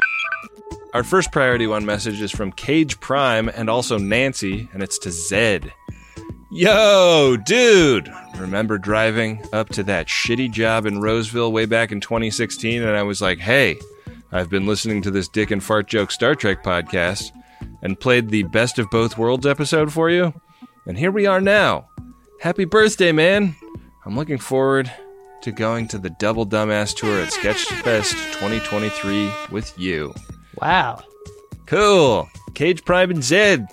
Our 0.94 1.04
first 1.04 1.32
Priority 1.32 1.66
One 1.66 1.86
message 1.86 2.22
is 2.22 2.32
from 2.32 2.52
Cage 2.52 3.00
Prime 3.00 3.50
and 3.50 3.70
also 3.70 3.98
Nancy, 3.98 4.70
and 4.72 4.84
it's 4.84 5.00
to 5.00 5.12
Zed. 5.12 5.74
Yo, 6.52 7.38
dude! 7.46 8.10
Remember 8.38 8.78
driving 8.78 9.44
up 9.52 9.70
to 9.70 9.84
that 9.84 10.08
shitty 10.08 10.52
job 10.52 10.86
in 10.86 11.02
Roseville 11.02 11.52
way 11.52 11.66
back 11.66 11.92
in 11.92 12.00
2016, 12.00 12.84
and 12.84 12.96
I 12.96 13.04
was 13.04 13.20
like, 13.20 13.40
hey, 13.40 13.78
I've 14.32 14.50
been 14.50 14.68
listening 14.68 15.02
to 15.02 15.12
this 15.12 15.28
Dick 15.28 15.50
and 15.52 15.64
Fart 15.64 15.88
Joke 15.88 16.12
Star 16.12 16.36
Trek 16.36 16.64
podcast 16.64 17.32
and 17.82 18.00
played 18.00 18.30
the 18.30 18.44
Best 18.44 18.80
of 18.80 18.90
Both 18.90 19.18
Worlds 19.18 19.46
episode 19.46 19.92
for 19.92 20.10
you, 20.10 20.34
and 20.86 20.98
here 20.98 21.12
we 21.12 21.26
are 21.26 21.42
now. 21.42 21.90
Happy 22.40 22.66
birthday, 22.66 23.12
man! 23.12 23.56
I'm 24.06 24.16
looking 24.16 24.38
forward 24.38 24.92
to 25.42 25.52
going 25.52 25.88
to 25.90 25.98
the 25.98 26.10
Double 26.12 26.46
Dumbass 26.46 26.96
Tour 26.96 27.20
at 27.22 27.30
Sketchfest 27.30 28.14
2023 28.34 29.32
with 29.52 29.78
you. 29.78 30.14
Wow. 30.62 31.02
Cool. 31.66 32.30
Cage 32.54 32.84
Prime 32.86 33.12
and 33.12 33.24
Zed 33.24 33.68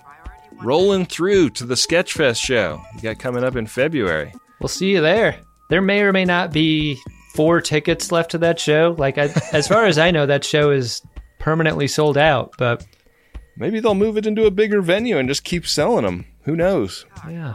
rolling 0.62 1.07
through 1.07 1.51
to 1.51 1.65
the 1.65 1.75
Sketchfest 1.75 2.43
show 2.43 2.83
you 2.95 3.01
got 3.01 3.19
coming 3.19 3.45
up 3.45 3.57
in 3.57 3.66
February. 3.66 4.33
We'll 4.61 4.69
see 4.69 4.91
you 4.93 5.01
there. 5.01 5.41
There 5.71 5.83
may 5.83 6.03
or 6.03 6.12
may 6.12 6.25
not 6.25 6.53
be 6.53 6.99
four 7.35 7.61
tickets 7.61 8.12
left 8.12 8.31
to 8.33 8.39
that 8.39 8.61
show. 8.61 8.95
Like, 8.99 9.19
I, 9.19 9.31
as 9.53 9.66
far 9.69 9.87
as 9.87 9.99
I 9.99 10.11
know, 10.11 10.27
that 10.27 10.45
show 10.45 10.71
is 10.71 11.03
permanently 11.39 11.89
sold 11.89 12.16
out. 12.16 12.55
But 12.59 12.87
Maybe 13.56 13.81
they'll 13.81 13.94
move 13.94 14.16
it 14.16 14.26
into 14.26 14.47
a 14.47 14.51
bigger 14.51 14.82
venue 14.82 15.16
and 15.18 15.28
just 15.28 15.44
keep 15.44 15.66
selling 15.66 16.05
them. 16.05 16.26
Who 16.43 16.56
knows? 16.56 17.06
yeah, 17.28 17.55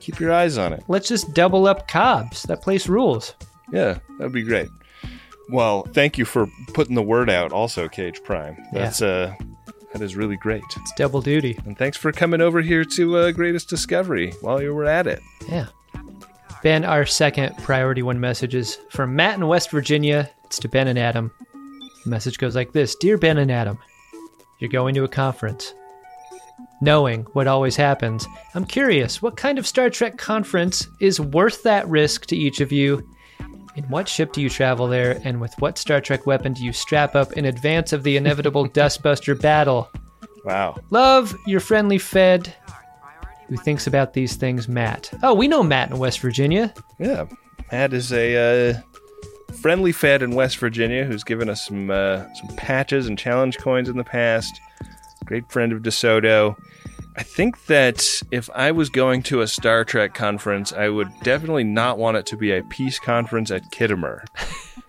Keep 0.00 0.20
your 0.20 0.32
eyes 0.32 0.56
on 0.58 0.72
it. 0.72 0.82
let's 0.88 1.08
just 1.08 1.34
double 1.34 1.66
up 1.66 1.88
Cobb's. 1.88 2.42
That 2.44 2.62
place 2.62 2.88
rules. 2.88 3.34
Yeah, 3.72 3.98
that'd 4.18 4.32
be 4.32 4.42
great. 4.42 4.68
Well, 5.50 5.82
thank 5.92 6.16
you 6.18 6.24
for 6.24 6.46
putting 6.72 6.94
the 6.94 7.02
word 7.02 7.28
out 7.28 7.52
also, 7.52 7.88
Cage 7.88 8.22
Prime. 8.22 8.56
That's 8.72 9.02
uh 9.02 9.34
that 9.92 10.00
is 10.00 10.16
really 10.16 10.36
great. 10.36 10.62
It's 10.76 10.92
double 10.94 11.20
duty. 11.20 11.58
And 11.66 11.76
thanks 11.76 11.98
for 11.98 12.12
coming 12.12 12.40
over 12.40 12.62
here 12.62 12.82
to 12.84 13.16
uh, 13.18 13.30
Greatest 13.32 13.68
Discovery 13.68 14.32
while 14.40 14.62
you 14.62 14.72
were 14.74 14.86
at 14.86 15.06
it. 15.06 15.20
Yeah. 15.48 15.66
Ben, 16.62 16.84
our 16.84 17.04
second 17.04 17.58
priority 17.58 18.02
one 18.02 18.18
message 18.18 18.54
is 18.54 18.76
from 18.88 19.14
Matt 19.16 19.34
in 19.38 19.46
West 19.46 19.70
Virginia. 19.70 20.30
It's 20.44 20.58
to 20.60 20.68
Ben 20.68 20.88
and 20.88 20.98
Adam. 20.98 21.30
The 22.04 22.10
message 22.10 22.38
goes 22.38 22.54
like 22.56 22.72
this 22.72 22.94
Dear 22.96 23.18
Ben 23.18 23.36
and 23.38 23.50
Adam, 23.50 23.78
you're 24.62 24.70
going 24.70 24.94
to 24.94 25.02
a 25.02 25.08
conference. 25.08 25.74
Knowing 26.80 27.24
what 27.32 27.48
always 27.48 27.74
happens, 27.74 28.28
I'm 28.54 28.64
curious 28.64 29.20
what 29.20 29.36
kind 29.36 29.58
of 29.58 29.66
Star 29.66 29.90
Trek 29.90 30.18
conference 30.18 30.86
is 31.00 31.18
worth 31.18 31.64
that 31.64 31.88
risk 31.88 32.26
to 32.26 32.36
each 32.36 32.60
of 32.60 32.70
you? 32.70 33.04
In 33.74 33.82
what 33.84 34.08
ship 34.08 34.32
do 34.32 34.40
you 34.40 34.48
travel 34.48 34.86
there, 34.86 35.20
and 35.24 35.40
with 35.40 35.52
what 35.58 35.78
Star 35.78 36.00
Trek 36.00 36.26
weapon 36.26 36.52
do 36.52 36.64
you 36.64 36.72
strap 36.72 37.16
up 37.16 37.32
in 37.32 37.44
advance 37.44 37.92
of 37.92 38.04
the 38.04 38.16
inevitable 38.16 38.68
Dustbuster 38.68 39.40
battle? 39.40 39.90
Wow. 40.44 40.76
Love 40.90 41.36
your 41.44 41.60
friendly 41.60 41.98
Fed 41.98 42.54
who 43.48 43.56
thinks 43.56 43.88
about 43.88 44.12
these 44.12 44.36
things, 44.36 44.68
Matt. 44.68 45.10
Oh, 45.24 45.34
we 45.34 45.48
know 45.48 45.64
Matt 45.64 45.90
in 45.90 45.98
West 45.98 46.20
Virginia. 46.20 46.72
Yeah. 47.00 47.26
Matt 47.72 47.92
is 47.92 48.12
a 48.12 48.70
uh, 48.70 48.80
friendly 49.62 49.92
Fed 49.92 50.22
in 50.22 50.34
West 50.34 50.58
Virginia 50.58 51.04
who's 51.04 51.22
given 51.22 51.48
us 51.48 51.64
some 51.64 51.90
uh, 51.90 52.24
some 52.34 52.56
patches 52.56 53.06
and 53.06 53.16
challenge 53.16 53.58
coins 53.58 53.88
in 53.88 53.96
the 53.96 54.04
past. 54.04 54.60
Great 55.24 55.50
friend 55.50 55.72
of 55.72 55.82
DeSoto. 55.82 56.56
I 57.16 57.22
think 57.22 57.66
that 57.66 58.22
if 58.30 58.50
I 58.54 58.72
was 58.72 58.88
going 58.88 59.22
to 59.24 59.40
a 59.42 59.46
Star 59.46 59.84
Trek 59.84 60.14
conference, 60.14 60.72
I 60.72 60.88
would 60.88 61.08
definitely 61.22 61.64
not 61.64 61.96
want 61.96 62.16
it 62.16 62.26
to 62.26 62.36
be 62.36 62.50
a 62.52 62.62
peace 62.64 62.98
conference 62.98 63.50
at 63.50 63.70
Khitomer. 63.70 64.24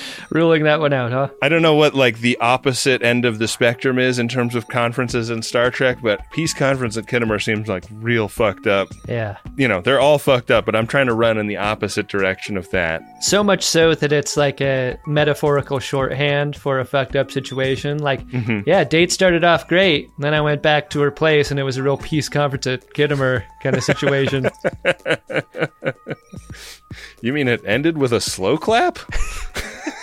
Ruling 0.30 0.64
that 0.64 0.80
one 0.80 0.92
out, 0.92 1.12
huh? 1.12 1.28
I 1.42 1.48
don't 1.48 1.62
know 1.62 1.74
what 1.74 1.94
like 1.94 2.18
the 2.20 2.36
opposite 2.38 3.02
end 3.02 3.24
of 3.24 3.38
the 3.38 3.48
spectrum 3.48 3.98
is 3.98 4.18
in 4.18 4.28
terms 4.28 4.54
of 4.54 4.68
conferences 4.68 5.30
in 5.30 5.42
Star 5.42 5.70
Trek, 5.70 5.98
but 6.02 6.20
Peace 6.32 6.54
Conference 6.54 6.96
at 6.96 7.06
Khitomer 7.06 7.42
seems 7.42 7.68
like 7.68 7.84
real 7.92 8.28
fucked 8.28 8.66
up. 8.66 8.88
Yeah. 9.08 9.36
You 9.56 9.68
know, 9.68 9.80
they're 9.80 10.00
all 10.00 10.18
fucked 10.18 10.50
up, 10.50 10.64
but 10.66 10.74
I'm 10.76 10.86
trying 10.86 11.06
to 11.06 11.14
run 11.14 11.38
in 11.38 11.46
the 11.46 11.56
opposite 11.56 12.08
direction 12.08 12.56
of 12.56 12.70
that. 12.70 13.02
So 13.22 13.42
much 13.44 13.62
so 13.64 13.94
that 13.94 14.12
it's 14.12 14.36
like 14.36 14.60
a 14.60 14.98
metaphorical 15.06 15.78
shorthand 15.78 16.56
for 16.56 16.80
a 16.80 16.84
fucked 16.84 17.16
up 17.16 17.30
situation. 17.30 17.98
Like, 17.98 18.26
Mhm. 18.28 18.64
yeah, 18.66 18.84
date 18.84 19.12
started 19.12 19.44
off 19.44 19.68
great. 19.68 20.08
Then 20.18 20.34
I 20.34 20.40
went 20.40 20.62
back 20.62 20.90
to 20.90 21.00
her 21.00 21.10
place 21.10 21.50
and 21.50 21.58
it 21.60 21.62
was 21.64 21.76
a 21.76 21.82
real 21.82 21.96
peace 21.96 22.28
conference 22.28 22.66
at 22.66 22.92
Khitomer 22.94 23.44
kind 23.62 23.76
of 23.76 23.84
situation. 23.84 24.48
You 27.22 27.32
mean 27.32 27.48
it 27.48 27.62
ended 27.64 27.96
with 27.96 28.12
a 28.12 28.20
slow 28.20 28.58
clap? 28.58 28.98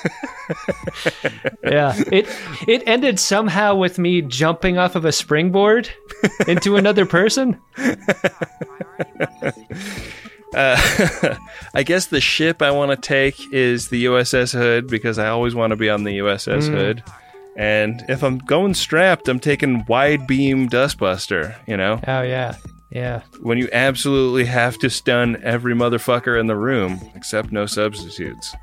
yeah. 1.63 1.95
It 2.11 2.27
it 2.67 2.83
ended 2.87 3.19
somehow 3.19 3.75
with 3.75 3.99
me 3.99 4.21
jumping 4.21 4.77
off 4.77 4.95
of 4.95 5.05
a 5.05 5.11
springboard 5.11 5.89
into 6.47 6.75
another 6.75 7.05
person. 7.05 7.59
Uh, 10.53 11.35
I 11.73 11.83
guess 11.83 12.07
the 12.07 12.21
ship 12.21 12.61
I 12.61 12.71
want 12.71 12.91
to 12.91 12.97
take 12.97 13.35
is 13.53 13.89
the 13.89 14.05
USS 14.05 14.51
Hood 14.53 14.87
because 14.87 15.19
I 15.19 15.27
always 15.29 15.53
want 15.53 15.71
to 15.71 15.77
be 15.77 15.89
on 15.89 16.03
the 16.03 16.17
USS 16.19 16.69
Mm. 16.69 16.73
Hood. 16.73 17.03
And 17.55 18.03
if 18.07 18.23
I'm 18.23 18.37
going 18.39 18.73
strapped, 18.73 19.27
I'm 19.27 19.39
taking 19.39 19.85
wide 19.87 20.25
beam 20.27 20.69
dustbuster, 20.69 21.55
you 21.67 21.77
know? 21.77 21.99
Oh 22.07 22.21
yeah. 22.21 22.55
Yeah. 22.89 23.21
When 23.41 23.57
you 23.59 23.69
absolutely 23.71 24.45
have 24.45 24.79
to 24.79 24.89
stun 24.89 25.39
every 25.43 25.75
motherfucker 25.75 26.39
in 26.39 26.47
the 26.47 26.55
room, 26.55 26.99
except 27.15 27.51
no 27.51 27.65
substitutes. 27.67 28.55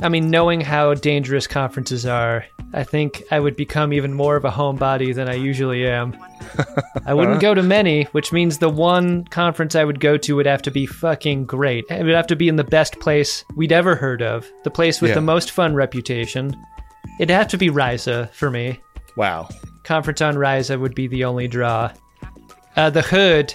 I 0.00 0.08
mean, 0.08 0.30
knowing 0.30 0.60
how 0.60 0.94
dangerous 0.94 1.48
conferences 1.48 2.06
are, 2.06 2.44
I 2.72 2.84
think 2.84 3.24
I 3.32 3.40
would 3.40 3.56
become 3.56 3.92
even 3.92 4.12
more 4.14 4.36
of 4.36 4.44
a 4.44 4.50
homebody 4.50 5.12
than 5.12 5.28
I 5.28 5.34
usually 5.34 5.88
am. 5.88 6.16
I 7.04 7.14
wouldn't 7.14 7.40
go 7.40 7.52
to 7.52 7.62
many, 7.64 8.04
which 8.12 8.32
means 8.32 8.58
the 8.58 8.68
one 8.68 9.24
conference 9.24 9.74
I 9.74 9.82
would 9.84 9.98
go 9.98 10.16
to 10.18 10.36
would 10.36 10.46
have 10.46 10.62
to 10.62 10.70
be 10.70 10.86
fucking 10.86 11.46
great. 11.46 11.84
It 11.90 12.04
would 12.04 12.14
have 12.14 12.28
to 12.28 12.36
be 12.36 12.48
in 12.48 12.54
the 12.56 12.62
best 12.64 13.00
place 13.00 13.44
we'd 13.56 13.72
ever 13.72 13.96
heard 13.96 14.22
of, 14.22 14.46
the 14.62 14.70
place 14.70 15.00
with 15.00 15.10
Yeah. 15.10 15.14
the 15.16 15.20
most 15.22 15.50
fun 15.50 15.74
reputation. 15.74 16.54
It'd 17.18 17.34
have 17.34 17.48
to 17.48 17.58
be 17.58 17.68
Risa 17.68 18.30
for 18.30 18.50
me. 18.50 18.78
Wow. 19.16 19.48
Conference 19.82 20.20
on 20.20 20.36
Risa 20.36 20.78
would 20.78 20.94
be 20.94 21.08
the 21.08 21.24
only 21.24 21.48
draw. 21.48 21.90
Uh, 22.76 22.90
the 22.90 23.02
Hood 23.02 23.52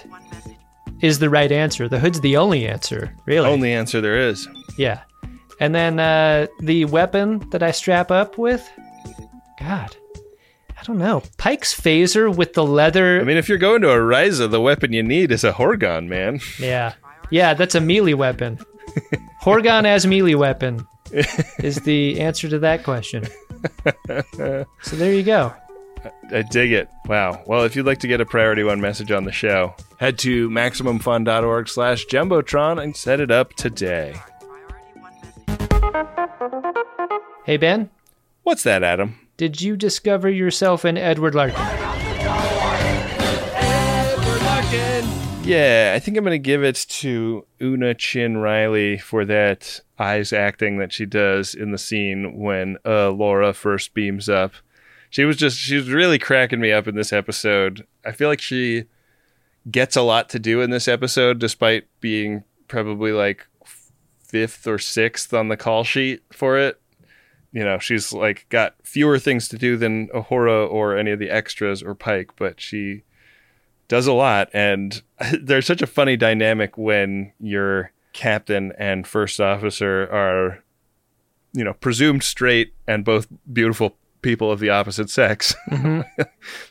is 1.00 1.20
the 1.20 1.30
right 1.30 1.50
answer. 1.50 1.88
The 1.88 1.98
Hood's 2.00 2.20
the 2.20 2.36
only 2.36 2.66
answer, 2.66 3.14
really. 3.24 3.48
Only 3.48 3.72
answer 3.72 4.02
there 4.02 4.18
is. 4.18 4.46
Yeah. 4.76 5.00
And 5.64 5.74
then 5.74 5.98
uh, 5.98 6.46
the 6.60 6.84
weapon 6.84 7.38
that 7.48 7.62
I 7.62 7.70
strap 7.70 8.10
up 8.10 8.36
with, 8.36 8.68
God, 9.58 9.96
I 10.78 10.82
don't 10.82 10.98
know. 10.98 11.22
Pike's 11.38 11.74
phaser 11.74 12.36
with 12.36 12.52
the 12.52 12.66
leather. 12.66 13.18
I 13.18 13.24
mean, 13.24 13.38
if 13.38 13.48
you're 13.48 13.56
going 13.56 13.80
to 13.80 13.90
a 13.90 13.96
Risa, 13.96 14.50
the 14.50 14.60
weapon 14.60 14.92
you 14.92 15.02
need 15.02 15.32
is 15.32 15.42
a 15.42 15.54
Horga'hn, 15.54 16.06
man. 16.06 16.40
Yeah. 16.58 16.92
Yeah, 17.30 17.54
that's 17.54 17.74
a 17.74 17.80
melee 17.80 18.12
weapon. 18.12 18.58
Horga'hn 19.42 19.86
as 19.86 20.06
melee 20.06 20.34
weapon 20.34 20.86
is 21.60 21.76
the 21.76 22.20
answer 22.20 22.46
to 22.50 22.58
that 22.58 22.84
question. 22.84 23.26
So 24.36 24.96
there 24.96 25.14
you 25.14 25.22
go. 25.22 25.54
I 26.30 26.42
dig 26.42 26.72
it. 26.72 26.90
Wow. 27.06 27.42
Well, 27.46 27.64
if 27.64 27.74
you'd 27.74 27.86
like 27.86 28.00
to 28.00 28.06
get 28.06 28.20
a 28.20 28.26
Priority 28.26 28.62
One 28.62 28.78
message 28.82 29.10
on 29.10 29.24
the 29.24 29.32
show, 29.32 29.74
head 29.98 30.18
to 30.18 30.50
MaximumFun.org 30.50 31.68
slash 31.68 32.04
Jumbotron 32.04 32.82
and 32.82 32.94
set 32.94 33.20
it 33.20 33.30
up 33.30 33.54
today. 33.54 34.20
Hey, 37.44 37.56
Ben, 37.58 37.90
What's 38.42 38.62
that, 38.62 38.82
Adam? 38.82 39.18
did 39.36 39.60
you 39.60 39.76
discover 39.76 40.28
yourself 40.30 40.84
an 40.84 40.96
Edward 40.96 41.34
Larkin? 41.34 41.60
Yeah, 45.44 45.92
I 45.94 45.98
think 45.98 46.16
I'm 46.16 46.24
going 46.24 46.32
to 46.32 46.38
give 46.38 46.64
it 46.64 46.76
to 46.88 47.44
Una 47.60 47.94
Chin 47.94 48.38
Riley 48.38 48.96
for 48.96 49.26
that 49.26 49.80
eyes 49.98 50.32
acting 50.32 50.78
that 50.78 50.92
she 50.92 51.04
does 51.04 51.54
in 51.54 51.70
the 51.70 51.76
scene 51.78 52.38
when 52.38 52.78
uh, 52.86 53.10
Laura 53.10 53.52
first 53.52 53.92
beams 53.92 54.28
up. 54.28 54.52
She 55.10 55.24
was 55.24 55.36
just, 55.36 55.58
she 55.58 55.76
was 55.76 55.90
really 55.90 56.18
cracking 56.18 56.60
me 56.60 56.72
up 56.72 56.88
in 56.88 56.94
this 56.94 57.12
episode. 57.12 57.86
I 58.06 58.12
feel 58.12 58.28
like 58.28 58.40
she 58.40 58.84
gets 59.70 59.96
a 59.96 60.02
lot 60.02 60.30
to 60.30 60.38
do 60.38 60.62
in 60.62 60.70
this 60.70 60.88
episode, 60.88 61.38
despite 61.40 61.84
being 62.00 62.44
probably 62.68 63.12
like 63.12 63.46
fifth 64.34 64.66
or 64.66 64.80
sixth 64.80 65.32
on 65.32 65.46
the 65.46 65.56
call 65.56 65.84
sheet 65.84 66.20
for 66.32 66.58
it. 66.58 66.80
You 67.52 67.62
know, 67.62 67.78
she's 67.78 68.12
like 68.12 68.46
got 68.48 68.74
fewer 68.82 69.16
things 69.20 69.46
to 69.50 69.56
do 69.56 69.76
than 69.76 70.08
Uhura 70.08 70.68
or 70.68 70.96
any 70.96 71.12
of 71.12 71.20
the 71.20 71.30
extras 71.30 71.84
or 71.84 71.94
Pike, 71.94 72.30
but 72.36 72.60
she 72.60 73.04
does 73.86 74.08
a 74.08 74.12
lot 74.12 74.48
and 74.52 75.02
there's 75.40 75.66
such 75.66 75.82
a 75.82 75.86
funny 75.86 76.16
dynamic 76.16 76.76
when 76.76 77.32
your 77.38 77.92
captain 78.12 78.72
and 78.76 79.06
first 79.06 79.40
officer 79.40 80.08
are 80.10 80.64
you 81.52 81.62
know 81.62 81.74
presumed 81.74 82.24
straight 82.24 82.74
and 82.88 83.04
both 83.04 83.28
beautiful 83.52 83.96
people 84.22 84.50
of 84.50 84.58
the 84.58 84.70
opposite 84.70 85.10
sex 85.10 85.54
Mhm. 85.70 86.04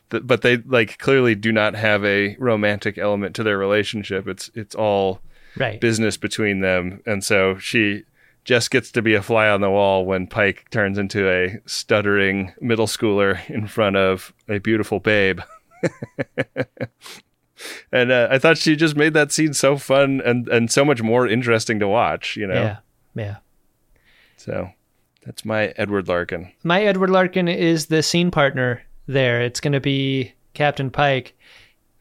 But 0.10 0.42
they 0.42 0.58
like 0.58 0.98
clearly 0.98 1.36
do 1.36 1.52
not 1.54 1.76
have 1.76 2.04
a 2.04 2.36
romantic 2.40 2.98
element 2.98 3.36
to 3.36 3.44
their 3.44 3.58
relationship 3.58 4.28
it's 4.28 4.50
it's 4.54 4.76
all 4.76 5.22
Right. 5.58 5.80
business 5.80 6.18
between 6.18 6.62
them 6.62 7.02
and 7.06 7.24
so 7.24 7.58
she 7.58 8.04
just 8.44 8.72
gets 8.72 8.92
to 8.92 9.02
be 9.02 9.14
a 9.14 9.22
fly 9.22 9.48
on 9.48 9.62
the 9.62 9.70
wall 9.70 10.06
when 10.06 10.28
Pike 10.28 10.70
turns 10.70 10.98
into 10.98 11.30
a 11.30 11.60
stuttering 11.66 12.54
middle 12.60 12.88
schooler 12.88 13.40
in 13.50 13.68
front 13.68 13.96
of 13.96 14.34
a 14.50 14.60
beautiful 14.60 15.00
babe 15.00 15.42
and 17.92 18.12
uh, 18.12 18.28
I 18.32 18.40
thought 18.40 18.58
she 18.58 18.76
just 18.76 18.96
made 18.96 19.14
that 19.14 19.32
scene 19.32 19.54
so 19.54 19.78
fun 19.78 20.22
and 20.26 20.48
and 20.48 20.72
so 20.72 20.84
much 20.84 21.02
more 21.02 21.28
interesting 21.28 21.80
to 21.80 21.88
watch. 21.88 22.36
You 22.36 22.48
know. 22.48 22.54
Yeah. 22.54 22.78
Yeah. 23.16 23.36
So 24.38 24.70
that's 25.26 25.46
my 25.46 25.74
Edward 25.78 26.08
Larkin. 26.08 26.52
My 26.64 26.84
Edward 26.84 27.10
Larkin 27.10 27.48
is 27.48 27.88
the 27.88 28.04
scene 28.04 28.32
partner 28.32 28.82
there. 29.08 29.42
It's 29.42 29.60
going 29.60 29.74
to 29.74 29.80
be 29.80 30.34
Captain 30.54 30.90
Pike. 30.90 31.38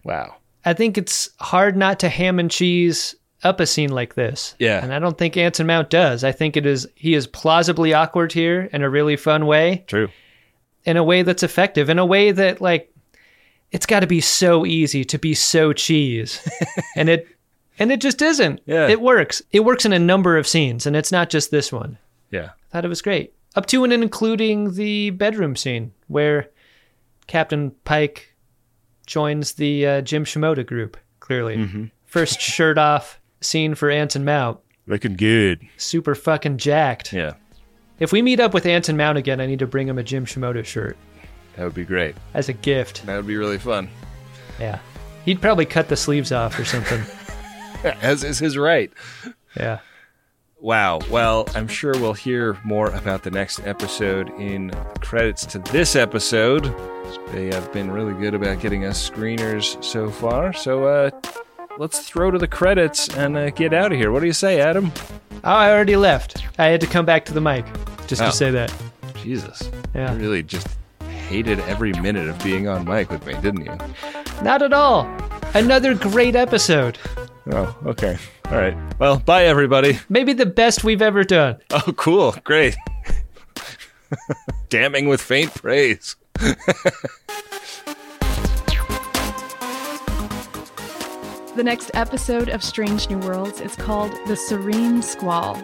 Wow. 0.05 0.37
I 0.65 0.75
think 0.75 0.97
it's 0.97 1.31
hard 1.39 1.77
not 1.77 1.99
to 2.01 2.09
ham 2.09 2.39
and 2.39 2.51
cheese 2.51 3.15
up 3.45 3.61
a 3.61 3.67
scene 3.67 3.91
like 3.91 4.15
this. 4.15 4.55
Yeah. 4.59 4.83
And 4.83 4.93
I 4.95 4.99
don't 4.99 5.19
think 5.19 5.37
Anson 5.37 5.67
Mount 5.67 5.91
does. 5.91 6.25
I 6.25 6.33
think 6.33 6.57
it 6.57 6.67
is 6.67 6.89
he 6.95 7.15
is 7.15 7.27
plausibly 7.27 7.93
awkward 7.93 8.33
here 8.33 8.69
in 8.73 8.83
a 8.83 8.91
really 8.91 9.17
fun 9.17 9.47
way, 9.47 9.85
True. 9.87 10.09
in 10.85 10.97
a 10.97 11.05
way 11.05 11.23
that's 11.23 11.43
effective, 11.43 11.89
in 11.91 11.99
a 11.99 12.07
way 12.07 12.31
that 12.33 12.61
like 12.61 12.89
it's 13.71 13.87
got 13.87 14.01
to 14.01 14.07
be 14.07 14.21
so 14.21 14.65
easy 14.67 15.05
to 15.05 15.19
be 15.19 15.35
so 15.35 15.73
cheese. 15.73 16.41
and 16.97 17.09
it 17.09 17.27
and 17.79 17.91
it 17.91 18.01
just 18.01 18.23
isn't. 18.23 18.61
Yeah. 18.67 18.87
It 18.89 19.01
works. 19.01 19.43
It 19.51 19.61
works 19.65 19.85
in 19.85 19.93
a 19.93 19.99
number 19.99 20.37
of 20.37 20.47
scenes 20.47 20.87
and 20.87 20.95
it's 20.95 21.11
not 21.13 21.31
just 21.31 21.51
this 21.51 21.73
one. 21.73 21.99
Yeah. 22.31 22.51
I 22.51 22.73
thought 22.73 22.85
it 22.85 22.89
was 22.89 23.03
great. 23.03 23.33
Up 23.57 23.67
to 23.67 23.85
and 23.85 23.93
including 23.93 24.75
the 24.75 25.11
bedroom 25.11 25.57
scene 25.57 25.93
where 26.09 26.49
Captain 27.27 27.71
Pike 27.85 28.35
joins 29.07 29.55
the 29.55 29.87
uh, 29.87 30.01
Jim 30.03 30.25
Shimoda 30.25 30.65
group, 30.65 30.97
clearly. 31.21 31.57
Mhm. 31.57 31.91
First 32.05 32.41
shirt 32.41 32.79
off 32.79 33.21
scene 33.43 33.75
for 33.75 33.91
Anson 33.91 34.25
Mount. 34.25 34.59
Looking 34.87 35.15
good. 35.15 35.61
Super 35.77 36.15
fucking 36.15 36.59
jacked. 36.59 37.13
Yeah. 37.13 37.35
If 37.99 38.11
we 38.13 38.23
meet 38.23 38.41
up 38.41 38.53
with 38.55 38.67
Anson 38.67 38.97
Mount 38.97 39.19
again, 39.19 39.41
I 39.41 39.47
need 39.47 39.61
to 39.61 39.67
bring 39.67 39.87
him 39.89 39.99
a 39.99 40.03
Jim 40.03 40.27
Shimoda 40.27 40.65
shirt 40.65 40.97
That 41.57 41.65
would 41.65 41.75
be 41.75 41.85
great. 41.85 42.17
as 42.35 42.49
a 42.49 42.53
gift. 42.53 43.07
That 43.07 43.17
would 43.17 43.27
be 43.27 43.37
really 43.37 43.59
fun. 43.59 43.89
Yeah. 44.59 44.81
He'd 45.25 45.41
probably 45.41 45.67
cut 45.67 45.89
the 45.89 45.97
sleeves 45.97 46.33
off 46.33 46.59
or 46.59 46.65
something. 46.65 47.01
As 48.03 48.25
is 48.25 48.39
his 48.39 48.57
right. 48.57 48.93
Yeah. 49.57 49.79
Wow. 50.61 51.01
Well, 51.11 51.49
I'm 51.55 51.67
sure 51.69 51.93
we'll 51.95 52.13
hear 52.13 52.57
more 52.65 52.91
about 52.91 53.23
the 53.25 53.31
next 53.31 53.61
episode 53.67 54.31
in 54.41 54.71
credits 55.01 55.45
to 55.47 55.59
this 55.59 55.95
episode. 55.97 56.65
They 57.33 57.47
have 57.47 57.73
been 57.73 57.91
really 57.91 58.15
good 58.15 58.35
about 58.35 58.61
getting 58.61 58.85
us 58.85 59.09
screeners 59.11 59.83
so 59.83 60.11
far. 60.11 60.53
So 60.53 60.85
uh, 60.85 61.11
let's 61.79 62.01
throw 62.01 62.31
to 62.31 62.39
the 62.39 62.47
credits 62.49 63.09
and 63.17 63.37
uh, 63.37 63.51
get 63.51 63.73
out 63.73 63.93
of 63.93 63.99
here. 63.99 64.13
What 64.13 64.21
do 64.21 64.27
you 64.27 64.33
say, 64.33 64.61
Adam? 64.61 64.93
Oh, 65.45 65.51
I 65.53 65.71
already 65.71 65.97
left. 65.97 66.45
I 66.59 66.67
had 66.67 66.81
to 66.83 66.87
come 66.87 67.05
back 67.05 67.25
to 67.27 67.33
the 67.35 67.41
mic 67.41 67.65
just 68.07 68.23
Oh. 68.23 68.27
to 68.27 68.33
say 68.33 68.51
that. 68.51 68.73
Jesus. 69.23 69.71
Yeah. 69.95 70.13
You 70.13 70.19
really 70.21 70.43
just 70.43 70.67
hated 71.29 71.61
every 71.61 71.93
minute 71.95 72.29
of 72.29 72.43
being 72.43 72.69
on 72.69 72.85
mic 72.85 73.11
with 73.11 73.25
me, 73.27 73.35
didn't 73.41 73.65
you? 73.65 73.77
Not 74.43 74.63
at 74.63 74.73
all. 74.73 75.07
Another 75.55 75.95
great 75.95 76.37
episode. 76.37 76.99
Oh, 77.53 77.77
okay. 77.87 78.17
All 78.47 78.57
right. 78.59 78.77
Well, 78.99 79.19
bye, 79.19 79.45
everybody. 79.47 79.99
Maybe 80.09 80.33
the 80.33 80.47
best 80.47 80.85
we've 80.85 81.03
ever 81.03 81.25
done. 81.25 81.57
Oh, 81.71 81.93
cool. 81.97 82.33
Great. 82.45 82.77
Damning 84.69 85.09
with 85.09 85.21
faint 85.21 85.53
praise. 85.55 86.17
The 91.55 91.63
next 91.63 91.91
episode 91.93 92.49
of 92.49 92.65
Strange 92.65 93.11
New 93.11 93.19
Worlds 93.19 93.61
is 93.61 93.77
called 93.77 94.11
The 94.27 94.37
Serene 94.37 95.03
Squall. 95.03 95.57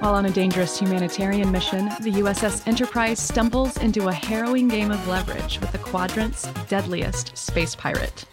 While 0.00 0.14
on 0.14 0.24
a 0.24 0.30
dangerous 0.30 0.78
humanitarian 0.78 1.52
mission, 1.52 1.84
the 2.00 2.12
USS 2.12 2.66
Enterprise 2.66 3.18
stumbles 3.18 3.76
into 3.76 4.08
a 4.08 4.12
harrowing 4.12 4.68
game 4.68 4.90
of 4.90 5.06
leverage 5.06 5.60
with 5.60 5.70
the 5.70 5.76
quadrant's 5.76 6.48
deadliest 6.68 7.36
space 7.36 7.74
pirate. 7.74 8.24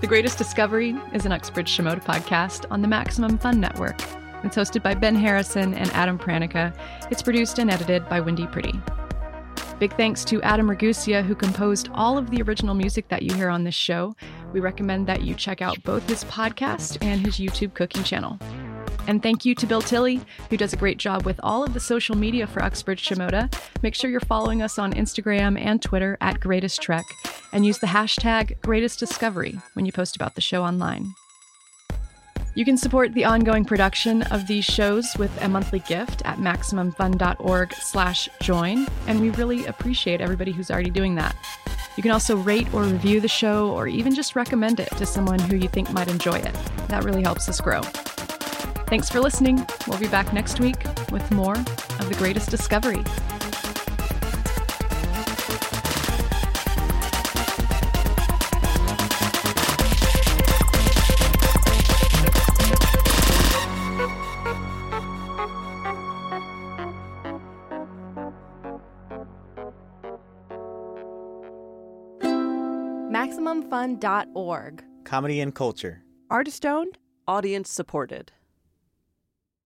The 0.00 0.06
Greatest 0.06 0.38
Discovery 0.38 0.96
is 1.12 1.26
an 1.26 1.32
Uxbridge 1.32 1.76
Shimoda 1.76 2.04
podcast 2.04 2.66
on 2.70 2.82
the 2.82 2.88
Maximum 2.88 3.36
Fun 3.36 3.58
Network. 3.58 4.00
It's 4.44 4.56
hosted 4.56 4.84
by 4.84 4.94
Ben 4.94 5.16
Harrison 5.16 5.74
and 5.74 5.90
Adam 5.90 6.20
Pranica. 6.20 6.72
It's 7.10 7.20
produced 7.20 7.58
and 7.58 7.68
edited 7.68 8.08
by 8.08 8.20
Wendy 8.20 8.46
Pretty. 8.46 8.80
Big 9.80 9.96
thanks 9.96 10.26
to 10.26 10.42
Adam 10.42 10.68
Ragusea, 10.68 11.24
who 11.24 11.34
composed 11.34 11.88
all 11.94 12.18
of 12.18 12.28
the 12.28 12.42
original 12.42 12.74
music 12.74 13.08
that 13.08 13.22
you 13.22 13.34
hear 13.34 13.48
on 13.48 13.64
this 13.64 13.74
show. 13.74 14.14
We 14.52 14.60
recommend 14.60 15.06
that 15.06 15.22
you 15.22 15.34
check 15.34 15.62
out 15.62 15.82
both 15.84 16.06
his 16.06 16.22
podcast 16.24 17.02
and 17.02 17.24
his 17.24 17.38
YouTube 17.38 17.72
cooking 17.72 18.04
channel. 18.04 18.38
And 19.08 19.22
thank 19.22 19.46
you 19.46 19.54
to 19.54 19.66
Bill 19.66 19.80
Tilley, 19.80 20.20
who 20.50 20.58
does 20.58 20.74
a 20.74 20.76
great 20.76 20.98
job 20.98 21.24
with 21.24 21.40
all 21.42 21.64
of 21.64 21.72
the 21.72 21.80
social 21.80 22.14
media 22.14 22.46
for 22.46 22.62
Uxbridge 22.62 23.02
Shimoda. 23.02 23.50
Make 23.82 23.94
sure 23.94 24.10
you're 24.10 24.20
following 24.20 24.60
us 24.60 24.78
on 24.78 24.92
Instagram 24.92 25.58
and 25.58 25.80
Twitter 25.80 26.18
at 26.20 26.40
Greatest 26.40 26.82
Trek, 26.82 27.06
and 27.54 27.64
use 27.64 27.78
the 27.78 27.86
hashtag 27.86 28.60
Greatest 28.60 28.98
Discovery 28.98 29.58
when 29.72 29.86
you 29.86 29.92
post 29.92 30.14
about 30.14 30.34
the 30.34 30.42
show 30.42 30.62
online. 30.62 31.14
You 32.54 32.64
can 32.64 32.76
support 32.76 33.14
the 33.14 33.24
ongoing 33.24 33.64
production 33.64 34.22
of 34.24 34.46
these 34.48 34.64
shows 34.64 35.16
with 35.16 35.30
a 35.42 35.48
monthly 35.48 35.78
gift 35.80 36.22
at 36.24 36.38
maximumfun.org 36.38 37.72
slash 37.74 38.28
join, 38.40 38.88
and 39.06 39.20
we 39.20 39.30
really 39.30 39.66
appreciate 39.66 40.20
everybody 40.20 40.50
who's 40.50 40.70
already 40.70 40.90
doing 40.90 41.14
that. 41.14 41.36
You 41.96 42.02
can 42.02 42.10
also 42.10 42.36
rate 42.36 42.72
or 42.74 42.82
review 42.82 43.20
the 43.20 43.28
show 43.28 43.70
or 43.70 43.86
even 43.86 44.14
just 44.14 44.34
recommend 44.34 44.80
it 44.80 44.90
to 44.96 45.06
someone 45.06 45.38
who 45.38 45.56
you 45.56 45.68
think 45.68 45.92
might 45.92 46.08
enjoy 46.08 46.38
it. 46.38 46.54
That 46.88 47.04
really 47.04 47.22
helps 47.22 47.48
us 47.48 47.60
grow. 47.60 47.82
Thanks 47.82 49.08
for 49.08 49.20
listening. 49.20 49.64
We'll 49.86 50.00
be 50.00 50.08
back 50.08 50.32
next 50.32 50.58
week 50.58 50.82
with 51.12 51.30
more 51.30 51.54
of 51.56 52.08
The 52.08 52.16
Greatest 52.18 52.50
Discovery. 52.50 53.04
MaximumFun.org. 73.70 74.84
Comedy 75.04 75.40
and 75.40 75.54
culture. 75.54 76.02
Artist 76.28 76.66
owned, 76.66 76.98
audience 77.28 77.70
supported. 77.70 78.32